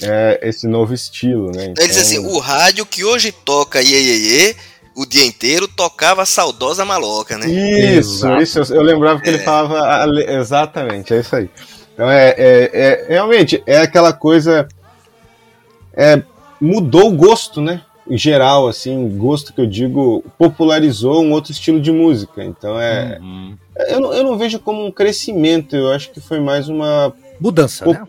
é, 0.01 0.39
esse 0.43 0.65
novo 0.65 0.93
estilo, 0.93 1.51
né? 1.51 1.65
Então... 1.65 1.83
Ele 1.83 1.93
diz 1.93 2.01
assim, 2.01 2.19
o 2.19 2.39
rádio 2.39 2.85
que 2.85 3.03
hoje 3.03 3.33
toca 3.33 3.81
iê, 3.81 4.01
iê, 4.01 4.17
iê 4.17 4.55
o 5.01 5.05
dia 5.05 5.25
inteiro 5.25 5.67
tocava 5.67 6.21
a 6.21 6.25
saudosa 6.25 6.85
maloca, 6.85 7.37
né? 7.37 7.47
Isso, 7.47 8.25
Exato. 8.25 8.41
isso, 8.41 8.59
eu, 8.59 8.77
eu 8.77 8.81
lembrava 8.83 9.19
que 9.19 9.29
é. 9.29 9.33
ele 9.33 9.43
falava 9.43 10.07
exatamente, 10.27 11.13
é 11.13 11.19
isso 11.19 11.35
aí. 11.35 11.49
Então 11.93 12.09
é, 12.09 12.29
é, 12.37 12.69
é, 12.73 13.05
realmente 13.09 13.61
é 13.65 13.77
aquela 13.77 14.13
coisa 14.13 14.67
é, 15.93 16.21
mudou 16.59 17.09
o 17.09 17.15
gosto, 17.15 17.61
né? 17.61 17.81
Em 18.09 18.17
geral, 18.17 18.67
assim, 18.67 19.17
gosto 19.17 19.53
que 19.53 19.61
eu 19.61 19.67
digo, 19.67 20.23
popularizou 20.37 21.23
um 21.23 21.31
outro 21.31 21.51
estilo 21.51 21.79
de 21.79 21.91
música. 21.91 22.43
Então 22.43 22.79
é, 22.79 23.17
uhum. 23.19 23.57
eu, 23.87 23.99
não, 23.99 24.13
eu 24.13 24.23
não 24.23 24.37
vejo 24.37 24.59
como 24.59 24.85
um 24.85 24.91
crescimento, 24.91 25.75
eu 25.75 25.91
acho 25.91 26.11
que 26.11 26.19
foi 26.19 26.39
mais 26.39 26.67
uma 26.67 27.13
Mudança, 27.41 27.85
né? 27.87 28.03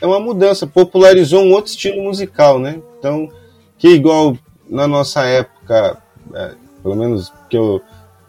É 0.00 0.06
uma 0.06 0.18
mudança, 0.18 0.66
popularizou 0.66 1.42
um 1.42 1.52
outro 1.52 1.70
estilo 1.70 2.02
musical, 2.02 2.58
né? 2.58 2.80
Então, 2.98 3.28
que 3.76 3.88
igual 3.88 4.38
na 4.70 4.88
nossa 4.88 5.22
época, 5.24 5.98
é, 6.34 6.52
pelo 6.82 6.96
menos 6.96 7.32
que 7.48 7.56
eu, 7.56 7.80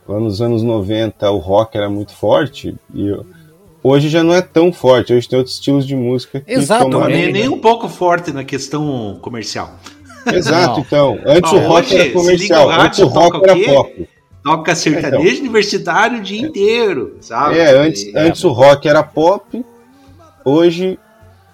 lá 0.08 0.20
nos 0.20 0.42
anos 0.42 0.64
90 0.64 1.30
o 1.32 1.38
rock 1.38 1.78
era 1.78 1.90
muito 1.90 2.14
forte, 2.14 2.76
e 2.94 3.08
eu, 3.08 3.26
hoje 3.84 4.10
já 4.10 4.24
não 4.24 4.34
é 4.34 4.42
tão 4.42 4.72
forte, 4.72 5.14
hoje 5.14 5.28
tem 5.28 5.38
outros 5.38 5.56
estilos 5.56 5.86
de 5.86 5.96
música 5.96 6.40
que 6.40 6.52
Exato, 6.52 6.90
tomaram... 6.90 7.14
nem, 7.14 7.32
nem 7.32 7.50
um 7.50 7.60
pouco 7.60 7.88
forte 7.88 8.32
na 8.32 8.44
questão 8.44 9.18
comercial. 9.22 9.76
Exato, 10.32 10.82
então. 10.82 11.18
Antes 11.26 11.52
o 11.52 11.58
rock 11.58 11.88
hoje, 11.88 11.98
era 11.98 12.12
comercial, 12.12 12.68
o 12.68 12.72
antes 12.72 13.00
o 13.00 13.08
rock 13.08 13.44
era 13.44 13.74
pop. 13.74 14.10
Toca 14.44 14.76
sertanejo 14.76 15.28
então, 15.28 15.40
universitário 15.42 16.18
o 16.20 16.22
dia 16.22 16.42
inteiro, 16.42 17.18
sabe? 17.22 17.60
É, 17.60 17.78
antes, 17.78 18.04
e, 18.04 18.18
antes 18.18 18.44
é, 18.44 18.48
o 18.48 18.52
rock 18.52 18.88
era 18.88 19.04
pop, 19.04 19.64
Hoje, 20.44 20.98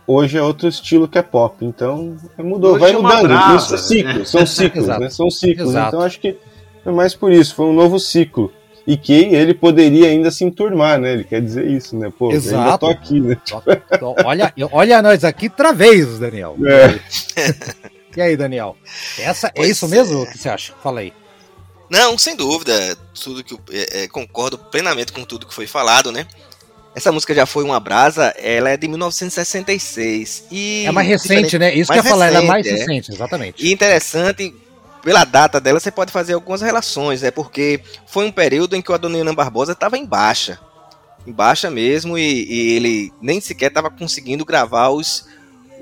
hoje 0.08 0.38
é 0.38 0.42
outro 0.42 0.68
estilo 0.68 1.08
que 1.08 1.18
é 1.18 1.22
pop, 1.22 1.64
então 1.64 2.16
mudou, 2.40 2.72
hoje 2.72 2.80
vai 2.80 2.92
é 2.92 2.98
mudando. 2.98 3.28
Brasa, 3.28 3.76
isso 3.76 3.76
é 3.76 3.78
ciclo, 3.78 4.14
né? 4.20 4.26
são 4.26 4.46
ciclos, 4.46 4.88
né? 4.88 5.10
São 5.10 5.30
ciclos. 5.30 5.70
Exato. 5.70 5.88
Então 5.90 6.02
acho 6.02 6.20
que 6.20 6.38
é 6.86 6.92
mais 6.92 7.14
por 7.14 7.32
isso, 7.32 7.54
foi 7.54 7.66
um 7.66 7.74
novo 7.74 8.00
ciclo. 8.00 8.52
E 8.86 8.96
que 8.96 9.14
ele 9.14 9.54
poderia 9.54 10.08
ainda 10.08 10.32
se 10.32 10.46
enturmar, 10.46 10.98
né? 10.98 11.12
Ele 11.12 11.26
quer 11.26 11.42
dizer 11.42 11.68
isso, 11.68 11.94
né? 11.98 12.10
Pô, 12.18 12.32
Exato. 12.32 12.64
ainda 12.64 12.78
tô 12.78 12.88
aqui, 12.88 13.20
né? 13.20 13.38
Olha, 14.24 14.54
olha 14.72 15.02
nós 15.02 15.26
aqui 15.26 15.48
outra 15.48 15.74
vez, 15.74 16.18
Daniel. 16.18 16.56
É. 16.66 16.98
E 18.18 18.22
aí, 18.22 18.36
Daniel? 18.36 18.76
Essa, 19.20 19.52
é 19.54 19.68
isso 19.68 19.88
mesmo? 19.88 20.22
É. 20.22 20.24
O 20.24 20.32
que 20.32 20.40
você 20.40 20.50
acha? 20.50 20.74
Fala 20.82 21.02
aí. 21.02 21.14
Não, 21.88 22.18
sem 22.18 22.36
dúvida. 22.36 22.98
Tudo 23.14 23.44
que 23.44 23.56
é, 23.72 24.04
é, 24.04 24.08
concordo 24.08 24.58
plenamente 24.58 25.14
com 25.14 25.24
tudo 25.24 25.46
que 25.46 25.54
foi 25.54 25.68
falado, 25.68 26.12
né? 26.12 26.26
Essa 26.98 27.11
música 27.11 27.32
já 27.32 27.45
foi 27.45 27.64
uma 27.64 27.80
brasa, 27.80 28.34
ela 28.40 28.72
é 28.72 28.76
de 28.76 28.88
1966. 28.88 30.45
E 30.49 30.84
é 30.84 30.91
mais 30.91 31.07
recente, 31.07 31.60
né? 31.60 31.72
Isso 31.72 31.91
que 31.91 31.99
eu 31.99 32.03
ia 32.03 32.10
falar, 32.10 32.26
ela 32.26 32.40
é 32.40 32.41
mais 32.41 32.65
é. 32.65 32.72
recente, 32.72 33.11
exatamente. 33.11 33.64
E 33.64 33.72
interessante, 33.72 34.52
pela 35.03 35.24
data 35.24 35.61
dela, 35.61 35.80
você 35.80 35.91
pode 35.91 36.11
fazer 36.11 36.34
algumas 36.34 36.60
relações, 36.60 37.22
né? 37.22 37.30
Porque 37.30 37.82
foi 38.07 38.26
um 38.26 38.32
período 38.32 38.76
em 38.76 38.82
que 38.82 38.91
o 38.91 38.95
Adoniran 38.95 39.36
Barbosa 39.36 39.74
estava 39.74 39.95
em 39.95 40.07
baixa. 40.07 40.60
Em 41.28 41.32
baixa 41.32 41.69
mesmo, 41.69 42.18
e, 42.18 42.24
e 42.24 42.76
ele 42.78 43.14
nem 43.22 43.40
sequer 43.40 43.68
estava 43.68 43.91
conseguindo 43.91 44.44
gravar 44.44 44.90
os, 44.90 45.28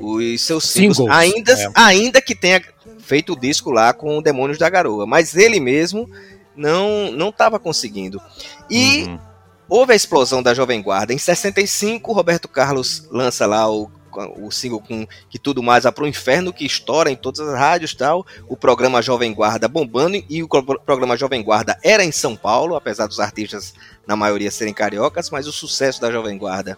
os 0.02 0.42
seus 0.42 0.66
singles. 0.66 0.98
singles 0.98 1.16
ainda, 1.16 1.54
é. 1.54 1.72
ainda 1.76 2.22
que 2.22 2.36
tenha 2.36 2.62
feito 3.00 3.32
o 3.32 3.40
disco 3.40 3.72
lá 3.72 3.94
com 3.94 4.18
o 4.18 4.22
Demônios 4.22 4.58
da 4.58 4.70
Garoa. 4.70 5.06
Mas 5.06 5.34
ele 5.34 5.62
mesmo 5.62 6.10
não 6.58 7.10
não 7.14 7.30
estava 7.30 7.58
conseguindo. 7.58 8.22
E. 8.70 9.04
Uhum 9.04 9.35
houve 9.70 9.94
a 9.94 9.96
explosão 9.96 10.42
da 10.42 10.54
Jovem 10.54 10.82
Guarda. 10.82 11.14
Em 11.14 11.18
65, 11.18 12.12
Roberto 12.14 12.48
Carlos 12.48 13.08
lança 13.12 13.46
lá 13.46 13.70
o, 13.70 13.90
o 14.38 14.52
single 14.52 14.80
com 14.80 15.08
Que 15.30 15.40
Tudo 15.40 15.64
Mais 15.64 15.84
Vai 15.84 15.92
Pro 15.92 16.08
Inferno, 16.08 16.54
que 16.54 16.66
estoura 16.66 17.10
em 17.10 17.16
todas 17.16 17.42
as 17.42 17.58
rádios 17.58 17.94
tal. 17.94 18.26
O 18.48 18.56
programa 18.56 19.02
Jovem 19.02 19.34
Guarda 19.34 19.68
bombando, 19.68 20.24
e 20.30 20.44
o 20.44 20.48
programa 20.48 21.18
Jovem 21.18 21.44
Guarda 21.44 21.78
era 21.84 22.04
em 22.04 22.12
São 22.12 22.36
Paulo, 22.36 22.76
apesar 22.76 23.08
dos 23.08 23.20
artistas, 23.20 23.74
na 24.08 24.16
maioria, 24.16 24.52
serem 24.52 24.74
cariocas, 24.74 25.30
mas 25.30 25.48
o 25.48 25.52
sucesso 25.52 26.00
da 26.00 26.12
Jovem 26.12 26.38
Guarda 26.38 26.78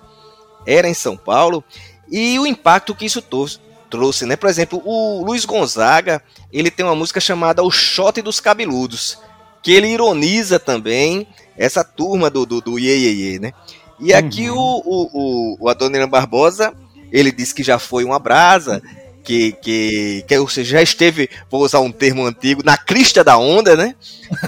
era 0.65 0.87
em 0.87 0.93
São 0.93 1.15
Paulo. 1.15 1.63
E 2.09 2.39
o 2.39 2.47
impacto 2.47 2.95
que 2.95 3.05
isso 3.05 3.21
trouxe, 3.21 4.25
né? 4.25 4.35
Por 4.35 4.49
exemplo, 4.49 4.81
o 4.85 5.23
Luiz 5.23 5.45
Gonzaga, 5.45 6.21
ele 6.51 6.71
tem 6.71 6.85
uma 6.85 6.95
música 6.95 7.19
chamada 7.19 7.63
O 7.63 7.71
Shot 7.71 8.21
dos 8.21 8.39
Cabeludos, 8.39 9.19
que 9.61 9.73
ele 9.73 9.87
ironiza 9.87 10.59
também 10.59 11.27
essa 11.57 11.83
turma 11.83 12.29
do, 12.29 12.45
do, 12.45 12.61
do 12.61 12.79
Iê, 12.79 12.97
Iê, 12.97 13.11
Iê 13.13 13.39
né? 13.39 13.53
E 13.99 14.13
aqui 14.13 14.49
uhum. 14.49 14.57
o, 14.57 14.81
o, 14.85 15.57
o, 15.61 15.69
Adoniran 15.69 16.07
Barbosa 16.07 16.73
ele 17.11 17.31
disse 17.31 17.53
que 17.53 17.63
já 17.63 17.79
foi 17.79 18.03
uma 18.03 18.19
brasa, 18.19 18.81
que, 19.23 19.51
que, 19.53 20.23
que 20.27 20.37
ou 20.37 20.47
seja, 20.47 20.77
já 20.77 20.81
esteve, 20.81 21.29
vou 21.49 21.61
usar 21.61 21.79
um 21.79 21.91
termo 21.91 22.25
antigo, 22.25 22.63
na 22.63 22.77
crista 22.77 23.23
da 23.23 23.37
onda, 23.37 23.75
né? 23.75 23.95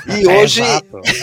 E 0.07 0.27
hoje, 0.31 0.61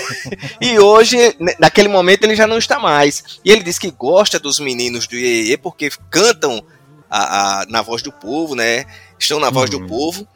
e 0.61 0.79
hoje, 0.79 1.17
naquele 1.59 1.89
momento, 1.89 2.25
ele 2.25 2.37
já 2.37 2.47
não 2.47 2.59
está 2.59 2.79
mais. 2.79 3.41
E 3.45 3.51
ele 3.51 3.63
diz 3.63 3.79
que 3.79 3.91
gosta 3.91 4.39
dos 4.39 4.61
meninos 4.61 5.07
do 5.07 5.17
Iê 5.17 5.57
porque 5.57 5.91
cantam 6.11 6.63
a, 7.09 7.63
a, 7.63 7.67
na 7.67 7.81
voz 7.81 8.03
do 8.03 8.13
povo, 8.13 8.55
né? 8.55 8.85
Estão 9.19 9.41
na 9.41 9.49
voz 9.49 9.71
do 9.71 9.79
uhum. 9.79 9.87
povo. 9.87 10.29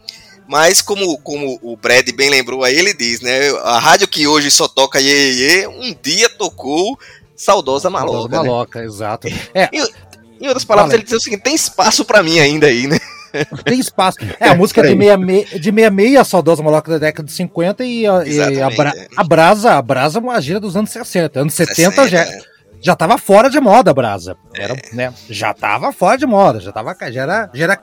Mas 0.51 0.83
como, 0.83 1.17
como 1.19 1.61
o 1.63 1.77
Brad 1.77 2.11
bem 2.11 2.29
lembrou 2.29 2.65
aí, 2.65 2.77
ele 2.77 2.93
diz, 2.93 3.21
né? 3.21 3.51
A 3.63 3.79
rádio 3.79 4.09
que 4.09 4.27
hoje 4.27 4.51
só 4.51 4.67
toca 4.67 5.01
Iê, 5.01 5.33
Iê 5.33 5.69
um 5.69 5.95
dia 6.03 6.29
tocou 6.29 6.99
Saudosa 7.37 7.89
Maloca. 7.89 8.19
Saudosa 8.19 8.43
Maloca, 8.43 8.81
né? 8.81 8.85
exato. 8.85 9.29
É, 9.55 9.69
em 9.73 10.49
outras 10.49 10.65
palavras, 10.65 10.95
ele 10.95 11.05
diz 11.05 11.13
o 11.13 11.21
seguinte: 11.21 11.43
tem 11.43 11.55
espaço 11.55 12.05
para 12.05 12.21
mim 12.21 12.41
ainda 12.41 12.67
aí, 12.67 12.89
né? 12.89 12.99
Tem 13.65 13.79
espaço. 13.79 14.19
É, 14.41 14.49
a 14.49 14.57
música 14.57 14.81
é 14.81 14.93
de 14.93 14.99
66, 14.99 15.51
de 15.63 15.71
66 15.71 16.17
a 16.17 16.25
saudosa 16.25 16.65
maloca 16.65 16.91
da 16.91 16.99
década 16.99 17.29
de 17.29 17.33
50 17.33 17.85
e, 17.85 18.05
a, 18.05 18.25
e 18.25 18.61
a, 18.61 18.71
Bra, 18.71 18.93
a 19.17 19.23
Brasa, 19.23 19.73
a 19.75 19.83
Brasa 19.83 20.19
é 20.19 20.21
uma 20.21 20.41
gira 20.41 20.59
dos 20.59 20.77
anos 20.77 20.91
60. 20.91 21.39
Anos 21.39 21.55
70 21.55 21.75
60, 21.77 22.09
já, 22.09 22.23
é. 22.23 22.41
já 22.81 22.97
tava 22.97 23.17
fora 23.19 23.49
de 23.49 23.61
moda 23.61 23.93
a 23.93 23.95
Brasa. 23.95 24.37
Era, 24.53 24.75
é. 24.75 24.95
né, 24.97 25.15
já 25.29 25.55
tava 25.55 25.93
fora 25.93 26.19
de 26.19 26.27
moda, 26.27 26.59
já 26.59 26.73
tava 26.73 26.97
já 27.09 27.23
era, 27.23 27.51
já 27.55 27.65
era 27.65 27.81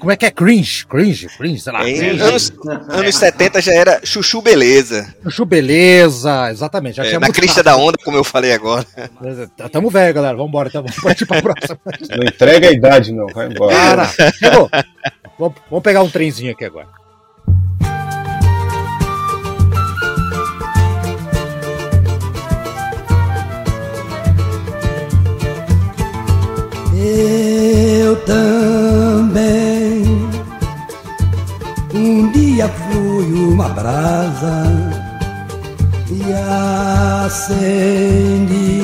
como 0.00 0.10
é 0.10 0.16
que 0.16 0.24
é? 0.24 0.30
Cringe? 0.30 0.86
Cringe? 0.86 1.28
Cringe, 1.36 1.60
sei 1.60 1.72
lá. 1.72 1.80
Cringe. 1.80 2.22
Anos, 2.22 2.52
anos 2.88 3.14
70 3.14 3.60
já 3.60 3.72
era 3.74 4.00
chuchu 4.02 4.40
beleza. 4.40 5.14
Chuchu 5.22 5.44
beleza, 5.44 6.50
exatamente. 6.50 6.96
Já 6.96 7.04
é, 7.04 7.18
na 7.18 7.30
crista 7.30 7.62
da 7.62 7.76
onda, 7.76 7.98
como 8.02 8.16
eu 8.16 8.24
falei 8.24 8.52
agora. 8.52 8.86
Tamo 9.70 9.90
velho, 9.90 10.14
galera. 10.14 10.36
Vambora, 10.36 10.68
então 10.68 10.82
vamos 10.82 10.98
partir 11.00 11.26
pra 11.26 11.42
próxima. 11.42 11.78
Não 12.16 12.24
entrega 12.26 12.68
a 12.68 12.72
idade, 12.72 13.12
não. 13.12 13.26
Vai 13.26 13.48
embora. 13.48 13.74
Cara, 13.74 14.10
chegou. 14.32 14.70
Vamos 15.38 15.82
pegar 15.82 16.02
um 16.02 16.08
trenzinho 16.08 16.52
aqui 16.52 16.64
agora. 16.64 16.88
Eu 27.02 28.16
também 28.24 29.69
uma 33.32 33.68
brasa 33.68 34.64
e 36.10 36.20
acendi 37.26 38.82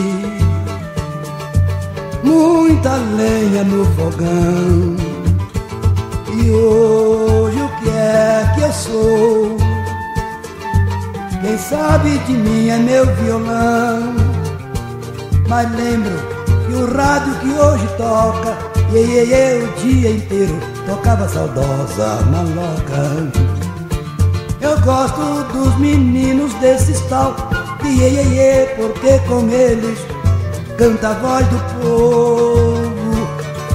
muita 2.23 2.97
lenha 3.16 3.64
no 3.64 3.85
fogão. 3.94 4.97
E 6.32 6.51
hoje 6.51 7.60
o 7.60 7.68
que 7.81 7.89
é 7.89 8.52
que 8.55 8.60
eu 8.62 8.73
sou? 8.73 9.56
Quem 11.40 11.59
sabe 11.59 12.18
de 12.18 12.32
mim 12.32 12.68
é 12.68 12.78
meu 12.78 13.06
violão. 13.16 14.14
Mas 15.48 15.70
lembro 15.77 16.12
que 16.66 16.74
o 16.74 16.93
rádio 16.97 17.35
que 17.40 17.51
hoje 17.51 17.86
toca, 17.97 18.56
e, 18.93 18.98
e, 18.98 19.32
e, 19.32 19.62
o 19.62 19.73
dia 19.81 20.10
inteiro 20.10 20.59
tocava 20.86 21.28
saudosa 21.28 22.20
maloca. 22.31 23.55
Gosto 24.86 25.42
dos 25.52 25.76
meninos 25.80 26.54
desses 26.54 27.00
tal 27.08 27.34
iê, 27.84 28.22
iê, 28.22 28.66
porque 28.76 29.18
com 29.26 29.48
eles 29.50 29.98
canta 30.78 31.08
a 31.08 31.14
voz 31.14 31.44
do 31.48 31.58
povo. 31.80 33.28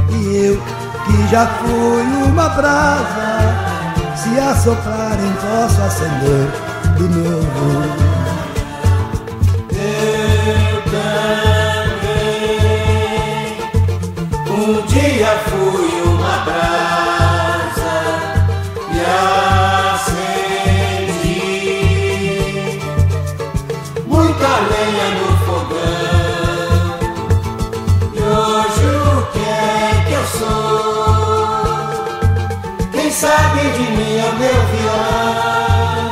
E 0.09 0.45
eu 0.45 0.57
que 1.05 1.27
já 1.29 1.45
fui 1.47 2.03
uma 2.29 2.47
brasa, 2.47 3.29
se 4.15 4.39
assoplarem 4.39 5.33
posso 5.41 5.81
acender 5.81 6.47
de 6.95 7.03
novo. 7.03 7.83
Eu 9.73 10.81
também 10.91 12.31
um 14.49 14.81
dia 14.88 15.31
sabe 33.22 33.61
de 33.77 33.85
mim 33.91 34.18
é 34.18 34.26
o 34.26 34.35
meu 34.35 34.61
violão. 34.73 36.10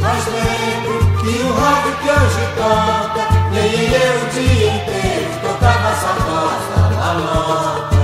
Mas 0.00 0.22
lembro 0.26 0.96
que 1.18 1.32
o 1.42 1.52
rádio 1.52 1.92
que 2.00 2.08
hoje 2.10 2.44
toca, 2.56 3.22
nem 3.50 3.74
eu 3.90 4.14
o 4.22 4.26
dia 4.30 4.68
inteiro 4.76 5.30
tocava 5.42 5.90
saudosa 6.02 6.78
maloca. 6.94 8.02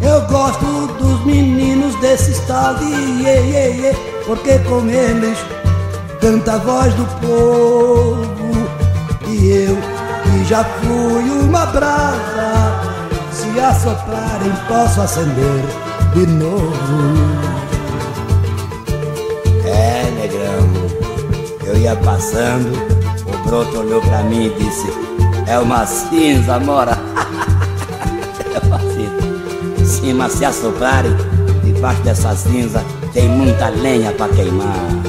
Eu 0.00 0.18
gosto 0.28 0.86
dos 0.98 1.26
meninos 1.26 1.94
desse 1.96 2.40
tal 2.46 2.74
de 2.76 2.86
iê, 2.86 3.36
iê, 3.52 3.92
porque 4.24 4.58
com 4.60 4.88
eles 4.88 5.38
canta 6.22 6.54
a 6.54 6.58
voz 6.58 6.94
do 6.94 7.04
povo. 7.20 8.24
E 9.28 9.66
eu, 9.66 9.76
que 10.22 10.44
já 10.48 10.64
fui 10.64 11.30
uma 11.42 11.66
brasa, 11.66 12.72
se 13.30 13.60
assoplarem 13.60 14.52
posso 14.68 15.02
acender 15.02 15.84
de 16.14 16.26
novo. 16.26 16.72
É, 19.64 20.10
negrão, 20.12 21.66
eu 21.66 21.76
ia 21.76 21.96
passando, 21.96 22.72
o 23.26 23.48
broto 23.48 23.78
olhou 23.80 24.00
pra 24.00 24.22
mim 24.22 24.46
e 24.46 24.50
disse: 24.50 24.86
É 25.48 25.58
uma 25.58 25.84
cinza, 25.84 26.58
mora. 26.60 26.92
é 28.54 28.66
uma 28.66 28.78
cinza. 28.78 29.84
Sim, 29.84 30.14
mas 30.14 30.32
se 30.32 30.44
assoprarem, 30.44 31.14
debaixo 31.64 32.00
dessa 32.02 32.34
cinza 32.36 32.82
tem 33.12 33.28
muita 33.28 33.68
lenha 33.68 34.12
pra 34.12 34.28
queimar. 34.28 35.04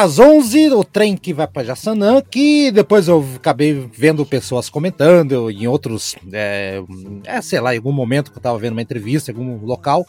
Das 0.00 0.18
11, 0.18 0.72
o 0.72 0.82
trem 0.82 1.14
que 1.14 1.34
vai 1.34 1.46
para 1.46 1.62
Jaçanã, 1.62 2.22
que 2.22 2.70
depois 2.70 3.06
eu 3.06 3.22
acabei 3.36 3.86
vendo 3.92 4.24
pessoas 4.24 4.70
comentando 4.70 5.50
em 5.50 5.66
outros, 5.66 6.16
é, 6.32 6.82
é, 7.22 7.42
sei 7.42 7.60
lá, 7.60 7.74
em 7.74 7.76
algum 7.76 7.92
momento 7.92 8.30
que 8.30 8.38
eu 8.38 8.40
estava 8.40 8.58
vendo 8.58 8.72
uma 8.72 8.80
entrevista, 8.80 9.30
em 9.30 9.34
algum 9.34 9.62
local, 9.62 10.06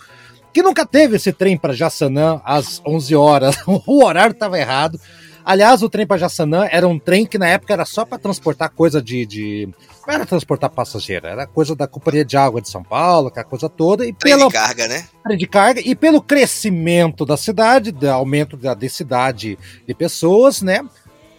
que 0.54 0.64
nunca 0.64 0.86
teve 0.86 1.18
esse 1.18 1.34
trem 1.34 1.58
para 1.58 1.74
Jaçanã 1.74 2.40
às 2.46 2.82
11 2.88 3.16
horas. 3.18 3.58
o 3.68 4.06
horário 4.06 4.32
estava 4.32 4.58
errado. 4.58 4.98
Aliás, 5.44 5.82
o 5.82 5.90
trem 5.90 6.06
para 6.06 6.18
Jaçanã 6.18 6.68
era 6.72 6.88
um 6.88 7.00
trem 7.00 7.26
que 7.26 7.38
na 7.38 7.48
época 7.48 7.74
era 7.74 7.86
só 7.86 8.06
para 8.06 8.18
transportar 8.18 8.70
coisa 8.70 9.02
de, 9.02 9.26
de, 9.26 9.70
Não 10.06 10.14
era 10.14 10.26
transportar 10.26 10.70
passageiro, 10.70 11.28
era 11.28 11.48
coisa 11.48 11.76
da 11.76 11.88
Companhia 11.88 12.24
de 12.24 12.38
Água 12.38 12.62
de 12.62 12.70
São 12.70 12.84
Paulo, 12.84 13.28
aquela 13.28 13.46
coisa 13.46 13.68
toda. 13.68 14.06
E 14.06 14.14
trem 14.14 14.36
pela, 14.36 14.48
de 14.48 14.54
carga, 14.54 14.88
né? 14.88 15.06
Trem 15.24 15.38
de 15.38 15.48
carga. 15.48 15.82
E 15.84 15.96
pelo 15.96 16.22
crescimento 16.22 17.26
da 17.26 17.38
cidade, 17.38 17.92
do 17.92 18.10
aumento 18.10 18.56
da 18.56 18.74
densidade 18.74 19.58
de 19.88 19.94
pessoas, 19.94 20.62
né? 20.62 20.86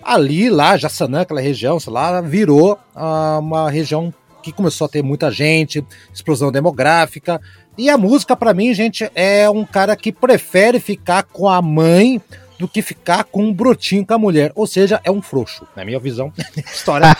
Ali, 0.03 0.51
lá, 0.51 0.77
Jaçanã, 0.77 1.20
aquela 1.20 1.41
região, 1.41 1.79
sei 1.79 1.93
lá, 1.93 2.20
virou 2.20 2.77
ah, 2.95 3.39
uma 3.41 3.70
região 3.70 4.12
que 4.43 4.53
começou 4.53 4.87
a 4.87 4.89
ter 4.89 5.03
muita 5.03 5.31
gente, 5.31 5.85
explosão 6.12 6.51
demográfica. 6.51 7.41
E 7.79 7.89
a 7.89 7.97
música, 7.97 8.37
para 8.37 8.53
mim, 8.53 8.74
gente, 8.74 9.09
é 9.15 9.49
um 9.49 9.65
cara 9.65 9.97
que 9.97 10.12
prefere 10.12 10.81
ficar 10.81 11.23
com 11.23 11.49
a 11.49 11.62
mãe 11.62 12.20
do 12.59 12.69
que 12.69 12.83
ficar 12.83 13.24
com 13.24 13.45
um 13.45 13.53
brotinho 13.53 14.07
com 14.07 14.15
a 14.15 14.19
mulher. 14.19 14.53
Ou 14.55 14.66
seja, 14.66 15.01
é 15.05 15.11
um 15.11 15.20
frouxo, 15.20 15.66
na 15.74 15.85
minha 15.85 15.99
visão, 15.99 16.33
história 16.73 17.16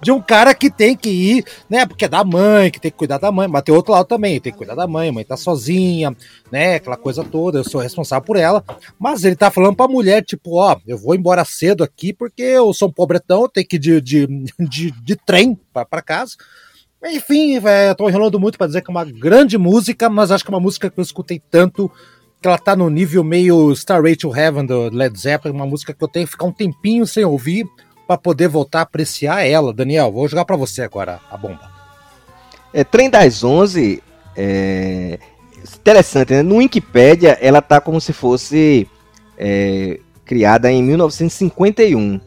de 0.00 0.10
um 0.10 0.20
cara 0.20 0.54
que 0.54 0.70
tem 0.70 0.96
que 0.96 1.10
ir, 1.10 1.44
né? 1.68 1.86
Porque 1.86 2.04
é 2.04 2.08
da 2.08 2.24
mãe, 2.24 2.70
que 2.70 2.80
tem 2.80 2.90
que 2.90 2.96
cuidar 2.96 3.18
da 3.18 3.30
mãe, 3.30 3.48
mas 3.48 3.62
tem 3.62 3.74
outro 3.74 3.92
lado 3.92 4.06
também, 4.06 4.40
tem 4.40 4.52
que 4.52 4.58
cuidar 4.58 4.74
da 4.74 4.86
mãe, 4.86 5.08
a 5.08 5.12
mãe 5.12 5.24
tá 5.24 5.36
sozinha, 5.36 6.16
né? 6.50 6.76
Aquela 6.76 6.96
coisa 6.96 7.24
toda, 7.24 7.58
eu 7.58 7.64
sou 7.64 7.80
responsável 7.80 8.24
por 8.24 8.36
ela. 8.36 8.64
Mas 8.98 9.24
ele 9.24 9.36
tá 9.36 9.50
falando 9.50 9.76
pra 9.76 9.88
mulher, 9.88 10.24
tipo, 10.24 10.56
ó, 10.56 10.76
eu 10.86 10.98
vou 10.98 11.14
embora 11.14 11.44
cedo 11.44 11.84
aqui 11.84 12.12
porque 12.12 12.42
eu 12.42 12.72
sou 12.72 12.88
um 12.88 12.92
pobretão, 12.92 13.42
eu 13.42 13.48
tenho 13.48 13.66
que 13.66 13.76
ir 13.76 13.78
de, 13.78 14.00
de, 14.00 14.26
de, 14.58 14.90
de 14.90 15.16
trem 15.16 15.58
pra 15.72 16.02
casa. 16.02 16.36
Enfim, 17.02 17.58
é, 17.64 17.94
tô 17.94 18.08
enrolando 18.08 18.38
muito 18.38 18.58
para 18.58 18.66
dizer 18.66 18.82
que 18.82 18.90
é 18.90 18.92
uma 18.92 19.04
grande 19.06 19.56
música, 19.56 20.10
mas 20.10 20.30
acho 20.30 20.44
que 20.44 20.50
é 20.50 20.54
uma 20.54 20.60
música 20.60 20.90
que 20.90 21.00
eu 21.00 21.02
escutei 21.02 21.40
tanto 21.50 21.90
que 22.40 22.48
ela 22.48 22.58
tá 22.58 22.74
no 22.74 22.88
nível 22.88 23.22
meio 23.22 23.70
Starway 23.72 24.16
to 24.16 24.34
Heaven 24.34 24.64
do 24.64 24.88
Led 24.88 25.18
Zeppelin, 25.18 25.54
uma 25.54 25.66
música 25.66 25.92
que 25.92 26.02
eu 26.02 26.08
tenho 26.08 26.24
que 26.26 26.32
ficar 26.32 26.46
um 26.46 26.52
tempinho 26.52 27.06
sem 27.06 27.24
ouvir 27.24 27.66
para 28.06 28.16
poder 28.16 28.48
voltar 28.48 28.80
a 28.80 28.82
apreciar 28.82 29.46
ela. 29.46 29.74
Daniel, 29.74 30.10
vou 30.10 30.26
jogar 30.26 30.44
para 30.44 30.56
você 30.56 30.82
agora 30.82 31.20
a 31.30 31.36
bomba. 31.36 31.70
É, 32.72 32.82
Trem 32.82 33.10
das 33.10 33.44
Onze 33.44 34.02
é 34.34 35.18
interessante, 35.78 36.32
né? 36.32 36.42
No 36.42 36.56
Wikipedia 36.56 37.36
ela 37.40 37.60
tá 37.60 37.80
como 37.80 38.00
se 38.00 38.12
fosse 38.12 38.88
é, 39.36 40.00
criada 40.24 40.72
em 40.72 40.82
1951, 40.82 42.20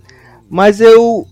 mas 0.48 0.80
eu 0.80 1.28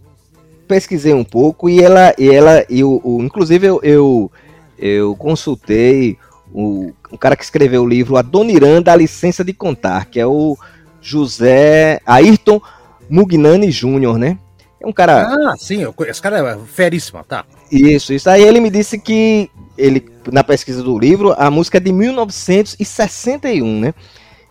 pesquisei 0.68 1.14
um 1.14 1.24
pouco 1.24 1.70
e 1.70 1.84
ela, 1.84 2.16
e 2.18 2.30
ela, 2.30 2.66
e 2.70 2.84
o, 2.84 3.00
o 3.04 3.22
inclusive 3.22 3.68
eu, 3.68 3.80
eu, 3.84 4.32
eu 4.80 5.16
consultei 5.18 6.18
o, 6.52 6.92
o 7.12 7.18
cara 7.18 7.36
que 7.36 7.44
escreveu 7.44 7.84
o 7.84 7.88
livro 7.88 8.18
Adoniran 8.18 8.82
da 8.82 8.96
Licença 8.96 9.44
de 9.44 9.54
Contar, 9.54 10.06
que 10.06 10.20
é 10.20 10.26
o 10.26 10.58
José 11.02 12.00
Ayrton 12.06 12.62
Mugnani 13.10 13.72
Júnior, 13.72 14.18
né? 14.18 14.38
É 14.80 14.88
um 14.88 14.94
cara. 14.94 15.28
Ah, 15.28 15.56
sim, 15.58 15.86
esse 16.08 16.22
cara 16.22 16.40
é 16.40 16.58
feríssimo, 16.66 17.24
tá? 17.24 17.46
Isso, 17.72 18.14
isso. 18.14 18.30
Aí 18.30 18.44
ele 18.44 18.60
me 18.60 18.70
disse 18.70 18.98
que 18.98 19.50
ele, 19.78 20.10
na 20.32 20.44
pesquisa 20.44 20.82
do 20.82 20.98
livro, 20.98 21.36
a 21.38 21.52
música 21.52 21.78
é 21.78 21.82
de 21.82 21.92
1961, 21.92 23.80
né? 23.80 23.94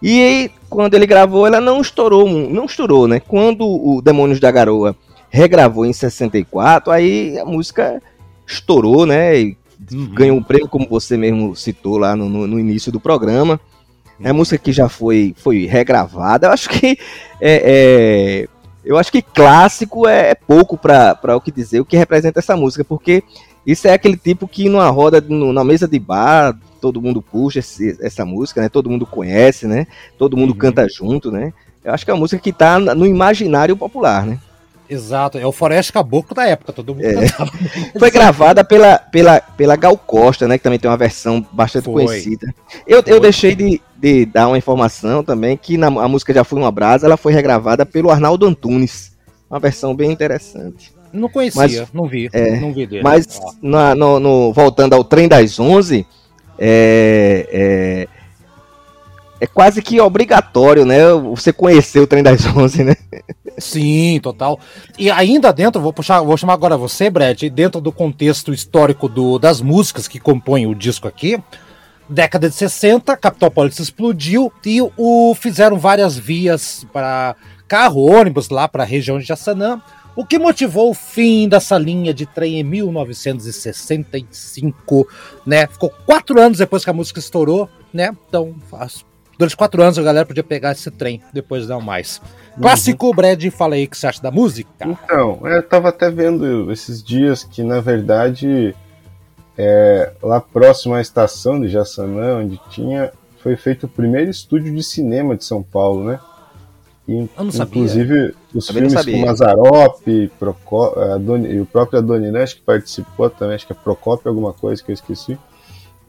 E 0.02 0.22
aí, 0.22 0.50
quando 0.68 0.94
ele 0.94 1.06
gravou, 1.06 1.46
ela 1.46 1.60
não 1.60 1.80
estourou, 1.80 2.28
não 2.28 2.64
estourou, 2.64 3.06
né? 3.08 3.20
Quando 3.20 3.66
o 3.66 4.00
Demônios 4.00 4.40
da 4.40 4.50
Garoa 4.50 4.96
regravou 5.28 5.84
em 5.84 5.92
64, 5.92 6.90
aí 6.90 7.38
a 7.38 7.44
música 7.44 8.00
estourou, 8.46 9.04
né? 9.06 9.38
E. 9.38 9.59
ganhou 10.12 10.36
um 10.36 10.42
prêmio, 10.42 10.68
como 10.68 10.88
você 10.88 11.16
mesmo 11.16 11.54
citou 11.56 11.98
lá 11.98 12.14
no, 12.14 12.28
no, 12.28 12.46
no 12.46 12.58
início 12.58 12.92
do 12.92 13.00
programa. 13.00 13.60
É 14.22 14.32
música 14.32 14.58
que 14.58 14.72
já 14.72 14.88
foi, 14.88 15.34
foi 15.38 15.64
regravada. 15.64 16.46
Eu 16.46 16.52
acho 16.52 16.68
que 16.68 16.98
é, 17.40 18.46
é 18.46 18.48
eu 18.84 18.96
acho 18.96 19.12
que 19.12 19.22
clássico 19.22 20.08
é, 20.08 20.30
é 20.30 20.34
pouco 20.34 20.76
para 20.76 21.36
o 21.36 21.40
que 21.40 21.52
dizer, 21.52 21.80
o 21.80 21.84
que 21.84 21.96
representa 21.96 22.38
essa 22.38 22.56
música, 22.56 22.82
porque 22.82 23.22
isso 23.66 23.86
é 23.86 23.92
aquele 23.92 24.16
tipo 24.16 24.48
que 24.48 24.68
numa 24.68 24.88
roda, 24.88 25.20
na 25.20 25.62
mesa 25.62 25.86
de 25.86 25.98
bar, 25.98 26.58
todo 26.80 27.00
mundo 27.00 27.20
puxa 27.20 27.58
esse, 27.58 27.96
essa 28.00 28.24
música, 28.24 28.60
né? 28.60 28.68
Todo 28.68 28.88
mundo 28.88 29.04
conhece, 29.04 29.66
né? 29.66 29.86
Todo 30.18 30.36
mundo 30.36 30.50
uhum. 30.50 30.58
canta 30.58 30.88
junto, 30.88 31.30
né? 31.30 31.52
Eu 31.84 31.92
acho 31.92 32.04
que 32.04 32.10
é 32.10 32.14
uma 32.14 32.20
música 32.20 32.42
que 32.42 32.50
está 32.50 32.78
no 32.78 33.06
imaginário 33.06 33.76
popular, 33.76 34.26
né? 34.26 34.38
Exato, 34.90 35.38
é 35.38 35.46
o 35.46 35.52
Forest 35.52 35.92
Caboclo 35.92 36.34
da 36.34 36.44
época, 36.48 36.72
todo 36.72 36.92
mundo 36.92 37.04
é. 37.04 37.28
Foi 37.96 38.10
gravada 38.10 38.64
pela, 38.64 38.98
pela, 38.98 39.40
pela 39.40 39.76
Gal 39.76 39.96
Costa, 39.96 40.48
né? 40.48 40.58
Que 40.58 40.64
também 40.64 40.80
tem 40.80 40.90
uma 40.90 40.96
versão 40.96 41.46
bastante 41.52 41.84
foi. 41.84 42.06
conhecida. 42.06 42.52
Eu, 42.84 43.00
eu 43.06 43.20
deixei 43.20 43.54
de, 43.54 43.80
de 43.96 44.26
dar 44.26 44.48
uma 44.48 44.58
informação 44.58 45.22
também 45.22 45.56
que 45.56 45.78
na, 45.78 45.86
a 45.86 46.08
música 46.08 46.34
Já 46.34 46.42
Foi 46.42 46.58
Uma 46.58 46.72
Brasa, 46.72 47.06
ela 47.06 47.16
foi 47.16 47.32
regravada 47.32 47.86
pelo 47.86 48.10
Arnaldo 48.10 48.44
Antunes. 48.44 49.12
Uma 49.48 49.60
versão 49.60 49.94
bem 49.94 50.10
interessante. 50.10 50.92
Não 51.12 51.28
conhecia, 51.28 51.60
mas, 51.60 51.92
não 51.92 52.06
vi, 52.06 52.28
é, 52.32 52.58
não 52.58 52.72
vi 52.72 52.86
dele. 52.86 53.02
Mas 53.02 53.40
na, 53.62 53.94
no, 53.94 54.18
no, 54.18 54.52
voltando 54.52 54.94
ao 54.94 55.04
Trem 55.04 55.28
das 55.28 55.58
Onze, 55.60 56.04
é, 56.58 57.46
é, 57.52 58.08
é 59.40 59.46
quase 59.46 59.82
que 59.82 60.00
obrigatório, 60.00 60.84
né? 60.84 61.12
Você 61.34 61.52
conhecer 61.52 62.00
o 62.00 62.06
Trem 62.06 62.22
das 62.22 62.44
Onze, 62.46 62.82
né? 62.82 62.96
Sim, 63.60 64.18
total. 64.22 64.58
E 64.98 65.10
ainda 65.10 65.52
dentro, 65.52 65.80
vou 65.80 65.92
puxar, 65.92 66.20
vou 66.22 66.36
chamar 66.36 66.54
agora 66.54 66.76
você, 66.76 67.08
Brad, 67.10 67.40
dentro 67.44 67.80
do 67.80 67.92
contexto 67.92 68.52
histórico 68.52 69.08
do, 69.08 69.38
das 69.38 69.60
músicas 69.60 70.08
que 70.08 70.18
compõem 70.18 70.66
o 70.66 70.74
disco 70.74 71.06
aqui. 71.06 71.40
Década 72.08 72.48
de 72.48 72.56
60, 72.56 73.16
Capitópolis 73.16 73.78
explodiu 73.78 74.52
e 74.66 74.80
o 74.96 75.32
fizeram 75.34 75.78
várias 75.78 76.18
vias 76.18 76.84
para 76.92 77.36
carro, 77.68 78.10
ônibus 78.10 78.48
lá 78.48 78.66
para 78.66 78.82
a 78.82 78.86
região 78.86 79.16
de 79.18 79.24
Jassanã, 79.24 79.80
o 80.16 80.26
que 80.26 80.38
motivou 80.38 80.90
o 80.90 80.94
fim 80.94 81.48
dessa 81.48 81.78
linha 81.78 82.12
de 82.12 82.26
trem 82.26 82.58
em 82.58 82.64
1965, 82.64 85.06
né? 85.46 85.68
Ficou 85.68 85.88
quatro 86.04 86.40
anos 86.40 86.58
depois 86.58 86.82
que 86.82 86.90
a 86.90 86.92
música 86.92 87.20
estourou, 87.20 87.68
né? 87.92 88.10
Então, 88.28 88.56
durante 89.40 89.56
quatro 89.56 89.82
anos 89.82 89.98
a 89.98 90.02
galera 90.02 90.26
podia 90.26 90.44
pegar 90.44 90.72
esse 90.72 90.90
trem, 90.90 91.22
depois 91.32 91.66
não 91.66 91.80
mais. 91.80 92.20
Clássico, 92.60 93.06
uhum. 93.06 93.14
Brad, 93.14 93.42
fala 93.50 93.74
aí 93.74 93.84
o 93.84 93.88
que 93.88 93.96
você 93.96 94.06
acha 94.06 94.22
da 94.22 94.30
música. 94.30 94.86
Então, 94.86 95.40
eu 95.44 95.62
tava 95.62 95.88
até 95.88 96.10
vendo 96.10 96.70
esses 96.70 97.02
dias 97.02 97.42
que, 97.42 97.62
na 97.62 97.80
verdade, 97.80 98.76
é, 99.56 100.12
lá 100.22 100.42
próximo 100.42 100.94
à 100.94 101.00
estação 101.00 101.58
de 101.58 101.68
Jaçanã, 101.68 102.36
onde 102.36 102.60
tinha, 102.68 103.10
foi 103.42 103.56
feito 103.56 103.86
o 103.86 103.88
primeiro 103.88 104.30
estúdio 104.30 104.74
de 104.74 104.82
cinema 104.82 105.34
de 105.34 105.44
São 105.46 105.62
Paulo, 105.62 106.04
né? 106.04 106.20
E, 107.08 107.16
inclusive, 107.16 108.34
os 108.54 108.68
filmes 108.68 108.94
com 108.94 109.16
Mazarop, 109.24 110.06
e 110.06 110.30
o 111.60 111.66
próprio 111.66 111.98
Adoniran, 111.98 112.42
acho 112.42 112.56
que 112.56 112.62
participou 112.62 113.30
também, 113.30 113.54
acho 113.54 113.66
que 113.66 113.72
é 113.72 113.76
Procópio 113.76 114.28
alguma 114.28 114.52
coisa 114.52 114.82
que 114.84 114.90
eu 114.90 114.94
esqueci. 114.94 115.38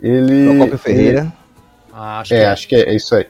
Ele, 0.02 0.50
Procópio 0.50 0.78
Ferreira. 0.78 1.41
Ah, 1.94 2.20
acho 2.20 2.34
é, 2.34 2.38
que 2.38 2.44
é. 2.44 2.48
acho 2.48 2.68
que 2.68 2.76
é, 2.76 2.90
é 2.90 2.96
isso 2.96 3.16
aí. 3.16 3.28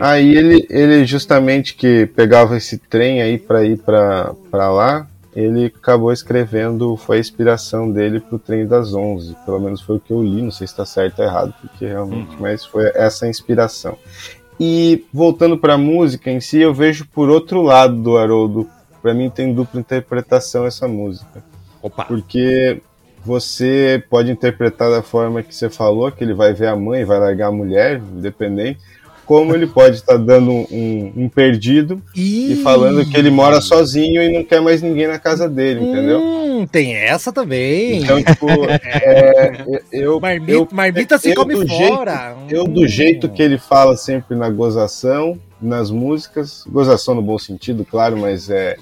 Aí 0.00 0.36
ele, 0.36 0.66
ele 0.68 1.06
justamente 1.06 1.74
que 1.74 2.06
pegava 2.06 2.56
esse 2.56 2.76
trem 2.76 3.22
aí 3.22 3.38
para 3.38 3.64
ir 3.64 3.78
para 3.78 4.34
lá, 4.70 5.06
ele 5.34 5.66
acabou 5.66 6.12
escrevendo, 6.12 6.96
foi 6.96 7.18
a 7.18 7.20
inspiração 7.20 7.90
dele 7.90 8.20
pro 8.20 8.38
Trem 8.38 8.66
das 8.66 8.92
Onze. 8.94 9.36
Pelo 9.44 9.60
menos 9.60 9.80
foi 9.80 9.96
o 9.96 10.00
que 10.00 10.12
eu 10.12 10.22
li, 10.22 10.42
não 10.42 10.50
sei 10.50 10.66
se 10.66 10.72
está 10.72 10.84
certo 10.84 11.20
ou 11.20 11.24
errado, 11.24 11.54
porque 11.60 11.86
realmente, 11.86 12.34
uhum. 12.34 12.40
mas 12.40 12.64
foi 12.64 12.90
essa 12.94 13.26
a 13.26 13.28
inspiração. 13.28 13.96
E 14.58 15.06
voltando 15.12 15.56
para 15.56 15.74
a 15.74 15.78
música 15.78 16.30
em 16.30 16.40
si, 16.40 16.58
eu 16.58 16.74
vejo 16.74 17.06
por 17.06 17.30
outro 17.30 17.62
lado 17.62 17.96
do 17.96 18.18
Haroldo. 18.18 18.68
Para 19.00 19.14
mim 19.14 19.30
tem 19.30 19.54
dupla 19.54 19.80
interpretação 19.80 20.66
essa 20.66 20.86
música. 20.86 21.42
Opa. 21.80 22.04
Porque 22.04 22.82
você 23.24 24.02
pode 24.08 24.30
interpretar 24.30 24.90
da 24.90 25.02
forma 25.02 25.42
que 25.42 25.54
você 25.54 25.68
falou, 25.68 26.10
que 26.10 26.24
ele 26.24 26.34
vai 26.34 26.52
ver 26.52 26.68
a 26.68 26.76
mãe, 26.76 27.04
vai 27.04 27.18
largar 27.18 27.48
a 27.48 27.52
mulher, 27.52 28.00
independente, 28.16 28.78
como 29.30 29.54
ele 29.54 29.68
pode 29.68 29.94
estar 29.96 30.16
dando 30.16 30.50
um, 30.50 31.12
um 31.16 31.28
perdido 31.28 32.02
Ih. 32.16 32.52
e 32.52 32.56
falando 32.64 33.08
que 33.08 33.16
ele 33.16 33.30
mora 33.30 33.60
sozinho 33.60 34.20
e 34.20 34.32
não 34.32 34.42
quer 34.42 34.60
mais 34.60 34.82
ninguém 34.82 35.06
na 35.06 35.20
casa 35.20 35.48
dele, 35.48 35.84
entendeu? 35.84 36.20
Hum, 36.20 36.66
tem 36.66 36.96
essa 36.96 37.32
também. 37.32 38.02
Então, 38.02 38.20
tipo, 38.20 38.48
é, 38.82 39.64
eu, 39.92 40.18
Marmita, 40.18 40.50
eu, 40.50 40.68
marmita 40.72 41.16
se 41.16 41.30
eu 41.30 41.36
come 41.36 41.54
fora. 41.68 42.34
Jeito, 42.40 42.54
eu, 42.54 42.64
do 42.64 42.88
jeito 42.88 43.28
que 43.28 43.40
ele 43.40 43.56
fala 43.56 43.96
sempre 43.96 44.36
na 44.36 44.50
gozação, 44.50 45.38
nas 45.62 45.92
músicas, 45.92 46.64
gozação 46.66 47.14
no 47.14 47.22
bom 47.22 47.38
sentido, 47.38 47.84
claro, 47.84 48.16
mas 48.16 48.50
é. 48.50 48.76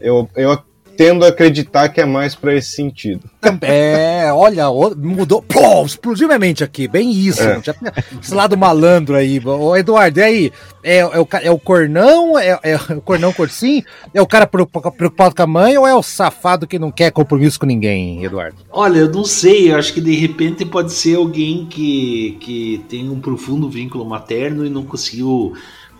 Eu, 0.00 0.26
eu 0.34 0.50
tendo 0.96 1.24
a 1.24 1.28
acreditar 1.28 1.88
que 1.88 2.00
é 2.00 2.04
mais 2.04 2.34
para 2.34 2.54
esse 2.54 2.70
sentido. 2.70 3.22
É, 3.62 4.32
olha, 4.32 4.66
mudou. 4.96 5.42
Pô, 5.42 5.84
explodiu 5.84 6.28
minha 6.28 6.38
mente 6.38 6.62
aqui, 6.62 6.86
bem 6.86 7.10
isso. 7.10 7.42
É. 7.42 7.60
Já 7.62 7.74
esse 8.20 8.34
lado 8.34 8.56
malandro 8.56 9.16
aí. 9.16 9.40
Ô, 9.44 9.76
Eduardo, 9.76 10.20
e 10.20 10.22
aí? 10.22 10.52
É, 10.82 10.98
é, 10.98 11.20
o, 11.20 11.28
é 11.42 11.50
o 11.50 11.58
cornão? 11.58 12.38
É, 12.38 12.58
é 12.62 12.76
o 12.94 13.00
cornão 13.00 13.32
corsim? 13.32 13.82
É 14.12 14.20
o 14.20 14.26
cara 14.26 14.46
preocupado 14.46 15.34
com 15.34 15.42
a 15.42 15.46
mãe 15.46 15.76
ou 15.78 15.86
é 15.86 15.94
o 15.94 16.02
safado 16.02 16.66
que 16.66 16.78
não 16.78 16.90
quer 16.90 17.10
compromisso 17.10 17.58
com 17.58 17.66
ninguém, 17.66 18.24
Eduardo? 18.24 18.56
Olha, 18.70 18.98
eu 18.98 19.10
não 19.10 19.24
sei. 19.24 19.72
Eu 19.72 19.76
acho 19.76 19.92
que 19.92 20.00
de 20.00 20.14
repente 20.14 20.64
pode 20.64 20.92
ser 20.92 21.16
alguém 21.16 21.66
que, 21.66 22.36
que 22.40 22.84
tem 22.88 23.08
um 23.08 23.20
profundo 23.20 23.68
vínculo 23.68 24.04
materno 24.04 24.66
e 24.66 24.70
não 24.70 24.84
conseguiu 24.84 25.52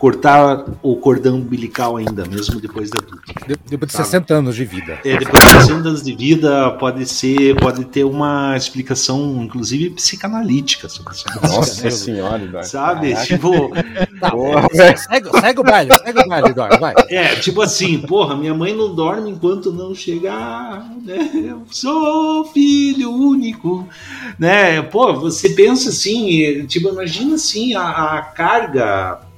cortar 0.02 0.64
o 0.82 0.96
cordão 0.96 1.36
umbilical 1.36 1.96
ainda, 1.96 2.24
mesmo 2.24 2.60
depois 2.60 2.90
da 2.90 2.98
tudo. 2.98 3.22
De, 3.46 3.54
depois 3.68 3.88
de 3.92 3.96
60 3.98 4.34
anos 4.34 4.56
de 4.56 4.64
vida. 4.64 4.98
É, 5.04 5.16
depois 5.16 5.44
de 5.44 5.50
60 5.50 5.74
anos 5.74 6.02
de 6.02 6.12
vida 6.12 6.72
pode 6.72 7.06
ser, 7.06 7.54
pode 7.54 7.84
ter 7.84 8.02
uma 8.02 8.56
explicação, 8.56 9.40
inclusive 9.44 9.90
psicanalítica 9.90 10.88
sobre 10.88 11.12
essa 11.12 11.40
Nossa 11.40 11.84
né? 11.84 11.90
senhora, 11.92 12.42
Eduardo. 12.42 12.68
Sabe? 12.68 13.12
Caraca. 13.12 13.26
Tipo. 13.28 13.72
Tá, 14.18 14.32
segue, 15.06 15.40
segue, 15.40 15.60
o 15.60 15.62
baile, 15.62 15.92
segue 16.04 16.18
o 16.18 16.28
baile, 16.28 16.48
Eduardo, 16.48 16.80
vai. 16.80 16.94
É, 17.08 17.36
tipo 17.36 17.62
assim, 17.62 18.00
porra, 18.00 18.36
minha 18.36 18.54
mãe 18.54 18.74
não 18.76 18.92
dorme 18.92 19.30
enquanto 19.30 19.72
não 19.72 19.94
chegar, 19.94 20.84
né? 21.00 21.30
Eu 21.32 21.62
sou 21.70 22.44
filho 22.46 23.08
único, 23.12 23.86
né? 24.36 24.82
Pô, 24.82 25.14
você 25.14 25.50
pensa 25.50 25.90
assim, 25.90 26.66
tipo, 26.66 26.88
imagina 26.88 27.36
assim 27.36 27.74
a, 27.74 28.16
a 28.16 28.22
carga 28.22 29.30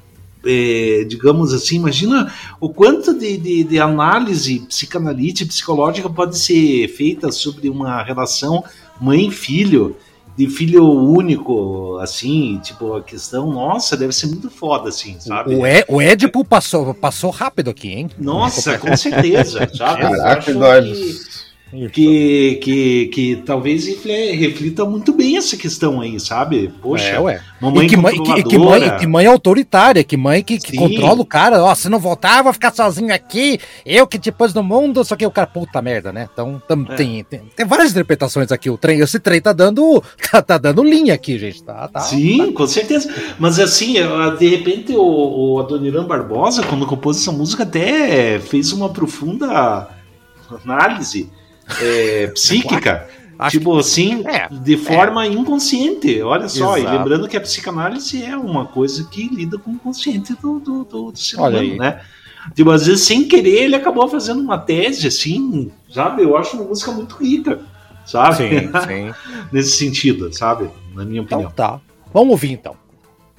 é, 0.44 1.04
digamos 1.04 1.52
assim, 1.52 1.76
imagina 1.76 2.32
o 2.60 2.68
quanto 2.68 3.14
de, 3.14 3.36
de, 3.36 3.64
de 3.64 3.78
análise 3.78 4.60
psicanalítica, 4.60 5.48
psicológica 5.48 6.08
pode 6.08 6.38
ser 6.38 6.88
feita 6.88 7.30
sobre 7.32 7.68
uma 7.68 8.02
relação 8.02 8.64
mãe-filho, 9.00 9.96
de 10.36 10.48
filho 10.48 10.84
único, 10.84 11.96
assim, 11.98 12.58
tipo, 12.62 12.96
a 12.96 13.02
questão, 13.02 13.52
nossa, 13.52 13.96
deve 13.96 14.12
ser 14.12 14.26
muito 14.26 14.50
foda, 14.50 14.88
assim, 14.88 15.18
sabe? 15.20 15.54
O, 15.54 15.64
e, 15.64 15.84
o 15.88 16.00
Édipo 16.00 16.44
passou, 16.44 16.92
passou 16.92 17.30
rápido 17.30 17.70
aqui, 17.70 17.88
hein? 17.88 18.10
Nossa, 18.18 18.76
com 18.78 18.96
certeza, 18.96 19.68
sabe? 19.76 20.02
Caraca, 20.02 20.50
Eduardo. 20.50 20.92
Que 20.92 21.43
que, 21.92 22.56
que, 22.62 23.06
que 23.06 23.36
talvez 23.44 23.86
reflita 23.86 24.84
muito 24.84 25.12
bem 25.12 25.36
essa 25.36 25.56
questão 25.56 26.00
aí, 26.00 26.18
sabe? 26.20 26.72
Poxa, 26.80 27.04
É, 27.08 27.18
ué. 27.20 27.40
mamãe 27.60 27.86
e 27.86 27.88
que 27.88 27.96
mãe, 27.96 28.22
que, 28.22 28.42
que 28.44 28.58
mãe, 28.58 28.96
que 28.98 29.06
mãe 29.06 29.26
autoritária, 29.26 30.04
que 30.04 30.16
mãe 30.16 30.42
que, 30.42 30.58
que 30.58 30.76
controla 30.76 31.20
o 31.20 31.26
cara. 31.26 31.62
Ó, 31.62 31.74
se 31.74 31.88
não 31.88 31.98
voltar, 31.98 32.38
eu 32.38 32.44
vou 32.44 32.52
ficar 32.52 32.72
sozinho 32.72 33.12
aqui. 33.14 33.58
Eu 33.84 34.06
que 34.06 34.18
te 34.18 34.30
pus 34.30 34.54
no 34.54 34.62
mundo, 34.62 35.04
só 35.04 35.16
que 35.16 35.26
o 35.26 35.30
cara, 35.30 35.46
puta 35.46 35.82
merda, 35.82 36.12
né? 36.12 36.28
Então 36.32 36.62
tam- 36.68 36.86
É. 36.90 36.94
tem, 36.94 37.24
tem, 37.24 37.40
tem 37.56 37.66
várias 37.66 37.90
interpretações 37.90 38.52
aqui. 38.52 38.70
O 38.70 38.78
trem, 38.78 39.00
esse 39.00 39.18
trem 39.18 39.40
tá 39.40 39.52
dando, 39.52 40.02
tá, 40.30 40.40
tá 40.42 40.58
dando 40.58 40.84
linha 40.84 41.14
aqui, 41.14 41.38
gente. 41.38 41.62
Tá, 41.62 41.88
tá, 41.88 42.00
Sim, 42.00 42.52
com 42.52 42.66
certeza. 42.66 43.12
Mas 43.38 43.58
assim, 43.58 43.98
eh, 43.98 44.36
de 44.38 44.48
repente 44.48 44.92
o, 44.94 45.02
o 45.54 45.60
Adoniran 45.60 46.04
Barbosa, 46.04 46.62
quando 46.62 46.86
compôs 46.86 47.18
essa 47.20 47.32
música, 47.32 47.62
até 47.62 48.38
fez 48.38 48.72
uma 48.72 48.88
profunda 48.90 49.88
análise 50.64 51.30
eh, 51.80 52.28
psíquica. 52.34 53.06
Acho 53.36 53.58
tipo 53.58 53.76
assim, 53.76 54.22
É, 54.26 54.48
de 54.48 54.76
forma 54.76 55.26
inconsciente. 55.26 56.22
Olha 56.22 56.48
só, 56.48 56.76
e 56.78 56.82
Exato. 56.82 56.96
lembrando 56.96 57.28
que 57.28 57.36
a 57.36 57.40
psicanálise 57.40 58.22
é 58.22 58.36
uma 58.36 58.64
coisa 58.66 59.04
que 59.10 59.28
lida 59.28 59.58
com 59.58 59.72
o 59.72 59.78
consciente 59.78 60.34
do, 60.40 60.60
do, 60.60 60.84
do, 60.84 61.10
do 61.12 61.18
ser 61.18 61.40
Olha 61.40 61.58
humano, 61.58 61.72
aí. 61.72 61.78
né? 61.78 62.00
Tipo, 62.54 62.70
às 62.70 62.86
vezes, 62.86 63.02
sem 63.04 63.26
querer, 63.26 63.64
ele 63.64 63.74
acabou 63.74 64.06
fazendo 64.06 64.40
uma 64.40 64.58
tese, 64.58 65.06
assim, 65.08 65.72
sabe? 65.92 66.22
Eu 66.22 66.36
acho 66.36 66.56
uma 66.56 66.66
música 66.66 66.92
muito 66.92 67.16
rica, 67.16 67.58
sabe? 68.06 68.36
Sim, 68.36 68.70
sim. 68.86 69.14
Nesse 69.50 69.76
sentido, 69.78 70.32
sabe? 70.32 70.68
Na 70.94 71.04
minha 71.04 71.22
Então 71.22 71.38
opinião. 71.38 71.50
tá. 71.56 71.80
Vamos 72.12 72.30
ouvir 72.30 72.52
então. 72.52 72.76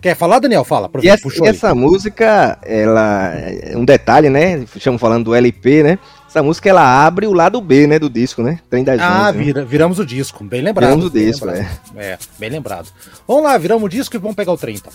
Quer 0.02 0.15
falar, 0.15 0.39
Daniel? 0.39 0.64
Fala. 0.65 0.89
E 1.02 1.07
essa, 1.07 1.27
e 1.27 1.47
essa 1.47 1.73
música, 1.73 2.60
ela. 2.64 3.31
é 3.34 3.77
Um 3.77 3.85
detalhe, 3.85 4.30
né? 4.30 4.65
Estamos 4.76 4.99
falando 4.99 5.26
do 5.26 5.34
LP, 5.35 5.84
né? 5.84 5.99
Essa 6.36 6.44
música 6.44 6.70
ela 6.70 7.06
abre 7.06 7.26
o 7.28 7.32
lado 7.32 7.62
B, 7.62 7.88
né, 7.88 7.98
do 7.98 8.10
disco, 8.10 8.44
né? 8.44 8.60
Trem 8.70 8.84
das 8.84 8.99
Ah, 8.99 9.30
11, 9.30 9.38
né? 9.38 9.44
vira, 9.45 9.62
né? 9.62 9.68
viramos 9.70 9.99
o 9.99 10.06
disco, 10.06 10.44
bem 10.44 10.62
lembrado. 10.62 10.90
Viramos 10.90 11.06
o 11.06 11.10
disco, 11.10 11.49
é. 11.49 11.66
É, 11.95 12.18
bem 12.38 12.49
lembrado. 12.49 12.90
Vamos 13.26 13.44
lá, 13.44 13.57
viramos 13.57 13.86
o 13.86 13.88
disco 13.88 14.18
e 14.18 14.20
vamos 14.20 14.36
pegar 14.36 14.52
o 14.52 14.57
30. 14.57 14.90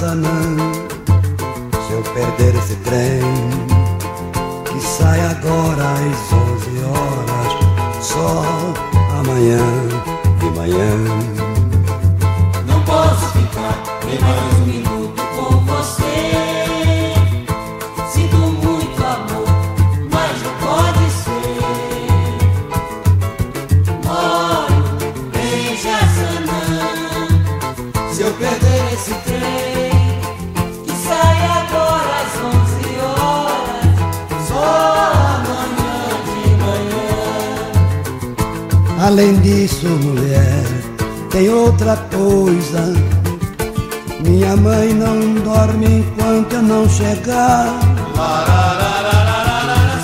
Se 0.00 1.92
eu 1.92 2.02
perder 2.14 2.54
esse 2.54 2.74
trem, 2.76 3.20
que 4.64 4.80
sai 4.80 5.20
agora 5.20 5.92
às 5.92 6.32
11 6.32 6.84
horas, 6.86 7.52
só 8.06 8.42
amanhã 9.18 9.60
de 10.38 10.46
manhã. 10.58 11.39
Além 39.20 39.38
disso, 39.42 39.86
mulher, 39.86 40.64
tem 41.30 41.50
outra 41.50 41.94
coisa. 42.10 42.94
Minha 44.24 44.56
mãe 44.56 44.94
não 44.94 45.34
dorme 45.44 45.98
enquanto 45.98 46.54
eu 46.54 46.62
não 46.62 46.88
chegar. 46.88 47.66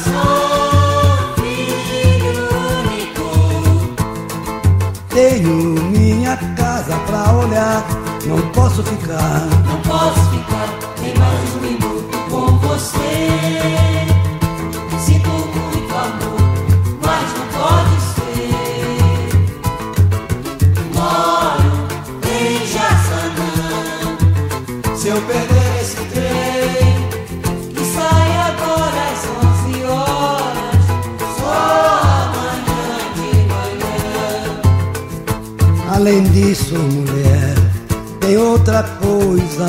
Sou 0.05 1.34
filho 1.43 2.47
único. 2.84 3.97
Tenho 5.09 5.80
minha 5.93 6.36
casa 6.55 6.94
pra 7.06 7.32
olhar, 7.32 7.86
não 8.26 8.43
posso 8.51 8.82
ficar. 8.82 9.48
Não 9.66 9.80
posso 9.80 10.20
ficar 10.28 10.55
Além 35.97 36.24
disso, 36.24 36.74
mulher, 36.74 37.55
tem 38.20 38.36
outra 38.36 38.82
coisa. 38.82 39.66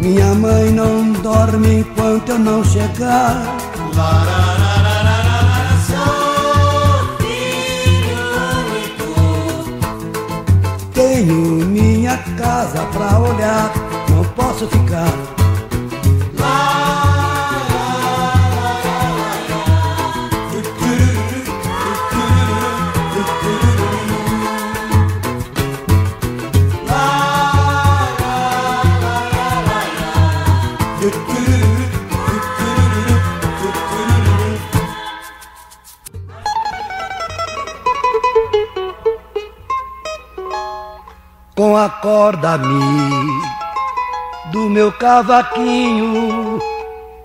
Minha 0.00 0.34
mãe 0.34 0.72
não 0.72 1.12
dorme 1.12 1.78
enquanto 1.78 2.30
eu 2.30 2.38
não 2.40 2.64
chegar. 2.64 3.56
Tenho 10.92 11.64
minha 11.66 12.16
casa 12.36 12.80
pra 12.92 13.20
olhar, 13.20 13.72
não 14.10 14.24
posso 14.34 14.66
ficar. 14.66 15.12
Com 41.82 41.86
a 41.86 41.90
corda 41.90 42.58
mi 42.58 43.42
do 44.52 44.70
meu 44.70 44.92
cavaquinho, 44.92 46.60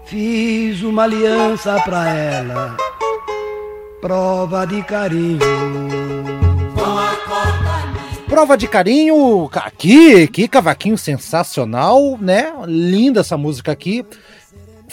fiz 0.04 0.82
uma 0.82 1.04
aliança 1.04 1.80
pra 1.82 2.10
ela, 2.10 2.76
prova 4.02 4.66
de 4.66 4.82
carinho. 4.82 5.38
Prova 8.28 8.58
de 8.58 8.68
carinho 8.68 9.48
aqui, 9.54 10.28
que 10.28 10.48
cavaquinho 10.48 10.98
sensacional, 10.98 12.18
né? 12.20 12.52
Linda 12.66 13.20
essa 13.20 13.38
música 13.38 13.72
aqui. 13.72 14.04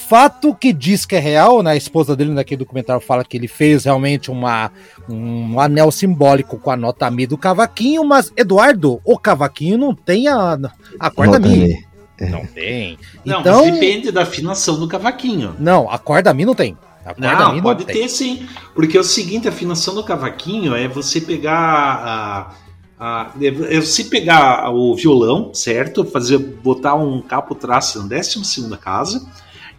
Fato 0.09 0.55
que 0.55 0.71
diz 0.73 1.07
que 1.07 1.17
é 1.17 1.19
real, 1.19 1.63
né? 1.63 1.71
A 1.73 1.77
esposa 1.77 2.15
dele 2.15 2.31
naquele 2.31 2.59
documentário 2.59 3.01
fala 3.01 3.25
que 3.25 3.37
ele 3.39 3.49
fez 3.49 3.85
realmente 3.85 4.31
uma, 4.31 4.71
um 5.09 5.59
anel 5.59 5.91
simbólico 5.91 6.59
com 6.59 6.71
a 6.71 6.77
nota 6.77 7.11
Mi 7.11 7.27
do 7.27 7.39
cavaquinho, 7.39 8.05
mas 8.05 8.31
Eduardo, 8.37 9.01
o 9.03 9.19
cavaquinho 9.19 9.79
não 9.79 9.95
tem 9.95 10.29
a, 10.29 10.59
a 11.01 11.11
corda 11.11 11.39
Nota 11.39 11.49
Mi. 11.49 11.59
Mi. 11.59 11.87
Não 12.31 12.45
tem. 12.45 12.99
Não, 13.25 13.41
então, 13.41 13.65
mas 13.65 13.75
depende 13.75 14.13
da 14.13 14.23
afinação 14.23 14.79
do 14.79 14.87
cavaquinho. 14.87 15.57
não, 15.59 15.91
a 15.91 15.99
corda 15.99 16.35
Mi 16.35 16.45
não 16.45 16.55
tem. 16.55 16.77
A 17.05 17.15
corda 17.15 17.35
Não, 17.39 17.55
Mi 17.55 17.63
pode 17.63 17.85
tem. 17.87 18.03
ter 18.03 18.09
sim. 18.09 18.47
Porque 18.75 18.97
é 18.99 19.01
o 19.01 19.05
seguinte, 19.05 19.49
a 19.49 19.51
afinação 19.51 19.95
do 19.95 20.05
cavaquinho 20.05 20.75
é 20.75 20.87
você 20.87 21.19
pegar 21.21 22.55
a. 23.01 23.27
a 23.27 23.31
é 23.41 23.81
você 23.81 24.05
pegar 24.05 24.71
o 24.71 24.95
violão, 24.95 25.53
certo? 25.55 26.05
Fazer, 26.05 26.39
botar 26.39 26.95
um 26.95 27.23
capo 27.23 27.55
traço 27.55 28.01
na 28.01 28.07
décima 28.07 28.45
segunda 28.45 28.77
casa 28.77 29.27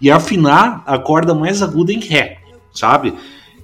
e 0.01 0.11
afinar 0.11 0.83
a 0.85 0.97
corda 0.97 1.33
mais 1.33 1.61
aguda 1.61 1.91
em 1.91 1.99
Ré, 1.99 2.37
sabe? 2.73 3.13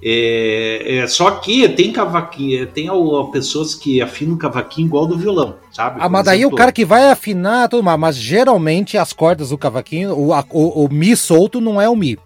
É, 0.04 0.96
é, 0.96 1.06
só 1.06 1.30
que 1.30 1.68
tem 1.68 1.92
cavaquinho, 1.92 2.66
tem 2.66 2.90
ó, 2.90 3.24
pessoas 3.24 3.72
que 3.72 4.02
afinam 4.02 4.36
cavaquinho 4.36 4.88
igual 4.88 5.06
do 5.06 5.16
violão, 5.16 5.54
sabe? 5.70 6.00
Ah, 6.02 6.08
mas 6.08 6.24
daí 6.24 6.44
o 6.44 6.50
cara 6.50 6.72
que 6.72 6.84
vai 6.84 7.08
afinar, 7.08 7.68
tudo 7.68 7.84
mais, 7.84 8.00
mas 8.00 8.16
geralmente 8.16 8.98
as 8.98 9.12
cordas 9.12 9.50
do 9.50 9.58
cavaquinho, 9.58 10.12
o, 10.12 10.32
o, 10.50 10.84
o 10.86 10.88
Mi 10.92 11.14
solto 11.16 11.60
não 11.60 11.80
é 11.80 11.88
o 11.88 11.94
Mi. 11.94 12.18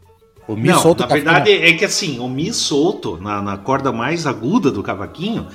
O 0.48 0.56
Mi 0.56 0.68
Não, 0.68 0.80
solto 0.80 1.00
na 1.00 1.06
verdade 1.06 1.50
é 1.50 1.72
que 1.74 1.84
assim, 1.84 2.18
o 2.18 2.28
Mi 2.28 2.50
solto, 2.52 3.18
na, 3.20 3.42
na 3.42 3.58
corda 3.58 3.92
mais 3.92 4.26
aguda 4.26 4.70
do 4.70 4.82
cavaquinho, 4.82 5.46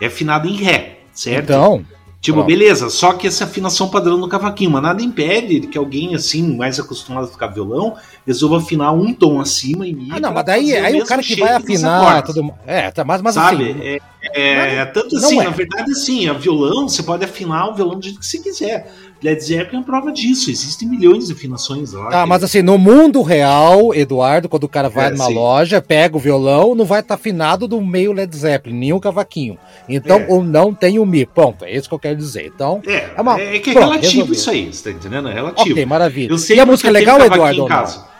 é 0.00 0.06
afinado 0.06 0.48
em 0.48 0.56
Ré, 0.56 1.00
certo? 1.12 1.44
Então, 1.44 1.84
Tipo, 2.20 2.38
Pronto. 2.38 2.48
beleza, 2.48 2.90
só 2.90 3.12
que 3.12 3.28
essa 3.28 3.44
afinação 3.44 3.88
padrão 3.88 4.16
no 4.16 4.28
cavaquinho, 4.28 4.72
mas 4.72 4.82
nada 4.82 5.00
impede 5.00 5.60
que 5.60 5.78
alguém 5.78 6.16
assim, 6.16 6.56
mais 6.56 6.80
acostumado 6.80 7.26
a 7.26 7.28
tocar 7.28 7.46
violão, 7.46 7.94
resolva 8.26 8.58
afinar 8.58 8.90
um 8.90 9.14
tom 9.14 9.40
acima 9.40 9.84
mi. 9.84 10.08
ah, 10.10 10.18
não, 10.18 10.32
mas 10.32 10.44
daí 10.44 10.74
aí 10.74 11.00
o 11.00 11.06
cara 11.06 11.22
que 11.22 11.36
vai 11.36 11.52
afinar, 11.52 12.22
tudo, 12.22 12.52
é, 12.66 12.90
tá, 12.90 13.04
mas, 13.04 13.22
mas 13.22 13.34
sabe? 13.34 13.70
assim, 13.70 13.80
é, 13.80 14.00
é, 14.34 14.74
é 14.78 14.84
tanto 14.86 15.16
assim, 15.16 15.36
na 15.36 15.50
verdade, 15.50 15.92
assim, 15.92 16.28
a 16.28 16.32
violão, 16.32 16.88
você 16.88 17.04
pode 17.04 17.24
afinar 17.24 17.68
o 17.68 17.74
violão 17.74 17.96
do 17.96 18.04
jeito 18.04 18.18
que 18.18 18.26
você 18.26 18.38
quiser. 18.40 18.92
Led 19.22 19.40
Zeppelin 19.44 19.80
é 19.80 19.84
prova 19.84 20.12
disso, 20.12 20.48
existem 20.50 20.88
milhões 20.88 21.26
de 21.26 21.32
afinações 21.32 21.92
lá. 21.92 22.08
Que- 22.22 22.28
mas 22.28 22.44
assim, 22.44 22.62
no 22.62 22.78
mundo 22.78 23.20
real, 23.22 23.92
Eduardo, 23.94 24.48
quando 24.48 24.64
o 24.64 24.68
cara 24.68 24.88
vai 24.88 25.08
É, 25.08 25.10
numa 25.10 25.26
sim. 25.26 25.34
loja, 25.34 25.82
pega 25.82 26.16
o 26.16 26.20
violão, 26.20 26.74
não 26.74 26.84
vai 26.84 27.00
estar 27.00 27.14
afinado 27.14 27.66
do 27.66 27.80
meio 27.80 28.12
Led 28.12 28.34
Zeppelin, 28.36 28.76
nem 28.78 28.92
o 28.92 29.00
cavaquinho. 29.00 29.58
Então, 29.88 30.18
É. 30.20 30.26
ou 30.28 30.42
não 30.44 30.72
tem 30.72 30.98
o 30.98 31.04
Mi. 31.06 31.26
Ponto, 31.26 31.64
é 31.64 31.74
isso 31.76 31.88
que 31.88 31.94
eu 31.94 31.98
quero 31.98 32.16
dizer. 32.16 32.46
Então, 32.54 32.80
É, 32.86 33.10
É 33.16 33.20
uma- 33.20 33.40
é 33.40 33.58
que 33.58 33.70
é 33.70 33.72
pronto, 33.72 33.88
relativo 33.88 34.12
resolvido. 34.12 34.34
isso 34.34 34.50
aí, 34.50 34.72
você 34.72 34.90
tá 34.92 34.96
entendendo? 34.96 35.28
É 35.28 35.34
relativo. 35.34 35.70
ok, 35.72 35.86
maravilha. 35.86 36.36
E 36.54 36.60
a 36.60 36.66
música 36.66 36.88
é 36.88 36.92
legal, 36.92 37.20
Eduardo? 37.20 37.58
em 37.58 37.62
ou 37.62 37.68
não? 37.68 37.76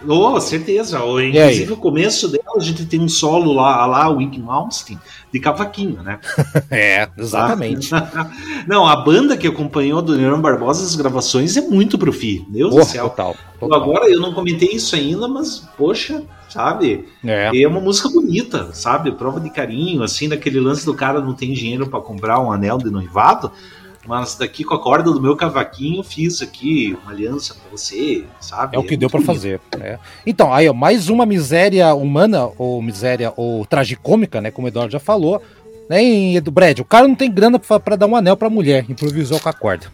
Oh, 0.06 0.40
certeza. 0.40 1.02
Oh, 1.02 1.16
aí? 1.16 1.30
Inclusive, 1.30 1.72
o 1.72 1.76
começo 1.76 2.28
dela, 2.28 2.56
a 2.56 2.60
gente 2.60 2.86
tem 2.86 3.00
um 3.00 3.08
solo 3.08 3.52
lá, 3.52 3.84
lá 3.86 4.08
o 4.08 4.18
Wink 4.18 4.38
Malmsteen, 4.40 4.98
de 5.32 5.40
cavaquinho, 5.40 6.02
né? 6.02 6.20
É, 6.70 7.08
exatamente. 7.16 7.90
Não, 8.66 8.86
a 8.86 8.96
banda 8.96 9.36
que 9.36 9.46
acompanhou 9.46 10.02
do 10.02 10.12
Leandro 10.12 10.40
Barbosa 10.40 10.84
as 10.84 10.94
gravações 10.94 11.56
é 11.56 11.62
muito 11.62 11.98
pro 11.98 12.12
fim. 12.12 12.46
Deus 12.48 12.70
Porra, 12.70 12.84
do 12.84 12.88
céu. 12.88 13.08
total, 13.08 13.36
total. 13.58 13.82
Agora, 13.82 14.10
eu 14.10 14.20
não 14.20 14.32
comentei 14.32 14.70
isso 14.70 14.94
ainda, 14.94 15.26
mas, 15.26 15.68
poxa, 15.76 16.22
sabe? 16.48 17.06
É. 17.24 17.50
É 17.62 17.68
uma 17.68 17.80
música 17.80 18.08
bonita, 18.08 18.70
sabe? 18.72 19.12
Prova 19.12 19.40
de 19.40 19.50
carinho, 19.50 20.02
assim, 20.02 20.28
daquele 20.28 20.60
lance 20.60 20.84
do 20.84 20.94
cara 20.94 21.20
não 21.20 21.34
tem 21.34 21.52
dinheiro 21.52 21.88
pra 21.88 22.00
comprar 22.00 22.40
um 22.40 22.52
anel 22.52 22.78
de 22.78 22.90
noivado, 22.90 23.50
mas 24.08 24.34
daqui 24.34 24.64
com 24.64 24.74
a 24.74 24.82
corda 24.82 25.12
do 25.12 25.20
meu 25.20 25.36
cavaquinho 25.36 26.02
fiz 26.02 26.40
aqui 26.42 26.96
uma 27.02 27.12
aliança 27.12 27.54
pra 27.54 27.62
você, 27.70 28.24
sabe? 28.40 28.74
É 28.74 28.78
o 28.78 28.82
que 28.82 28.96
deu 28.96 29.08
muito 29.12 29.24
pra 29.24 29.34
bonito. 29.34 29.60
fazer. 29.60 29.60
né? 29.78 29.98
Então, 30.26 30.52
aí, 30.52 30.68
ó, 30.68 30.72
mais 30.72 31.08
uma 31.10 31.26
miséria 31.26 31.92
humana, 31.94 32.48
ou 32.56 32.80
miséria, 32.82 33.32
ou 33.36 33.66
tragicômica, 33.66 34.40
né? 34.40 34.50
Como 34.50 34.66
o 34.66 34.68
Eduardo 34.68 34.90
já 34.92 34.98
falou. 34.98 35.42
Né, 35.90 36.02
em 36.02 36.36
Edu 36.36 36.50
Brad, 36.50 36.78
o 36.80 36.84
cara 36.84 37.08
não 37.08 37.14
tem 37.14 37.30
grana 37.32 37.58
pra, 37.58 37.80
pra 37.80 37.96
dar 37.96 38.06
um 38.06 38.14
anel 38.14 38.36
pra 38.36 38.50
mulher, 38.50 38.84
improvisou 38.90 39.40
com 39.40 39.48
a 39.48 39.52
corda. 39.54 39.86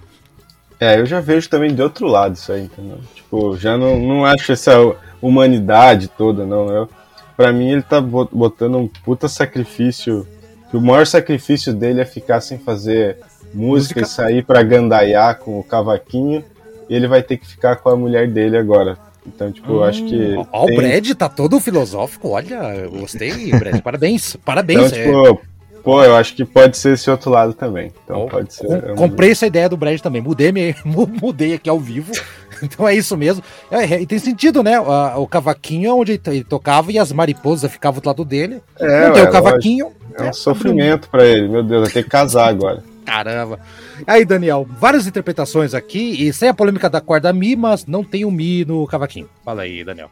É, 0.80 0.98
eu 0.98 1.06
já 1.06 1.20
vejo 1.20 1.48
também 1.48 1.72
de 1.72 1.80
outro 1.80 2.08
lado 2.08 2.34
isso 2.34 2.50
aí, 2.52 2.64
entendeu? 2.64 2.98
Tipo, 3.14 3.56
já 3.56 3.78
não, 3.78 3.98
não 4.00 4.24
acho 4.24 4.50
essa 4.50 4.74
humanidade 5.22 6.08
toda, 6.08 6.44
não. 6.44 6.68
Eu, 6.68 6.88
pra 7.36 7.52
mim, 7.52 7.70
ele 7.70 7.82
tá 7.82 8.00
bo- 8.00 8.28
botando 8.32 8.76
um 8.76 8.88
puta 8.88 9.28
sacrifício. 9.28 10.26
Que 10.70 10.76
o 10.76 10.80
maior 10.80 11.06
sacrifício 11.06 11.72
dele 11.72 12.00
é 12.00 12.04
ficar 12.04 12.40
sem 12.40 12.58
fazer 12.58 13.18
música, 13.54 14.00
Música. 14.00 14.00
e 14.02 14.04
sair 14.06 14.44
pra 14.44 14.62
gandaiar 14.62 15.38
com 15.38 15.58
o 15.58 15.64
cavaquinho. 15.64 16.44
E 16.88 16.94
ele 16.94 17.06
vai 17.08 17.22
ter 17.22 17.36
que 17.38 17.46
ficar 17.46 17.76
com 17.76 17.88
a 17.88 17.96
mulher 17.96 18.28
dele 18.28 18.56
agora. 18.58 18.98
Então, 19.26 19.50
tipo, 19.50 19.72
eu 19.72 19.84
acho 19.84 20.04
que. 20.04 20.34
Ó, 20.36 20.44
ó, 20.52 20.64
o 20.64 20.66
tem- 20.66 20.76
Brad 20.76 21.10
tá 21.12 21.28
todo 21.30 21.58
filosófico, 21.58 22.28
olha, 22.28 22.86
gostei, 22.88 23.50
Brad, 23.52 23.80
parabéns, 23.80 24.36
parabéns. 24.44 24.92
Então, 24.92 24.98
é. 24.98 25.04
tipo, 25.34 25.40
pô, 25.82 26.02
eu 26.04 26.14
acho 26.14 26.34
que 26.34 26.44
pode 26.44 26.76
ser 26.76 26.92
esse 26.92 27.10
outro 27.10 27.30
lado 27.30 27.54
também. 27.54 27.90
Então 28.04 28.22
Ó, 28.24 28.26
pode 28.28 28.52
ser. 28.52 28.66
com- 28.66 28.74
é 28.74 28.94
Comprei 28.94 29.30
essa 29.30 29.46
ideia 29.46 29.66
do 29.68 29.78
Brad 29.78 29.98
também. 30.00 30.20
Mudei, 30.20 30.52
me, 30.52 30.74
mu- 30.84 31.10
mudei 31.22 31.54
aqui 31.54 31.68
ao 31.70 31.78
vivo. 31.80 32.12
Então 32.62 32.86
é 32.88 32.94
isso 32.94 33.16
mesmo. 33.16 33.42
É, 33.70 33.94
é, 33.94 34.00
e 34.00 34.06
tem 34.06 34.18
sentido, 34.18 34.62
né? 34.62 34.76
A- 34.76 35.18
O 35.18 35.26
cavaquinho 35.26 35.90
é 35.90 35.92
onde 35.92 36.12
ele, 36.12 36.20
ele 36.28 36.44
tocava 36.44 36.92
e 36.92 36.98
as 36.98 37.10
mariposas 37.12 37.70
ficavam 37.70 38.00
do 38.00 38.06
lado 38.06 38.24
dele. 38.24 38.62
É, 38.78 39.06
não 39.06 39.12
tem 39.12 39.22
ué, 39.24 39.28
o 39.28 39.32
cavaquinho. 39.32 39.92
É 40.16 40.22
um 40.30 40.32
sofrimento 40.32 41.10
pra 41.10 41.26
ele, 41.26 41.48
meu 41.48 41.64
Deus, 41.64 41.82
vai 41.82 41.90
ter 41.90 42.04
que 42.04 42.08
casar 42.08 42.48
agora. 42.48 42.82
Caramba. 43.04 43.60
Aí, 44.06 44.24
Daniel, 44.24 44.66
várias 44.78 45.06
interpretações 45.06 45.74
aqui. 45.74 46.26
E 46.26 46.32
sem 46.32 46.48
a 46.48 46.54
polêmica 46.54 46.88
da 46.88 47.00
corda 47.00 47.32
Mi, 47.32 47.54
mas 47.54 47.86
não 47.86 48.02
tem 48.02 48.24
o 48.24 48.30
Mi 48.30 48.64
no 48.64 48.86
cavaquinho. 48.86 49.28
Fala 49.44 49.62
aí, 49.62 49.84
Daniel. 49.84 50.10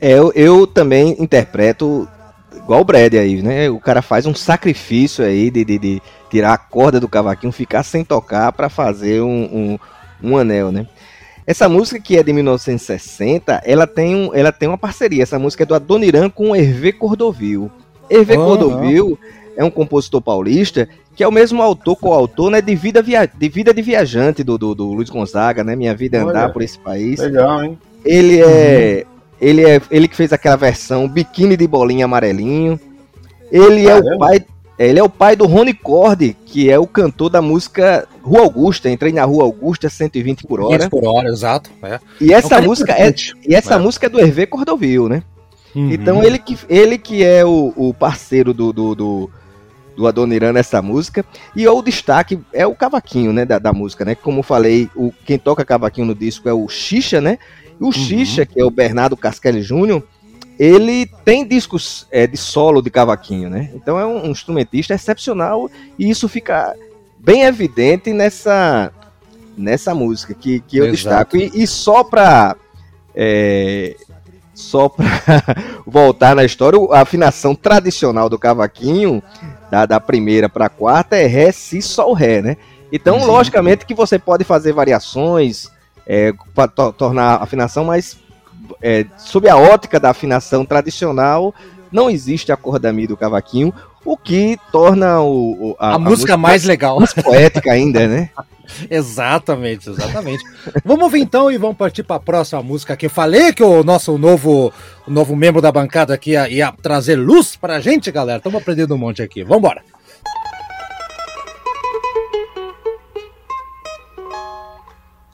É, 0.00 0.12
eu, 0.12 0.32
eu 0.34 0.66
também 0.66 1.16
interpreto 1.18 2.08
igual 2.54 2.80
o 2.80 2.84
Brad 2.84 3.14
aí, 3.14 3.42
né? 3.42 3.70
O 3.70 3.78
cara 3.78 4.02
faz 4.02 4.26
um 4.26 4.34
sacrifício 4.34 5.24
aí 5.24 5.50
de, 5.50 5.64
de, 5.64 5.78
de 5.78 6.02
tirar 6.30 6.52
a 6.52 6.58
corda 6.58 6.98
do 6.98 7.08
cavaquinho, 7.08 7.52
ficar 7.52 7.82
sem 7.82 8.04
tocar 8.04 8.52
pra 8.52 8.68
fazer 8.68 9.22
um, 9.22 9.78
um, 10.22 10.30
um 10.30 10.36
anel, 10.36 10.72
né? 10.72 10.86
Essa 11.46 11.68
música 11.68 12.00
que 12.00 12.16
é 12.16 12.22
de 12.24 12.32
1960, 12.32 13.62
ela 13.64 13.86
tem, 13.86 14.16
um, 14.16 14.34
ela 14.34 14.50
tem 14.50 14.68
uma 14.68 14.76
parceria. 14.76 15.22
Essa 15.22 15.38
música 15.38 15.62
é 15.62 15.66
do 15.66 15.76
Adoniran 15.76 16.28
com 16.28 16.50
o 16.50 16.56
Hervé 16.56 16.90
Cordovil. 16.90 17.70
Hervé 18.10 18.34
Aham. 18.34 18.44
Cordovil 18.44 19.18
é 19.56 19.64
um 19.64 19.70
compositor 19.70 20.20
paulista 20.20 20.88
que 21.16 21.24
é 21.24 21.28
o 21.28 21.32
mesmo 21.32 21.62
autor, 21.62 21.96
coautor, 21.96 22.50
né, 22.50 22.60
de 22.60 22.74
Vida, 22.76 23.00
Via... 23.00 23.26
de, 23.26 23.48
Vida 23.48 23.72
de 23.72 23.80
Viajante 23.80 24.44
do, 24.44 24.58
do, 24.58 24.74
do 24.74 24.92
Luiz 24.92 25.08
Gonzaga, 25.08 25.64
né? 25.64 25.74
Minha 25.74 25.94
Vida 25.94 26.18
é 26.18 26.20
Andar 26.20 26.44
Olha. 26.44 26.52
por 26.52 26.60
esse 26.60 26.78
país. 26.78 27.18
Legal, 27.18 27.64
hein? 27.64 27.78
Ele 28.04 28.42
é. 28.42 29.06
Ele 29.40 29.64
é. 29.64 29.80
Ele 29.90 30.06
que 30.08 30.14
fez 30.14 30.30
aquela 30.30 30.56
versão 30.56 31.08
biquíni 31.08 31.56
de 31.56 31.66
bolinha 31.66 32.04
amarelinho. 32.04 32.78
Ele 33.50 33.86
é 33.88 33.96
o 33.96 34.02
Caramba. 34.04 34.26
pai. 34.26 34.44
Ele 34.78 34.98
é 34.98 35.02
o 35.02 35.08
pai 35.08 35.34
do 35.34 35.46
Rony 35.46 35.72
Cord, 35.72 36.36
que 36.44 36.70
é 36.70 36.78
o 36.78 36.86
cantor 36.86 37.30
da 37.30 37.40
música 37.40 38.06
Rua 38.22 38.42
Augusta. 38.42 38.90
Entrei 38.90 39.10
na 39.10 39.24
Rua 39.24 39.44
Augusta 39.44 39.88
120 39.88 40.46
por 40.46 40.60
hora. 40.60 40.76
15 40.76 40.90
por 40.90 41.02
hora, 41.06 41.28
exato. 41.30 41.70
É. 41.82 41.98
E 42.20 42.30
essa 42.34 42.50
cara 42.50 42.62
música 42.66 42.92
é. 42.92 43.14
E 43.48 43.54
essa 43.54 43.76
É. 43.76 43.78
música 43.78 44.04
é 44.04 44.10
do 44.10 44.20
Hervé 44.20 44.44
Cordovil, 44.44 45.08
né? 45.08 45.22
Uhum. 45.74 45.90
Então 45.90 46.22
ele 46.22 46.38
que, 46.38 46.58
ele 46.68 46.98
que 46.98 47.24
é 47.24 47.42
o, 47.42 47.72
o 47.74 47.94
parceiro 47.94 48.52
do, 48.52 48.70
do, 48.70 48.94
do, 48.94 49.30
do 49.96 50.06
Adoniran 50.06 50.52
nessa 50.52 50.82
música. 50.82 51.24
E 51.54 51.66
o 51.66 51.82
destaque 51.82 52.38
é 52.52 52.66
o 52.66 52.74
cavaquinho, 52.74 53.32
né? 53.32 53.44
Da, 53.44 53.58
da 53.58 53.72
música, 53.72 54.04
né? 54.04 54.14
Como 54.14 54.42
falei, 54.42 54.90
o, 54.94 55.12
quem 55.24 55.38
toca 55.38 55.64
cavaquinho 55.64 56.06
no 56.06 56.14
disco 56.14 56.48
é 56.48 56.52
o 56.52 56.68
Xixa, 56.68 57.20
né? 57.20 57.38
E 57.80 57.84
o 57.84 57.92
Xixa, 57.92 58.46
que 58.46 58.60
é 58.60 58.64
o 58.64 58.70
Bernardo 58.70 59.16
Casquelli 59.16 59.62
Júnior, 59.62 60.02
ele 60.58 61.06
tem 61.24 61.46
discos 61.46 62.06
é, 62.10 62.26
de 62.26 62.36
solo 62.36 62.80
de 62.80 62.90
cavaquinho, 62.90 63.50
né? 63.50 63.70
Então 63.74 63.98
é 63.98 64.06
um, 64.06 64.26
um 64.26 64.30
instrumentista 64.30 64.94
excepcional 64.94 65.70
e 65.98 66.08
isso 66.08 66.28
fica 66.28 66.74
bem 67.18 67.42
evidente 67.42 68.12
nessa, 68.12 68.90
nessa 69.56 69.94
música 69.94 70.34
que, 70.34 70.60
que 70.60 70.78
eu 70.78 70.86
Exato. 70.86 71.36
destaco. 71.36 71.36
E, 71.36 71.62
e 71.62 71.66
só 71.66 72.04
pra. 72.04 72.56
é, 73.14 73.96
só 74.54 74.88
pra 74.88 75.04
voltar 75.86 76.34
na 76.34 76.42
história, 76.42 76.78
a 76.90 77.02
afinação 77.02 77.54
tradicional 77.54 78.30
do 78.30 78.38
cavaquinho, 78.38 79.22
da, 79.70 79.86
da 79.86 80.00
primeira 80.00 80.48
para 80.48 80.66
a 80.66 80.70
quarta, 80.70 81.16
é 81.16 81.26
Ré, 81.26 81.50
Si, 81.52 81.80
Sol, 81.82 82.12
Ré, 82.12 82.40
né? 82.42 82.56
Então, 82.92 83.18
Uhum. 83.18 83.26
logicamente 83.26 83.84
que 83.84 83.94
você 83.94 84.18
pode 84.18 84.44
fazer 84.44 84.72
variações 84.72 85.68
é, 86.06 86.32
para 86.54 86.68
tornar 86.68 87.34
a 87.36 87.42
afinação, 87.42 87.84
mas 87.84 88.16
é, 88.82 89.04
sob 89.16 89.48
a 89.48 89.56
ótica 89.56 89.98
da 89.98 90.10
afinação 90.10 90.64
tradicional, 90.64 91.52
não 91.90 92.08
existe 92.08 92.52
a 92.52 92.56
corda 92.56 92.92
Mi 92.92 93.06
do 93.06 93.16
cavaquinho, 93.16 93.72
o 94.04 94.16
que 94.16 94.56
torna 94.70 95.20
o, 95.20 95.70
o- 95.72 95.76
A, 95.78 95.98
música 95.98 96.36
mais 96.36 96.64
legal. 96.64 96.98
mais 96.98 97.12
poética 97.12 97.72
ainda, 97.72 98.06
né? 98.06 98.30
Exatamente, 98.90 99.90
exatamente. 99.90 100.44
vamos 100.84 101.04
ouvir 101.04 101.20
então 101.20 101.50
e 101.50 101.56
vamos 101.56 101.76
partir 101.76 102.02
para 102.02 102.16
a 102.16 102.20
próxima 102.20 102.62
música 102.62 102.96
que 102.96 103.06
eu 103.06 103.10
falei 103.10 103.52
que 103.52 103.62
o 103.62 103.84
nosso 103.84 104.18
novo, 104.18 104.72
o 105.06 105.10
novo 105.10 105.36
membro 105.36 105.62
da 105.62 105.70
bancada 105.70 106.14
aqui 106.14 106.30
ia, 106.30 106.48
ia 106.48 106.72
trazer 106.72 107.16
luz 107.16 107.56
pra 107.56 107.80
gente, 107.80 108.10
galera. 108.10 108.38
Estamos 108.38 108.60
aprendendo 108.60 108.94
um 108.94 108.98
monte 108.98 109.22
aqui. 109.22 109.42
Vamos 109.42 109.58
embora. 109.58 109.82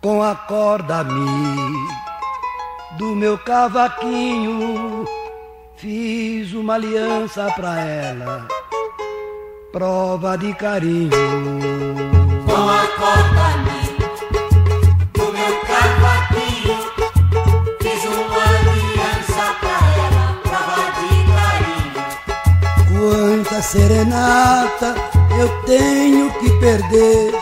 com 0.02 0.20
a 0.20 0.34
corda 0.34 1.04
mi 1.04 1.86
do 2.98 3.14
meu 3.14 3.38
cavaquinho 3.38 5.04
fiz 5.76 6.52
uma 6.52 6.74
aliança 6.74 7.48
pra 7.54 7.80
ela 7.80 8.48
prova 9.72 10.36
de 10.36 10.52
carinho 10.54 12.01
serenata 23.72 24.94
eu 25.38 25.48
tenho 25.64 26.30
que 26.32 26.50
perder 26.58 27.32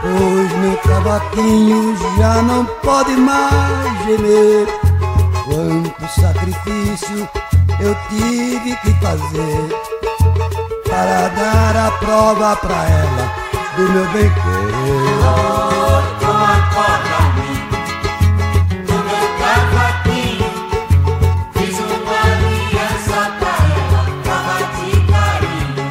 pois 0.00 0.52
meu 0.58 0.76
cavaquinho 0.78 1.94
já 2.16 2.40
não 2.40 2.64
pode 2.82 3.14
mais 3.16 4.04
gemer. 4.06 4.66
Quanto 5.44 6.20
sacrifício 6.20 7.28
eu 7.78 7.94
tive 8.08 8.74
que 8.76 8.90
fazer 9.02 9.68
para 10.84 11.28
dar 11.28 11.88
a 11.88 11.90
prova 11.98 12.56
pra 12.56 12.88
ela 12.88 13.43
do 13.76 13.82
meu 13.90 14.06
bem 14.12 14.30
querer. 14.30 15.18
Acorda 16.22 17.20
mim 17.34 17.58
do 18.86 18.96
meu. 19.04 19.24
Fiz 21.54 21.76
uma 21.78 22.18
aliança 22.22 23.18
pra 23.38 23.54
ela, 23.80 24.02
prova 24.22 24.58
de 24.74 24.90
carinho. 25.10 25.84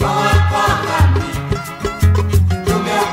Oh, 0.00 0.20
acorda 0.36 0.98
mim 1.14 1.34
do 2.64 2.74
meu. 2.86 3.06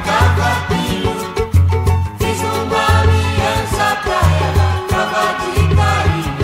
Fiz 2.20 2.40
uma 2.42 2.84
aliança 3.00 3.88
pra 4.04 4.20
ela, 4.46 4.68
prova 4.90 5.26
de 5.42 5.54
carinho. 5.76 6.44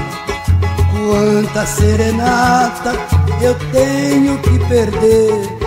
Quanta 0.93 1.63
serenata 1.65 2.91
eu 3.41 3.53
tenho 3.71 4.33
que 4.39 4.55
perder. 4.67 5.64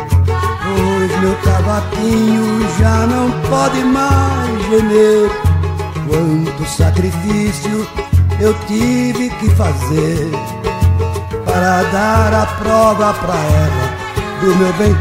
Meu 1.20 1.34
cavaquinho 1.42 2.68
já 2.78 3.06
não 3.06 3.30
pode 3.50 3.82
mais 3.84 4.62
gemer. 4.68 5.30
Quanto 6.08 6.64
sacrifício 6.64 7.86
eu 8.40 8.54
tive 8.66 9.28
que 9.30 9.50
fazer 9.50 10.30
para 11.44 11.82
dar 11.90 12.34
a 12.34 12.46
prova 12.62 13.12
pra 13.14 13.34
ela 13.34 13.98
do 14.40 14.56
meu 14.56 14.72
bem 14.74 14.94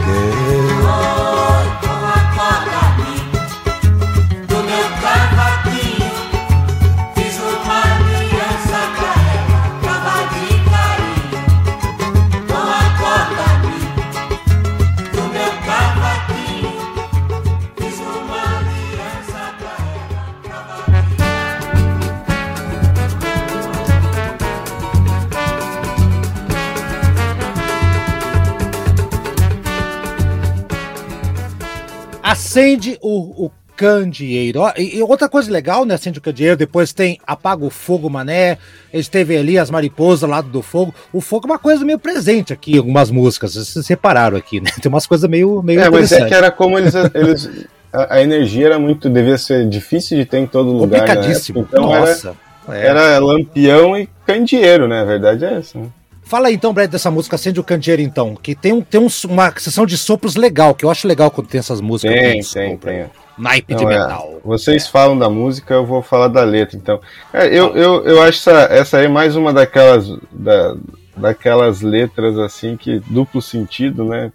Acende 32.57 32.97
o, 33.01 33.45
o 33.45 33.51
candeeiro. 33.75 34.61
E, 34.75 34.97
e 34.97 35.01
outra 35.03 35.29
coisa 35.29 35.51
legal, 35.51 35.85
né? 35.85 35.93
Acende 35.93 36.17
o 36.17 36.21
candeeiro, 36.21 36.57
depois 36.57 36.91
tem 36.91 37.19
Apaga 37.25 37.63
o 37.63 37.69
Fogo 37.69 38.09
Mané. 38.09 38.57
Eles 38.91 39.07
teve 39.07 39.37
ali 39.37 39.59
as 39.59 39.69
mariposas 39.69 40.27
lá 40.27 40.41
do 40.41 40.63
fogo. 40.63 40.93
O 41.13 41.21
fogo 41.21 41.47
é 41.47 41.51
uma 41.51 41.59
coisa 41.59 41.85
meio 41.85 41.99
presente 41.99 42.51
aqui 42.51 42.75
algumas 42.77 43.11
músicas. 43.11 43.53
Vocês 43.53 43.87
repararam 43.87 44.35
aqui, 44.35 44.59
né? 44.59 44.71
Tem 44.81 44.89
umas 44.89 45.05
coisas 45.05 45.29
meio, 45.29 45.61
meio 45.61 45.79
É, 45.81 45.89
mas 45.89 46.11
é 46.11 46.25
que 46.25 46.33
era 46.33 46.49
como 46.49 46.79
eles. 46.79 46.93
eles 47.13 47.67
a, 47.93 48.15
a 48.15 48.21
energia 48.21 48.65
era 48.65 48.79
muito. 48.79 49.07
devia 49.09 49.37
ser 49.37 49.69
difícil 49.69 50.17
de 50.17 50.25
ter 50.25 50.39
em 50.39 50.47
todo 50.47 50.71
lugar. 50.71 51.01
na 51.01 51.07
Complicadíssimo. 51.07 51.59
época, 51.59 51.77
Então 51.77 51.95
era, 51.95 52.05
Nossa. 52.07 52.35
É. 52.69 52.87
era 52.87 53.19
lampião 53.19 53.95
e 53.95 54.09
candeeiro, 54.25 54.87
né? 54.87 55.01
A 55.01 55.05
verdade 55.05 55.45
é 55.45 55.53
essa. 55.53 55.77
Né? 55.77 55.87
Fala 56.27 56.49
aí 56.49 56.55
então, 56.55 56.73
Brad, 56.73 56.91
dessa 56.91 57.09
música 57.09 57.37
Acende 57.37 57.59
o 57.59 57.63
Candeeiro, 57.63 58.01
então. 58.01 58.35
Que 58.35 58.53
tem, 58.53 58.73
um, 58.73 58.81
tem 58.81 58.99
um, 58.99 59.07
uma 59.29 59.51
sessão 59.57 59.85
de 59.85 59.97
sopros 59.97 60.35
legal, 60.35 60.75
que 60.75 60.83
eu 60.83 60.89
acho 60.89 61.07
legal 61.07 61.31
quando 61.31 61.47
tem 61.47 61.59
essas 61.59 61.79
músicas. 61.79 62.13
Tem, 62.13 62.41
tem, 62.41 62.77
tem. 62.77 63.05
Naipe 63.37 63.75
de 63.75 63.83
é. 63.83 63.87
metal. 63.87 64.41
Vocês 64.43 64.87
falam 64.87 65.17
da 65.17 65.29
música, 65.29 65.73
eu 65.73 65.85
vou 65.85 66.01
falar 66.01 66.27
da 66.27 66.43
letra, 66.43 66.75
então. 66.75 66.99
É, 67.31 67.47
eu, 67.47 67.75
eu, 67.77 68.03
eu 68.03 68.21
acho 68.21 68.49
essa, 68.49 68.73
essa 68.73 68.97
aí 68.97 69.05
é 69.05 69.07
mais 69.07 69.35
uma 69.35 69.53
daquelas, 69.53 70.09
da, 70.31 70.75
daquelas 71.15 71.81
letras 71.81 72.37
assim 72.37 72.75
que 72.75 72.99
duplo 72.99 73.41
sentido, 73.41 74.03
né? 74.03 74.31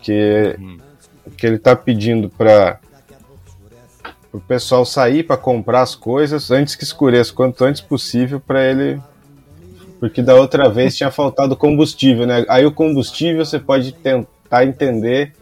Que, 0.00 0.56
que 1.36 1.46
ele 1.46 1.58
tá 1.58 1.74
pedindo 1.74 2.30
para 2.30 2.78
o 4.32 4.40
pessoal 4.40 4.84
sair 4.84 5.24
para 5.24 5.36
comprar 5.36 5.82
as 5.82 5.94
coisas 5.94 6.50
antes 6.50 6.74
que 6.74 6.84
escureça, 6.84 7.32
quanto 7.32 7.64
antes 7.64 7.80
possível 7.80 8.40
para 8.40 8.64
ele. 8.64 9.00
Porque 10.00 10.20
da 10.22 10.34
outra 10.34 10.68
vez 10.68 10.96
tinha 10.96 11.10
faltado 11.10 11.56
combustível, 11.56 12.26
né? 12.26 12.44
Aí 12.48 12.66
o 12.66 12.72
combustível 12.72 13.44
você 13.44 13.58
pode 13.58 13.92
tentar 13.92 14.64
entender 14.64 15.32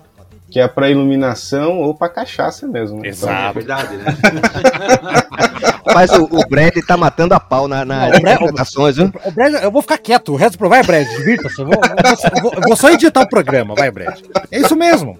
que 0.50 0.60
é 0.60 0.68
para 0.68 0.90
iluminação 0.90 1.80
ou 1.80 1.94
para 1.94 2.10
cachaça 2.10 2.66
mesmo. 2.68 2.98
Né? 3.00 3.06
É 3.06 3.10
Exato. 3.10 3.54
verdade, 3.54 3.96
né? 3.96 4.04
Mas 5.94 6.10
o, 6.12 6.24
o 6.24 6.46
Brad 6.48 6.74
tá 6.86 6.96
matando 6.96 7.34
a 7.34 7.40
pau 7.40 7.66
na, 7.66 7.84
na 7.84 8.00
Não, 8.00 8.06
o 8.08 8.10
Brad- 8.10 8.22
interpretações, 8.36 8.96
viu? 8.96 9.10
Ô, 9.24 9.30
Brad, 9.30 9.54
eu 9.62 9.70
vou 9.70 9.82
ficar 9.82 9.98
quieto, 9.98 10.32
o 10.32 10.36
resto 10.36 10.58
pro 10.58 10.68
vai, 10.68 10.82
Brad, 10.82 11.06
divirta-se. 11.08 11.58
Eu 11.60 11.66
vou, 11.66 11.74
eu 11.74 12.42
vou- 12.42 12.52
eu 12.54 12.60
vou 12.62 12.76
só 12.76 12.90
editar 12.90 13.22
o 13.22 13.28
programa, 13.28 13.74
vai, 13.74 13.90
Brad. 13.90 14.20
É 14.50 14.58
isso 14.60 14.76
mesmo. 14.76 15.18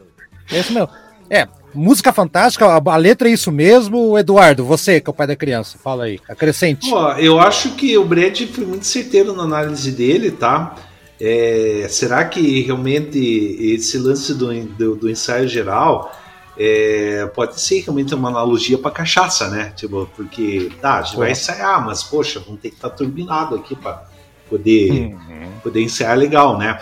É 0.50 0.59
isso 0.60 0.72
mesmo. 0.72 0.88
É, 1.30 1.48
música 1.74 2.12
fantástica, 2.12 2.66
a, 2.66 2.76
a 2.84 2.96
letra 2.96 3.28
é 3.28 3.32
isso 3.32 3.50
mesmo. 3.50 4.18
Eduardo, 4.18 4.64
você 4.64 5.00
que 5.00 5.08
é 5.08 5.12
o 5.12 5.14
pai 5.14 5.26
da 5.26 5.36
criança, 5.36 5.78
fala 5.82 6.04
aí, 6.04 6.18
acrescente. 6.28 6.88
Pô, 6.88 7.12
eu 7.12 7.38
acho 7.40 7.70
que 7.74 7.96
o 7.96 8.04
Brad 8.04 8.40
foi 8.48 8.64
muito 8.64 8.86
certeiro 8.86 9.32
na 9.34 9.42
análise 9.42 9.90
dele, 9.92 10.30
tá? 10.30 10.74
É, 11.20 11.86
será 11.88 12.24
que 12.24 12.62
realmente 12.62 13.18
esse 13.18 13.96
lance 13.98 14.34
do, 14.34 14.52
do, 14.64 14.96
do 14.96 15.10
ensaio 15.10 15.46
geral 15.46 16.12
é, 16.58 17.30
pode 17.34 17.60
ser 17.60 17.80
realmente 17.80 18.14
uma 18.14 18.28
analogia 18.28 18.76
para 18.76 18.90
cachaça, 18.90 19.48
né? 19.48 19.72
Tipo, 19.76 20.08
porque 20.16 20.70
tá, 20.80 20.98
a 20.98 21.02
gente 21.02 21.16
vai 21.16 21.30
ensaiar, 21.30 21.84
mas 21.84 22.02
poxa, 22.02 22.40
vamos 22.40 22.60
ter 22.60 22.70
que 22.70 22.76
estar 22.76 22.90
turbinado 22.90 23.54
aqui 23.54 23.74
para 23.74 24.04
poder, 24.48 25.16
poder 25.62 25.82
ensaiar 25.82 26.16
legal, 26.16 26.58
né? 26.58 26.78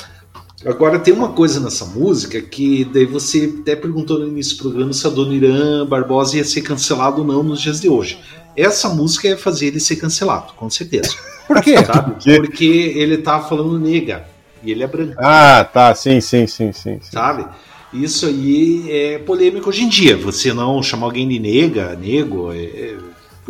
Agora 0.65 0.99
tem 0.99 1.15
uma 1.15 1.31
coisa 1.31 1.59
nessa 1.59 1.87
música 1.87 2.41
que 2.41 2.85
daí 2.85 3.07
você 3.07 3.53
até 3.61 3.75
perguntou 3.75 4.19
no 4.19 4.29
início 4.29 4.57
do 4.57 4.63
programa 4.63 4.93
se 4.93 5.07
a 5.07 5.11
Dona 5.11 5.35
Irã 5.35 5.87
Barbosa 5.87 6.37
ia 6.37 6.45
ser 6.45 6.61
cancelado 6.61 7.23
ou 7.23 7.27
não 7.27 7.43
nos 7.43 7.63
dias 7.63 7.81
de 7.81 7.89
hoje. 7.89 8.19
Essa 8.55 8.91
música 8.91 9.29
ia 9.29 9.39
fazer 9.39 9.69
ele 9.69 9.81
ser 9.81 9.97
cancelado, 9.97 10.53
com 10.55 10.69
certeza. 10.69 11.15
Por 11.49 11.63
quê? 11.63 11.77
Sabe? 11.85 12.15
Porque 12.37 12.65
ele 12.65 13.19
tá 13.19 13.41
falando 13.41 13.79
nega 13.79 14.27
e 14.63 14.71
ele 14.71 14.83
é 14.83 14.87
branco, 14.87 15.15
Ah, 15.19 15.65
tá, 15.65 15.95
sim, 15.95 16.21
sim, 16.21 16.47
sim, 16.47 16.73
sim. 16.73 16.99
sim. 17.01 17.11
sabe? 17.11 17.47
Isso 17.93 18.27
aí 18.27 18.87
é 18.89 19.19
polêmico 19.19 19.69
hoje 19.69 19.83
em 19.83 19.89
dia. 19.89 20.17
Você 20.17 20.53
não 20.53 20.83
chamar 20.83 21.07
alguém 21.07 21.27
de 21.27 21.39
nega, 21.39 21.97
nego, 21.97 22.53
é. 22.53 22.97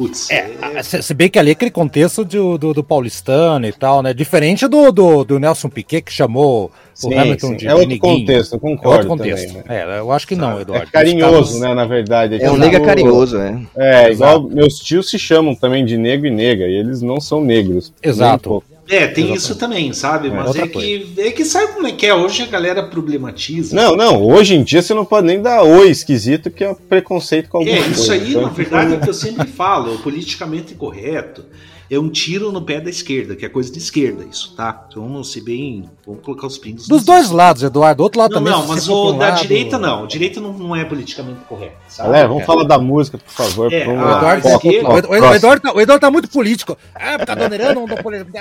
É- 0.01 0.03
Putz, 0.03 0.31
É, 0.31 0.51
a- 0.79 0.83
se, 0.83 1.13
bem 1.15 1.29
que 1.29 1.39
ali 1.39 1.51
é 1.51 1.53
aquele 1.53 1.71
contexto 1.71 2.25
do, 2.25 2.57
do, 2.57 2.73
do 2.75 2.83
paulistano 2.85 3.67
e 3.67 3.73
tal, 3.73 4.03
né? 4.03 4.15
Diferente 4.15 4.67
do, 4.67 4.91
do, 4.91 5.25
do 5.25 5.39
Nelson 5.39 5.69
Piquet, 5.69 6.03
que 6.03 6.13
chamou 6.13 6.71
Sim, 6.95 7.15
o 7.15 7.19
Hamilton 7.21 7.47
sim. 7.49 7.57
de 7.57 7.67
É 7.67 7.75
outro 7.75 7.99
contexto, 7.99 8.53
eu 8.55 8.57
É 8.57 8.61
concordo 8.61 8.89
outro 8.89 9.09
contexto. 9.09 9.47
também, 9.49 9.63
né? 9.69 9.97
É, 9.97 9.99
eu 9.99 10.11
acho 10.13 10.27
que 10.27 10.35
não, 10.37 10.61
Eduardo. 10.61 10.87
É 10.89 10.91
carinhoso, 10.91 11.33
caras- 11.33 11.61
né, 11.61 11.75
na 11.75 11.85
verdade. 11.85 12.35
É 12.43 12.51
um 12.51 12.55
tipo, 12.55 12.57
nega 12.65 12.81
carinhoso, 12.81 13.39
é. 13.39 13.61
É, 13.77 14.13
igual 14.13 14.43
meus 14.43 14.79
tios 14.79 15.11
se 15.11 15.19
chamam 15.19 15.55
também 15.55 15.85
de 15.85 15.97
negro 15.99 16.27
e 16.27 16.31
nega, 16.31 16.67
e 16.67 16.75
eles 16.77 17.03
não 17.03 17.21
são 17.21 17.41
negros. 17.43 17.93
Exato. 18.03 18.63
Um. 18.91 18.95
É, 18.95 19.07
tem 19.07 19.25
Exatamente. 19.25 19.37
isso 19.39 19.55
também, 19.57 19.93
sabe? 19.93 20.29
É, 20.29 20.31
Mas 20.31 20.57
é 20.57 20.67
que, 20.67 21.13
é 21.19 21.31
que 21.31 21.45
sabe 21.45 21.75
como 21.75 21.87
é 21.87 21.93
que 21.93 22.07
é? 22.07 22.15
Hoje 22.15 22.43
a 22.43 22.47
galera 22.47 22.83
problematiza. 22.83 23.75
Não, 23.77 23.97
não, 23.97 24.23
hoje 24.23 24.55
em 24.55 24.63
dia 24.63 24.83
você 24.83 24.93
não 24.95 25.05
pode 25.05 25.27
nem 25.27 25.41
dar 25.41 25.63
oi 25.63 25.89
esquisito, 25.91 26.51
que 26.51 26.65
é 26.65 26.75
preconceito 26.89 27.49
com 27.49 27.59
alguma 27.59 27.77
É, 27.77 27.81
coisa. 27.83 28.01
isso 28.01 28.13
aí, 28.13 28.31
Então, 28.31 28.43
na 28.43 28.49
verdade, 28.49 28.95
é 28.95 28.97
o 28.97 29.01
que 29.01 29.09
eu 29.09 29.15
sempre 29.15 29.47
falo, 29.47 29.95
o 29.95 29.99
politicamente 29.99 30.75
correto 30.75 31.45
é 31.91 31.99
um 31.99 32.09
tiro 32.09 32.53
no 32.53 32.63
pé 32.63 32.81
da 32.81 32.89
esquerda, 32.89 33.35
que 33.35 33.45
é 33.45 33.49
coisa 33.49 33.73
de 33.73 33.79
esquerda, 33.79 34.25
isso, 34.25 34.55
tá? 34.55 34.87
Então 34.89 35.03
vamos 35.03 35.33
ser 35.33 35.41
bem. 35.41 35.91
Vamos 36.07 36.23
colocar 36.23 36.47
os 36.47 36.57
pingos. 36.57 36.87
Dos 36.87 37.05
dois 37.05 37.27
is. 37.27 37.31
lados, 37.33 37.63
Eduardo. 37.65 38.03
Outro 38.03 38.21
lado 38.21 38.31
Não, 38.33 38.39
também. 38.39 38.53
não, 38.53 38.63
se 38.63 38.69
mas 38.69 38.89
o 38.89 39.13
da 39.15 39.31
lado- 39.31 39.41
direita 39.43 39.77
não. 39.79 40.05
O 40.05 40.07
direita 40.07 40.41
não, 40.41 40.53
não 40.53 40.77
é 40.77 40.85
politicamente 40.85 41.41
correto. 41.49 41.75
Sabe? 41.89 42.09
Galera, 42.11 42.29
vamos 42.29 42.45
falar 42.45 42.63
da 42.65 42.79
música, 42.79 43.19
por 43.19 43.33
favor. 43.33 43.73
É, 43.73 43.85
vamos. 43.85 44.03
Eduardo, 44.03 44.49
esquerda- 44.49 44.79
o, 44.89 44.93
foco, 44.93 44.99
Ed- 44.99 45.07
o. 45.09 45.35
Eduardo 45.35 45.63
tá, 45.63 45.73
o 45.75 45.81
Eduardo 45.81 46.01
tá 46.01 46.11
muito 46.11 46.29
político. 46.29 46.79
Ah, 46.95 47.19
tá 47.19 47.35
donerando, 47.35 47.81
não. 47.81 47.87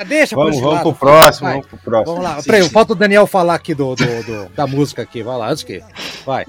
Deixa 0.08 0.36
por 0.36 0.44
Vamos, 0.46 0.60
vamos 0.62 0.82
pro 0.82 0.94
próximo, 0.94 1.46
Vai. 1.48 1.54
vamos 1.56 1.68
pro 1.68 1.78
próximo. 1.80 2.16
Vamos 2.18 2.24
lá. 2.30 2.44
Peraí, 2.44 2.70
falta 2.70 2.94
o 2.94 2.96
Daniel 2.96 3.26
falar 3.26 3.56
aqui 3.56 3.74
do, 3.74 3.96
do, 3.96 4.06
do- 4.24 4.50
da 4.56 4.68
música 4.68 5.02
aqui. 5.02 5.24
Vai 5.24 5.38
lá, 5.38 5.50
antes 5.50 5.64
que. 5.64 5.82
Vai. 6.26 6.46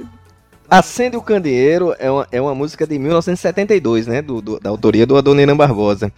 Acende 0.69 1.17
o 1.17 1.23
Candeeiro 1.23 1.97
é 1.99 2.09
uma, 2.09 2.29
é 2.31 2.41
uma 2.41 2.55
música 2.55 2.87
de 2.87 2.97
1972, 2.97 4.07
né? 4.07 4.23
Do, 4.23 4.41
do- 4.41 4.61
da 4.61 4.71
autoria 4.71 5.05
do 5.07 5.17
Adoniran 5.17 5.57
Barbosa. 5.57 6.13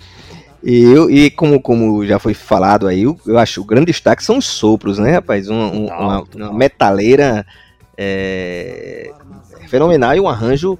E, 0.62 0.80
eu, 0.82 1.10
e 1.10 1.30
como, 1.30 1.60
como 1.60 2.06
já 2.06 2.18
foi 2.18 2.34
falado 2.34 2.86
aí, 2.86 3.02
eu, 3.02 3.18
eu 3.26 3.36
acho 3.38 3.60
o 3.60 3.64
grande 3.64 3.86
destaque 3.86 4.22
são 4.24 4.38
os 4.38 4.46
sopros, 4.46 4.98
né, 4.98 5.12
rapaz? 5.12 5.48
Um- 5.48 5.54
um- 5.56 5.86
uma, 5.86 6.24
uma 6.34 6.52
metaleira 6.52 7.44
é, 7.98 9.10
fenomenal 9.68 10.14
e 10.14 10.20
um 10.20 10.28
arranjo 10.28 10.78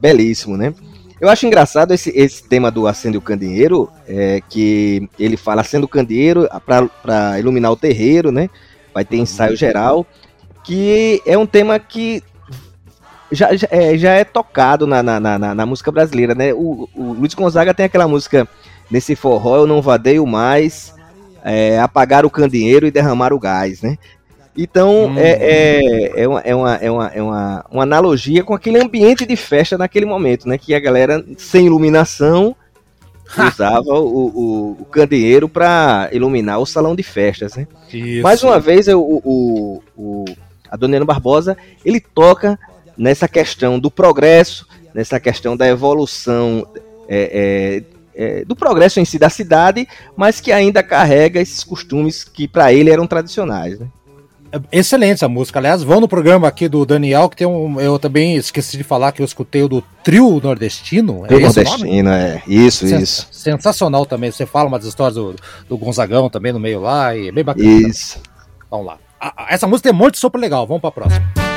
belíssimo, 0.00 0.56
né? 0.56 0.74
Eu 1.20 1.28
acho 1.28 1.46
engraçado 1.46 1.92
esse, 1.92 2.10
esse 2.16 2.42
tema 2.42 2.70
do 2.70 2.86
Acende 2.86 3.18
o 3.18 3.20
Candeeiro, 3.20 3.90
é, 4.08 4.40
que 4.48 5.08
ele 5.18 5.36
fala 5.36 5.60
acende 5.60 5.84
o 5.84 5.88
candeeiro 5.88 6.48
para 7.04 7.38
iluminar 7.38 7.70
o 7.70 7.76
terreiro, 7.76 8.32
né? 8.32 8.48
Vai 8.94 9.04
ter 9.04 9.18
ensaio 9.18 9.54
geral, 9.54 10.06
que 10.64 11.22
é 11.26 11.36
um 11.36 11.46
tema 11.46 11.78
que 11.78 12.22
já, 13.30 13.54
já, 13.54 13.68
é, 13.70 13.96
já 13.96 14.12
é 14.12 14.24
tocado 14.24 14.86
na, 14.86 15.02
na, 15.02 15.20
na, 15.20 15.38
na- 15.38 15.54
na 15.54 15.66
música 15.66 15.92
brasileira, 15.92 16.34
né? 16.34 16.52
O, 16.54 16.88
o 16.96 17.12
Luiz 17.12 17.34
Gonzaga 17.34 17.74
tem 17.74 17.86
aquela 17.86 18.08
música 18.08 18.48
Nesse 18.90 19.14
forró 19.14 19.58
eu 19.58 19.66
não 19.66 19.80
vadeio 19.80 20.26
mais, 20.26 20.94
é, 21.44 21.78
apagar 21.78 22.24
o 22.24 22.30
candeeiro 22.30 22.86
e 22.86 22.90
derramar 22.90 23.32
o 23.32 23.38
gás, 23.38 23.82
né? 23.82 23.96
Então 24.56 25.06
hum. 25.06 25.18
é, 25.18 25.30
é, 25.30 26.22
é, 26.22 26.28
uma, 26.28 26.40
é, 26.40 26.54
uma, 26.54 26.74
é, 26.74 26.90
uma, 26.90 27.06
é 27.08 27.22
uma, 27.22 27.64
uma 27.70 27.82
analogia 27.84 28.42
com 28.42 28.52
aquele 28.52 28.78
ambiente 28.78 29.24
de 29.24 29.36
festa 29.36 29.78
naquele 29.78 30.06
momento, 30.06 30.48
né? 30.48 30.58
Que 30.58 30.74
a 30.74 30.80
galera 30.80 31.24
sem 31.38 31.66
iluminação 31.66 32.56
usava 33.38 33.94
o, 33.94 34.26
o, 34.26 34.76
o 34.80 34.84
candeeiro 34.86 35.48
para 35.48 36.08
iluminar 36.12 36.58
o 36.58 36.66
salão 36.66 36.96
de 36.96 37.02
festas, 37.02 37.54
né? 37.54 37.66
Isso. 37.92 38.22
Mais 38.22 38.42
uma 38.42 38.58
vez, 38.58 38.88
o, 38.88 39.00
o, 39.00 39.82
o, 39.96 40.24
a 40.68 40.76
Dona 40.76 40.96
Ana 40.96 41.06
Barbosa, 41.06 41.56
ele 41.84 42.00
toca 42.00 42.58
nessa 42.98 43.28
questão 43.28 43.78
do 43.78 43.90
progresso, 43.90 44.66
nessa 44.92 45.20
questão 45.20 45.56
da 45.56 45.66
evolução 45.66 46.66
é, 47.08 47.82
é, 47.82 47.99
é, 48.14 48.44
do 48.44 48.56
progresso 48.56 49.00
em 49.00 49.04
si 49.04 49.18
da 49.18 49.30
cidade, 49.30 49.86
mas 50.16 50.40
que 50.40 50.52
ainda 50.52 50.82
carrega 50.82 51.40
esses 51.40 51.64
costumes 51.64 52.24
que 52.24 52.46
para 52.48 52.72
ele 52.72 52.90
eram 52.90 53.06
tradicionais, 53.06 53.78
né? 53.78 53.86
Excelente 54.72 55.14
essa 55.14 55.28
música. 55.28 55.60
Aliás, 55.60 55.82
vão 55.82 56.00
no 56.00 56.08
programa 56.08 56.48
aqui 56.48 56.68
do 56.68 56.84
Daniel, 56.84 57.28
que 57.28 57.36
tem 57.36 57.46
um. 57.46 57.80
Eu 57.80 58.00
também 58.00 58.34
esqueci 58.34 58.76
de 58.76 58.82
falar 58.82 59.12
que 59.12 59.22
eu 59.22 59.24
escutei 59.24 59.62
o 59.62 59.68
do 59.68 59.80
Trio 60.02 60.40
Nordestino. 60.42 61.24
É 61.24 61.28
Trio 61.28 61.40
Nordestino, 61.40 62.10
é. 62.10 62.42
Isso, 62.48 62.84
isso. 62.84 63.28
Sensacional 63.30 64.04
também. 64.04 64.32
Você 64.32 64.46
fala 64.46 64.66
umas 64.66 64.84
histórias 64.84 65.14
do, 65.14 65.36
do 65.68 65.78
Gonzagão 65.78 66.28
também 66.28 66.52
no 66.52 66.58
meio 66.58 66.80
lá, 66.80 67.14
e 67.14 67.28
é 67.28 67.32
bem 67.32 67.44
bacana. 67.44 67.64
Isso. 67.64 68.14
Também. 68.14 68.30
Vamos 68.68 68.86
lá. 68.86 68.98
Essa 69.48 69.68
música 69.68 69.88
tem 69.88 69.96
um 69.96 70.02
monte 70.02 70.14
de 70.14 70.20
sopa 70.20 70.38
legal. 70.38 70.66
Vamos 70.66 70.80
pra 70.80 70.90
próxima. 70.90 71.49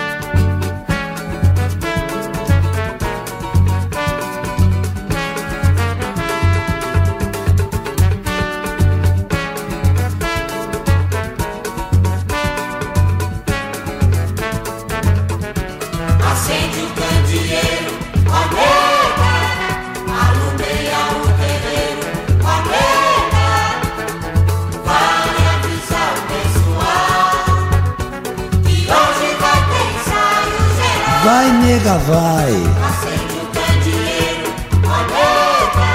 Vai. 31.91 32.53
Acende 32.87 33.37
o 33.37 33.45
candeeiro, 33.51 34.49
a 34.85 34.99
nega, 35.11 35.91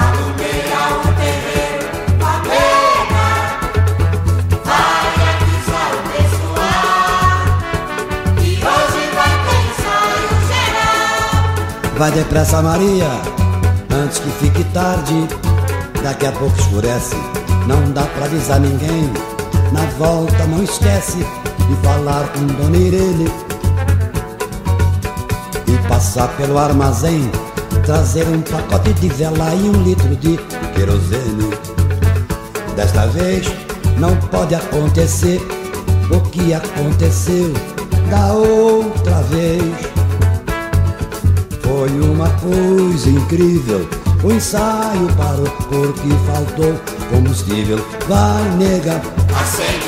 alumeia 0.00 0.82
o 0.92 1.02
terreiro, 1.14 1.86
a 2.20 2.24
nega, 2.42 3.28
vai 4.64 5.06
avisar 5.30 5.90
o 5.94 6.00
pessoal, 6.12 7.38
que 8.36 8.50
hoje 8.56 9.02
vai 9.14 9.34
ter 9.46 9.60
ensaio 9.68 10.30
geral. 10.48 11.98
Vai 11.98 12.10
depressa 12.10 12.62
Maria, 12.62 13.10
antes 13.92 14.18
que 14.18 14.30
fique 14.40 14.64
tarde, 14.72 15.28
daqui 16.02 16.26
a 16.26 16.32
pouco 16.32 16.58
escurece, 16.58 17.16
não 17.66 17.92
dá 17.92 18.02
pra 18.02 18.24
avisar 18.24 18.58
ninguém. 18.60 19.12
Na 19.72 19.82
volta 19.98 20.46
não 20.46 20.62
esquece 20.62 21.18
de 21.18 21.76
falar 21.82 22.28
com 22.28 22.46
Dona 22.46 22.76
Irene 22.76 23.45
passar 25.88 26.28
pelo 26.36 26.58
armazém, 26.58 27.30
trazer 27.84 28.26
um 28.28 28.40
pacote 28.42 28.92
de 28.94 29.08
vela 29.08 29.54
e 29.54 29.68
um 29.68 29.82
litro 29.82 30.16
de 30.16 30.36
querosene. 30.74 31.50
Desta 32.74 33.06
vez 33.06 33.46
não 33.98 34.14
pode 34.16 34.54
acontecer 34.54 35.40
o 36.10 36.20
que 36.30 36.54
aconteceu 36.54 37.52
da 38.10 38.32
outra 38.32 39.22
vez. 39.22 39.62
Foi 41.62 41.90
uma 42.00 42.28
coisa 42.30 43.08
incrível, 43.08 43.88
o 44.22 44.32
ensaio 44.32 45.08
parou 45.16 45.50
porque 45.68 46.08
faltou 46.26 46.74
combustível. 47.10 47.84
Vai, 48.08 48.42
nega, 48.56 49.00
acende 49.40 49.85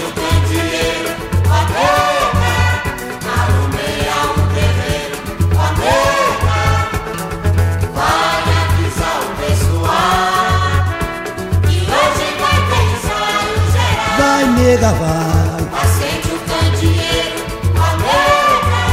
nega 14.69 14.93
vai. 14.93 15.81
Acende 15.83 16.31
o 16.31 16.39
candeeiro, 16.41 17.41
a 17.75 17.89
nega, 18.05 18.85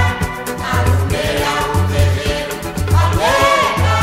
alumeia 0.72 1.54
o 1.68 1.84
terreiro, 1.92 2.56
a 2.96 3.06
nega, 3.20 3.98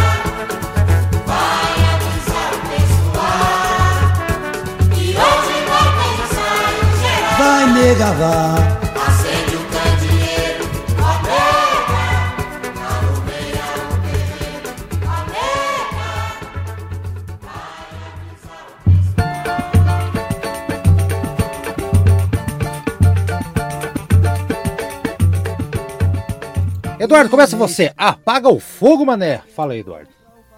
vai 1.27 1.75
avisar 1.93 2.51
o 2.53 2.61
pessoal. 2.69 3.47
E 4.95 5.17
hoje 5.17 5.57
vai 5.71 5.89
ter 5.97 6.13
ensaio 6.21 6.85
geral. 7.01 7.37
Vai, 7.39 7.65
nega, 7.73 8.11
vai. 8.21 8.62
Eduardo, 27.13 27.29
começa 27.29 27.57
você. 27.59 27.93
Apaga 27.95 28.49
o 28.49 28.59
fogo, 28.59 29.05
mané. 29.05 29.43
Fala 29.55 29.75
aí, 29.75 29.81
Eduardo. 29.81 30.09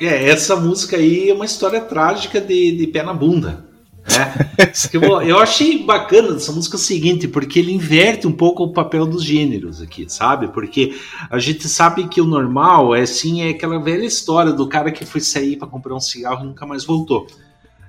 É, 0.01 0.28
essa 0.28 0.55
música 0.55 0.97
aí 0.97 1.28
é 1.28 1.35
uma 1.35 1.44
história 1.44 1.81
trágica 1.81 2.40
de, 2.40 2.70
de 2.76 2.86
pé 2.86 3.02
na 3.02 3.12
bunda. 3.12 3.64
Né? 4.09 4.52
eu, 4.94 5.20
eu 5.22 5.39
achei 5.40 5.82
bacana 5.82 6.32
dessa 6.32 6.52
música 6.52 6.76
o 6.76 6.78
seguinte, 6.78 7.26
porque 7.26 7.59
ele 7.59 7.72
inverte 7.72 8.28
um 8.28 8.32
pouco 8.32 8.62
o 8.62 8.72
papel 8.72 9.05
dos 9.05 9.24
gêneros 9.24 9.82
aqui, 9.82 10.09
sabe? 10.09 10.47
Porque 10.47 10.94
a 11.28 11.40
gente 11.40 11.66
sabe 11.66 12.06
que 12.06 12.20
o 12.20 12.24
normal 12.24 12.94
é 12.94 13.01
assim, 13.01 13.43
é 13.43 13.48
aquela 13.48 13.81
velha 13.81 14.05
história 14.05 14.52
do 14.52 14.68
cara 14.68 14.93
que 14.93 15.05
foi 15.05 15.20
sair 15.20 15.56
para 15.56 15.66
comprar 15.66 15.97
um 15.97 16.01
cigarro 16.01 16.44
e 16.44 16.47
nunca 16.47 16.64
mais 16.64 16.85
voltou. 16.85 17.26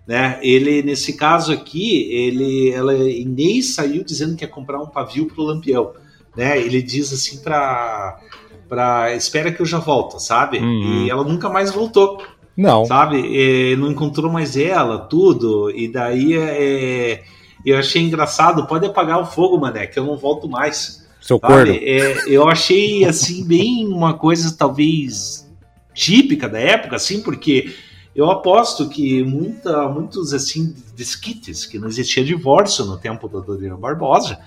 Né? 0.08 0.40
Ele, 0.42 0.82
nesse 0.82 1.14
caso 1.14 1.52
aqui, 1.52 2.12
ele, 2.12 2.72
ela, 2.72 2.96
Inês 2.96 3.76
saiu 3.76 4.04
dizendo 4.04 4.36
que 4.36 4.44
ia 4.44 4.50
comprar 4.50 4.82
um 4.82 4.88
pavio 4.88 5.28
pro 5.28 5.44
Lampião. 5.44 5.94
Né? 6.36 6.60
Ele 6.60 6.82
diz 6.82 7.14
assim 7.14 7.38
para 7.44 8.20
pra 8.68 9.14
espera 9.14 9.52
que 9.52 9.62
eu 9.62 9.66
já 9.66 9.80
volto, 9.80 10.20
sabe? 10.20 10.60
Uhum. 10.60 11.06
E 11.06 11.10
ela 11.10 11.24
nunca 11.24 11.50
mais 11.50 11.72
voltou. 11.72 12.22
Não. 12.56 12.86
Sabe? 12.86 13.18
E 13.18 13.76
não 13.76 13.92
encontrou 13.92 14.32
mais 14.32 14.56
ela, 14.56 15.00
tudo. 15.00 15.70
E 15.72 15.88
daí 15.88 16.38
é, 16.38 17.24
eu 17.66 17.78
achei 17.78 18.02
engraçado. 18.02 18.66
Pode 18.66 18.86
apagar 18.86 19.20
o 19.20 19.26
fogo, 19.26 19.60
mané, 19.60 19.88
que 19.88 20.00
eu 20.00 20.06
não 20.06 20.18
volto 20.18 20.48
mais. 20.48 21.06
Seu 21.20 21.40
corno. 21.40 21.74
É, 21.74 22.24
eu 22.28 22.48
achei, 22.48 23.04
assim, 23.04 23.44
bem 23.46 23.88
uma 23.88 24.14
coisa 24.14 24.56
talvez 24.58 25.46
típica 25.94 26.48
da 26.48 26.60
época, 26.60 26.98
assim, 26.98 27.22
porque 27.22 27.74
eu 28.16 28.30
aposto 28.30 28.88
que 28.88 29.24
muita, 29.24 29.90
muitos, 29.90 30.34
assim, 30.34 30.76
desquites, 30.96 31.66
que 31.66 31.80
não 31.80 31.88
existia 31.88 32.24
divórcio 32.24 32.86
no 32.86 32.98
tempo 32.98 33.28
da 33.28 33.40
Dorina 33.40 33.76
Barbosa, 33.76 34.40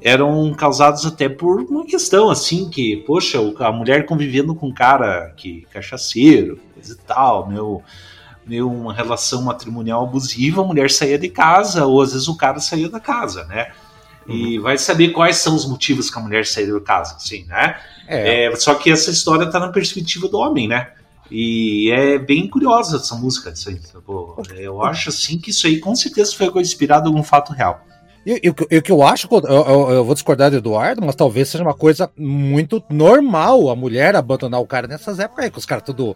eram 0.00 0.52
causados 0.54 1.04
até 1.04 1.28
por 1.28 1.62
uma 1.62 1.84
questão 1.84 2.30
assim 2.30 2.68
que, 2.68 2.98
poxa, 2.98 3.38
a 3.58 3.72
mulher 3.72 4.06
convivendo 4.06 4.54
com 4.54 4.68
um 4.68 4.74
cara 4.74 5.32
que 5.36 5.66
cachaceiro, 5.72 6.58
coisa 6.74 6.92
e 6.92 7.06
tal, 7.06 7.48
meu, 7.48 7.82
meu 8.46 8.70
uma 8.70 8.92
relação 8.92 9.42
matrimonial 9.42 10.04
abusiva, 10.04 10.62
a 10.62 10.64
mulher 10.64 10.90
saía 10.90 11.18
de 11.18 11.28
casa 11.28 11.84
ou 11.86 12.00
às 12.00 12.12
vezes 12.12 12.28
o 12.28 12.36
cara 12.36 12.60
saía 12.60 12.88
da 12.88 13.00
casa, 13.00 13.44
né? 13.44 13.72
E 14.26 14.58
uhum. 14.58 14.62
vai 14.62 14.76
saber 14.76 15.08
quais 15.08 15.36
são 15.36 15.56
os 15.56 15.66
motivos 15.66 16.10
que 16.10 16.18
a 16.18 16.22
mulher 16.22 16.44
saiu 16.44 16.78
da 16.78 16.84
casa, 16.84 17.16
assim, 17.16 17.44
né? 17.44 17.78
É. 18.06 18.44
É, 18.44 18.56
só 18.56 18.74
que 18.74 18.90
essa 18.90 19.10
história 19.10 19.44
está 19.44 19.58
na 19.58 19.68
perspectiva 19.68 20.28
do 20.28 20.38
homem, 20.38 20.68
né? 20.68 20.92
E 21.30 21.90
é 21.90 22.18
bem 22.18 22.46
curiosa 22.46 22.96
essa 22.96 23.14
música. 23.14 23.50
Assim, 23.50 23.78
eu 24.56 24.82
acho 24.82 25.08
assim 25.08 25.38
que 25.38 25.50
isso 25.50 25.66
aí 25.66 25.78
com 25.78 25.94
certeza 25.94 26.34
foi 26.34 26.60
inspirado 26.60 27.06
em 27.06 27.08
algum 27.08 27.22
fato 27.22 27.52
real. 27.52 27.84
E 28.28 28.50
o 28.50 28.82
que 28.82 28.92
eu 28.92 29.02
acho, 29.02 29.26
eu, 29.30 29.42
eu, 29.42 29.90
eu, 29.90 30.04
vou 30.04 30.12
discordar 30.12 30.50
do 30.50 30.58
Eduardo, 30.58 31.00
mas 31.02 31.16
talvez 31.16 31.48
seja 31.48 31.64
uma 31.64 31.72
coisa 31.72 32.10
muito 32.14 32.82
normal 32.90 33.70
a 33.70 33.74
mulher 33.74 34.14
abandonar 34.14 34.60
o 34.60 34.66
cara 34.66 34.86
nessas 34.86 35.18
épocas 35.18 35.46
aí, 35.46 35.50
que 35.50 35.58
os 35.58 35.64
caras 35.64 35.82
tudo. 35.82 36.14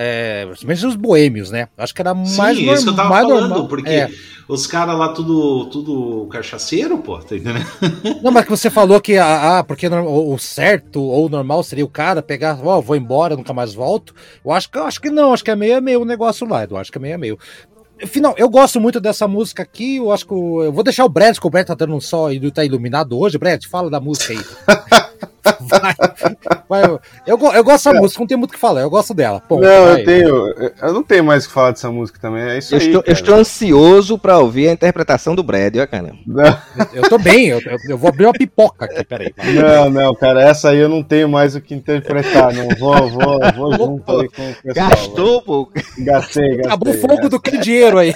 É, 0.00 0.46
principalmente 0.46 0.86
os 0.86 0.94
boêmios, 0.94 1.50
né? 1.50 1.66
Acho 1.76 1.92
que 1.92 2.00
era 2.00 2.14
mais 2.14 2.56
Sim, 2.56 2.70
isso 2.70 2.84
que 2.84 2.90
eu 2.90 2.94
tava 2.94 3.08
falando, 3.08 3.48
normal. 3.48 3.66
porque 3.66 3.90
é. 3.90 4.08
os 4.48 4.64
caras 4.64 4.96
lá 4.96 5.08
tudo, 5.08 5.68
tudo 5.70 6.28
cachaceiro, 6.28 6.98
pô, 6.98 7.18
tá 7.18 7.34
entendendo? 7.34 7.66
Não, 8.22 8.30
mas 8.30 8.44
que 8.44 8.50
você 8.50 8.70
falou 8.70 9.00
que 9.00 9.16
ah, 9.16 9.58
ah 9.58 9.64
porque 9.64 9.88
o 9.88 10.38
certo 10.38 11.02
ou 11.02 11.28
normal 11.28 11.64
seria 11.64 11.84
o 11.84 11.88
cara 11.88 12.22
pegar, 12.22 12.60
ó, 12.62 12.78
oh, 12.78 12.82
vou 12.82 12.94
embora, 12.94 13.36
nunca 13.36 13.52
mais 13.52 13.74
volto. 13.74 14.14
Eu 14.44 14.52
acho 14.52 14.70
que 14.70 14.78
eu 14.78 14.84
acho 14.84 15.00
que 15.00 15.10
não, 15.10 15.32
acho 15.32 15.42
que 15.42 15.50
é 15.50 15.56
meio 15.56 15.78
a 15.78 15.80
meio 15.80 16.02
o 16.02 16.04
negócio 16.04 16.46
lá, 16.46 16.62
Eduardo, 16.62 16.82
acho 16.82 16.92
que 16.92 16.98
é 16.98 17.00
meio 17.00 17.16
a 17.16 17.18
meio. 17.18 17.38
Final, 18.06 18.34
eu 18.36 18.48
gosto 18.48 18.80
muito 18.80 19.00
dessa 19.00 19.26
música 19.26 19.62
aqui. 19.62 19.96
Eu 19.96 20.12
acho 20.12 20.26
que 20.26 20.32
eu, 20.32 20.72
vou 20.72 20.84
deixar 20.84 21.04
o 21.04 21.08
Brad, 21.08 21.36
que 21.36 21.46
o 21.46 21.50
Brad 21.50 21.66
tá 21.66 21.74
dando 21.74 21.94
um 21.94 22.00
sol 22.00 22.32
e 22.32 22.50
tá 22.50 22.64
iluminado 22.64 23.18
hoje. 23.18 23.38
Brad, 23.38 23.64
fala 23.64 23.90
da 23.90 24.00
música 24.00 24.32
aí. 24.32 24.38
vai, 25.60 25.94
vai, 26.68 26.84
eu, 26.84 27.00
eu, 27.26 27.38
eu 27.52 27.64
gosto 27.64 27.84
dessa 27.84 27.92
música, 27.92 28.20
não 28.20 28.26
tem 28.26 28.36
muito 28.36 28.50
o 28.50 28.54
que 28.54 28.58
falar, 28.58 28.82
eu 28.82 28.90
gosto 28.90 29.14
dela. 29.14 29.40
Ponto, 29.40 29.62
não, 29.62 29.84
vai. 29.84 30.00
eu 30.00 30.04
tenho. 30.04 30.72
Eu 30.82 30.92
não 30.92 31.02
tenho 31.02 31.24
mais 31.24 31.44
o 31.44 31.48
que 31.48 31.54
falar 31.54 31.70
dessa 31.72 31.90
música 31.90 32.18
também. 32.20 32.42
É 32.42 32.58
isso 32.58 32.74
eu 32.74 32.78
aí. 32.78 32.86
Estou, 32.86 33.02
eu 33.06 33.12
estou 33.12 33.34
ansioso 33.34 34.18
pra 34.18 34.38
ouvir 34.38 34.68
a 34.68 34.72
interpretação 34.72 35.34
do 35.34 35.42
Brad, 35.42 35.76
ó, 35.76 35.86
cara. 35.86 36.12
Eu, 36.26 37.02
eu 37.02 37.08
tô 37.08 37.18
bem, 37.18 37.46
eu, 37.46 37.60
eu, 37.88 37.98
vou 37.98 38.08
abrir 38.08 38.26
uma 38.26 38.32
pipoca 38.32 38.84
aqui, 38.84 39.04
peraí. 39.04 39.32
Não, 39.54 39.90
não, 39.90 40.14
cara, 40.14 40.42
essa 40.42 40.70
aí 40.70 40.78
eu 40.78 40.88
não 40.88 41.02
tenho 41.02 41.28
mais 41.28 41.54
o 41.54 41.60
que 41.60 41.74
interpretar. 41.74 42.52
Não 42.52 42.68
vou, 42.78 43.08
vou, 43.08 43.38
vou 43.56 43.72
junto 43.76 44.20
aí 44.20 44.28
com 44.28 44.50
o 44.50 44.54
pessoal. 44.54 44.90
Gastou, 44.90 45.42
pô. 45.42 45.70
Gastei, 45.98 46.56
gastei. 46.56 46.66
Acabou 46.66 46.92
o 46.92 46.98
fogo 46.98 47.28
do 47.28 47.40
que 47.40 47.58
dinheiro 47.58 47.98
aí. 47.98 48.14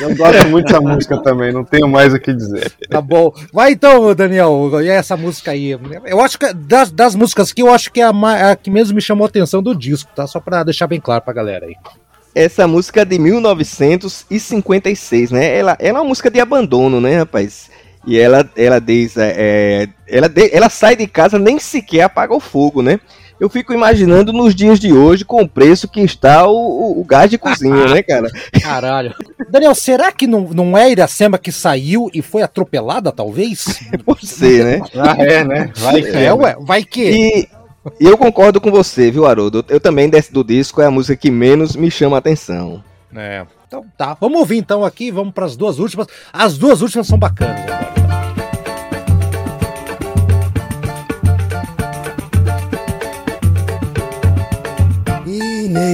Eu 0.00 0.16
gosto 0.16 0.48
muito 0.48 0.66
dessa 0.66 0.80
música 0.80 1.18
também, 1.18 1.52
não 1.52 1.64
tenho 1.64 1.88
mais 1.88 2.12
o 2.14 2.18
que 2.18 2.32
dizer. 2.32 2.72
Tá 2.88 3.00
bom. 3.00 3.32
Vai 3.52 3.72
então, 3.72 4.14
Daniel, 4.14 4.70
e 4.82 4.88
essa 4.88 5.16
música 5.16 5.52
aí? 5.52 5.78
Eu 6.04 6.20
acho 6.20 6.38
que 6.38 6.52
das, 6.68 6.92
das 6.92 7.14
músicas 7.14 7.50
que 7.50 7.62
eu 7.62 7.72
acho 7.72 7.90
que 7.90 8.02
é 8.02 8.04
a, 8.04 8.12
a, 8.50 8.56
que 8.56 8.70
mesmo 8.70 8.94
me 8.94 9.00
chamou 9.00 9.24
a 9.24 9.28
atenção 9.28 9.62
do 9.62 9.74
disco, 9.74 10.10
tá? 10.14 10.26
Só 10.26 10.38
pra 10.38 10.62
deixar 10.62 10.86
bem 10.86 11.00
claro 11.00 11.22
pra 11.22 11.32
galera 11.32 11.64
aí. 11.64 11.74
Essa 12.34 12.68
música 12.68 13.00
é 13.00 13.06
de 13.06 13.18
1956, 13.18 15.30
né? 15.30 15.58
Ela, 15.58 15.78
ela 15.80 15.98
é 15.98 16.02
uma 16.02 16.08
música 16.08 16.30
de 16.30 16.38
abandono, 16.38 17.00
né, 17.00 17.16
rapaz? 17.16 17.70
E 18.06 18.18
ela, 18.18 18.46
ela 18.54 18.78
diz, 18.78 19.16
é, 19.16 19.34
é 19.36 19.88
ela, 20.06 20.30
ela 20.52 20.68
sai 20.68 20.94
de 20.94 21.06
casa 21.06 21.38
nem 21.38 21.58
sequer 21.58 22.02
apaga 22.02 22.34
o 22.34 22.40
fogo, 22.40 22.82
né? 22.82 23.00
Eu 23.40 23.48
fico 23.48 23.72
imaginando 23.72 24.32
nos 24.32 24.54
dias 24.54 24.78
de 24.78 24.92
hoje 24.92 25.24
com 25.24 25.42
o 25.42 25.48
preço 25.48 25.88
que 25.88 26.00
está 26.00 26.46
o, 26.46 27.00
o 27.00 27.04
gás 27.04 27.30
de 27.30 27.38
cozinha, 27.38 27.86
né, 27.86 28.02
cara? 28.02 28.28
Caralho. 28.60 29.14
Daniel, 29.48 29.74
será 29.74 30.10
que 30.10 30.26
não, 30.26 30.48
não 30.48 30.76
é 30.76 30.90
Iracema 30.90 31.38
que 31.38 31.52
saiu 31.52 32.10
e 32.12 32.20
foi 32.20 32.42
atropelada, 32.42 33.12
talvez? 33.12 33.80
Pode 34.04 34.26
ser, 34.26 34.64
né? 34.64 34.80
Ah, 34.96 35.16
é, 35.18 35.44
né? 35.44 35.70
Vai 35.76 36.02
que. 36.02 36.16
É, 36.16 36.32
ué, 36.32 36.56
vai 36.60 36.84
que. 36.84 37.10
E, 37.10 37.48
e 38.00 38.04
eu 38.04 38.18
concordo 38.18 38.60
com 38.60 38.70
você, 38.70 39.10
viu, 39.10 39.26
Haroldo? 39.26 39.64
Eu 39.68 39.80
também, 39.80 40.08
desse 40.08 40.32
do 40.32 40.42
disco, 40.42 40.82
é 40.82 40.86
a 40.86 40.90
música 40.90 41.16
que 41.16 41.30
menos 41.30 41.76
me 41.76 41.90
chama 41.90 42.16
a 42.16 42.18
atenção. 42.18 42.82
É. 43.14 43.46
Então 43.66 43.84
tá. 43.96 44.16
Vamos 44.20 44.40
ouvir 44.40 44.56
então 44.56 44.84
aqui, 44.84 45.10
vamos 45.10 45.32
para 45.32 45.44
as 45.44 45.56
duas 45.56 45.78
últimas. 45.78 46.06
As 46.32 46.56
duas 46.56 46.80
últimas 46.80 47.06
são 47.06 47.18
bacanas 47.18 47.60
agora. 47.60 47.97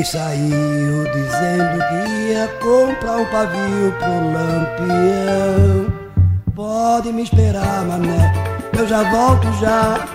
Saiu 0.05 1.05
dizendo 1.13 1.79
que 1.89 2.31
ia 2.31 2.47
comprar 2.61 3.17
um 3.17 3.25
pavio 3.27 3.91
pro 3.99 4.33
lampião. 4.33 5.93
Pode 6.55 7.11
me 7.11 7.23
esperar, 7.23 7.85
mané, 7.87 8.33
eu 8.79 8.87
já 8.87 9.03
volto 9.11 9.51
já. 9.61 10.07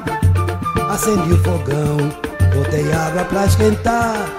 Acendi 0.89 1.33
o 1.33 1.43
fogão, 1.43 1.97
botei 2.55 2.93
água 2.93 3.25
pra 3.25 3.45
esquentar 3.45 4.29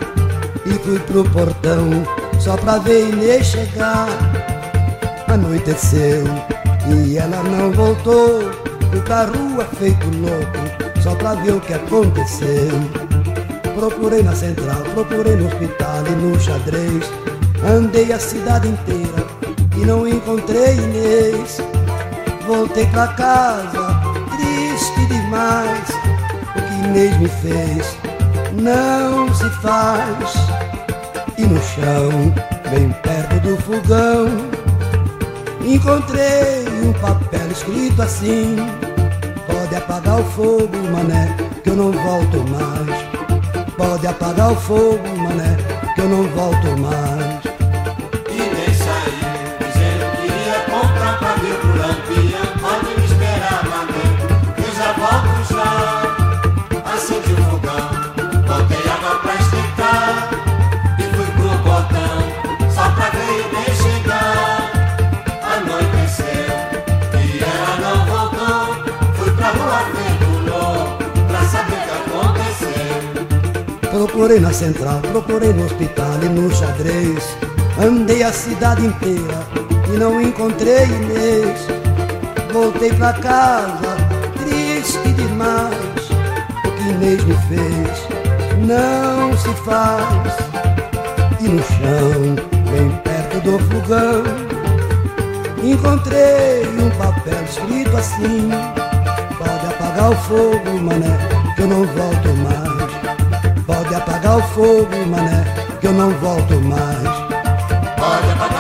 e 0.65 0.71
fui 0.85 0.99
pro 1.01 1.29
portão 1.31 1.91
só 2.39 2.57
pra 2.57 2.79
ver 2.79 3.09
Inês 3.09 3.49
chegar. 3.49 4.07
Anoiteceu 5.27 6.25
e 6.87 7.19
ela 7.19 7.43
não 7.43 7.73
voltou. 7.73 8.51
Fui 8.91 9.01
pra 9.03 9.25
rua 9.25 9.65
feito 9.79 10.07
louco 10.17 11.03
só 11.03 11.15
pra 11.17 11.35
ver 11.35 11.55
o 11.55 11.61
que 11.61 11.75
aconteceu. 11.75 13.20
Procurei 13.81 14.23
na 14.23 14.37
central, 14.37 14.83
procurei 14.93 15.37
no 15.37 15.47
hospital 15.47 16.05
e 16.07 16.11
no 16.11 16.39
xadrez. 16.39 17.11
Andei 17.67 18.13
a 18.13 18.19
cidade 18.19 18.69
inteira 18.69 19.27
e 19.75 19.87
não 19.87 20.07
encontrei 20.07 20.75
Inês. 20.75 21.57
Voltei 22.47 22.87
pra 22.89 23.09
casa, 23.15 23.99
triste 24.37 25.07
demais. 25.07 25.89
O 26.55 26.61
que 26.61 26.89
Inês 26.89 27.19
me 27.21 27.29
fez 27.29 27.97
não 28.53 29.35
se 29.35 29.49
faz. 29.63 30.35
E 31.39 31.47
no 31.47 31.59
chão, 31.63 32.35
bem 32.71 32.95
perto 33.03 33.41
do 33.41 33.57
fogão, 33.63 34.29
encontrei 35.65 36.69
um 36.85 36.93
papel 37.01 37.51
escrito 37.51 38.03
assim: 38.03 38.57
Pode 39.47 39.75
apagar 39.75 40.21
o 40.21 40.25
fogo, 40.33 40.77
mané, 40.93 41.35
que 41.65 41.71
eu 41.71 41.77
não 41.77 41.91
volto 41.93 42.45
mais. 42.51 43.10
Pode 43.81 44.07
apagar 44.07 44.53
o 44.53 44.57
fogo, 44.57 45.09
mané, 45.17 45.57
que 45.95 46.03
eu 46.03 46.09
não 46.11 46.25
volto 46.25 46.79
mais. 46.79 47.50
Procurei 74.11 74.41
na 74.41 74.53
central, 74.53 75.01
procurei 75.13 75.53
no 75.53 75.65
hospital 75.65 76.19
e 76.25 76.29
no 76.29 76.53
xadrez. 76.53 77.25
Andei 77.81 78.25
a 78.25 78.33
cidade 78.33 78.85
inteira 78.85 79.47
e 79.87 79.97
não 79.97 80.21
encontrei 80.21 80.85
Inês. 80.85 81.61
Voltei 82.53 82.93
pra 82.93 83.13
casa, 83.13 83.97
triste 84.37 85.13
demais. 85.13 86.11
O 86.65 86.71
que 86.73 86.89
Inês 86.91 87.25
me 87.25 87.37
fez 87.49 88.09
não 88.67 89.37
se 89.39 89.55
faz. 89.63 90.37
E 91.41 91.49
no 91.49 91.63
chão, 91.63 92.35
bem 92.69 92.91
perto 93.05 93.41
do 93.43 93.59
fogão, 93.61 94.25
encontrei 95.63 96.67
um 96.67 96.91
papel 96.99 97.45
escrito 97.45 97.97
assim: 97.97 98.51
Pode 99.39 99.67
apagar 99.73 100.11
o 100.11 100.17
fogo, 100.17 100.79
mané, 100.83 101.17
que 101.55 101.63
eu 101.63 101.69
não 101.69 101.85
volto 101.87 102.29
mais. 102.43 102.90
Pode 103.71 103.95
apagar 103.95 104.37
o 104.37 104.43
fogo, 104.49 105.07
mané, 105.07 105.45
que 105.81 105.87
eu 105.87 105.93
não 105.93 106.11
volto 106.19 106.61
mais. 106.61 107.09
Pode 107.97 108.33
apagar 108.33 108.60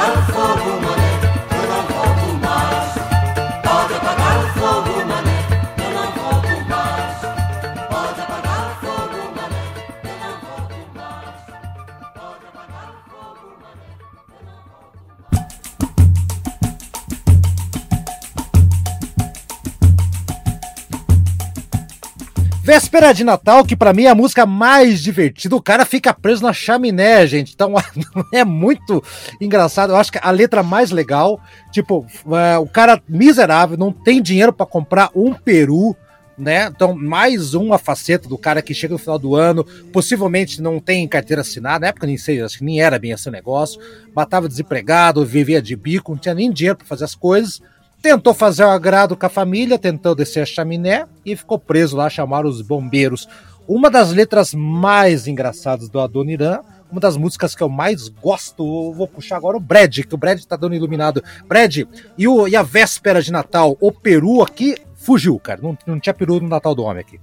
Véspera 22.70 23.12
de 23.12 23.24
Natal, 23.24 23.64
que 23.64 23.74
pra 23.74 23.92
mim 23.92 24.04
é 24.04 24.10
a 24.10 24.14
música 24.14 24.46
mais 24.46 25.02
divertida. 25.02 25.56
O 25.56 25.60
cara 25.60 25.84
fica 25.84 26.14
preso 26.14 26.44
na 26.44 26.52
chaminé, 26.52 27.26
gente. 27.26 27.52
Então 27.52 27.74
é 28.32 28.44
muito 28.44 29.02
engraçado. 29.40 29.90
Eu 29.90 29.96
acho 29.96 30.12
que 30.12 30.20
a 30.22 30.30
letra 30.30 30.62
mais 30.62 30.92
legal, 30.92 31.40
tipo, 31.72 32.06
é, 32.30 32.58
o 32.58 32.68
cara 32.68 33.02
miserável, 33.08 33.76
não 33.76 33.90
tem 33.90 34.22
dinheiro 34.22 34.52
pra 34.52 34.64
comprar 34.64 35.10
um 35.16 35.34
peru, 35.34 35.96
né? 36.38 36.66
Então, 36.66 36.94
mais 36.94 37.54
uma 37.54 37.76
faceta 37.76 38.28
do 38.28 38.38
cara 38.38 38.62
que 38.62 38.72
chega 38.72 38.92
no 38.92 38.98
final 38.98 39.18
do 39.18 39.34
ano, 39.34 39.64
possivelmente 39.92 40.62
não 40.62 40.78
tem 40.78 41.08
carteira 41.08 41.42
assinada, 41.42 41.80
na 41.80 41.88
época 41.88 42.06
nem 42.06 42.16
sei, 42.16 42.40
acho 42.40 42.58
que 42.58 42.64
nem 42.64 42.80
era 42.80 43.00
bem 43.00 43.10
esse 43.10 43.28
negócio. 43.32 43.80
Matava 44.14 44.48
desempregado, 44.48 45.26
vivia 45.26 45.60
de 45.60 45.74
bico, 45.74 46.12
não 46.12 46.18
tinha 46.20 46.36
nem 46.36 46.52
dinheiro 46.52 46.78
pra 46.78 46.86
fazer 46.86 47.02
as 47.02 47.16
coisas. 47.16 47.60
Tentou 48.02 48.32
fazer 48.32 48.64
o 48.64 48.68
agrado 48.68 49.14
com 49.14 49.26
a 49.26 49.28
família, 49.28 49.78
tentou 49.78 50.14
descer 50.14 50.42
a 50.42 50.46
chaminé 50.46 51.06
e 51.24 51.36
ficou 51.36 51.58
preso 51.58 51.96
lá, 51.96 52.08
chamaram 52.08 52.48
os 52.48 52.62
bombeiros. 52.62 53.28
Uma 53.68 53.90
das 53.90 54.10
letras 54.10 54.54
mais 54.54 55.26
engraçadas 55.26 55.88
do 55.88 56.00
Adoniran, 56.00 56.60
uma 56.90 57.00
das 57.00 57.16
músicas 57.16 57.54
que 57.54 57.62
eu 57.62 57.68
mais 57.68 58.08
gosto, 58.08 58.62
eu 58.62 58.92
vou 58.94 59.06
puxar 59.06 59.36
agora 59.36 59.56
o 59.56 59.60
Brad, 59.60 60.00
que 60.00 60.14
o 60.14 60.18
Brad 60.18 60.42
tá 60.42 60.56
dando 60.56 60.74
iluminado. 60.74 61.22
Brad, 61.46 61.76
e, 62.16 62.26
o, 62.26 62.48
e 62.48 62.56
a 62.56 62.62
véspera 62.62 63.20
de 63.20 63.30
Natal, 63.30 63.76
o 63.80 63.92
peru 63.92 64.42
aqui 64.42 64.76
fugiu, 64.96 65.38
cara. 65.38 65.60
Não, 65.62 65.76
não 65.86 66.00
tinha 66.00 66.14
peru 66.14 66.40
no 66.40 66.48
Natal 66.48 66.74
do 66.74 66.82
homem 66.82 67.00
aqui. 67.00 67.20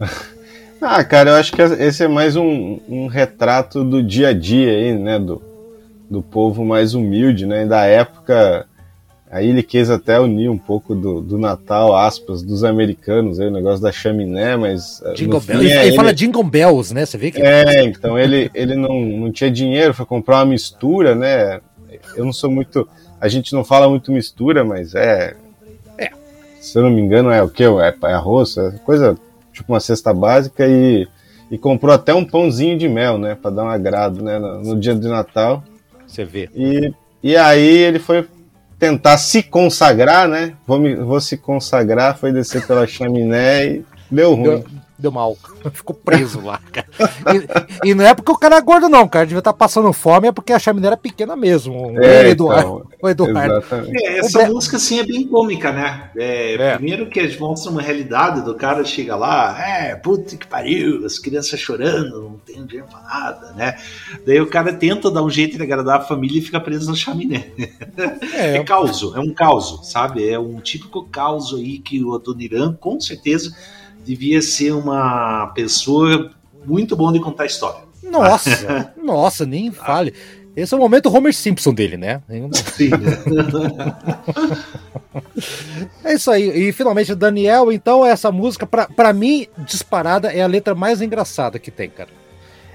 Ah, 0.86 1.02
cara, 1.02 1.30
eu 1.30 1.36
acho 1.36 1.50
que 1.50 1.62
esse 1.62 2.04
é 2.04 2.08
mais 2.08 2.36
um, 2.36 2.78
um 2.86 3.06
retrato 3.06 3.82
do 3.82 4.02
dia 4.02 4.28
a 4.28 4.32
dia 4.34 4.70
aí, 4.70 4.98
né? 4.98 5.18
Do, 5.18 5.40
do 6.10 6.20
povo 6.20 6.62
mais 6.62 6.92
humilde, 6.92 7.46
né? 7.46 7.64
Da 7.64 7.86
época 7.86 8.66
Aí 9.30 9.48
ele 9.48 9.62
quis 9.62 9.90
até 9.90 10.20
unir 10.20 10.48
um 10.48 10.58
pouco 10.58 10.94
do, 10.94 11.20
do 11.20 11.38
Natal, 11.38 11.96
aspas, 11.96 12.42
dos 12.42 12.62
americanos, 12.62 13.40
aí, 13.40 13.48
o 13.48 13.50
negócio 13.50 13.82
da 13.82 13.90
chaminé, 13.90 14.56
mas. 14.56 15.02
Jingle 15.16 15.40
Bells. 15.40 15.64
Ele, 15.66 15.74
ele, 15.74 15.88
ele, 15.88 15.96
fala 15.96 16.14
Jingle 16.14 16.44
Bells, 16.44 16.94
né? 16.94 17.04
Você 17.04 17.18
vê 17.18 17.30
que. 17.30 17.42
É, 17.42 17.82
então 17.84 18.18
ele, 18.18 18.50
ele 18.54 18.76
não, 18.76 19.00
não 19.00 19.32
tinha 19.32 19.50
dinheiro, 19.50 19.92
foi 19.92 20.06
comprar 20.06 20.36
uma 20.36 20.46
mistura, 20.46 21.14
né? 21.14 21.60
eu 22.16 22.24
não 22.24 22.32
sou 22.32 22.50
muito. 22.50 22.88
A 23.20 23.28
gente 23.28 23.52
não 23.52 23.64
fala 23.64 23.88
muito 23.88 24.12
mistura, 24.12 24.64
mas 24.64 24.94
é. 24.94 25.34
É. 25.96 26.10
Se 26.60 26.78
eu 26.78 26.82
não 26.82 26.90
me 26.90 27.00
engano, 27.00 27.30
é 27.30 27.42
o 27.42 27.48
que? 27.48 27.64
É, 27.64 27.94
é 28.04 28.12
arroz, 28.12 28.56
é 28.56 28.72
coisa 28.84 29.16
tipo 29.52 29.72
uma 29.72 29.80
cesta 29.80 30.12
básica 30.12 30.66
e, 30.66 31.06
e 31.50 31.56
comprou 31.56 31.94
até 31.94 32.12
um 32.12 32.24
pãozinho 32.24 32.76
de 32.76 32.88
mel, 32.88 33.18
né? 33.18 33.36
Pra 33.40 33.50
dar 33.50 33.64
um 33.64 33.68
agrado, 33.68 34.22
né? 34.22 34.38
No, 34.38 34.62
no 34.62 34.80
dia 34.80 34.94
de 34.94 35.08
Natal. 35.08 35.62
Você 36.06 36.24
vê. 36.24 36.50
E, 36.54 36.92
e 37.22 37.36
aí 37.36 37.66
ele 37.66 37.98
foi 37.98 38.26
tentar 38.78 39.18
se 39.18 39.42
consagrar, 39.42 40.28
né? 40.28 40.54
Vou, 40.66 40.78
me, 40.78 40.94
vou 40.96 41.20
se 41.20 41.36
consagrar, 41.36 42.18
foi 42.18 42.32
descer 42.32 42.66
pela 42.66 42.86
chaminé 42.86 43.66
e 43.66 43.84
deu 44.14 44.34
ruim. 44.34 44.42
Deu, 44.42 44.64
deu 44.98 45.12
mal. 45.12 45.36
Ficou 45.72 45.94
preso 45.94 46.40
lá, 46.40 46.60
cara. 46.72 46.86
E, 47.82 47.90
e, 47.90 47.94
não 47.94 48.04
é 48.04 48.14
porque 48.14 48.30
o 48.30 48.38
cara 48.38 48.56
é 48.56 48.60
gordo, 48.60 48.88
não, 48.88 49.08
cara. 49.08 49.26
Devia 49.26 49.38
estar 49.38 49.52
passando 49.52 49.92
fome, 49.92 50.28
é 50.28 50.32
porque 50.32 50.52
a 50.52 50.58
chaminé 50.58 50.88
era 50.88 50.96
pequena 50.96 51.34
mesmo. 51.34 51.98
É, 51.98 52.28
Eduardo. 52.28 52.86
então, 52.86 52.98
o 53.02 53.08
Eduardo. 53.08 53.54
exatamente. 53.58 54.06
É, 54.06 54.18
essa 54.18 54.46
música 54.46 54.76
assim 54.76 54.98
é 54.98 55.04
bem 55.04 55.26
cômica, 55.26 55.72
né? 55.72 56.10
É, 56.16 56.54
É. 56.54 56.76
Primeiro 56.76 57.08
que 57.08 57.18
eles 57.18 57.38
mostram 57.38 57.72
uma 57.72 57.82
realidade 57.82 58.42
do 58.42 58.54
cara 58.54 58.84
chega 58.84 59.16
lá, 59.16 59.58
é, 59.60 59.94
puta 59.96 60.36
que 60.36 60.46
pariu, 60.46 61.04
as 61.04 61.18
crianças 61.18 61.58
chorando, 61.58 62.22
não 62.22 62.38
tem 62.38 62.64
dinheiro 62.64 62.88
pra 62.88 63.00
nada, 63.00 63.52
né? 63.52 63.76
Daí 64.26 64.40
o 64.40 64.46
cara 64.46 64.72
tenta 64.72 65.10
dar 65.10 65.22
um 65.22 65.30
jeito 65.30 65.56
de 65.56 65.62
agradar 65.62 65.98
a 65.98 66.04
família 66.04 66.38
e 66.38 66.42
fica 66.42 66.60
preso 66.60 66.88
na 66.90 66.96
chaminé. 66.96 67.48
É, 68.34 68.56
É, 68.56 68.64
causo, 68.64 69.14
é 69.16 69.20
um 69.20 69.32
causo, 69.32 69.82
sabe? 69.84 70.28
É 70.28 70.38
um 70.38 70.60
típico 70.60 71.06
causo 71.08 71.56
aí 71.56 71.78
que 71.78 72.02
o 72.02 72.14
Adoniran, 72.14 72.74
com 72.74 73.00
certeza, 73.00 73.54
devia 74.04 74.42
ser 74.42 74.72
uma 74.72 75.46
pessoa 75.54 76.30
muito 76.66 76.94
bom 76.96 77.12
de 77.12 77.20
contar 77.20 77.46
história. 77.46 77.80
nossa, 78.02 78.92
nossa, 79.02 79.46
nem 79.46 79.70
fale. 79.72 80.12
Esse 80.56 80.72
é 80.72 80.76
o 80.76 80.80
momento 80.80 81.12
Homer 81.12 81.34
Simpson 81.34 81.74
dele, 81.74 81.96
né? 81.96 82.22
Sim, 82.76 82.90
É 86.04 86.14
isso 86.14 86.30
aí. 86.30 86.68
E 86.68 86.72
finalmente, 86.72 87.14
Daniel, 87.14 87.72
então, 87.72 88.04
essa 88.04 88.30
música, 88.30 88.66
pra, 88.66 88.86
pra 88.86 89.12
mim, 89.12 89.46
disparada, 89.58 90.32
é 90.32 90.42
a 90.42 90.46
letra 90.46 90.74
mais 90.74 91.00
engraçada 91.02 91.58
que 91.58 91.70
tem, 91.70 91.88
cara. 91.90 92.10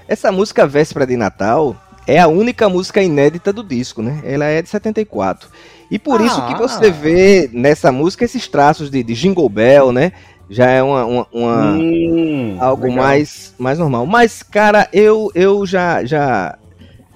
Essa 0.08 0.32
música 0.32 0.66
Véspera 0.66 1.06
de 1.06 1.16
Natal 1.16 1.76
é 2.06 2.18
a 2.18 2.26
única 2.28 2.68
música 2.68 3.02
inédita 3.02 3.52
do 3.52 3.62
disco, 3.62 4.02
né? 4.02 4.20
Ela 4.24 4.46
é 4.46 4.60
de 4.60 4.68
74. 4.68 5.48
E 5.90 5.98
por 5.98 6.20
isso 6.20 6.36
que 6.46 6.54
Ah. 6.54 6.58
você 6.58 6.90
vê 6.90 7.50
nessa 7.52 7.90
música 7.90 8.24
esses 8.24 8.46
traços 8.46 8.90
de, 8.90 9.02
de 9.02 9.14
Jingle 9.14 9.48
Bell, 9.48 9.92
né? 9.92 10.12
Já 10.52 10.68
é 10.68 10.82
uma, 10.82 11.04
uma- 11.04 11.26
uma- 11.32 11.72
Hum, 11.74 12.56
algo 12.58 12.82
legal. 12.88 13.04
mais, 13.04 13.54
mais 13.56 13.78
normal. 13.78 14.04
Mas, 14.04 14.42
cara, 14.42 14.88
eu, 14.92 15.30
eu 15.32 15.64
já, 15.64 16.04
já, 16.04 16.58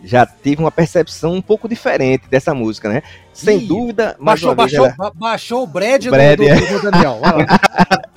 já 0.04 0.24
tive 0.24 0.62
uma 0.62 0.70
percepção 0.70 1.32
um 1.34 1.42
pouco 1.42 1.68
diferente 1.68 2.28
dessa 2.30 2.54
música, 2.54 2.88
né? 2.88 3.02
Sem 3.32 3.58
Ih, 3.58 3.66
dúvida, 3.66 4.16
Baixou, 4.20 4.54
baixou, 4.54 4.86
ela- 4.86 4.94
ba- 4.96 5.12
baixou 5.12 5.64
o 5.64 5.66
Brad, 5.66 6.04
do- 6.04 6.10
Brad, 6.12 6.36
do, 6.38 6.44
é. 6.44 6.54
do, 6.54 6.66
do 6.80 6.90
Daniel. 6.90 7.18
Vai 7.20 7.32
lá. 7.34 7.58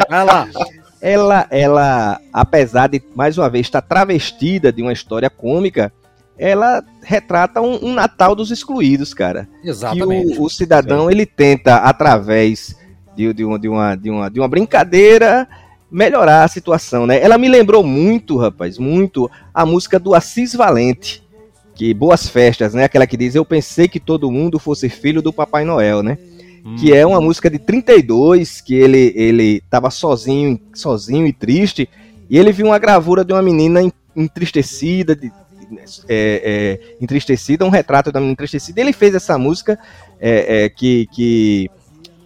Vai 0.07 0.23
lá. 0.25 0.47
ela, 1.01 1.47
ela, 1.49 2.21
apesar 2.31 2.87
de, 2.87 3.01
mais 3.15 3.37
uma 3.39 3.49
vez, 3.49 3.65
estar 3.65 3.81
travestida 3.81 4.71
de 4.71 4.83
uma 4.83 4.93
história 4.93 5.31
cômica, 5.31 5.91
ela 6.37 6.83
retrata 7.01 7.59
um, 7.59 7.87
um 7.87 7.93
Natal 7.95 8.35
dos 8.35 8.51
excluídos, 8.51 9.15
cara. 9.15 9.49
Que 9.63 9.69
Exatamente. 9.69 10.37
o, 10.37 10.43
o 10.43 10.49
cidadão, 10.51 11.09
ele 11.09 11.25
tenta, 11.25 11.77
através 11.77 12.77
de, 13.17 13.33
de, 13.33 13.43
uma, 13.43 13.57
de, 13.59 13.67
uma, 13.67 13.95
de, 13.95 14.09
uma, 14.11 14.29
de 14.29 14.39
uma 14.39 14.47
brincadeira, 14.47 15.47
melhorar 15.91 16.43
a 16.43 16.47
situação, 16.47 17.07
né? 17.07 17.19
Ela 17.19 17.37
me 17.37 17.49
lembrou 17.49 17.83
muito, 17.83 18.37
rapaz, 18.37 18.77
muito, 18.77 19.29
a 19.51 19.65
música 19.65 19.97
do 19.97 20.13
Assis 20.13 20.53
Valente, 20.53 21.23
que 21.73 21.93
Boas 21.93 22.29
Festas, 22.29 22.75
né? 22.75 22.83
Aquela 22.83 23.07
que 23.07 23.17
diz, 23.17 23.33
eu 23.33 23.43
pensei 23.43 23.87
que 23.87 23.99
todo 23.99 24.31
mundo 24.31 24.59
fosse 24.59 24.87
filho 24.87 25.21
do 25.21 25.33
Papai 25.33 25.65
Noel, 25.65 26.03
né? 26.03 26.17
que 26.77 26.93
é 26.93 27.05
uma 27.05 27.21
música 27.21 27.49
de 27.49 27.57
32, 27.57 28.59
que 28.59 28.75
ele 28.75 29.13
ele 29.15 29.61
tava 29.69 29.89
sozinho, 29.89 30.59
sozinho 30.73 31.25
e 31.25 31.31
triste, 31.31 31.87
e 32.29 32.37
ele 32.37 32.51
viu 32.51 32.65
uma 32.65 32.77
gravura 32.77 33.23
de 33.23 33.31
uma 33.31 33.41
menina 33.41 33.81
en- 33.81 33.91
entristecida, 34.13 35.15
de- 35.15 35.31
é, 36.09 36.79
é, 36.89 36.95
entristecida, 37.01 37.63
um 37.63 37.69
retrato 37.69 38.11
da 38.11 38.19
menina 38.19 38.33
entristecida. 38.33 38.81
Ele 38.81 38.91
fez 38.91 39.15
essa 39.15 39.37
música 39.37 39.79
é, 40.19 40.65
é, 40.65 40.69
que, 40.69 41.07
que 41.13 41.69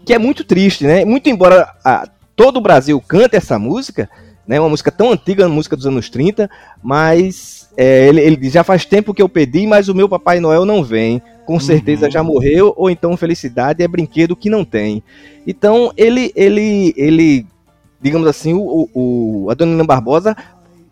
que 0.06 0.14
é 0.14 0.18
muito 0.20 0.44
triste, 0.44 0.86
né? 0.86 1.06
Muito 1.06 1.30
embora 1.30 1.70
a- 1.84 2.08
todo 2.36 2.58
o 2.58 2.62
Brasil 2.62 3.00
cante 3.08 3.36
essa 3.36 3.58
música, 3.60 4.10
né? 4.48 4.60
Uma 4.60 4.70
música 4.70 4.92
tão 4.92 5.12
antiga, 5.12 5.46
uma 5.46 5.56
música 5.56 5.76
dos 5.76 5.86
anos 5.86 6.10
30, 6.10 6.50
mas 6.82 7.70
é, 7.78 8.08
ele, 8.08 8.22
ele 8.22 8.36
diz, 8.36 8.54
já 8.54 8.64
faz 8.64 8.86
tempo 8.86 9.14
que 9.14 9.22
eu 9.22 9.30
pedi, 9.30 9.66
mas 9.66 9.88
o 9.88 9.96
meu 9.96 10.10
Papai 10.10 10.40
Noel 10.40 10.66
não 10.66 10.84
vem. 10.84 11.22
Com 11.46 11.60
certeza 11.60 12.10
já 12.10 12.24
morreu, 12.24 12.74
ou 12.78 12.90
então 12.90 13.18
felicidade 13.18 13.84
é 13.84 13.88
brinquedo 13.88 14.36
que 14.36 14.50
não 14.50 14.64
tem. 14.64 15.04
Então 15.46 15.92
ele, 15.98 16.32
ele, 16.36 16.94
ele 16.96 17.46
digamos 18.02 18.28
assim, 18.28 18.54
o, 18.54 18.90
o, 18.94 19.44
o 19.46 19.50
Adoniran 19.50 19.86
Barbosa, 19.86 20.36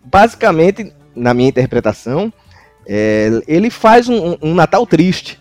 basicamente, 0.03 0.91
na 1.15 1.33
minha 1.33 1.49
interpretação, 1.49 2.31
é, 2.85 3.41
ele 3.47 3.69
faz 3.69 4.09
um, 4.09 4.37
um 4.41 4.53
Natal 4.53 4.85
triste, 4.85 5.39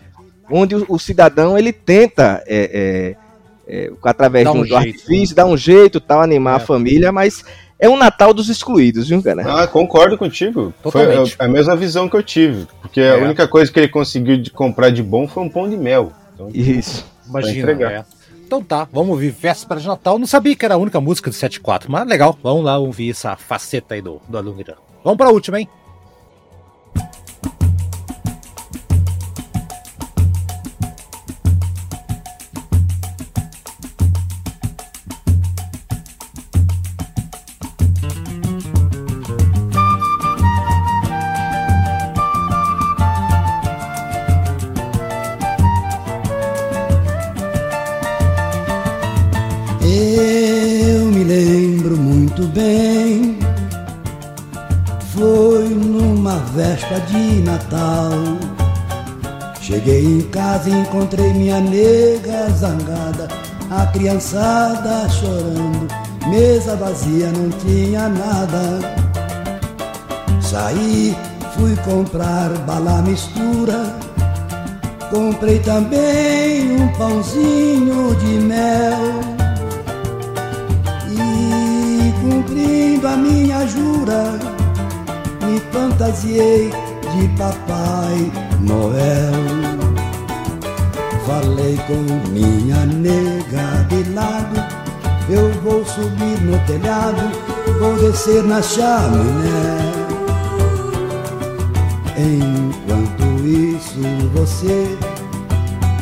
onde 0.49 0.75
o, 0.75 0.85
o 0.87 0.99
cidadão 0.99 1.57
ele 1.57 1.71
tenta, 1.73 2.43
é, 2.47 3.15
é, 3.69 3.85
é, 3.85 3.91
através 4.03 4.45
Dá 4.45 4.51
de 4.51 4.57
um 4.57 4.61
um, 4.61 4.63
do 4.63 4.67
jeito. 4.69 4.79
artifício, 4.87 5.35
dar 5.35 5.45
um 5.45 5.55
jeito, 5.57 5.99
tal, 5.99 6.21
animar 6.21 6.53
É. 6.59 6.63
a 6.63 6.65
família, 6.65 7.11
mas 7.11 7.43
é 7.77 7.87
um 7.87 7.95
Natal 7.97 8.33
dos 8.33 8.49
excluídos, 8.49 9.07
viu, 9.07 9.21
cara? 9.23 9.61
Ah, 9.63 9.67
concordo 9.67 10.17
contigo. 10.17 10.73
Foi 10.81 10.91
Totalmente. 10.91 11.35
a, 11.39 11.45
a 11.45 11.47
mesma 11.47 11.75
visão 11.75 12.09
que 12.09 12.15
eu 12.15 12.23
tive. 12.23 12.67
Porque 12.81 12.99
É. 12.99 13.11
a 13.11 13.17
única 13.17 13.47
coisa 13.47 13.71
que 13.71 13.79
ele 13.79 13.87
conseguiu 13.89 14.37
de 14.41 14.49
comprar 14.51 14.89
de 14.89 15.01
bom 15.03 15.27
foi 15.27 15.43
um 15.43 15.49
pão 15.49 15.69
de 15.69 15.77
mel. 15.77 16.11
Então, 16.33 16.49
Isso. 16.53 17.05
Imagina, 17.27 17.71
é. 17.71 18.03
Então 18.45 18.63
tá, 18.63 18.87
vamos 18.91 19.11
ouvir 19.11 19.29
Véspera 19.29 19.79
de 19.79 19.87
Natal. 19.87 20.17
Não 20.17 20.25
sabia 20.25 20.55
que 20.55 20.65
era 20.65 20.73
a 20.73 20.77
única 20.77 20.99
música 20.99 21.29
do 21.29 21.33
74, 21.33 21.91
mas 21.91 22.07
legal. 22.07 22.35
Vamos 22.41 22.63
lá 22.65 22.79
ouvir 22.79 23.11
essa 23.11 23.35
faceta 23.35 23.93
aí 23.93 24.01
do, 24.01 24.19
do 24.27 24.37
Alunirã. 24.37 24.73
Vamos 25.03 25.17
pra 25.17 25.29
última, 25.29 25.59
hein? 25.59 25.69
Criançada 63.91 65.09
chorando, 65.09 65.87
mesa 66.27 66.75
vazia, 66.75 67.31
não 67.31 67.49
tinha 67.49 68.09
nada. 68.09 68.79
Saí, 70.41 71.15
fui 71.55 71.75
comprar 71.77 72.49
bala 72.65 73.01
mistura. 73.01 73.97
Comprei 75.11 75.59
também 75.59 76.71
um 76.71 76.87
pãozinho 76.89 78.15
de 78.15 78.39
mel. 78.45 79.19
E 81.11 82.13
cumprindo 82.21 83.07
a 83.07 83.17
minha 83.17 83.65
jura, 83.67 84.39
me 85.45 85.59
fantasiei 85.71 86.69
de 86.69 87.27
Papai 87.37 88.31
Noel. 88.61 89.58
Falei 91.29 91.77
com 91.85 92.29
minha 92.31 92.87
nega 92.87 93.85
de 93.87 94.03
lado, 94.15 94.55
eu 95.29 95.53
vou 95.61 95.85
subir 95.85 96.41
no 96.41 96.57
telhado, 96.65 97.21
vou 97.79 97.95
descer 97.97 98.43
na 98.43 98.59
chaminé. 98.63 99.77
Enquanto 102.17 103.45
isso 103.45 104.01
você 104.33 104.97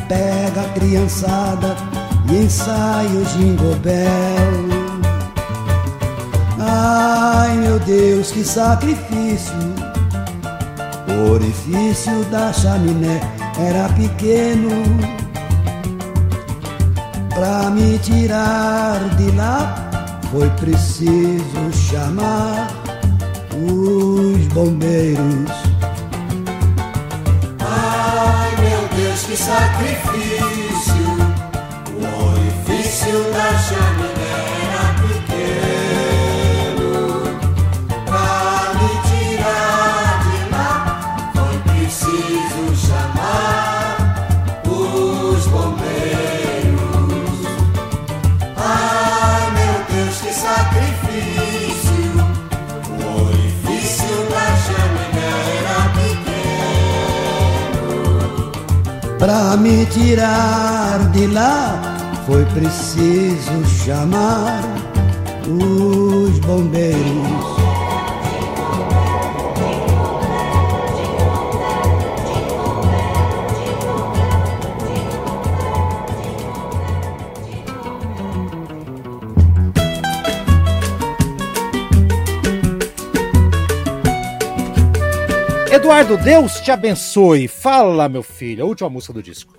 pega 0.08 0.62
a 0.62 0.68
criançada 0.80 1.76
e 2.32 2.44
ensaia 2.44 3.10
o 3.10 3.24
jingle 3.26 3.76
bell. 3.80 4.88
Ai 6.58 7.54
meu 7.58 7.78
Deus, 7.80 8.30
que 8.30 8.42
sacrifício! 8.42 9.52
O 11.06 11.32
orifício 11.32 12.24
da 12.30 12.50
chaminé 12.50 13.20
era 13.58 13.90
pequeno. 13.90 15.17
Pra 17.38 17.70
me 17.70 17.96
tirar 18.00 18.98
de 19.16 19.30
lá 19.36 19.72
foi 20.32 20.50
preciso 20.58 21.72
chamar 21.72 22.66
os 23.54 24.44
bombeiros. 24.48 25.52
Ai 27.60 28.56
meu 28.60 28.88
Deus, 28.88 29.22
que 29.22 29.36
sacrifício, 29.36 30.27
Pra 59.28 59.58
me 59.58 59.84
tirar 59.84 61.10
de 61.12 61.26
lá 61.26 61.78
foi 62.24 62.46
preciso 62.46 63.62
chamar 63.84 64.62
os 65.46 66.38
bombeiros. 66.38 67.57
Eduardo, 85.98 86.16
Deus 86.22 86.60
te 86.60 86.70
abençoe. 86.70 87.48
Fala, 87.48 88.08
meu 88.08 88.22
filho, 88.22 88.62
a 88.62 88.68
última 88.68 88.88
música 88.88 89.12
do 89.12 89.20
disco. 89.20 89.52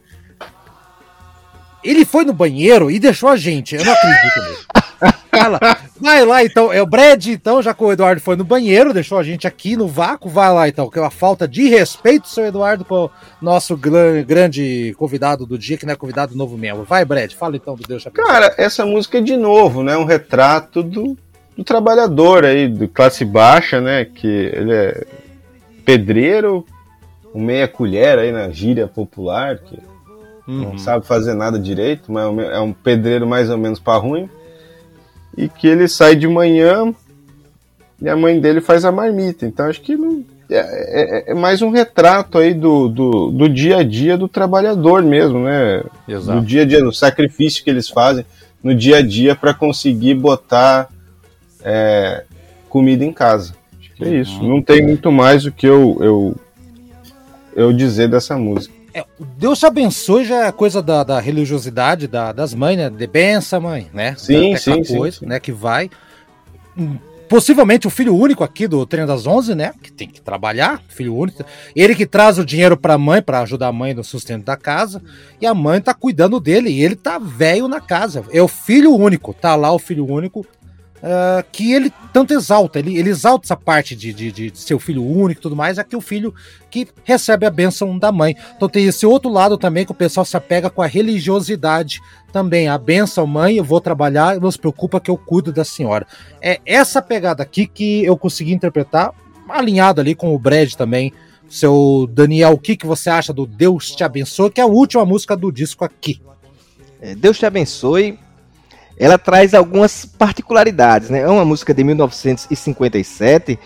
Ele 1.83 2.05
foi 2.05 2.23
no 2.23 2.31
banheiro 2.31 2.89
e 2.89 2.97
deixou 2.97 3.27
a 3.27 3.35
gente. 3.35 3.75
Eu 3.75 3.83
não 3.83 3.91
acredito 3.91 4.39
nele. 4.43 5.13
Fala, 5.29 5.59
vai 5.99 6.23
lá 6.23 6.41
então. 6.41 6.71
É 6.71 6.81
o 6.81 6.85
Brad, 6.85 7.25
então, 7.27 7.61
já 7.61 7.73
que 7.73 7.83
o 7.83 7.91
Eduardo 7.91 8.21
foi 8.21 8.37
no 8.37 8.45
banheiro, 8.45 8.93
deixou 8.93 9.17
a 9.17 9.23
gente 9.23 9.47
aqui 9.47 9.75
no 9.75 9.85
vácuo. 9.85 10.29
Vai 10.29 10.49
lá 10.53 10.69
então, 10.69 10.89
que 10.89 10.97
é 10.97 11.01
uma 11.01 11.11
falta 11.11 11.45
de 11.45 11.67
respeito, 11.67 12.29
seu 12.29 12.45
Eduardo, 12.45 12.85
com 12.85 13.05
o 13.05 13.11
nosso 13.41 13.75
grande 13.75 14.95
convidado 14.97 15.45
do 15.45 15.57
dia, 15.57 15.77
que 15.77 15.85
não 15.85 15.91
é 15.91 15.97
convidado 15.97 16.37
novo 16.37 16.57
mesmo. 16.57 16.85
Vai, 16.85 17.03
Brad, 17.03 17.33
fala 17.33 17.57
então 17.57 17.75
do 17.75 17.85
Deus 17.85 18.01
te 18.01 18.07
abençoe. 18.07 18.31
Cara, 18.31 18.55
essa 18.57 18.85
música 18.85 19.17
é 19.17 19.21
de 19.21 19.35
novo, 19.35 19.83
né? 19.83 19.97
Um 19.97 20.05
retrato 20.05 20.81
do, 20.81 21.17
do 21.57 21.65
trabalhador 21.65 22.45
aí, 22.45 22.69
de 22.69 22.87
classe 22.87 23.25
baixa, 23.25 23.81
né? 23.81 24.05
Que 24.05 24.25
ele 24.25 24.71
é 24.73 25.05
pedreiro, 25.97 26.65
um 27.33 27.41
meia 27.43 27.67
colher 27.67 28.19
aí 28.19 28.31
na 28.31 28.49
gíria 28.49 28.87
popular, 28.87 29.57
que 29.57 29.79
não 30.47 30.77
sabe 30.79 31.05
fazer 31.05 31.33
nada 31.33 31.57
direito, 31.59 32.11
mas 32.11 32.23
é 32.23 32.27
um- 32.27 32.41
é 32.41 32.59
um 32.59 32.73
pedreiro 32.73 33.27
mais 33.27 33.49
ou 33.49 33.57
menos 33.57 33.79
para 33.79 33.97
ruim. 33.99 34.29
E 35.37 35.47
que 35.47 35.67
ele 35.67 35.87
sai 35.87 36.15
de 36.15 36.27
manhã 36.27 36.93
e 38.01 38.09
a 38.09 38.15
mãe 38.15 38.39
dele 38.39 38.61
faz 38.61 38.83
a 38.85 38.91
marmita. 38.91 39.45
Então 39.45 39.67
acho 39.67 39.79
que 39.81 39.95
não, 39.95 40.23
é, 40.49 40.57
é- 41.27 41.31
é 41.31 41.33
mais 41.35 41.61
um 41.61 41.69
retrato 41.69 42.37
aí 42.39 42.53
do, 42.53 42.87
do, 42.87 43.29
do 43.31 43.47
dia 43.49 43.77
a 43.77 43.83
dia 43.83 44.17
do 44.17 44.27
trabalhador 44.27 45.03
mesmo, 45.03 45.39
né? 45.43 45.83
Exato. 46.07 46.39
Do 46.39 46.45
dia 46.45 46.63
a 46.63 46.65
dia, 46.65 46.83
do 46.83 46.91
sacrifício 46.91 47.63
que 47.63 47.69
eles 47.69 47.87
fazem 47.89 48.25
no 48.63 48.73
dia 48.75 48.97
a 48.97 49.01
dia 49.01 49.35
para 49.35 49.53
conseguir 49.53 50.15
botar 50.15 50.89
é, 51.63 52.23
comida 52.69 53.03
em 53.05 53.13
casa. 53.13 53.53
É 54.01 54.09
isso. 54.09 54.41
Não 54.43 54.61
tem 54.61 54.81
muito 54.81 55.11
mais 55.11 55.45
o 55.45 55.51
que 55.51 55.65
eu, 55.67 55.97
eu, 56.01 56.35
eu 57.55 57.73
dizer 57.73 58.07
dessa 58.09 58.37
música. 58.37 58.73
É, 58.93 59.05
Deus 59.37 59.59
te 59.59 59.65
abençoe 59.65 60.25
já 60.25 60.47
é 60.47 60.51
coisa 60.51 60.81
da, 60.81 61.03
da 61.03 61.19
religiosidade 61.19 62.07
da- 62.07 62.31
das 62.31 62.53
mães, 62.53 62.77
né? 62.77 62.89
De 62.89 63.05
benção, 63.05 63.61
mãe, 63.61 63.87
né? 63.93 64.15
Sim, 64.17 64.55
Aquela 64.55 64.77
sim, 64.77 64.83
sim, 64.83 64.97
coisa, 64.97 65.19
sim. 65.19 65.25
né? 65.25 65.39
Que 65.39 65.51
vai. 65.51 65.89
Hum, 66.77 66.97
Possivelmente 67.27 67.85
o 67.85 67.91
filho 67.91 68.15
único 68.15 68.43
aqui 68.43 68.67
do 68.67 68.83
Treino 68.87 69.05
das 69.07 69.27
Onze, 69.27 69.53
né? 69.53 69.71
Que 69.83 69.91
tem 69.91 70.07
que 70.07 70.19
trabalhar, 70.19 70.81
filho 70.87 71.15
único. 71.15 71.45
Ele 71.75 71.93
que 71.93 72.07
traz 72.07 72.39
o 72.39 72.43
dinheiro 72.43 72.75
pra 72.75 72.97
mãe, 72.97 73.21
pra 73.21 73.41
ajudar 73.41 73.67
a 73.67 73.71
mãe 73.71 73.93
no 73.93 74.03
sustento 74.03 74.45
da 74.45 74.57
casa. 74.57 74.99
E 75.39 75.45
a 75.45 75.53
mãe 75.53 75.79
tá 75.79 75.93
cuidando 75.93 76.39
dele. 76.39 76.71
E 76.71 76.81
ele 76.83 76.95
tá 76.95 77.19
velho 77.19 77.67
na 77.67 77.79
casa. 77.79 78.25
É 78.31 78.41
o 78.41 78.47
filho 78.47 78.95
único. 78.95 79.31
Tá 79.31 79.55
lá 79.55 79.71
o 79.71 79.77
filho 79.77 80.11
único. 80.11 80.43
Ah, 81.01 81.43
que 81.51 81.71
ele 81.71 81.93
tanto 82.11 82.33
exalta, 82.33 82.79
ele, 82.79 82.97
ele 82.97 83.09
exalta 83.09 83.45
essa 83.45 83.55
parte 83.55 83.95
de, 83.95 84.13
de, 84.13 84.31
de 84.31 84.57
ser 84.57 84.73
o 84.73 84.79
filho 84.79 85.03
único 85.03 85.39
e 85.39 85.43
tudo 85.43 85.55
mais, 85.55 85.77
é 85.77 85.83
que 85.83 85.95
o 85.95 86.01
filho 86.01 86.33
que 86.69 86.87
recebe 87.03 87.45
a 87.45 87.49
bênção 87.49 87.97
da 87.97 88.11
mãe. 88.11 88.35
Então 88.55 88.67
tem 88.67 88.85
esse 88.85 89.05
outro 89.05 89.31
lado 89.31 89.57
também 89.57 89.85
que 89.85 89.91
o 89.91 89.95
pessoal 89.95 90.25
se 90.25 90.35
apega 90.35 90.69
com 90.69 90.81
a 90.81 90.87
religiosidade 90.87 92.01
também. 92.31 92.67
A 92.67 92.77
bênção, 92.77 93.25
mãe, 93.25 93.55
eu 93.55 93.63
vou 93.63 93.79
trabalhar, 93.79 94.39
não 94.39 94.51
se 94.51 94.59
preocupa 94.59 94.99
que 94.99 95.09
eu 95.09 95.17
cuido 95.17 95.53
da 95.53 95.63
senhora. 95.63 96.05
É 96.41 96.59
essa 96.65 97.01
pegada 97.01 97.43
aqui 97.43 97.65
que 97.65 98.03
eu 98.03 98.17
consegui 98.17 98.51
interpretar, 98.51 99.13
alinhado 99.47 100.01
ali 100.01 100.13
com 100.13 100.35
o 100.35 100.39
Brad 100.39 100.73
também. 100.73 101.13
Seu 101.47 102.07
Daniel, 102.11 102.53
o 102.53 102.59
que, 102.59 102.77
que 102.77 102.85
você 102.85 103.09
acha 103.09 103.33
do 103.33 103.47
Deus 103.47 103.91
te 103.95 104.03
abençoe, 104.03 104.51
que 104.51 104.61
é 104.61 104.63
a 104.63 104.67
última 104.67 105.03
música 105.03 105.35
do 105.35 105.51
disco 105.51 105.83
aqui. 105.83 106.21
É, 107.01 107.15
Deus 107.15 107.39
te 107.39 107.45
abençoe. 107.45 108.19
Ela 108.99 109.17
traz 109.17 109.53
algumas 109.53 110.05
particularidades, 110.05 111.09
né? 111.09 111.19
É 111.21 111.27
uma 111.27 111.45
música 111.45 111.73
de 111.73 111.83
1957 111.83 113.57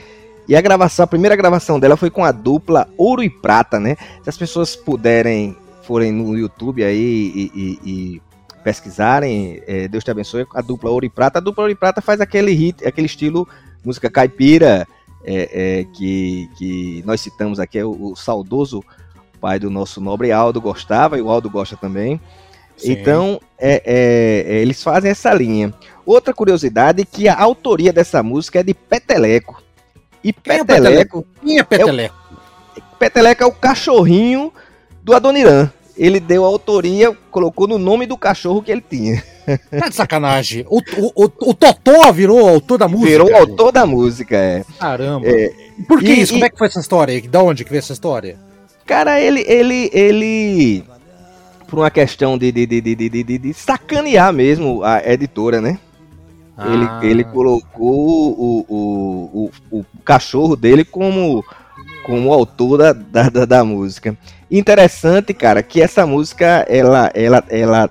e 0.48 0.56
a 0.56 0.62
gravação, 0.62 1.04
a 1.04 1.08
primeira 1.08 1.36
gravação 1.36 1.80
dela 1.80 1.98
foi 1.98 2.10
com 2.10 2.24
a 2.24 2.32
dupla 2.32 2.88
Ouro 2.98 3.24
e 3.24 3.30
Prata, 3.30 3.80
né? 3.80 3.98
Se 4.24 4.30
as 4.30 4.38
pessoas 4.38 4.76
puderem, 4.76 5.58
forem 5.82 6.12
no 6.12 6.38
YouTube 6.38 6.84
aí 6.84 7.02
e, 7.36 7.52
e- 7.56 7.80
e 7.84 8.22
pesquisarem, 8.64 9.62
é, 9.68 9.88
Deus 9.88 10.04
te 10.04 10.12
abençoe, 10.12 10.46
a 10.54 10.62
dupla 10.62 10.90
Ouro 10.92 11.06
e 11.06 11.10
Prata. 11.10 11.40
A 11.40 11.42
dupla 11.42 11.64
Ouro 11.64 11.72
e 11.72 11.76
Prata 11.76 12.02
faz 12.02 12.22
aquele 12.22 12.52
hit, 12.52 12.86
aquele 12.86 13.08
estilo 13.08 13.48
música 13.84 14.10
caipira 14.10 14.88
é, 15.26 15.80
é, 15.82 15.84
que, 15.94 16.50
que 16.58 17.04
nós 17.06 17.20
citamos 17.22 17.60
aqui, 17.60 17.80
é 17.80 17.86
o, 17.86 18.12
o 18.12 18.16
saudoso 18.16 18.84
pai 19.42 19.60
do 19.60 19.70
nosso 19.70 20.00
nobre 20.00 20.32
Aldo 20.32 20.62
gostava 20.62 21.18
e 21.18 21.22
o 21.22 21.30
Aldo 21.30 21.50
gosta 21.50 21.76
também. 21.76 22.20
Então, 22.92 23.40
é, 23.60 23.82
é, 23.86 24.56
é, 24.56 24.62
eles 24.62 24.82
fazem 24.84 25.12
essa 25.12 25.34
linha. 25.34 25.74
Outra 26.06 26.34
curiosidade 26.34 27.02
é 27.02 27.06
que 27.06 27.28
a 27.28 27.40
autoria 27.40 27.94
dessa 27.94 28.22
música 28.22 28.60
é 28.60 28.64
de 28.64 28.74
Peteleco. 28.74 29.62
E 30.24 30.32
Quem 30.34 30.60
é 30.60 30.64
Peteleco, 30.64 31.26
Quem 31.42 31.60
é 31.60 31.64
Peteleco? 31.64 32.16
Peteleco 33.00 33.44
é 33.44 33.46
o 33.46 33.52
cachorrinho 33.52 34.52
do 35.02 35.14
Adoniran. 35.14 35.70
Ele 35.96 36.20
deu 36.20 36.44
a 36.44 36.48
autoria, 36.48 37.16
colocou 37.30 37.68
no 37.68 37.78
nome 37.78 38.06
do 38.08 38.18
cachorro 38.18 38.64
que 38.64 38.72
ele 38.72 38.82
tinha. 38.88 39.24
Tá 39.78 39.90
de 39.90 39.96
sacanagem. 39.96 40.66
O, 40.70 40.80
o, 40.80 41.26
o, 41.26 41.50
o 41.50 41.54
Totó 41.54 42.12
virou 42.12 42.48
autor 42.48 42.78
da 42.80 42.88
música. 42.88 43.10
Virou 43.10 43.30
o 43.30 43.36
autor 43.36 43.72
da 43.72 43.86
música, 43.86 44.36
é. 44.38 44.64
Caramba. 44.80 45.28
É, 45.28 45.52
Por 45.88 46.00
que 46.00 46.08
e- 46.14 46.22
isso? 46.22 46.32
e- 46.32 46.36
Como 46.36 46.46
é 46.46 46.50
que 46.50 46.58
foi 46.58 46.68
essa 46.68 46.80
história? 46.80 47.22
Da 47.30 47.44
onde 47.44 47.64
que 47.64 47.70
veio 47.70 47.80
essa 47.80 47.94
história? 47.94 48.40
Cara, 48.86 49.20
ele, 49.20 49.42
ele, 49.48 49.90
ele, 49.94 50.84
por 51.68 51.80
uma 51.80 51.92
questão 51.92 52.38
de, 52.38 52.52
de, 52.52 52.66
de, 52.66 52.82
de, 52.82 52.96
de, 52.96 53.24
de- 53.24 53.38
de 53.38 53.54
sacanear 53.54 54.32
mesmo 54.34 54.84
a 54.84 55.02
editora, 55.12 55.60
né? 55.62 55.80
Ele, 56.66 56.86
Ah. 56.86 57.00
ele 57.02 57.24
colocou 57.24 58.32
o, 58.38 58.66
o, 58.70 59.52
o, 59.72 59.80
o 59.80 59.86
cachorro 60.06 60.56
dele 60.56 60.86
como, 60.86 61.44
como 62.06 62.32
autor 62.32 62.78
da, 62.78 62.94
da, 62.94 63.46
da, 63.46 63.64
música. 63.64 64.16
Interessante, 64.52 65.34
cara, 65.34 65.64
que 65.64 65.82
essa 65.82 66.06
música 66.06 66.64
ela, 66.70 67.10
ela, 67.16 67.44
ela 67.50 67.90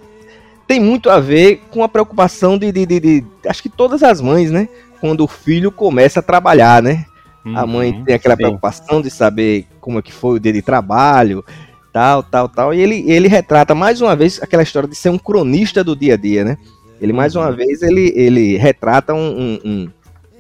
tem 0.67 0.79
muito 0.79 1.11
a 1.11 1.19
ver 1.19 1.63
com 1.73 1.83
a 1.83 1.89
preocupação 1.89 2.57
de, 2.57 2.71
de, 2.71 2.87
de, 2.87 3.01
de- 3.01 3.25
acho 3.47 3.63
que 3.63 3.69
todas 3.69 4.03
as 4.03 4.21
mães, 4.21 4.51
né? 4.53 4.69
Quando 5.01 5.25
o 5.25 5.29
filho 5.29 5.73
começa 5.73 6.21
a 6.21 6.23
trabalhar, 6.23 6.81
né? 6.81 7.05
A 7.57 7.67
mãe 7.67 7.91
Uhum. 7.93 8.05
tem 8.05 8.15
aquela 8.15 8.37
sim. 8.37 8.43
preocupação 8.43 9.03
de 9.03 9.11
saber 9.11 9.67
como 9.81 9.99
é 9.99 10.03
que 10.03 10.13
foi 10.13 10.37
o 10.37 10.41
dia 10.41 10.53
de 10.53 10.63
trabalho, 10.63 11.45
tal, 11.93 12.23
tal, 12.23 12.49
tal. 12.49 12.75
E 12.75 12.81
ele, 12.81 13.05
ele 13.11 13.29
retrata 13.29 13.75
mais 13.75 14.01
uma 14.01 14.17
vez 14.17 14.41
aquela 14.43 14.63
história 14.63 14.89
de 14.89 14.95
ser 14.97 15.11
um 15.11 15.19
cronista 15.19 15.85
do 15.85 15.95
dia 15.95 16.15
a 16.15 16.17
dia, 16.17 16.45
né? 16.45 16.57
Ele 17.01 17.13
mais 17.13 17.35
uma 17.37 17.51
vez 17.53 17.83
ele, 17.83 18.13
ele 18.15 18.57
retrata 18.57 19.13
um, 19.13 19.19
um, 19.29 19.59
um- 19.65 19.91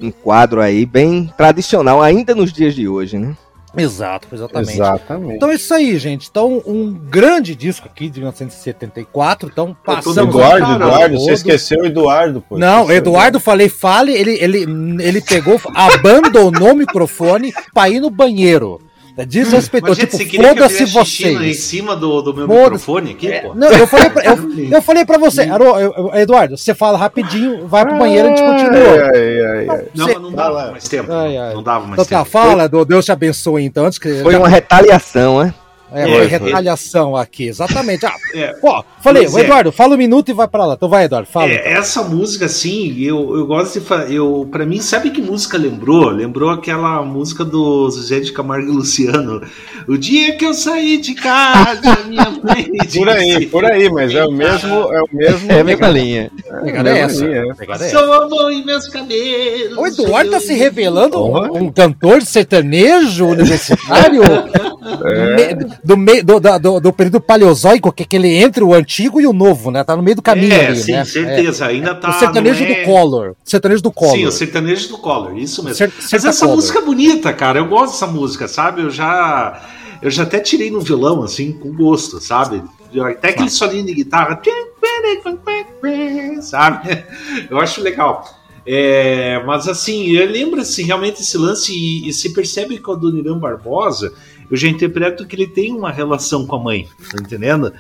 um 0.07 0.11
quadro 0.11 0.61
aí 0.61 0.85
bem 0.85 1.33
tradicional 1.37 2.03
ainda 2.03 2.35
nos 2.35 2.53
dias 2.53 2.74
de 2.74 2.89
hoje, 2.89 3.19
né? 3.19 3.37
Exato, 3.77 4.29
exatamente. 4.33 4.73
Exatamente. 4.73 5.35
Então 5.37 5.51
é 5.51 5.55
isso 5.55 5.73
aí, 5.73 5.97
gente. 5.99 6.29
Então, 6.31 6.61
um 6.66 6.93
grande 6.93 7.55
disco 7.55 7.87
aqui 7.87 8.11
de 8.11 8.20
1974. 8.20 9.49
Então, 9.51 9.74
passamos 9.85 10.19
Eduardo, 10.19 10.66
o 10.66 10.74
Eduardo, 10.74 11.15
todo. 11.16 11.24
você 11.24 11.33
esqueceu 11.33 11.81
o 11.81 11.87
Eduardo, 11.87 12.43
pô. 12.47 12.59
Não, 12.59 12.81
Esqueceu 12.83 12.97
Eduardo, 12.97 13.41
falei, 13.41 13.69
fale, 13.70 14.12
ele, 14.12 14.33
ele, 14.43 14.59
ele 15.03 15.20
pegou, 15.23 15.59
abandonou 15.74 16.73
o 16.73 16.77
microfone 16.77 17.53
pra 17.73 17.89
ir 17.89 18.01
no 18.01 18.11
banheiro. 18.11 18.79
Desrespeitou, 19.26 19.90
Mas, 19.90 19.98
gente, 19.98 20.16
tipo, 20.26 20.43
foda-se 20.43 20.86
xixi 20.86 21.26
Em 21.28 21.36
vocês. 21.36 21.60
cima 21.64 21.94
do, 21.94 22.22
do 22.22 22.32
meu 22.34 22.48
microfone 22.48 23.10
aqui, 23.10 23.30
pô. 23.40 23.55
Não, 23.55 23.70
eu 23.70 23.86
falei 23.86 24.09
pra, 24.10 24.24
eu, 24.24 24.36
eu 24.72 24.82
falei 24.82 25.05
pra 25.05 25.18
você, 25.18 25.43
Aro- 25.43 25.78
eu- 25.78 25.93
eu- 25.97 26.14
Eduardo, 26.14 26.56
você 26.56 26.74
fala 26.74 26.97
rapidinho, 26.97 27.66
vai 27.68 27.84
pro 27.84 27.98
banheiro 27.98 28.28
e 28.28 28.32
a 28.32 28.36
gente 28.36 28.47
continua. 28.47 29.10
Ai, 29.14 29.40
ai, 29.40 29.68
ai. 29.68 29.84
Não, 29.94 30.06
Você- 30.06 30.14
mas 30.14 30.22
não 30.22 30.32
dava 30.32 30.70
mais 30.70 30.89
tempo. 30.89 31.12
Ai, 31.12 31.36
ai. 31.36 31.55
Não 31.55 31.62
dava 31.62 31.86
mais 31.86 31.93
Então 32.01 32.05
tá, 32.06 32.18
tempo. 32.24 32.30
fala, 32.30 32.68
do 32.68 32.84
Deus 32.84 33.05
te 33.05 33.12
abençoe 33.12 33.64
então, 33.64 33.84
antes 33.84 33.98
que 33.98 34.22
Foi 34.22 34.34
uma 34.34 34.48
retaliação, 34.48 35.43
né? 35.43 35.55
É, 35.93 36.02
É, 36.02 36.16
foi 36.16 36.27
retaliação 36.27 37.16
aqui, 37.16 37.44
exatamente. 37.48 38.05
Ah, 38.06 38.14
É. 38.35 38.52
pô, 38.55 38.85
falei, 39.02 39.27
o 39.27 39.39
é. 39.39 39.43
Eduardo, 39.43 39.73
fala 39.73 39.94
um 39.94 39.98
minuto 39.98 40.31
e 40.31 40.35
vai 40.35 40.48
pra 40.48 40.64
lá. 40.66 40.74
Então 40.74 40.89
vai, 40.89 41.05
Eduardo, 41.05 41.28
fala. 41.28 41.51
É, 41.51 41.73
essa 41.73 42.02
música, 42.02 42.47
assim, 42.47 42.94
eu, 43.01 43.36
eu 43.36 43.47
gosto 43.47 43.81
de. 43.81 44.14
Eu, 44.14 44.48
pra 44.51 44.64
mim, 44.66 44.81
sabe 44.81 45.10
que 45.10 45.20
música 45.20 45.56
lembrou? 45.59 46.09
Lembrou 46.10 46.51
aquela 46.51 47.02
música 47.02 47.44
do 47.44 47.90
Zé 47.90 48.20
de 48.20 48.32
Camargo 48.32 48.70
e 48.70 48.74
Luciano. 48.74 49.43
O 49.89 49.97
dia 49.98 50.36
que 50.36 50.44
eu 50.44 50.55
saí 50.55 50.98
de 50.98 51.14
casa, 51.14 51.98
minha 52.06 52.31
mãe. 52.43 52.70
Por 52.94 53.09
aí, 53.09 53.47
por 53.47 53.64
aí, 53.64 53.90
mas 53.90 54.14
é 54.14 54.24
o 54.24 54.31
mesmo. 54.32 54.74
É 54.93 55.02
o 55.02 55.09
mesmo. 55.12 55.52
É 55.52 55.60
a 55.60 55.64
mesma 55.64 55.89
linha. 55.89 56.31
Pegada 56.64 56.90
é 56.90 57.01
essa. 57.01 57.24
é. 57.24 57.43
É. 57.48 57.89
Sou 57.89 58.12
amor 58.12 58.52
em 58.52 58.64
meus 58.64 58.89
cabelos. 58.89 59.77
O 59.77 59.86
Eduardo 59.86 60.31
tá 60.31 60.40
se 60.40 60.55
revelando 60.55 61.23
um, 61.24 61.64
um 61.64 61.73
cantor 61.73 62.23
sertanejo 62.23 63.27
universitário 63.27 64.23
É. 65.04 65.54
do, 65.84 65.96
meio 65.96 66.24
do, 66.24 66.40
do, 66.40 66.80
do 66.80 66.92
período 66.92 67.20
paleozoico, 67.20 67.92
que 67.92 68.02
é 68.02 68.06
aquele 68.06 68.28
entre 68.34 68.64
o 68.64 68.74
antigo 68.74 69.20
e 69.20 69.26
o 69.26 69.32
novo, 69.32 69.70
né? 69.70 69.84
Tá 69.84 69.96
no 69.96 70.02
meio 70.02 70.16
do 70.16 70.22
caminho 70.22 70.52
É, 70.52 70.66
ali, 70.66 70.76
sim, 70.80 70.92
né? 70.92 71.04
certeza. 71.04 71.66
Ainda 71.66 71.90
É. 71.90 71.94
tá. 71.94 72.10
o 72.10 72.12
sertanejo 72.18 72.66
do 72.66 72.74
Collor. 72.84 73.30
O 73.30 73.36
sertanejo 73.44 73.82
do 73.82 73.92
Collor. 73.92 74.16
Sim, 74.16 74.26
o 74.26 74.32
sertanejo 74.32 74.88
do 74.88 74.98
Collor, 74.98 75.36
isso 75.38 75.62
mesmo. 75.62 75.76
Cer- 75.76 75.92
Mas 76.12 76.24
essa 76.24 76.40
Collor. 76.40 76.56
música 76.56 76.78
é 76.78 76.82
bonita, 76.82 77.32
cara. 77.32 77.59
Eu 77.59 77.66
gosto 77.66 77.92
dessa 77.92 78.06
música, 78.06 78.48
sabe? 78.48 78.82
Eu 78.82 78.90
já. 78.90 79.60
Eu 80.00 80.10
já 80.10 80.24
até 80.24 80.40
tirei 80.40 80.68
no 80.70 80.80
violão, 80.80 81.22
assim, 81.22 81.52
com 81.52 81.72
gosto, 81.72 82.20
sabe? 82.20 82.60
Até 83.09 83.28
aquele 83.30 83.48
solinho 83.50 83.86
de 83.86 83.94
guitarra. 83.94 84.40
Sabe? 86.40 87.04
Eu 87.50 87.59
acho 87.59 87.80
legal. 87.80 88.24
É, 88.64 89.42
mas 89.44 89.66
assim, 89.66 90.12
eu 90.12 90.24
lembro 90.30 90.60
assim, 90.60 90.84
realmente 90.84 91.20
esse 91.20 91.36
lance, 91.36 91.72
e, 91.72 92.09
e 92.09 92.12
se 92.12 92.32
percebe 92.32 92.78
que 92.78 92.88
o 92.88 92.92
Adoniran 92.92 93.36
Barbosa, 93.38 94.12
eu 94.53 94.57
já 94.57 94.69
interpreto 94.69 95.27
que 95.27 95.35
ele 95.35 95.49
tem 95.49 95.73
uma 95.74 95.91
relação 95.91 96.47
com 96.47 96.55
a 96.55 96.59
mãe, 96.61 96.87
tá 97.11 97.16
entendendo? 97.20 97.73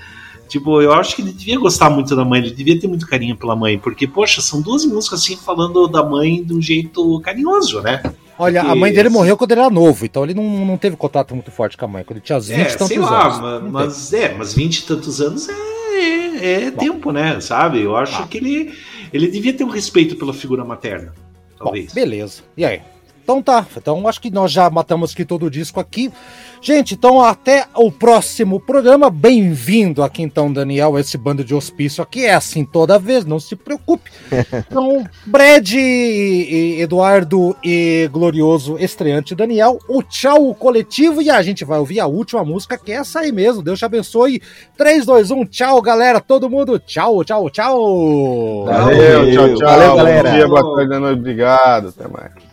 Tipo, 0.48 0.82
eu 0.82 0.92
acho 0.92 1.14
que 1.16 1.22
ele 1.22 1.32
devia 1.32 1.58
gostar 1.58 1.88
muito 1.88 2.14
da 2.16 2.24
mãe, 2.24 2.40
ele 2.40 2.50
devia 2.50 2.78
ter 2.78 2.86
muito 2.88 3.06
carinho 3.06 3.36
pela 3.36 3.54
mãe, 3.54 3.78
porque, 3.78 4.06
poxa, 4.06 4.40
são 4.42 4.60
duas 4.60 4.84
músicas 4.84 5.20
assim 5.20 5.36
falando 5.36 5.86
da 5.88 6.02
mãe 6.02 6.42
de 6.44 6.52
um 6.52 6.60
jeito 6.60 7.20
carinhoso, 7.20 7.80
né? 7.80 8.02
Olha, 8.38 8.60
a 8.60 8.64
Porque- 8.64 8.80
mãe 8.80 8.92
dele 8.92 9.08
morreu 9.08 9.36
quando 9.36 9.52
ele 9.52 9.60
era 9.60 9.70
novo, 9.70 10.04
então 10.04 10.24
ele 10.24 10.34
não, 10.34 10.42
não 10.66 10.76
teve 10.76 10.96
contato 10.96 11.34
muito 11.34 11.50
forte 11.50 11.76
com 11.76 11.84
a 11.84 11.88
mãe. 11.88 12.02
Quando 12.04 12.16
ele 12.18 12.24
tinha 12.26 12.36
uns 12.38 12.48
20 12.48 12.58
e 12.58 12.60
É, 12.60 12.64
tantos 12.66 12.88
sei 12.88 12.98
lá, 12.98 13.24
anos. 13.26 13.38
ma- 13.40 13.60
Não 13.60 13.70
mas, 13.70 14.12
é, 14.12 14.34
mas 14.34 14.52
20 14.52 14.78
e 14.78 14.82
tantos 14.82 15.20
anos 15.20 15.48
é, 15.48 15.52
é, 16.44 16.64
é 16.64 16.70
tempo, 16.70 17.12
né? 17.12 17.40
Sabe? 17.40 17.80
Eu 17.82 17.96
acho 17.96 18.18
Tá. 18.18 18.26
que 18.26 18.38
ele, 18.38 18.72
ele 19.12 19.28
devia 19.28 19.52
ter 19.52 19.64
um 19.64 19.68
respeito 19.68 20.16
pela 20.16 20.34
figura 20.34 20.64
materna. 20.64 21.14
Bom, 21.58 21.64
Talvez. 21.66 21.92
beleza. 21.92 22.42
E 22.56 22.64
aí? 22.64 22.80
Então 23.22 23.40
tá. 23.40 23.64
Então 23.76 24.06
acho 24.08 24.20
que 24.20 24.30
nós 24.30 24.50
já 24.50 24.68
matamos 24.68 25.12
aqui 25.12 25.24
todo 25.24 25.46
o 25.46 25.50
disco 25.50 25.78
aqui. 25.78 26.12
Gente, 26.60 26.94
então 26.94 27.20
até 27.20 27.66
o 27.74 27.90
próximo 27.90 28.60
programa. 28.60 29.10
Bem-vindo 29.10 30.02
aqui 30.02 30.22
então, 30.22 30.52
Daniel, 30.52 30.96
a 30.96 31.00
esse 31.00 31.16
bando 31.16 31.44
de 31.44 31.54
hospício 31.54 32.02
aqui. 32.02 32.24
É 32.24 32.34
assim 32.34 32.64
toda 32.64 32.98
vez, 32.98 33.24
não 33.24 33.40
se 33.40 33.56
preocupe. 33.56 34.10
Então, 34.72 35.04
Brad, 35.26 35.70
e, 35.72 36.78
e 36.78 36.80
Eduardo 36.80 37.54
e 37.62 38.08
glorioso 38.10 38.78
estreante 38.78 39.34
Daniel, 39.34 39.78
o 39.88 40.02
tchau 40.02 40.54
coletivo 40.54 41.20
e 41.20 41.28
a 41.28 41.42
gente 41.42 41.64
vai 41.64 41.78
ouvir 41.78 42.00
a 42.00 42.06
última 42.06 42.44
música 42.44 42.78
que 42.78 42.92
é 42.92 42.96
essa 42.96 43.20
aí 43.20 43.32
mesmo. 43.32 43.62
Deus 43.62 43.78
te 43.78 43.84
abençoe. 43.84 44.40
3, 44.76 45.04
2, 45.04 45.30
1, 45.30 45.44
tchau, 45.46 45.82
galera. 45.82 46.20
Todo 46.20 46.48
mundo, 46.48 46.78
tchau, 46.78 47.22
tchau, 47.24 47.50
tchau. 47.50 48.64
Valeu, 48.64 49.32
tchau, 49.32 49.54
tchau. 49.54 49.68
Valeu, 49.68 49.96
galera. 49.96 50.30
Bom 50.30 50.36
dia, 50.36 50.48
boa 50.48 50.76
tarde, 50.76 50.88
boa 50.88 51.00
noite. 51.00 51.18
Obrigado. 51.18 51.88
Até 51.88 52.08
mais. 52.08 52.51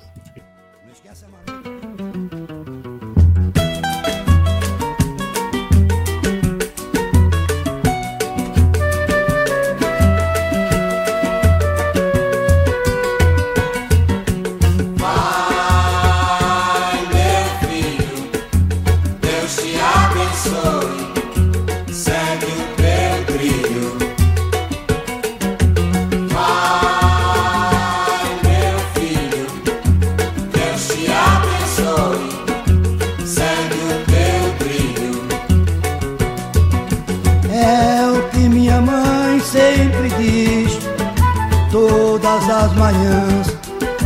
Todas 42.70 42.76
as 42.76 42.76
manhãs 42.76 43.58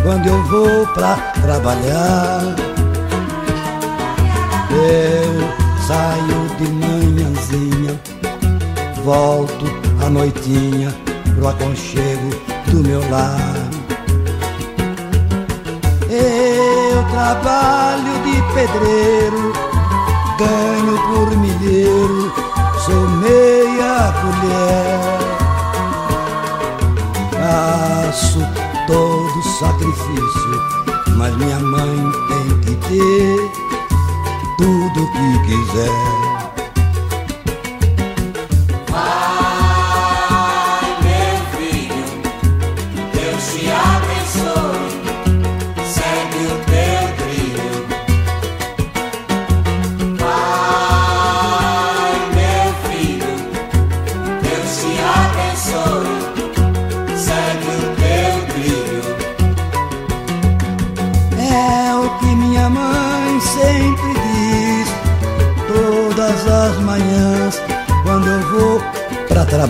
quando 0.04 0.28
eu 0.28 0.44
vou 0.44 0.88
pra 0.88 1.16
trabalhar. 1.42 2.42
Eu 4.72 5.86
saio 5.88 6.50
de 6.58 6.68
manhãzinha, 6.72 8.00
volto 9.04 9.66
à 10.06 10.10
noitinha 10.10 10.94
pro 11.36 11.48
aconchego 11.48 12.30
do 12.68 12.80
meu 12.88 13.00
lar. 13.10 13.40
Eu 16.10 17.04
trabalho 17.12 18.14
de 18.24 18.42
pedreiro, 18.54 19.54
ganho 20.38 20.98
por 21.08 21.38
milheiro, 21.38 22.34
sou 22.86 23.08
meia 23.20 24.14
colher. 24.22 25.23
Faço 27.44 28.40
todo 28.88 29.44
sacrifício, 29.60 30.62
mas 31.18 31.36
minha 31.36 31.60
mãe 31.60 32.12
tem 32.30 32.60
que 32.62 32.76
ter 32.88 33.52
tudo 34.58 35.12
que 35.12 35.40
quiser. 35.46 36.33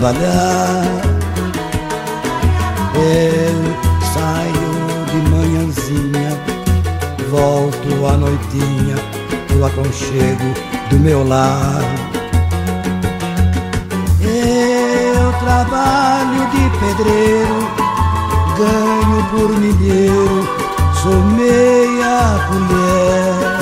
Trabalhar. 0.04 0.84
Eu 2.94 3.56
saio 4.12 4.70
de 5.10 5.18
manhãzinha, 5.30 6.30
volto 7.30 8.06
à 8.06 8.16
noitinha 8.18 8.96
pro 9.48 9.64
aconchego 9.64 10.52
do 10.90 10.98
meu 10.98 11.26
lar. 11.26 11.80
Eu 14.20 15.32
trabalho 15.40 16.50
de 16.50 16.64
pedreiro, 16.80 17.58
ganho 18.58 19.24
por 19.30 19.48
milheiro, 19.58 20.48
sou 21.02 21.18
meia 21.32 22.38
colher. 22.48 23.54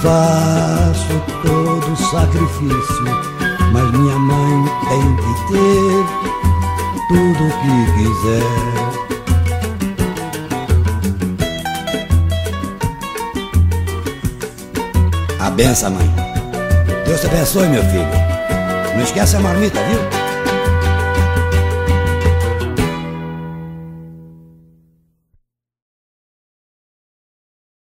Faço 0.00 1.14
todo 1.42 1.96
sacrifício, 1.96 3.37
mas 3.72 3.90
minha 3.90 4.18
mãe 4.18 4.64
tem 4.88 5.16
que 5.16 5.32
ter 5.52 6.06
tudo 7.08 7.44
o 7.44 7.50
que 7.60 7.74
quiser. 7.96 8.46
A 15.40 15.50
benção, 15.50 15.90
mãe. 15.90 16.08
Deus 17.06 17.20
te 17.20 17.26
abençoe, 17.26 17.68
meu 17.68 17.82
filho. 17.84 18.08
Não 18.94 19.02
esquece 19.02 19.36
a 19.36 19.40
marmita, 19.40 19.80
viu? 19.84 20.17